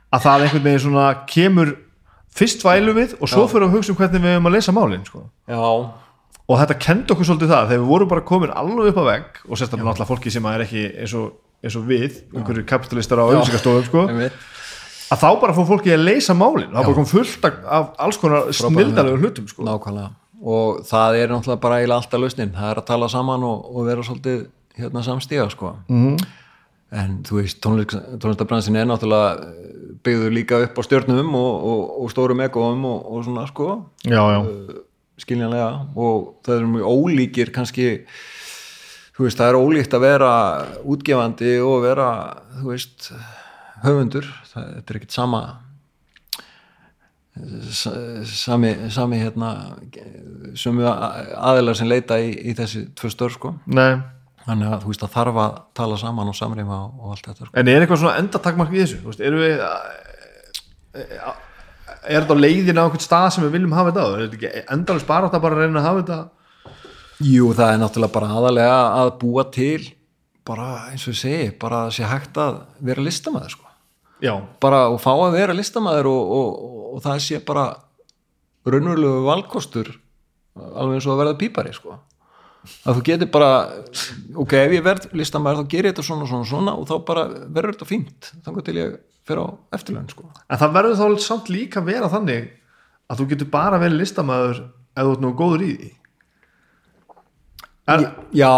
að 0.10 0.23
það 0.26 0.45
einhvern 0.47 0.64
veginn 0.65 0.84
svona 0.88 1.07
kemur 1.30 1.76
fyrst 2.39 2.64
vælu 2.65 2.93
við 2.97 3.18
og 3.19 3.30
svo 3.30 3.45
fyrir 3.51 3.68
að 3.68 3.76
hugsa 3.77 3.91
um 3.93 3.97
hvernig 3.99 4.23
við 4.23 4.34
hefum 4.38 4.47
að 4.49 4.56
leysa 4.57 4.73
málin 4.73 5.03
sko. 5.06 5.26
og 6.49 6.57
þetta 6.64 6.80
kendi 6.81 7.14
okkur 7.14 7.27
svolítið 7.27 7.51
það 7.53 7.68
þegar 7.73 7.84
við 7.84 7.89
vorum 7.91 8.10
bara 8.10 8.26
komin 8.26 8.53
alveg 8.57 8.89
upp 8.93 9.01
á 9.01 9.06
vegg 9.11 9.41
og 9.49 9.60
sérstaklega 9.60 9.89
náttúrulega 9.91 10.10
fólki 10.10 10.31
sem 10.34 10.45
er 10.49 10.64
ekki 10.65 10.85
eins 11.03 11.14
og, 11.19 11.27
eins 11.61 11.76
og 11.77 11.84
við, 11.89 12.22
einhverju 12.34 12.64
kapitalistar 12.69 13.22
á 13.22 13.26
auðvísingastofum 13.27 13.85
sko. 13.85 14.06
Að 15.10 15.22
þá 15.23 15.30
bara 15.41 15.56
fór 15.57 15.68
fólki 15.69 15.94
að 15.94 16.06
leysa 16.06 16.36
málin. 16.38 16.72
Það 16.73 16.90
bara 16.90 16.98
kom 16.99 17.10
fullt 17.10 17.48
af, 17.49 17.91
alls 18.06 18.19
konar 18.22 18.49
snildalegur 18.56 19.23
hlutum 19.23 19.48
sko. 19.49 19.65
nákvæmlega. 19.68 20.11
Og 20.40 20.84
það 20.88 21.18
er 21.19 21.34
náttúrulega 21.34 21.61
bara 21.65 21.80
eiginlega 21.81 22.03
alltaf 22.03 22.22
lausnin. 22.23 22.53
Það 22.56 22.72
er 22.72 22.81
að 22.81 22.88
tala 22.88 23.10
saman 23.11 23.44
og, 23.44 23.65
og 23.73 23.88
vera 23.90 24.06
svolítið 24.07 24.45
hérna 24.80 25.03
samstíga 25.03 25.49
sko. 25.52 25.76
Mhm. 25.88 26.19
en 26.90 27.19
þú 27.22 27.36
veist 27.38 27.60
tónlist, 27.61 27.94
tónlistabransin 28.18 28.76
er 28.81 28.88
náttúrulega 28.90 29.44
eh, 29.45 29.65
byggður 30.02 30.31
líka 30.34 30.57
upp 30.65 30.80
á 30.80 30.81
stjörnum 30.81 31.36
og, 31.38 31.65
og, 31.69 31.81
og 32.02 32.10
stórum 32.10 32.41
ekkoum 32.41 32.86
og, 32.90 33.03
og 33.06 33.26
svona 33.27 33.44
sko. 33.45 33.68
Já, 34.10 34.23
já, 34.34 34.40
skiljanlega. 35.22 35.68
Og 35.94 36.40
það 36.48 36.56
eru 36.56 36.72
mjög 36.72 36.90
ólíkir 36.90 37.52
kannski 37.53 37.99
þú 39.19 39.27
veist 39.27 39.38
það 39.38 39.52
er 39.52 39.60
ólíkt 39.60 39.94
að 39.94 40.06
vera 40.07 40.31
útgefandi 40.81 41.53
og 41.61 41.81
vera 41.84 42.10
þú 42.56 42.72
veist 42.72 43.11
höfundur 43.84 44.27
það, 44.53 44.69
þetta 44.77 44.93
er 44.95 44.99
ekkit 45.01 45.15
sama 45.15 45.41
sa- 47.72 48.23
sami, 48.26 48.72
sami 48.91 49.19
hérna 49.22 49.49
sömu 50.60 50.84
aðilar 50.85 51.76
sem 51.77 51.88
leita 51.88 52.18
í, 52.19 52.31
í 52.51 52.56
þessi 52.57 52.88
tvö 52.97 53.11
stör 53.14 53.31
sko. 53.35 53.53
Nei. 53.68 53.99
Þannig 54.45 54.72
að 54.73 54.81
þú 54.84 54.89
veist 54.91 55.03
það 55.03 55.14
þarf 55.14 55.38
að 55.43 55.60
tala 55.77 55.97
saman 56.01 56.31
og 56.31 56.35
samrýma 56.35 56.77
og, 56.85 56.95
og 57.03 57.11
allt 57.14 57.27
þetta 57.30 57.45
sko. 57.45 57.53
en 57.60 57.68
er 57.69 57.84
eitthvað 57.85 58.01
svona 58.01 58.18
endatakmark 58.23 58.73
í 58.73 58.81
þessu? 58.81 58.99
Veist, 59.06 59.22
erum 59.22 59.43
við 59.43 59.61
að- 59.61 61.38
er 62.10 62.23
þetta 62.23 62.34
á 62.35 62.43
leiðin 62.43 62.80
á 62.80 62.84
einhvern 62.88 63.03
stað 63.06 63.30
sem 63.35 63.43
við 63.45 63.56
viljum 63.57 63.76
hafa 63.77 63.91
þetta 63.91 64.03
á? 64.03 64.10
Er 64.10 64.26
þetta 64.26 64.39
ekki 64.39 64.65
endalist 64.76 65.07
bara 65.07 65.30
að 65.30 65.41
bara 65.45 65.61
reyna 65.61 65.80
að 65.80 65.88
hafa 65.89 66.01
þetta? 66.01 66.19
Jú, 67.30 67.53
það 67.53 67.73
er 67.73 67.80
náttúrulega 67.84 68.15
bara 68.15 68.34
aðalega 68.39 68.77
að 69.03 69.14
búa 69.22 69.43
til 69.51 69.89
bara 70.49 70.69
eins 70.89 71.03
og 71.07 71.14
ég 71.14 71.19
segi, 71.19 71.49
bara 71.60 71.85
að 71.85 71.93
sé 71.99 72.07
hægt 72.10 72.39
að 72.41 72.61
vera 72.81 73.03
listamæður 73.06 73.53
sko. 73.53 73.69
Já, 74.24 74.34
bara 74.62 74.86
að 74.90 75.00
fá 75.04 75.12
að 75.14 75.38
vera 75.38 75.56
listamæður 75.56 76.12
og, 76.12 76.36
og, 76.40 76.52
og, 76.68 76.86
og 76.96 77.04
það 77.06 77.24
sé 77.26 77.41
bara 77.46 77.66
raunverulegu 78.70 79.26
valkostur 79.28 79.91
alveg 80.60 81.00
eins 81.00 81.08
og 81.08 81.16
að 81.16 81.22
verða 81.24 81.40
pípari 81.40 81.74
sko. 81.76 81.98
að 82.84 83.00
þú 83.00 83.04
getur 83.08 83.32
bara 83.32 83.52
ok, 84.36 84.56
ef 84.60 84.74
ég 84.76 84.84
verð 84.86 85.08
listamæður 85.16 85.62
þá 85.62 85.72
ger 85.74 85.88
ég 85.88 85.94
þetta 85.94 86.08
svona 86.10 86.28
svona 86.30 86.50
svona 86.50 86.76
og 86.76 86.90
þá 86.90 86.96
bara 87.08 87.28
verður 87.48 87.78
þetta 87.78 87.90
fínt 87.90 88.32
þannig 88.46 88.68
til 88.68 88.80
ég 88.80 88.98
fer 89.30 89.40
á 89.40 89.46
eftirlaun 89.78 90.10
sko. 90.12 90.28
en 90.28 90.60
það 90.60 90.76
verður 90.76 91.00
þá 91.00 91.24
samt 91.28 91.54
líka 91.54 91.80
að 91.80 91.94
vera 91.94 92.12
þannig 92.12 92.52
að 93.10 93.22
þú 93.22 93.30
getur 93.32 93.54
bara 93.54 93.80
verið 93.82 94.02
listamæður 94.02 94.60
ef 94.66 95.08
þú 95.08 95.16
ert 95.16 95.24
nú 95.24 95.34
góður 95.40 95.66
í 95.66 95.72
því 95.78 95.91
en, 97.90 98.06
Já, 98.38 98.54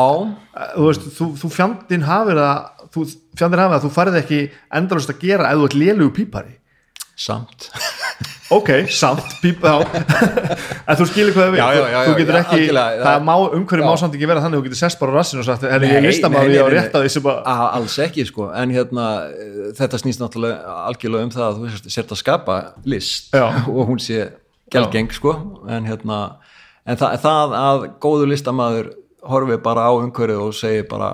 þú 0.76 0.88
veist, 0.90 1.06
þú, 1.16 1.28
þú 1.40 1.50
fjandinn 1.54 2.08
hafir 2.08 2.42
að 2.42 2.81
þú, 2.94 3.06
fjandinn 3.40 3.64
hafir 3.64 3.78
að 3.80 3.86
þú 3.88 3.94
farið 3.98 4.20
ekki 4.22 4.42
endalust 4.82 5.14
að 5.14 5.24
gera 5.26 5.52
ef 5.52 5.62
þú 5.62 5.70
ert 5.70 5.80
lélugu 5.82 6.16
pípari. 6.22 6.58
Samt. 7.16 7.70
Ok, 8.52 8.68
samt, 8.92 9.24
píp, 9.40 9.62
já. 9.64 9.80
En 10.90 10.98
þú 11.00 11.06
skilir 11.08 11.32
hvað 11.32 11.54
við 11.54 11.62
Já, 11.62 11.68
já, 11.72 11.84
já, 11.88 12.00
þú 12.04 12.16
getur 12.18 12.38
ekki, 12.42 12.66
það 12.74 13.22
má 13.24 13.32
umhverju 13.56 13.86
má 13.88 13.92
samt 14.02 14.18
ekki 14.18 14.28
vera 14.28 14.42
þannig, 14.44 14.60
þú 14.60 14.66
getur 14.66 14.80
sest 14.82 15.00
bara 15.00 15.14
á 15.16 15.18
rassinu 15.22 15.40
og 15.40 15.48
sagt, 15.48 15.64
er 15.64 15.86
ég 15.88 15.94
Nei, 15.96 16.08
listamæður 16.10 16.50
nei, 16.52 16.56
ég 16.58 16.68
á 16.68 16.70
rétt 16.74 16.98
að 17.00 17.06
því 17.08 17.22
að 17.32 17.62
alls 17.78 17.96
ekki 18.04 18.26
sko. 18.28 18.50
En 18.60 18.74
hérna 18.76 19.06
þetta 19.80 20.02
snýst 20.04 20.20
náttúrulega 20.20 20.76
algjörlega 20.90 21.30
um 21.30 21.32
það 21.38 21.46
að 21.48 21.62
þú 21.62 21.94
sért- 21.96 22.12
að 22.12 22.20
skapa 22.26 22.58
list 22.92 23.32
og 23.72 23.82
hún 23.88 24.04
sé 24.04 24.28
gelgeng 24.76 25.16
sko. 25.16 25.38
En 25.72 25.88
hérna 25.88 26.20
en 26.84 27.00
það, 27.00 27.18
það 27.24 27.56
að 27.62 27.88
góður 28.04 28.34
listamaður 28.34 28.92
horfi 29.32 29.62
bara 29.64 29.88
á 29.88 29.92
umhverju 29.96 30.44
og 30.50 30.56
segi 30.60 30.84
bara 30.92 31.14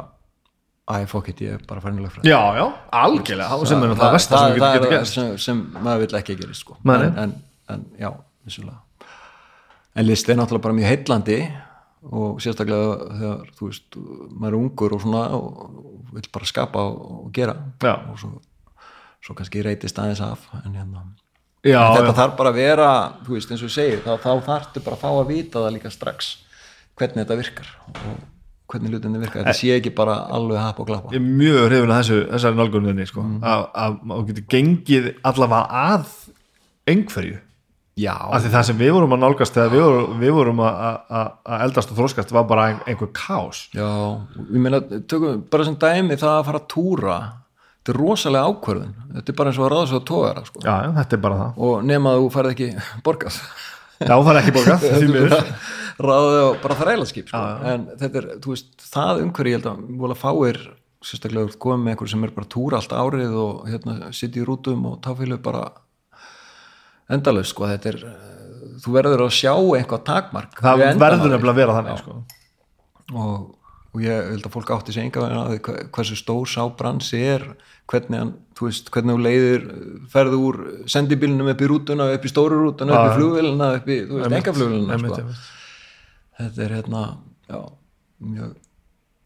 æ, 0.87 1.05
fokk 1.11 1.31
it, 1.33 1.43
ég 1.43 1.57
er 1.57 1.63
bara 1.67 1.83
farin 1.83 1.99
í 1.99 2.05
lögfræði. 2.05 2.31
Já, 2.31 2.39
já, 2.57 2.65
algjörlega, 3.01 3.59
sem 3.67 3.83
er 3.83 3.93
það 3.99 4.15
versta 4.15 4.41
sem 4.41 4.55
við 4.55 4.65
er 4.67 4.89
gert. 4.93 5.09
sem, 5.11 5.31
sem 5.43 5.61
maður 5.75 6.03
vill 6.05 6.19
ekki 6.21 6.37
gerist 6.39 6.63
sko. 6.63 6.77
En, 6.87 7.07
en, 7.23 7.33
en 7.73 7.85
já, 7.99 8.11
vissulega. 8.47 8.81
En 9.97 10.05
list 10.05 10.29
er 10.29 10.37
náttúrulega 10.37 10.67
bara 10.67 10.77
mjög 10.77 10.91
heillandi 10.93 11.39
og 12.07 12.41
sérstaklega 12.43 13.13
þegar 13.19 13.53
þú 13.57 13.69
veist, 13.71 13.99
maður 14.31 14.51
er 14.51 14.59
ungur 14.61 14.95
og 14.95 15.03
svona 15.03 15.23
og 15.35 16.11
vill 16.13 16.29
bara 16.33 16.49
skapa 16.49 16.83
og, 16.87 17.31
gera. 17.35 17.57
Já. 17.83 17.95
og 17.97 18.19
svo, 18.21 18.35
svo 19.25 19.35
kannski 19.37 19.65
reytist 19.65 19.99
aðeins 19.99 20.23
af 20.23 20.47
en 20.63 20.77
hérna. 20.77 21.07
Já, 21.65 21.81
en 21.81 21.97
þetta 21.97 22.13
já, 22.13 22.17
þarf 22.21 22.39
bara 22.39 22.53
að 22.53 22.61
vera, 22.61 22.89
þú 23.25 23.35
veist, 23.35 23.51
eins 23.51 23.65
og 23.65 23.71
ég 23.71 23.75
segir 23.75 24.03
þá, 24.05 24.13
þá 24.23 24.31
þarftu 24.45 24.83
bara 24.85 24.95
að 24.95 25.03
fá 25.03 25.09
að 25.09 25.31
vita 25.33 25.63
það 25.65 25.73
líka 25.75 25.91
strax 25.91 26.35
hvernig 26.97 27.25
þetta 27.25 27.39
virkar. 27.41 27.71
Og 27.91 28.36
hvernig 28.67 28.91
hlutinni 28.91 29.19
virkar, 29.21 29.43
þetta 29.45 29.55
sé 29.55 29.73
ekki 29.77 29.93
bara 29.95 30.15
alveg 30.35 30.57
hap 30.59 30.79
og 30.83 30.87
klappa. 30.89 31.11
Ég 31.15 31.21
er 31.21 31.27
mjög 31.41 31.59
hrifin 31.69 31.91
að 31.95 32.01
þessu 32.03 32.17
þessari 32.33 32.59
nálguninni, 32.59 33.05
sko, 33.07 33.21
Mm. 33.23 33.37
að, 33.43 33.65
að 33.83 33.99
þú 34.11 34.23
getur 34.31 34.47
gengið 34.55 35.11
allavega 35.23 35.83
að 35.87 36.09
einhverju, 36.87 37.37
já, 37.97 38.13
af 38.13 38.43
því 38.43 38.51
það 38.53 38.65
sem 38.69 38.77
við 38.77 38.91
vorum 38.97 39.15
að 39.15 39.23
nálgast 39.23 39.55
þegar 39.57 39.71
við 39.73 39.81
vorum, 39.87 40.19
við 40.21 40.35
vorum 40.37 40.59
að, 40.67 40.77
að, 41.21 41.31
að 41.47 41.63
eldast 41.67 41.91
og 41.91 41.97
þróskast 42.01 42.31
var 42.35 42.45
bara 42.51 42.67
ein, 42.71 42.79
einhver 42.87 43.09
kás 43.17 43.63
Já, 43.73 43.87
ég 44.51 44.61
meina, 44.61 44.81
tökum 45.09 45.41
bara 45.51 45.65
sem 45.67 45.75
dæmi 45.81 46.19
það 46.19 46.35
að 46.37 46.45
fara 46.51 46.61
að 46.61 46.67
túra. 46.75 47.17
Þetta 47.87 47.95
er 47.95 48.01
rosalega 48.03 48.51
ákvörðun. 48.51 48.93
Þetta 49.15 49.31
er 49.31 49.35
bara 49.39 49.49
eins 49.53 49.57
og 49.61 49.65
að 49.65 49.71
ráða 49.71 49.87
svo 49.87 49.99
að 50.01 50.05
tóra 50.11 50.41
sko. 50.43 50.59
já, 50.65 50.73
þetta 50.99 51.15
er 51.15 51.21
bara 51.23 51.35
það. 51.39 51.59
Og 51.63 51.85
nema 51.87 52.11
að 52.11 52.17
þú 52.19 52.29
færð 52.35 52.49
ekki 52.51 52.69
borgað 53.05 53.37
já, 53.99 54.13
það 54.13 54.31
er 54.33 54.39
ekki 54.41 55.09
miður. 55.13 55.37
Ráðið 55.97 56.39
á 56.45 56.49
bara 56.61 56.77
þrælaskip 56.77 57.31
sko. 57.31 57.39
en 57.71 57.87
þetta 57.97 58.19
er, 58.21 58.27
þú 58.43 58.53
veist, 58.53 58.67
það 58.93 59.23
umhverju 59.25 59.53
ég 59.53 59.57
held 59.57 59.69
að 59.71 59.79
vola 60.03 60.17
fáir 60.17 60.59
sérstaklega 61.07 61.51
þú 61.53 61.59
komið 61.63 61.83
með 61.85 61.93
einhver 61.95 62.11
sem 62.11 62.25
er 62.27 62.33
bara 62.35 62.49
túra 62.53 62.79
allt 62.81 62.93
árið 62.93 63.35
og 63.41 63.67
hérna 63.69 64.11
sitt 64.17 64.37
í 64.37 64.43
rútum 64.45 64.85
og 64.91 64.99
táfílu 65.05 65.37
bara 65.41 65.63
endalaust 67.13 67.53
sko, 67.55 67.67
þetta 67.69 67.93
er 67.93 67.99
þú 68.83 68.93
verður 68.93 69.23
að 69.25 69.33
sjá 69.37 69.53
eitthvað 69.77 70.03
takmark. 70.09 70.57
Það 70.61 70.81
verður 71.01 71.31
nefnilega 71.33 71.53
að 71.53 71.59
vera 71.61 71.77
þannig, 71.77 72.01
sko. 72.03 72.17
Og, 73.17 73.45
og 73.97 74.03
ég 74.05 74.27
held 74.31 74.45
að 74.45 74.53
fólk 74.53 74.69
átti 74.77 74.93
sig 74.93 75.07
enga 75.07 75.23
veginn 75.23 75.39
að 75.41 75.51
því 75.55 75.59
hve- 75.67 75.85
hversu 75.97 76.17
stór 76.19 76.45
sá 76.51 76.61
bransi 76.77 77.21
er 77.33 77.45
hvernig 77.89 78.19
hann, 78.21 78.33
þú 78.57 78.67
veist, 78.67 78.89
hvernig 78.93 79.15
þú 79.17 79.23
leiðir 79.25 79.65
ferðu 80.13 80.39
úr 80.49 80.57
sendibílunum 80.91 81.49
upp 81.53 81.61
í 81.63 81.69
rútuna 81.71 82.07
upp 82.13 82.25
í 82.27 82.31
stóru 82.31 82.59
rútuna, 82.61 82.93
upp 82.93 83.07
í 83.07 83.11
Já. 83.11 83.17
flugvélina 83.17 83.69
upp 83.79 83.87
í, 83.89 83.97
þú 84.09 84.19
veist, 84.21 84.35
enga 84.41 84.53
flugvélina 84.57 84.97
einmitt, 84.97 85.17
sko. 85.17 85.53
þetta 86.41 86.65
er 86.67 86.75
hérna, 86.77 87.03
já 87.49 87.59
mjög, 88.27 88.51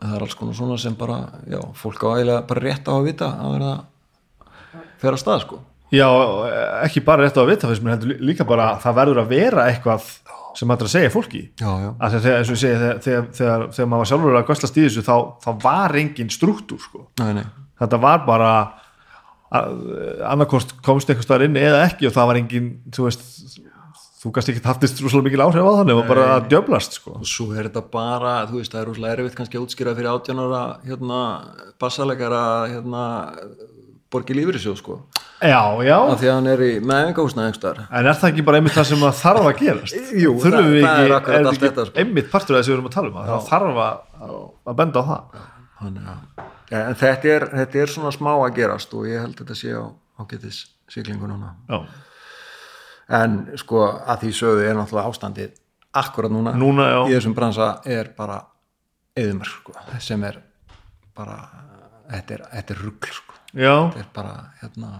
það 0.01 0.15
er 0.17 0.25
alls 0.27 0.37
konar 0.39 0.57
svona 0.61 0.77
sem 0.81 0.95
bara, 0.99 1.17
já, 1.49 1.59
fólk 1.81 2.05
á 2.05 2.09
eiginlega 2.15 2.47
bara 2.53 2.63
rétt 2.67 2.87
á 2.87 2.93
að 2.95 3.07
vita 3.09 3.31
að 3.41 3.57
vera 3.57 3.71
að 3.73 4.55
fer 5.01 5.11
að 5.17 5.21
stað, 5.25 5.43
sko 5.47 5.61
Já, 5.91 6.07
ekki 6.85 7.01
bara 7.03 7.25
rétt 7.25 7.35
á 7.35 7.43
að 7.43 7.49
vita 7.51 7.67
fyrst 7.67 7.83
mér 7.83 7.97
heldur 7.97 8.21
líka 8.23 8.45
bara 8.47 8.69
að 8.77 8.85
það 8.85 8.93
verður 9.01 9.17
að 9.25 9.31
vera 9.33 9.65
eitthvað 9.73 10.05
sem 10.57 10.69
maður 10.69 10.85
er 10.85 10.89
að 10.89 10.93
segja 10.95 11.13
fólki. 11.13 11.41
Já, 11.61 11.71
já, 11.83 11.89
að 11.97 12.17
þegar, 12.17 12.45
segi, 12.51 12.61
þegar, 12.67 13.01
þegar, 13.05 13.25
þegar, 13.39 13.65
þegar 13.77 13.89
maður 13.91 14.03
var 14.03 14.11
sjálfur 14.11 14.37
að 14.39 14.47
göslast 14.51 14.77
í 14.77 14.85
þessu 14.85 15.03
þá, 15.07 15.15
þá 15.45 15.49
var 15.63 15.97
engin 16.01 16.31
struktúr 16.33 16.81
sko. 16.83 17.07
þetta 17.81 18.01
var 18.01 18.23
bara 18.27 18.53
annarkost 19.51 20.77
komst 20.85 21.09
einhvers 21.11 21.27
staðar 21.27 21.49
inn 21.49 21.59
eða 21.59 21.83
ekki 21.89 22.07
og 22.07 22.15
það 22.15 22.29
var 22.29 22.39
engin 22.39 22.69
þú 22.95 23.07
veist, 23.09 23.25
þú 24.21 24.31
gast 24.37 24.51
ekki 24.53 24.63
haftist 24.63 25.01
rúslega 25.03 25.27
mikil 25.27 25.43
áhrif 25.43 25.65
á 25.67 25.71
þannig 25.81 25.99
og 25.99 26.07
bara 26.07 26.27
að 26.37 26.47
djöblast 26.53 26.95
sko. 26.99 27.17
og 27.19 27.27
svo 27.27 27.49
er 27.55 27.67
þetta 27.67 27.83
bara, 27.91 28.35
þú 28.47 28.61
veist, 28.61 28.71
það 28.71 28.81
er 28.81 28.87
rosalega 28.91 29.17
erfitt 29.17 29.37
kannski 29.39 29.59
að 29.59 29.65
útskýra 29.65 29.95
fyrir 29.97 30.13
átjónara 30.13 30.61
hérna, 30.85 31.19
bassalegara 31.81 32.45
hérna, 32.71 33.03
borgi 34.13 34.37
lífyrirsjóð, 34.39 34.79
sko 34.79 35.01
Já, 35.41 35.61
já, 35.81 35.95
af 35.97 36.19
því 36.21 36.27
að 36.29 36.35
hann 36.37 36.47
er 36.51 36.59
í 36.61 36.71
meðingahúsna 36.85 37.45
einhver 37.49 37.79
en 37.89 38.05
er 38.11 38.17
það 38.19 38.27
ekki 38.29 38.43
bara 38.45 38.59
einmitt 38.61 38.75
það 38.77 38.85
sem 38.91 39.05
að 39.07 39.15
þarf 39.21 39.47
að 39.49 39.55
gerast? 39.61 39.95
Jú, 40.23 40.33
þurfum 40.43 40.53
það- 40.57 40.67
við 40.75 40.83
það 40.85 40.99
ekki, 40.99 41.07
er 41.07 41.15
akkurat 41.15 41.39
er 41.39 41.49
allt 41.51 41.63
þetta, 41.65 41.85
sko. 41.87 41.95
einmitt 42.03 42.29
partur 42.33 42.55
af 42.57 42.61
þessu 42.61 42.71
við 42.71 42.75
erum 42.77 42.89
að 42.91 42.95
tala 42.97 43.09
um 43.09 43.17
að 43.21 43.31
það 43.31 43.47
þarf 43.49 43.79
að, 43.85 44.35
að 44.71 44.77
benda 44.81 45.01
á 45.01 45.03
það? 45.09 45.41
Þannig 45.81 46.11
að, 46.11 46.45
ja, 46.71 46.81
en 46.91 46.99
þetta 47.01 47.31
er, 47.35 47.47
þetta 47.57 47.81
er 47.85 47.93
svona 47.95 48.11
smá 48.13 48.31
að 48.35 48.53
gerast 48.59 48.93
og 48.99 49.07
ég 49.09 49.23
held 49.25 49.33
að 49.33 49.41
þetta 49.41 49.57
sé 49.63 49.73
á 49.73 49.83
ágætis 50.21 50.59
siglingu 50.93 51.31
núna. 51.31 51.55
Já. 51.71 51.79
en 53.17 53.33
sko 53.59 53.81
að 53.89 54.21
því 54.27 54.31
sögðu 54.37 54.67
er 54.69 54.77
náttúrulega 54.77 55.09
ástandið 55.11 55.55
akkurat 55.97 56.31
núna, 56.31 56.53
Núna, 56.55 56.85
já. 56.93 56.99
í 57.09 57.15
þessum 57.17 57.33
bransa 57.35 57.71
er 57.89 58.11
bara 58.15 58.37
eðumur 59.17 59.49
sko, 59.49 59.73
sem 59.99 60.21
er 60.23 60.37
bara 61.17 61.39
þetta 62.13 62.37
er, 62.37 62.43
þetta 62.53 62.75
er 62.77 62.83
rugl 62.85 63.09
sko. 63.17 63.35
Já, 63.57 63.73
þetta 63.91 64.03
er 64.05 64.11
bara 64.15 64.35
hérna 64.61 64.91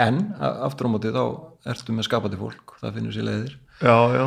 en 0.00 0.22
aftur 0.40 0.88
á 0.88 0.92
móti 0.92 1.12
þá 1.12 1.24
ertu 1.72 1.92
með 1.92 2.08
skapandi 2.08 2.40
fólk, 2.40 2.76
það 2.80 2.96
finnur 2.96 3.14
sér 3.16 3.28
leiðir. 3.28 3.58
Já, 3.82 3.96
já. 4.16 4.26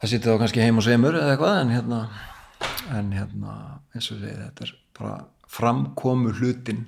Það 0.00 0.12
sittir 0.12 0.32
þá 0.32 0.40
kannski 0.42 0.64
heim 0.64 0.80
og 0.80 0.84
semur 0.86 1.16
eða 1.18 1.34
eitthvað 1.34 1.60
en 1.60 1.72
hérna 1.74 2.00
en 2.96 3.08
hérna 3.16 3.54
eins 3.94 4.10
og 4.12 4.20
segið 4.20 4.42
þetta 4.44 4.66
er 4.66 4.74
bara 4.96 5.14
framkomu 5.56 6.32
hlutin 6.36 6.84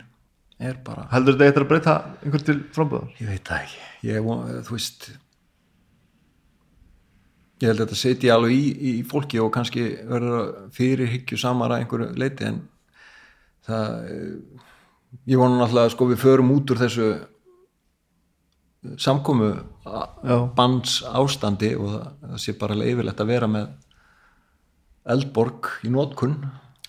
er 0.59 0.79
bara, 0.85 1.07
Heldur 1.13 1.37
þetta 1.37 1.47
eitthvað 1.49 1.65
að 1.65 1.71
breyta 1.73 1.95
einhver 2.25 2.45
til 2.45 2.59
framböðar? 2.75 3.11
ég 3.21 3.31
veit 3.31 3.49
það 3.49 3.65
ekki. 3.65 3.81
Ég, 4.09 4.29
þú 4.67 4.75
veist 4.75 5.09
ég 7.59 7.71
held 7.71 7.81
að 7.81 7.85
þetta 7.87 8.01
setji 8.03 8.33
alveg 8.33 8.55
í, 8.55 8.65
í 8.91 8.93
fólki 9.07 9.41
og 9.43 9.53
kannski 9.55 9.87
verður 10.09 10.51
fyrir 10.75 11.11
hyggju 11.11 11.39
samara 11.41 11.81
einhverju 11.83 12.13
leiti 12.19 12.47
en 12.47 12.61
það 13.67 14.13
eh, 14.13 14.63
ég 15.33 15.41
vona 15.41 15.59
náttúrulega 15.59 15.91
að 15.91 15.95
sko 15.97 16.09
við 16.13 16.23
förum 16.23 16.53
út 16.55 16.75
úr 16.75 16.83
þessu 16.85 17.09
samkomu 19.01 19.51
Já. 19.89 20.39
banns 20.57 21.03
ástandi 21.07 21.75
og 21.79 21.91
það, 21.95 22.39
sé 22.43 22.55
bara 22.61 22.77
leifilegt 22.79 23.21
að 23.21 23.31
vera 23.33 23.49
með 23.51 23.69
eldborg 25.09 25.69
í 25.87 25.93
nótkun 25.93 26.35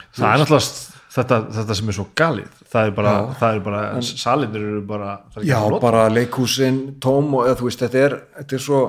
Það 0.09 0.31
er 0.33 0.41
náttúrulega 0.41 0.97
þetta, 1.13 1.37
þetta 1.53 1.75
sem 1.77 1.89
er 1.91 1.95
svo 1.95 2.05
galið. 2.17 2.55
Það 2.69 2.87
er 2.87 2.93
bara, 2.97 3.11
það 3.39 3.55
er 3.55 3.61
bara 3.65 3.81
salinir 4.05 4.63
eru 4.71 4.81
bara 4.89 5.11
er 5.37 5.45
Já, 5.47 5.59
bara 5.81 6.07
leikhúsin 6.11 6.79
tóm 7.01 7.33
og 7.37 7.45
eða, 7.47 7.59
þú 7.59 7.67
veist, 7.69 7.83
þetta 7.83 8.01
er, 8.07 8.15
þetta 8.39 8.57
er 8.57 8.63
svo, 8.65 8.81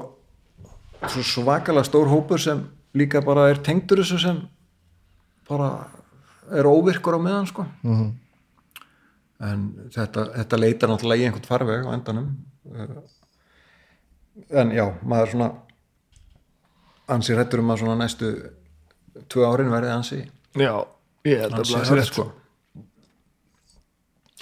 svo 1.06 1.24
svakalega 1.28 1.86
stór 1.88 2.10
hópur 2.10 2.42
sem 2.42 2.64
líka 2.96 3.22
bara 3.24 3.48
er 3.52 3.60
tengdur 3.64 4.02
þessu 4.02 4.20
sem 4.22 4.40
bara 5.48 5.70
er 6.50 6.66
óvirkur 6.68 7.18
á 7.18 7.20
meðan 7.22 7.48
sko. 7.50 7.66
Mhm. 7.84 8.10
En 9.40 9.66
þetta, 9.94 10.26
þetta 10.36 10.60
leitar 10.60 10.92
náttúrulega 10.92 11.22
í 11.22 11.28
einhvern 11.28 11.48
farveg 11.48 11.88
á 11.88 11.90
endanum. 11.94 12.30
Eh, 12.74 12.96
en 14.60 14.72
já, 14.74 14.84
maður 15.02 15.34
svona 15.34 15.50
ansi 17.10 17.36
hrættur 17.36 17.62
um 17.62 17.72
að 17.72 17.82
svona 17.82 17.96
næstu 18.00 18.30
tvö 19.30 19.48
árin 19.48 19.72
verði 19.72 19.90
ansi 19.94 20.20
Já, 20.54 20.74
ég 21.26 21.42
held 21.42 21.56
að 21.58 21.64
það 21.70 21.80
hrætt 21.80 21.96
rétt 21.98 22.10
sko. 22.10 22.26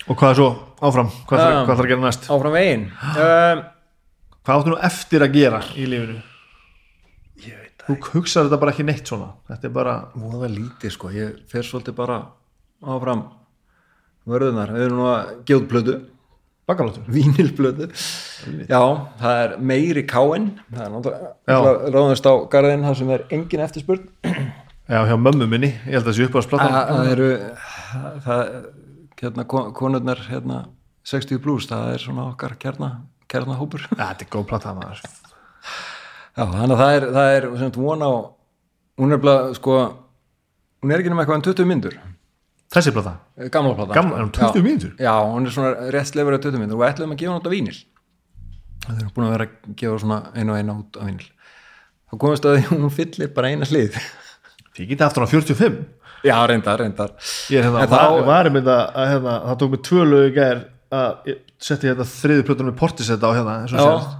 Og 0.08 0.16
hvað 0.16 0.30
er 0.30 0.38
svo? 0.38 0.48
Áfram? 0.88 1.10
Hvað 1.28 1.42
hvað 1.42 1.72
þarf 1.72 1.82
að 1.82 1.90
gera 1.90 2.04
næst? 2.04 2.28
áfram 2.32 2.56
veginn. 2.56 2.86
Um, 3.18 3.64
hvað 4.46 4.60
áttu 4.62 4.72
nú 4.72 4.78
eftir 4.88 5.24
að 5.24 5.34
gera 5.34 5.58
í 5.76 5.84
lífinu? 5.90 6.20
Ég 7.44 7.58
veit 7.58 7.84
þú 7.84 7.96
hugsaður 8.14 8.48
þetta 8.48 8.60
bara 8.62 8.72
ekki 8.72 8.86
neitt 8.88 9.10
svona. 9.10 9.28
Þetta 9.50 9.68
er 9.68 9.74
bara, 9.74 9.96
voða 10.16 10.48
lítið 10.52 10.94
sko, 10.94 11.10
ég 11.12 11.42
fer 11.50 11.66
svolítið 11.66 11.98
bara 11.98 12.20
áfram 12.84 13.26
vörðunar, 14.28 14.70
við 14.76 14.86
erum 14.86 15.00
nú 15.02 15.08
að 15.10 15.34
plötu. 15.70 15.96
Bakalóttur 16.68 17.06
vínilblötu 17.08 17.86
já, 18.68 18.80
það 19.22 19.38
er 19.42 19.52
meiri 19.70 20.02
káin 20.04 20.50
það 20.68 20.82
er 20.82 20.90
Já. 20.90 20.90
náttúrulega 20.92 21.92
ráðast 21.94 22.26
á 22.28 22.32
garðin 22.52 22.82
það 22.84 22.96
sem 22.98 23.12
er 23.14 23.22
engin 23.32 23.62
eftirspurn. 23.64 24.02
Já, 24.88 24.98
hjá 25.08 25.14
mömmu 25.16 25.46
minni, 25.48 25.70
ég 25.86 25.96
held 25.96 26.02
að 26.04 26.10
þessi 26.10 26.26
uppáðsplata 26.28 26.68
það 26.74 26.90
það 26.98 27.08
eru 27.14 27.30
það, 28.26 28.42
hérna, 29.22 29.46
kon- 29.54 29.72
konurnar 29.80 30.20
hérna, 30.28 30.58
60 31.08 31.40
plus, 31.44 31.70
það 31.72 31.94
er 31.94 32.04
svona 32.04 32.26
okkar 32.34 32.58
já, 33.88 33.96
þetta 33.96 34.26
er 34.28 34.30
góð 34.36 34.46
plata 34.52 34.74
maður. 34.76 35.00
Þannig 36.36 36.76
að 36.76 36.82
það 36.84 36.94
er, 36.98 37.08
það 37.16 37.32
er 37.38 37.48
á 38.04 38.12
hún 39.00 39.16
er 39.16 39.24
bara, 39.24 39.54
sko 39.56 39.78
hún 40.84 40.92
er 40.92 41.00
ekki 41.00 41.10
nema 41.16 41.24
eitthvað 41.24 41.40
en 41.40 41.48
20 41.48 41.68
myndur 41.72 41.96
þessi 42.74 42.92
plata, 42.92 43.14
gamla 43.50 43.74
plata. 43.78 43.94
Gamla- 43.96 44.22
hún 44.22 44.32
20 44.32 44.58
Já. 44.58 44.62
mínútur? 44.64 44.92
já, 44.98 45.14
hún 45.24 45.46
er 45.46 45.54
svona 45.54 45.90
rétt 45.94 46.10
slefur 46.12 46.36
að 46.36 46.44
20 46.48 46.62
myndur 46.62 46.80
og 46.80 46.88
ætlum 46.88 47.14
að 47.14 47.20
gefa 47.22 47.32
hún 47.32 47.40
út 47.40 47.48
á 47.48 47.52
vínil 47.54 47.78
það 48.84 49.02
er 49.02 49.12
búin 49.14 49.26
að 49.28 49.34
vera 49.36 49.46
að 49.48 49.74
gefa 49.82 50.00
svona 50.02 50.18
einu 50.34 50.52
og 50.54 50.58
einu 50.58 50.78
út 50.82 50.98
á 50.98 51.02
vínil 51.08 51.28
þá 52.08 52.18
komist 52.24 52.48
að 52.48 52.58
hún 52.72 52.90
fyllir 52.94 53.32
bara 53.36 53.52
eina 53.52 53.68
hlið. 53.68 53.96
Ég 54.78 54.92
geti 54.92 55.04
aftur 55.04 55.26
á 55.26 55.28
45 55.28 55.78
já, 56.24 56.36
reyndar, 56.46 56.78
reyndar. 56.80 57.12
Ég 57.50 57.58
er 57.60 57.66
hérna, 57.66 57.82
En 57.82 57.90
var, 57.90 58.04
þá- 58.12 58.24
var 58.26 58.48
einmitt 58.48 58.68
að, 58.70 58.84
að 58.94 59.12
hérna, 59.12 59.34
það 59.48 59.58
tók 59.62 59.70
mig 59.74 59.82
tvö 59.88 60.06
lög 60.06 60.28
í 60.28 60.34
gær 60.36 60.62
að 60.98 61.28
ég 61.32 61.42
setti 61.58 61.90
hérna 61.90 62.06
þriði 62.08 62.46
plötunum 62.48 62.70
með 62.72 62.78
portisetta 62.78 63.28
á 63.28 63.36
hérna 63.36 63.56
eins 63.62 63.74
og 63.74 63.82
sérst 63.82 64.16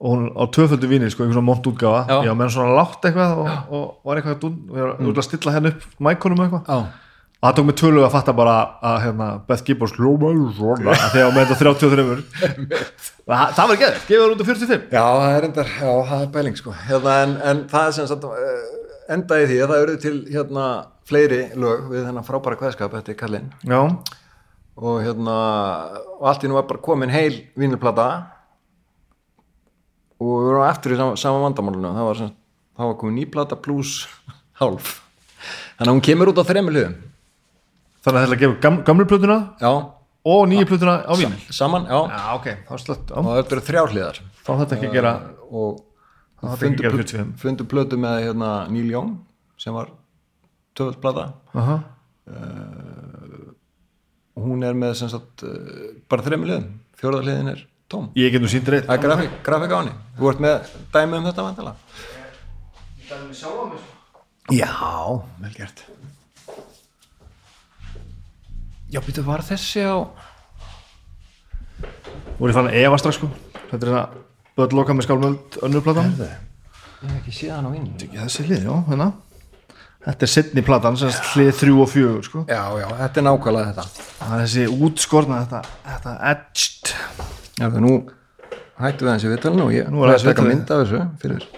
og 0.00 0.14
hún 0.14 0.22
á 0.32 0.42
tvöföldu 0.48 0.88
vínil, 0.88 1.10
sko, 1.12 1.26
einhvern 1.26 1.36
svona 1.36 1.44
mont 1.44 1.66
útgáfa. 1.68 2.06
Já. 2.08 2.18
já, 2.24 2.32
menn 2.32 2.52
svona 2.52 2.72
látt 2.72 3.04
eitthvað 3.04 3.34
og, 3.36 3.48
og 3.68 4.08
var 4.08 4.16
eitthvað 4.16 4.36
að 4.38 4.42
dún, 4.46 4.54
og 4.70 4.78
ég 4.78 4.86
var 4.86 4.94
mm. 4.96 5.10
að 5.12 5.26
stilla 5.26 5.52
hérna 5.52 5.72
upp 5.74 5.82
mækonum 6.00 6.40
eitthvað 6.46 6.70
og 7.40 7.46
það 7.48 7.54
tók 7.56 7.66
mig 7.70 7.76
tvö 7.80 7.90
lög 7.94 8.04
að 8.04 8.12
fatta 8.12 8.32
bara 8.36 8.54
að 8.84 8.96
hérna, 9.06 9.26
Beth 9.48 9.64
Gibbons 9.64 9.94
að 9.96 11.06
þegar 11.14 11.30
með 11.32 11.46
þetta 11.48 11.56
33 11.62 12.02
það, 13.30 13.54
það 13.56 13.70
var 13.70 13.72
ekki 13.76 13.86
eða, 13.86 14.02
gefið 14.10 14.20
það 14.20 14.34
út 14.34 14.42
á 14.44 14.48
45 14.50 14.92
Já, 14.92 15.04
það 15.06 15.36
er 15.38 15.46
endar, 15.48 15.70
já, 15.72 15.94
það 16.10 16.24
er 16.26 16.28
bæling 16.34 16.58
sko. 16.60 16.74
Hérna, 16.84 17.16
en, 17.24 17.32
en 17.40 17.64
það 17.72 17.88
er 17.88 17.96
sem 17.96 18.10
sagt 18.12 18.28
uh, 18.28 18.60
endaði 19.16 19.48
því 19.48 19.58
að 19.64 19.72
það 19.72 19.86
eru 19.86 19.96
til 20.04 20.14
hérna 20.28 20.68
fleiri 21.08 21.40
lög 21.64 21.88
við 21.94 22.06
þennan 22.10 22.28
frábæra 22.28 22.60
kveðskap 22.60 23.00
eftir 23.00 23.16
Kallinn 23.18 23.48
já, 23.64 23.80
og 24.76 25.00
hérna 25.00 25.40
og 26.20 26.28
allt 26.28 26.44
í 26.44 26.52
nú 26.52 26.60
var 26.60 26.68
bara 26.68 26.84
komin 26.84 27.12
heil 27.12 27.40
vínilplata. 27.56 28.10
Og 30.20 30.28
við 30.28 30.50
vorum 30.50 30.66
eftir 30.68 30.92
í 30.92 31.00
sama, 31.00 31.16
sama 31.16 31.40
vandamálinu. 31.46 31.94
Það 31.96 32.06
var, 32.10 32.18
sem, 32.18 32.32
það 32.76 32.90
var 32.90 32.96
komin 33.00 33.16
nýplata 33.16 33.56
pluss 33.64 34.02
hálf. 34.60 34.98
Þannig 35.78 35.88
að 35.88 35.94
hún 35.96 36.04
kemur 36.04 36.30
út 36.34 36.44
á 36.44 36.44
þremur 36.44 36.76
hliðum 36.76 36.98
þannig 38.04 38.18
að 38.20 38.26
þetta 38.26 38.40
gefur 38.42 38.58
gam, 38.64 38.78
gamlu 38.88 39.06
plötuna 39.10 39.36
já, 39.60 39.70
og 40.30 40.42
nýju 40.50 40.66
plötuna 40.70 40.96
á 41.04 41.12
vínil 41.16 41.40
saman, 41.52 41.86
já, 41.90 41.98
já, 42.12 42.24
ok, 42.38 42.48
þá 42.68 42.74
slött 42.84 43.14
og 43.16 43.30
þetta 43.36 43.56
eru 43.56 43.64
þrjár 43.68 43.94
hliðar. 43.94 44.20
Þá 44.44 44.50
þetta 44.62 44.76
ekki 44.78 44.88
að 44.90 44.96
gera 44.98 45.14
og 45.50 45.80
þetta 46.40 46.50
ekki 46.50 46.64
fundu, 46.64 46.76
að 46.76 46.84
gera 46.84 46.94
plö- 46.96 47.08
45 47.10 47.32
fundu 47.44 47.68
plötu 47.74 48.00
með 48.00 48.20
hérna, 48.26 48.50
Neil 48.72 48.90
Young 48.94 49.16
sem 49.60 49.76
var 49.76 49.90
töfaldplata 50.78 51.26
Aha. 51.60 51.76
og 54.36 54.44
hún 54.46 54.62
er 54.64 54.76
með 54.78 54.94
sem 55.00 55.10
sagt 55.12 55.44
uh, 55.44 55.90
bara 56.08 56.24
þremur 56.24 56.48
liðum, 56.48 56.68
fjóraða 57.00 57.26
liðin 57.28 57.52
er 57.52 57.64
tóm. 57.90 58.06
Ég 58.16 58.30
get 58.32 58.40
nú 58.44 58.48
sínt 58.48 58.68
reitt 58.70 58.86
það 58.86 58.96
er 58.96 59.02
grafík, 59.04 59.32
grafík 59.44 59.72
á 59.74 59.78
henni. 59.80 59.94
Þú 60.16 60.30
ert 60.30 60.44
með 60.44 60.70
dæmi 60.94 61.18
um 61.18 61.26
þetta 61.28 61.46
vandala 61.48 61.74
já, 64.54 64.70
vel 65.42 65.52
gert 65.56 65.82
já, 68.90 69.00
býttu 69.04 69.24
var 69.26 69.42
þessi 69.46 69.84
á 69.86 69.96
voru 72.40 72.50
ég 72.52 72.56
fann 72.56 72.70
að 72.70 72.78
efa 72.82 72.98
strax 73.00 73.18
sko? 73.20 73.28
Þetta 73.70 73.86
er 73.86 73.92
það 73.94 74.20
börn 74.60 74.76
loka 74.78 74.96
með 74.96 75.06
skálmöld 75.06 75.58
önnur 75.66 75.84
platan. 75.84 76.14
Ég 76.20 77.10
hef 77.10 77.18
ekki 77.20 77.34
séð 77.36 77.52
hann 77.56 77.68
á 77.68 77.70
ekki 77.76 78.20
þessi 78.20 78.46
hlið, 78.48 78.64
já, 78.66 78.72
hérna. 78.88 79.10
Þetta 80.00 80.24
er 80.26 80.32
setni 80.32 80.64
platan, 80.64 80.96
hlið 81.34 81.50
þrjú 81.58 81.82
og 81.84 81.90
fjögur 81.92 82.24
sko. 82.24 82.42
Já, 82.48 82.62
já, 82.80 82.86
þetta 83.02 83.20
er 83.20 83.26
nákvæmlega 83.26 83.74
þetta. 83.74 84.06
Það 84.16 84.34
er 84.36 84.42
þessi 84.46 84.66
útskorna 84.88 85.40
þetta, 85.44 85.60
þetta 85.90 86.14
edged 86.30 86.92
já, 87.60 87.66
það 87.66 87.78
nú 87.84 87.92
hættu 88.80 89.04
við 89.06 89.12
þessi 89.12 89.32
viðtalinu 89.34 89.66
og 89.66 89.74
ég 89.76 89.90
Nú 89.92 90.00
er 90.00 90.08
er 90.08 90.14
aðeins 90.14 90.24
að 90.24 90.30
taka 90.32 90.46
viðtalið. 90.48 90.56
mynd 90.56 90.70
af 90.70 90.82
þessu 90.82 91.02
fyrir. 91.20 91.48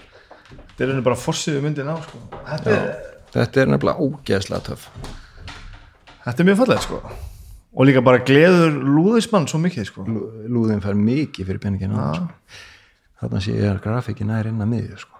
Þetta 0.72 0.82
er 0.86 0.92
henni 0.92 1.06
bara 1.06 1.20
fossiðu 1.22 1.62
myndin 1.62 1.92
á 1.94 1.96
sko. 2.02 2.22
Þetta 2.50 2.74
er, 2.74 2.88
þetta 3.36 3.62
er 3.62 3.72
nefnilega 3.76 4.08
ógeðslega 4.08 4.66
töff 4.72 4.88
þetta 6.24 6.42
er 6.42 6.48
mjög 6.50 6.58
fallegt 6.62 6.86
sko. 6.86 7.00
Og 7.72 7.86
líka 7.88 8.02
bara 8.04 8.20
gleður 8.26 8.74
lúðismann 8.84 9.46
svo 9.48 9.58
mikið 9.62 9.86
sko. 9.88 10.04
Lú- 10.04 10.26
lúðin 10.52 10.82
fær 10.84 10.94
mikið 10.98 11.46
fyrir 11.48 11.60
peningina 11.62 12.10
þarna 13.22 13.40
sé 13.40 13.54
ég 13.56 13.70
að 13.70 13.80
grafíkin 13.84 14.30
er 14.34 14.50
inn 14.50 14.60
að 14.60 14.68
miðju 14.74 14.98
sko. 14.98 15.16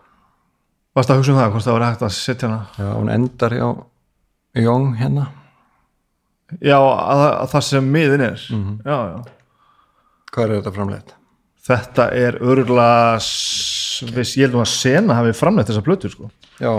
varst 0.95 1.11
að 1.11 1.23
hugsa 1.23 1.33
um 1.33 1.39
það, 1.39 1.51
hvort 1.55 1.65
það 1.65 1.73
var 1.79 1.87
hægt 1.89 2.03
að 2.03 2.11
setja 2.19 2.49
hana? 2.49 2.67
Já, 2.77 2.91
hún 2.99 3.11
endar 3.15 3.51
hjá 3.57 3.69
Jón 4.61 4.91
hérna. 4.99 5.29
Já, 6.61 6.77
að, 6.77 7.23
að 7.41 7.49
það 7.55 7.63
sem 7.65 7.87
miðin 7.95 8.21
er. 8.27 8.43
Já, 8.85 8.97
já. 9.09 9.23
Hvað 10.33 10.45
er 10.45 10.55
þetta 10.61 10.73
framleitt? 10.77 11.15
þetta 11.63 12.05
er 12.19 12.37
örgulega 12.43 13.19
ég 13.23 14.43
held 14.43 14.57
að 14.59 14.67
Sena 14.69 15.15
hafi 15.15 15.33
framleitt 15.39 15.69
þessa 15.71 15.85
plötur 15.87 16.11
sko. 16.13 16.29
Já 16.61 16.73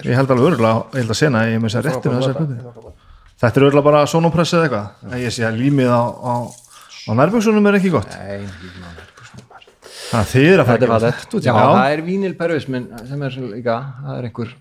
er 0.00 0.10
ég 0.10 0.18
held 0.18 0.34
alveg 0.34 0.50
örgulega, 0.50 0.82
ég 0.94 1.04
held 1.04 1.14
að 1.14 1.20
Sena 1.20 1.44
ég 1.48 1.60
með 1.62 1.70
þess 1.70 1.80
að 1.80 1.88
rétti 1.88 2.12
með 2.12 2.20
þessa 2.20 2.36
plötu. 2.38 2.92
þetta 3.44 3.60
er 3.60 3.66
örgulega 3.68 3.86
bara 3.88 4.04
sonopress 4.10 4.54
eða 4.56 4.68
eitthvað? 4.68 5.08
En 5.10 5.22
ég 5.22 5.34
sé 5.34 5.46
að 5.48 5.60
límið 5.60 5.94
á, 5.94 6.02
á, 6.04 6.34
á 7.08 7.10
nærbjöksunum 7.20 7.70
er 7.70 7.78
ekki 7.80 7.92
gott. 7.94 8.16
Nei, 8.18 8.42
ekki 8.44 8.72
ná, 8.74 8.88
nærbuxunum. 8.90 9.46
þannig 10.10 10.34
að 10.34 10.48
er 10.48 10.64
að 10.64 10.70
þetta 10.72 10.88
er 11.10 11.46
já, 11.46 11.54
það 11.54 11.92
er 11.92 12.04
vínilpervismin 12.08 12.90
sem 13.08 13.24
er 13.26 13.34
svo 13.34 13.50
líka 13.50 13.78
það 14.04 14.18
er 14.18 14.28
einhver 14.30 14.54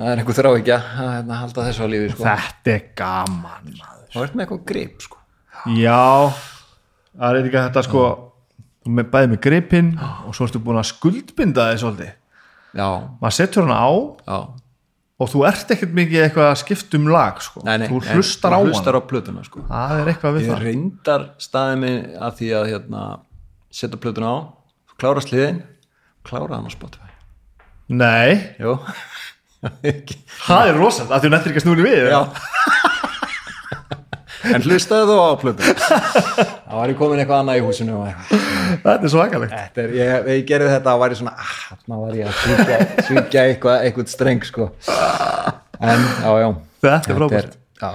það 0.00 0.12
er 0.12 0.22
einhver 0.22 0.38
þráhyggja 0.38 0.78
að 0.80 1.10
hérna, 1.14 1.40
halda 1.42 1.66
þessu 1.68 1.84
á 1.84 1.88
lífi 1.90 2.12
sko. 2.14 2.24
þetta 2.24 2.72
er 2.72 2.84
gaman 2.96 3.74
maður. 3.74 4.06
það 4.14 4.22
er 4.22 4.34
með 4.34 4.44
eitthvað 4.44 4.64
grip 4.70 5.04
sko. 5.04 5.20
já, 5.76 6.04
það 7.18 7.30
er 7.30 7.40
ekki 7.44 7.56
þetta 7.60 7.86
sko. 7.88 8.08
Með, 8.90 9.10
bæði 9.12 9.28
með 9.28 9.40
gripinn 9.44 9.88
og 10.00 10.32
svo 10.32 10.46
ertu 10.48 10.60
búin 10.64 10.80
að 10.80 10.86
skuldbinda 10.88 11.66
þið 11.68 11.82
svolítið 11.82 12.14
maður 12.74 13.36
setur 13.36 13.66
hana 13.66 13.78
á 13.82 13.90
já. 14.26 14.38
og 15.20 15.32
þú 15.32 15.42
ert 15.50 15.74
ekkert 15.74 15.96
mikið 15.96 16.24
eitthvað 16.26 16.50
að 16.50 16.60
skipta 16.62 17.00
um 17.00 17.10
lag 17.10 17.42
sko. 17.44 17.64
nei, 17.66 17.76
nei, 17.82 17.88
þú 17.90 18.00
hlustar 18.14 18.54
á 18.54 18.58
hana. 18.58 18.70
hlustar 18.70 18.98
á 18.98 19.02
plötuna 19.10 19.44
sko. 19.46 19.64
það 19.68 19.96
er 19.98 20.12
eitthvað 20.12 20.36
við 20.38 20.46
ég 20.46 20.52
það. 20.52 20.64
reyndar 20.68 21.26
staðið 21.42 21.82
mig 21.84 21.98
að 22.16 22.40
því 22.40 22.50
að 22.60 22.70
hérna, 22.74 23.04
setja 23.80 24.00
plötuna 24.00 24.30
á 24.30 24.38
klára 25.00 25.22
sliðin, 25.24 25.62
klára 26.28 26.58
hann 26.58 26.68
á 26.68 26.72
Spotify. 26.72 27.08
Nei, 27.90 28.54
það 30.46 30.68
er 30.70 30.76
rosalega 30.78 31.16
að 31.16 31.24
þú 31.24 31.30
nettir 31.32 31.52
ekki 31.52 31.60
að 31.60 31.66
snúni 31.66 31.84
við 31.88 32.12
Já 32.12 32.20
En 34.48 34.64
hlustaðu 34.64 35.10
þú 35.10 35.16
á 35.20 35.30
plötuna. 35.40 35.74
Það 36.70 36.76
var 36.78 36.92
ég 36.92 36.96
komin 37.00 37.20
eitthvað 37.20 37.42
annað 37.42 37.58
í 37.60 37.64
húsinu 37.66 37.98
þetta 38.80 38.94
er 38.96 39.12
svakalegt. 39.12 39.52
Þetta 39.56 39.82
er, 39.82 39.92
ég, 39.98 40.30
ég 40.30 40.46
gerði 40.48 40.70
þetta 40.74 40.94
og 40.94 41.02
var 41.02 41.14
ég 41.14 41.20
svona 41.20 41.34
ah, 41.34 41.58
þarna 41.72 41.98
var 42.00 42.16
ég 42.16 42.30
að 42.30 42.38
svíkja, 43.08 43.44
eitthvað, 43.44 43.84
eitthvað 43.88 44.08
streng 44.14 44.46
sko. 44.48 44.70
En, 45.80 46.06
já, 46.24 46.30
já. 46.40 46.48
Þetta 46.86 47.12
er 47.12 47.20
frábært. 47.20 47.60
Já, 47.80 47.90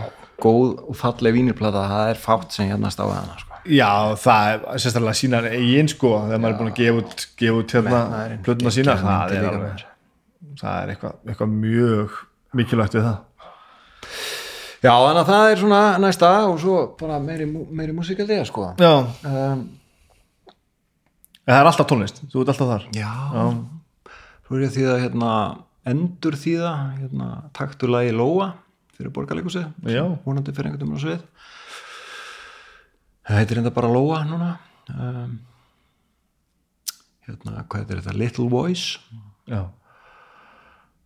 góð 0.46 0.70
og 0.86 1.00
falleg 1.00 1.38
vínirplata 1.40 1.88
það 1.90 2.14
er 2.14 2.24
fátt 2.28 2.56
sem 2.56 2.70
hérna 2.70 2.94
stáði 2.94 3.18
hana 3.18 3.42
sko. 3.42 3.60
Já, 3.66 3.92
það 4.22 4.52
er 4.54 4.82
sérstaklega 4.84 5.18
sína 5.18 5.42
eigin 5.50 5.90
sko, 5.90 6.14
þegar 6.28 6.42
maður 6.44 6.54
er 6.54 6.60
búin 6.62 6.72
að 6.72 6.80
gefa 6.82 7.02
út, 7.02 7.28
gefa 7.42 7.62
út 7.62 7.76
hérna 7.80 8.02
plötuna 8.46 8.74
sína. 8.76 8.98
Geggjaður 9.02 9.62
það 9.62 9.70
er, 9.74 9.86
það 10.62 10.82
er 10.82 10.94
eitthvað, 10.94 11.16
eitthvað 11.26 11.56
mjög 11.66 12.20
mikilvægt 12.56 13.00
við 13.00 13.08
það 13.10 13.24
Já, 14.86 14.92
þannig 14.94 15.22
að 15.24 15.30
það 15.32 15.48
er 15.50 15.62
svona 15.64 15.80
næsta 16.04 16.32
og 16.46 16.58
svo 16.62 16.76
bara 17.00 17.16
meiri, 17.24 17.48
meiri 17.50 17.94
músikaldiða 17.96 18.44
sko. 18.46 18.68
Já, 18.78 18.92
um, 19.26 19.64
það 21.42 21.58
er 21.62 21.70
alltaf 21.72 21.88
tónlist, 21.90 22.22
þú 22.30 22.44
ert 22.44 22.52
alltaf 22.54 22.70
þar. 22.70 22.86
Já, 22.94 23.14
svo 24.46 24.60
er 24.60 24.66
ég 24.68 24.70
að 24.70 24.78
þýða 24.78 24.98
hérna, 25.02 25.32
endur 25.90 26.38
þýða 26.38 26.74
hérna, 27.00 27.30
taktulagi 27.58 28.14
Lóa 28.14 28.52
fyrir 28.96 29.12
borgarleikusið 29.16 29.90
Já. 29.92 30.04
vonandi 30.24 30.54
fyrir 30.56 30.70
einhvern 30.70 30.94
veginn 30.94 31.02
á 31.02 31.06
svið. 31.06 31.26
Það 33.26 33.42
heitir 33.42 33.62
enda 33.64 33.74
bara 33.74 33.90
Lóa 33.90 34.22
núna. 34.30 34.52
Um, 34.94 35.34
hérna, 37.26 37.66
hvað 37.66 37.82
heitir 37.82 38.04
þetta? 38.04 38.16
Little 38.22 38.48
Voice. 38.54 39.02
Já. 39.50 39.66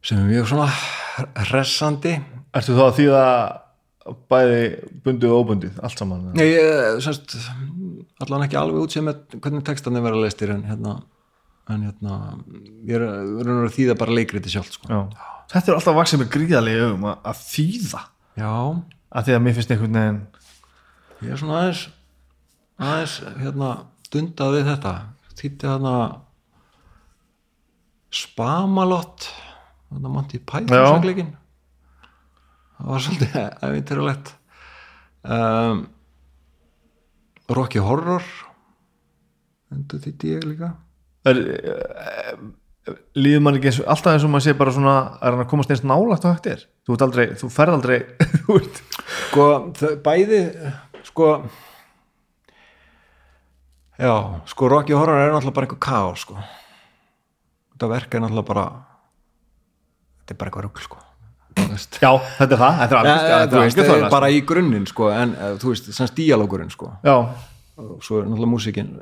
sem 0.04 0.20
er 0.20 0.30
mjög 0.30 0.52
svona 0.52 0.68
hressandi. 1.48 2.14
Ertu 2.56 2.76
þá 2.76 2.86
að 2.86 2.96
þýða 3.00 3.24
bæði 4.32 4.60
bundið 5.06 5.34
og 5.34 5.44
óbundið, 5.44 5.80
allt 5.86 6.02
saman 6.02 6.28
Nei, 6.38 6.46
ég, 6.48 7.00
semst, 7.04 7.36
allan 8.24 8.46
ekki 8.46 8.60
alveg 8.60 8.84
út 8.86 8.96
sem 8.96 9.06
með 9.06 9.38
hvernig 9.38 9.66
textarnir 9.68 10.06
vera 10.06 10.22
leistir 10.22 10.54
en 10.54 10.66
hérna 10.68 11.00
en 11.70 11.84
hérna 11.86 12.16
ég 12.88 12.96
er, 12.98 13.06
er 13.06 13.52
að 13.54 13.76
þýða 13.76 13.98
bara 14.00 14.16
leikriti 14.18 14.52
sjálf 14.54 14.72
sko. 14.74 14.90
Já. 14.90 15.28
Þetta 15.50 15.72
er 15.72 15.78
alltaf 15.78 15.98
vaksið 15.98 16.24
með 16.24 16.32
gríðalegi 16.36 16.82
augum 16.86 17.06
að, 17.10 17.20
að 17.30 17.44
þýða. 17.46 18.02
Já, 18.40 18.54
að 19.10 19.28
því 19.28 19.36
að 19.36 19.44
mér 19.46 19.58
finnst 19.58 19.74
einhvern 19.74 20.00
veginn 20.00 20.20
ég 21.20 21.34
er 21.34 21.42
svona 21.42 21.60
aðeins 21.60 21.84
aðeins 22.80 23.16
hérna 23.44 23.70
dundað 24.14 24.56
við 24.56 24.72
þetta. 24.72 24.96
Þýtti 25.40 25.70
þarna 25.70 25.94
Spamalott 28.20 29.30
þarna 29.90 30.14
Monty 30.14 30.42
Python 30.42 30.90
sagleikin 30.96 31.34
það 32.80 32.92
var 32.94 33.06
svolítið 33.06 33.40
æfintirulegt 33.68 34.34
um, 35.24 35.84
Rocky 37.50 37.82
Horror 37.84 38.26
endur 39.74 40.02
þýtti 40.02 40.34
ég 40.34 40.46
líka. 40.50 40.72
Er, 41.30 41.40
e, 41.40 42.94
líður 43.20 43.44
mann 43.46 43.58
ekki 43.60 43.72
eins 43.72 43.80
alltaf 43.84 44.16
eins 44.16 44.26
og 44.26 44.32
maður 44.34 44.46
sé 44.48 44.56
bara 44.58 44.74
svona 44.74 44.96
er 45.20 45.36
hann 45.36 45.44
að 45.44 45.50
komast 45.52 45.74
eins 45.74 45.84
nálagt 45.86 46.26
og 46.26 46.36
hægt 46.36 46.50
er? 46.50 46.64
Þú, 46.88 46.98
þú 47.42 47.50
ferð 47.54 47.76
aldrei 47.78 48.00
sko 49.30 49.50
bæði 50.06 50.40
sko 51.10 51.34
já, 54.00 54.14
sko 54.50 54.72
Rocky 54.72 54.96
Horror 54.98 55.20
er 55.20 55.34
náttúrulega 55.34 55.58
bara 55.58 55.70
eitthvað 55.70 55.86
kaos 55.86 56.26
sko. 56.26 56.40
Þetta 57.76 57.92
verk 57.94 58.16
er 58.16 58.26
náttúrulega 58.26 58.50
bara 58.54 58.66
þetta 60.22 60.34
er 60.34 60.42
bara 60.42 60.52
eitthvað 60.52 60.68
rugl 60.70 60.88
sko. 60.88 61.06
Já, 62.02 62.12
þetta 62.38 62.56
er 62.56 62.62
það, 62.62 62.78
þetta 62.82 62.96
er 62.96 63.00
alveg, 63.00 63.14
ja, 63.14 63.40
þetta 63.44 63.56
þú 63.56 63.64
veist, 63.64 63.82
er 63.96 64.14
bara 64.14 64.30
í 64.34 64.42
grunninn 64.52 64.88
sko, 64.90 65.10
en 65.14 65.34
eh, 65.38 65.56
þú 65.62 65.74
veist, 65.74 65.90
semst 65.96 66.18
díalógurinn 66.18 66.72
sko. 66.74 66.92
Og 67.80 68.04
svo 68.04 68.20
er 68.20 68.28
náttúrulega 68.28 68.52
músikinn 68.52 68.94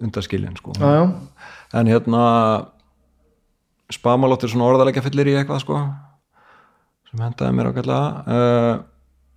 undaskilin 0.00 0.56
sko. 0.58 0.74
Já, 0.80 0.86
já, 0.96 1.02
en 1.80 1.90
hérna 1.90 2.22
spamalott 3.90 4.44
er 4.46 4.52
svona 4.52 4.70
orðalega 4.70 5.02
fyllir 5.04 5.32
í 5.32 5.36
eitthvað 5.40 5.64
sko 5.64 5.80
sem 7.10 7.22
hendaði 7.24 7.56
mér 7.58 7.70
ákveðlega 7.72 8.36
uh, 8.36 8.74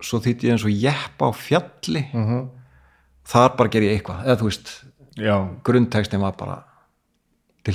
svo 0.04 0.20
þýtti 0.22 0.48
ég 0.48 0.54
eins 0.54 0.66
og 0.66 0.74
jeppa 0.84 1.30
á 1.30 1.32
fjalli. 1.34 2.04
Mhm. 2.12 2.44
þar 3.24 3.54
bara 3.56 3.72
ger 3.72 3.82
ég 3.86 3.94
eitthvað 3.96 4.26
eða 4.26 4.36
þú 4.36 4.48
veist, 4.50 4.70
grunntextin 5.64 6.20
var 6.20 6.34
bara 6.36 6.58
til 7.64 7.72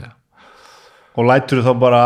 segja. 0.00 0.14
Og 1.14 1.28
lætur 1.28 1.62
þá 1.62 1.70
bara 1.78 2.04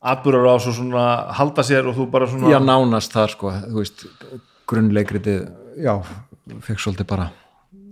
atbúrar 0.00 0.48
á 0.48 0.56
svo 0.62 0.72
svona 0.72 1.04
halda 1.36 1.64
sér 1.66 1.88
og 1.90 1.96
þú 1.98 2.06
bara 2.10 2.28
svona 2.30 2.50
já, 2.52 2.58
nánast 2.62 3.12
þar 3.12 3.34
sko, 3.34 3.52
þú 3.66 3.76
veist 3.82 4.06
grunnleikritið, 4.70 5.44
já 5.82 5.94
fekk 6.64 6.80
svolítið 6.80 7.08
bara 7.10 7.30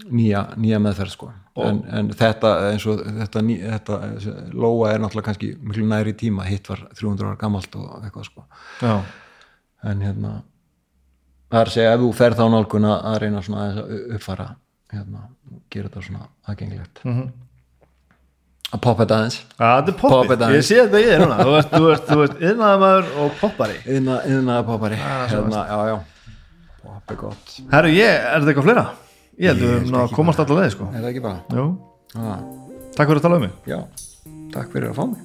nýja, 0.08 0.44
nýja 0.56 0.78
meðferð 0.82 1.12
sko. 1.12 1.30
En, 1.58 1.80
en 1.90 2.10
þetta 2.14 2.52
eins 2.68 2.84
og 2.86 3.00
þetta, 3.02 3.40
ný, 3.42 3.56
þetta 3.58 3.96
Lóa 4.54 4.92
er 4.92 5.00
náttúrulega 5.02 5.26
kannski 5.26 5.48
miklu 5.58 5.86
næri 5.90 6.12
tíma 6.14 6.44
hitt 6.46 6.68
var 6.70 6.84
300 6.94 7.26
ára 7.26 7.40
gamalt 7.40 7.74
og 7.74 8.04
eitthvað 8.06 8.28
sko. 8.28 8.44
Já, 8.78 8.94
en 9.90 10.04
hérna 10.06 10.32
það 11.50 11.60
er 11.60 11.72
að 11.72 11.74
segja 11.74 11.96
ef 11.96 12.04
þú 12.04 12.12
ferð 12.20 12.38
þá 12.38 12.46
nálgun 12.54 12.88
að 12.92 13.18
reyna 13.24 13.42
svona 13.42 13.66
að 13.72 13.92
uppfara 14.18 14.48
hérna, 14.94 15.24
gera 15.72 15.90
þetta 15.90 16.04
svona 16.06 16.28
aðgengilegt. 16.46 17.02
Mhm. 17.04 17.28
Að 18.68 18.80
poppa 18.84 19.04
þetta 19.04 19.16
aðeins. 19.18 19.38
Þetta 19.56 19.92
er 19.92 19.96
Poppið. 20.02 20.14
Poppið, 20.14 20.44
aðeins. 20.44 20.58
ég 20.58 20.64
sé 20.68 20.76
þetta 20.82 20.98
í 21.00 21.08
þér 21.08 21.20
núna 21.24 21.36
þú 21.44 22.22
ert, 22.24 22.38
yðnaðamaður 22.42 23.10
og 23.24 23.28
poppari. 23.40 23.76
Yðna, 23.88 24.18
yðna 24.28 24.58
poppari. 24.68 24.98
Svo 25.32 25.42
já 25.52 25.78
já. 25.88 25.96
Poppi 26.88 27.14
gott, 27.20 27.54
Herru, 27.72 27.90
ég, 27.94 28.12
er 28.12 28.42
þetta 28.42 28.52
eitthvað 28.52 28.68
fleira? 28.68 28.84
Ég 29.38 29.52
held 29.52 29.62
að 29.62 29.68
við 29.86 29.96
að 30.02 30.14
komast 30.16 30.40
alltaf 30.42 30.58
leið, 30.58 30.72
sko. 30.74 30.90
Er 30.92 31.00
það 31.04 31.10
ekki 31.12 31.24
bara? 31.24 31.38
Ah, 32.18 32.40
takk 32.96 33.06
fyrir 33.08 33.20
að 33.20 33.26
tala 33.28 33.38
um 33.38 33.44
mig. 33.46 33.54
Já, 33.68 33.80
takk 34.54 34.68
fyrir 34.74 34.92
að 34.92 34.98
fá 34.98 35.04
mig. 35.08 35.22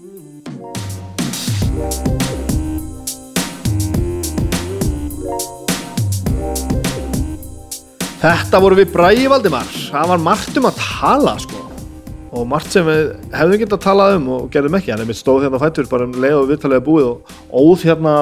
Þetta 8.23 8.61
voru 8.63 8.77
við 8.79 8.93
Bræði 8.93 9.25
Valdimar. 9.33 9.67
Það 9.91 10.13
var 10.13 10.21
margt 10.29 10.59
um 10.61 10.69
að 10.69 10.79
tala 10.79 11.33
sko. 11.43 11.62
Og 12.33 12.49
margt 12.49 12.73
sem 12.73 12.85
við 12.87 13.13
hefðum 13.35 13.61
getað 13.61 13.77
að 13.77 13.85
tala 13.85 14.09
um 14.17 14.27
og 14.33 14.49
gerðum 14.53 14.79
ekki, 14.79 14.91
hann 14.93 15.03
er 15.03 15.09
mitt 15.09 15.19
stóð 15.19 15.45
hérna 15.45 15.59
á 15.61 15.63
fættur 15.63 15.89
bara 15.91 16.07
um 16.07 16.17
leið 16.17 16.39
og 16.39 16.49
viðtalega 16.49 16.85
búið 16.87 17.09
og 17.11 17.33
óð 17.53 17.85
hérna 17.85 18.15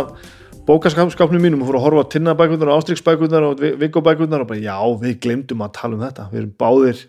bókaskapnum 0.67 1.41
mínum 1.41 1.63
og 1.63 1.71
fór 1.71 1.79
að 1.79 1.85
horfa 1.85 2.03
á 2.03 2.11
tinnabækurnar 2.11 2.71
og 2.71 2.81
ástriksbækurnar 2.81 3.47
og 3.47 3.63
vikobækurnar 3.81 4.43
og 4.43 4.51
bara 4.51 4.61
já, 4.61 4.75
við 5.01 5.17
glemdum 5.23 5.63
að 5.63 5.73
tala 5.79 5.97
um 5.97 6.03
þetta. 6.03 6.27
Við 6.31 6.41
erum 6.41 6.51
báðir 6.59 7.01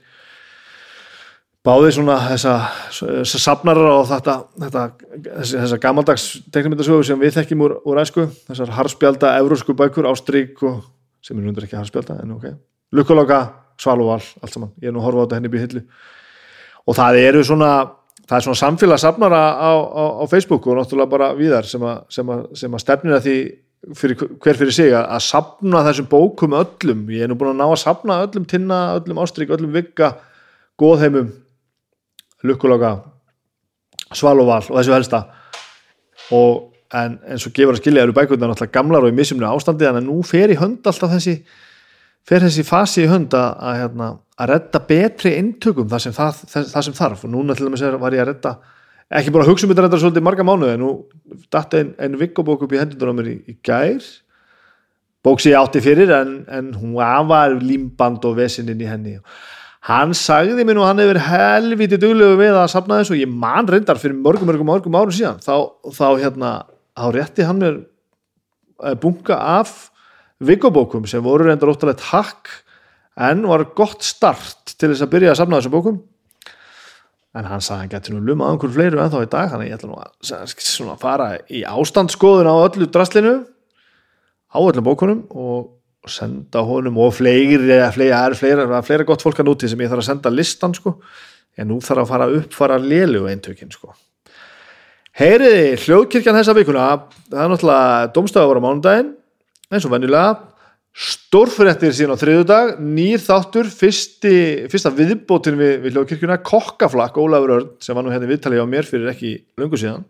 báðir 1.66 1.94
svona 1.94 2.16
þessa, 2.30 2.54
þessa 2.90 3.40
safnarar 3.42 3.90
og 3.92 4.06
þetta, 4.10 4.38
þetta 4.64 4.86
þessi, 5.26 5.58
þessa 5.58 5.80
gamaldags 5.82 6.24
teknimyndasögu 6.54 7.04
sem 7.06 7.20
við 7.20 7.36
þekkjum 7.36 7.66
úr, 7.66 7.76
úr 7.86 8.00
æsku, 8.02 8.26
þessar 8.48 8.72
harspjálda 8.78 9.36
evrósku 9.42 9.76
bækur, 9.78 10.08
ástrík 10.10 10.62
og 10.66 10.80
sem 11.22 11.38
er 11.38 11.46
hundur 11.46 11.68
ekki 11.68 11.78
harspjálda, 11.78 12.18
en 12.24 12.34
ok. 12.38 12.48
Lukkuloka, 12.98 13.44
Svalúval, 13.78 14.24
allt 14.42 14.54
saman. 14.54 14.74
Ég 14.82 14.90
er 14.90 14.96
nú 14.96 15.02
að 15.02 15.06
horfa 15.06 15.22
á 15.22 15.24
þetta 15.26 15.38
henni 15.38 15.52
býr 15.52 15.64
hillu 15.66 15.84
og 16.86 16.96
það 16.98 17.18
eru 17.22 17.42
svona 17.46 17.72
það 18.22 18.36
er 18.36 18.46
svona 18.46 18.60
samfélagssafnara 18.62 19.42
á, 19.58 19.72
á, 19.76 20.04
á 20.22 20.24
Facebook 20.30 20.66
og 20.66 20.78
náttúrulega 20.78 21.10
bara 21.10 21.32
víðar 21.36 21.68
sem 21.68 21.82
að, 21.84 22.02
að, 22.22 22.42
að 22.68 22.82
stefnir 22.82 23.16
að 23.16 23.26
því 23.26 23.36
fyrir, 23.98 24.26
hver 24.42 24.58
fyrir 24.60 24.74
sig 24.74 24.92
að, 24.94 25.06
að 25.16 25.24
safna 25.26 25.84
þessum 25.88 26.08
bókum 26.10 26.56
öllum, 26.56 27.06
ég 27.12 27.24
er 27.24 27.30
nú 27.30 27.38
búin 27.38 27.52
að 27.52 27.60
ná 27.60 27.66
að 27.66 27.80
safna 27.82 28.20
öllum 28.26 28.46
tinna, 28.48 28.82
öllum 28.98 29.22
ástrík, 29.24 29.52
öllum 29.54 29.74
vigga 29.74 30.14
góðheimum 30.80 31.32
lukkuloka 32.46 32.96
svalúval 34.16 34.62
og 34.62 34.78
þessu 34.78 34.94
helsta. 34.94 35.24
Og 36.34 36.72
en 36.92 37.18
eins 37.32 37.46
og 37.48 37.54
gefur 37.56 37.76
að 37.76 37.82
skilja 37.82 38.04
eru 38.04 38.14
bækurnar 38.16 38.52
náttúrulega 38.52 38.76
gamlar 38.76 39.06
og 39.06 39.12
í 39.12 39.16
misjumni 39.16 39.48
ástandi 39.48 39.88
að 39.88 40.02
nú 40.04 40.18
fer 40.26 40.52
í 40.52 40.58
hönd 40.60 40.84
alltaf 40.86 41.14
þessi 41.14 41.38
fer 42.28 42.44
þessi 42.44 42.64
fasi 42.66 43.06
í 43.06 43.10
hönd 43.10 43.34
að, 43.34 43.78
hérna, 43.80 44.08
að 44.42 44.50
redda 44.50 44.82
betri 44.88 45.34
eintökum 45.38 45.88
það 45.90 46.04
sem, 46.06 46.14
það, 46.16 46.42
það 46.72 46.86
sem 46.88 46.96
þarf. 46.98 47.24
Og 47.26 47.32
núna 47.32 47.56
til 47.56 47.68
dæmis 47.68 47.84
var 48.02 48.16
ég 48.16 48.24
að 48.24 48.30
redda 48.32 48.56
ekki 49.12 49.32
bara 49.34 49.46
að 49.46 49.52
hugsa 49.52 49.66
um 49.66 49.72
þetta 49.72 49.82
að 49.82 49.88
redda 49.88 50.02
svolítið 50.02 50.26
marga 50.26 50.46
mánuði 50.48 50.74
en 50.76 50.82
nú 50.82 50.92
datt 51.52 51.74
ein, 51.76 51.94
ein 52.00 52.18
vikkobók 52.20 52.64
upp 52.66 52.74
í 52.74 52.80
hendur 52.80 53.12
á 53.12 53.14
mér 53.16 53.32
í, 53.34 53.38
í 53.52 53.56
gær. 53.64 54.06
Bók 55.22 55.42
sem 55.42 55.52
ég 55.52 55.60
átti 55.60 55.82
fyrir 55.84 56.10
en, 56.16 56.38
en 56.50 56.72
hún 56.74 56.96
var 56.98 57.54
límband 57.60 58.24
og 58.26 58.38
vesinin 58.40 58.80
í 58.82 58.88
henni. 58.88 59.18
Hann 59.86 60.14
sagði 60.14 60.64
mér 60.66 60.78
nú 60.78 60.86
hann 60.86 61.02
hefur 61.02 61.18
helviti 61.26 61.98
duglegu 62.00 62.38
við 62.38 62.54
að 62.54 62.68
safna 62.72 63.00
þessu. 63.00 63.16
Og 63.16 63.22
ég 63.22 63.30
man 63.30 63.68
reyndar 63.70 64.00
fyrir 64.02 64.18
mörgum, 64.18 64.48
mörgum, 64.50 64.68
mörgum 64.70 64.98
árum 64.98 65.14
síðan. 65.14 65.40
Þá, 65.42 65.54
þá 65.90 66.06
hérna, 66.22 66.52
þá 66.98 67.06
rétti 67.18 67.46
hann 67.46 67.62
mér 67.62 67.80
eh, 67.82 68.94
bunka 69.02 69.38
af 69.58 69.90
vikobókum 70.42 71.06
sem 71.10 71.22
voru 71.22 71.46
reyndar 71.46 71.70
óttalegt 71.70 72.02
hakk 72.10 72.61
en 73.16 73.44
var 73.48 73.64
gott 73.76 74.04
start 74.06 74.74
til 74.76 74.92
þess 74.92 75.04
að 75.04 75.12
byrja 75.12 75.34
að 75.34 75.40
safna 75.42 75.60
þessum 75.60 75.74
bókum. 75.76 76.00
En 77.32 77.48
hann 77.48 77.64
sagði 77.64 77.80
hann 77.80 77.92
getur 77.94 78.16
nú 78.16 78.26
lumað 78.28 78.48
á 78.48 78.52
einhverju 78.52 78.76
fleiru 78.76 79.00
en 79.00 79.12
þá 79.12 79.20
í 79.22 79.30
dag, 79.32 79.52
þannig 79.52 79.70
ég 79.70 79.78
ætla 79.78 79.88
nú 79.88 80.92
að 80.92 81.00
fara 81.00 81.28
í 81.48 81.62
ástandsskoðun 81.64 82.50
á 82.52 82.56
öllu 82.60 82.88
draslinu 82.92 83.34
á 84.52 84.58
öllum 84.60 84.84
bókunum 84.84 85.22
og 85.32 86.10
senda 86.10 86.64
honum 86.66 86.98
og 87.00 87.14
fleiri, 87.14 87.78
fleiri, 87.94 88.10
er 88.12 88.36
fleira 88.36 89.06
gott 89.08 89.22
fólk 89.24 89.40
að 89.40 89.48
núti 89.48 89.70
sem 89.70 89.80
ég 89.80 89.88
þarf 89.88 90.02
að 90.02 90.08
senda 90.10 90.32
listan 90.34 90.74
sko, 90.76 90.96
en 91.56 91.70
nú 91.70 91.78
þarf 91.80 92.04
að 92.04 92.10
fara 92.10 92.28
að 92.28 92.38
uppfara 92.42 92.78
lélu 92.82 93.24
eintökin 93.30 93.72
sko. 93.72 93.94
Heyriði, 95.16 95.76
hljóðkirkjan 95.84 96.38
þessa 96.40 96.56
vikuna 96.56 96.86
það 97.28 97.42
er 97.42 97.50
náttúrulega 97.52 98.12
domstafur 98.16 98.60
á 98.60 98.64
mánudaginn 98.64 99.10
eins 99.72 99.84
og 99.84 99.92
venjulega 99.92 100.51
stórfréttir 100.92 101.94
síðan 101.96 102.18
á 102.18 102.20
þriðudag 102.20 102.74
nýr 102.84 103.22
þáttur, 103.22 103.68
fyrsti, 103.72 104.34
fyrsta 104.68 104.92
viðbótin 104.92 105.56
við, 105.56 105.72
við 105.86 105.96
hljóðkirkjuna, 105.96 106.36
kokkaflakk 106.44 107.16
Ólafur 107.16 107.54
Örn, 107.56 107.70
sem 107.80 107.96
var 107.96 108.04
nú 108.04 108.12
hérna 108.12 108.28
viðtalið 108.28 108.60
á 108.60 108.68
mér 108.68 108.88
fyrir 108.88 109.08
ekki 109.12 109.32
löngu 109.60 109.80
síðan. 109.80 110.04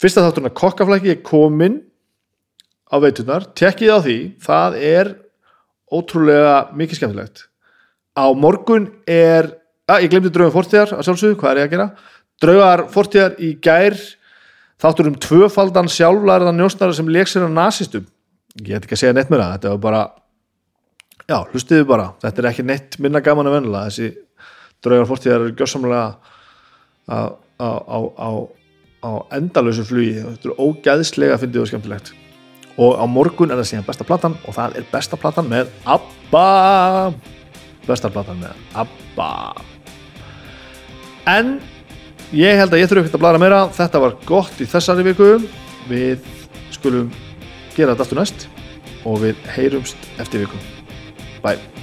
Fyrsta 0.00 0.26
þátturna 0.26 0.52
kokkaflakki 0.52 1.14
er 1.14 1.22
komin 1.24 1.80
á 2.92 3.00
veitunar, 3.00 3.48
tekkið 3.56 3.96
á 3.96 3.98
því 4.04 4.18
það 4.44 4.78
er 4.84 5.12
ótrúlega 5.88 6.56
mikið 6.76 7.00
skemmtilegt. 7.00 7.46
Á 8.12 8.28
morgun 8.36 8.90
er, 9.08 9.54
að 9.88 10.04
ég 10.04 10.12
glemdi 10.12 10.32
draugum 10.34 10.58
fórtíðar 10.58 10.98
að 10.98 11.08
sjálfsögðu, 11.08 11.38
hvað 11.40 11.54
er 11.54 11.62
ég 11.62 11.70
að 11.70 11.76
gera? 11.78 11.88
Draugar 12.44 12.88
fórtíðar 12.92 13.38
í 13.40 13.54
gær 13.64 13.96
þáttur 14.84 15.08
um 15.08 15.16
tvöfaldan 15.16 15.88
sjálflærðan 15.88 16.60
njósnara 16.60 16.92
sem 16.92 17.08
leik 17.08 17.30
sér 17.30 17.48
á 17.48 17.56
nasistum 17.56 18.04
ég 18.62 18.76
ætti 18.76 18.86
ekki 18.86 18.96
að 18.98 19.02
segja 19.02 19.16
neitt 19.16 19.32
mér 19.32 19.42
að 19.44 19.54
þetta 19.56 19.72
var 19.74 19.82
bara 19.82 20.02
já, 21.26 21.38
hlustiðu 21.50 21.86
bara, 21.88 22.10
þetta 22.22 22.42
er 22.42 22.50
ekki 22.50 22.66
neitt 22.68 22.98
minna 23.02 23.22
gaman 23.24 23.48
að 23.50 23.56
venla, 23.58 23.86
þessi 23.88 24.12
draugar 24.84 25.08
fórtíðar 25.10 25.40
eru 25.46 25.56
gjörsamlega 25.58 26.04
á 29.04 29.10
endalösu 29.36 29.84
flugi, 29.88 30.20
þetta 30.20 30.48
eru 30.50 30.56
ógæðslega 30.60 31.36
að 31.36 31.42
finna 31.44 31.56
þetta 31.56 31.72
skemmtilegt. 31.72 32.12
Og 32.74 32.96
á 32.98 33.04
morgun 33.06 33.52
er 33.54 33.60
það 33.60 33.68
síðan 33.70 33.86
besta 33.86 34.06
platan 34.08 34.34
og 34.42 34.56
það 34.56 34.78
er 34.80 34.86
besta 34.90 35.18
platan 35.20 35.50
með 35.50 35.70
ABBA. 35.94 36.46
Besta 37.86 38.10
platan 38.10 38.40
með 38.42 38.52
ABBA. 38.82 39.30
En 41.30 41.54
ég 42.34 42.58
held 42.58 42.74
að 42.74 42.82
ég 42.82 42.90
þurfu 42.90 43.04
ekkert 43.04 43.18
að 43.20 43.24
blara 43.26 43.42
meira, 43.42 43.60
þetta 43.76 44.02
var 44.02 44.16
gott 44.26 44.58
í 44.58 44.66
þessari 44.68 45.06
viku. 45.06 45.30
Við 45.86 46.26
skulum 46.74 47.12
gera 47.76 47.94
þetta 47.94 48.06
aftur 48.06 48.22
næst 48.22 48.48
og 49.04 49.22
við 49.24 49.46
heyrumst 49.56 50.10
eftir 50.22 50.46
vikum. 50.46 50.68
Bye! 51.44 51.73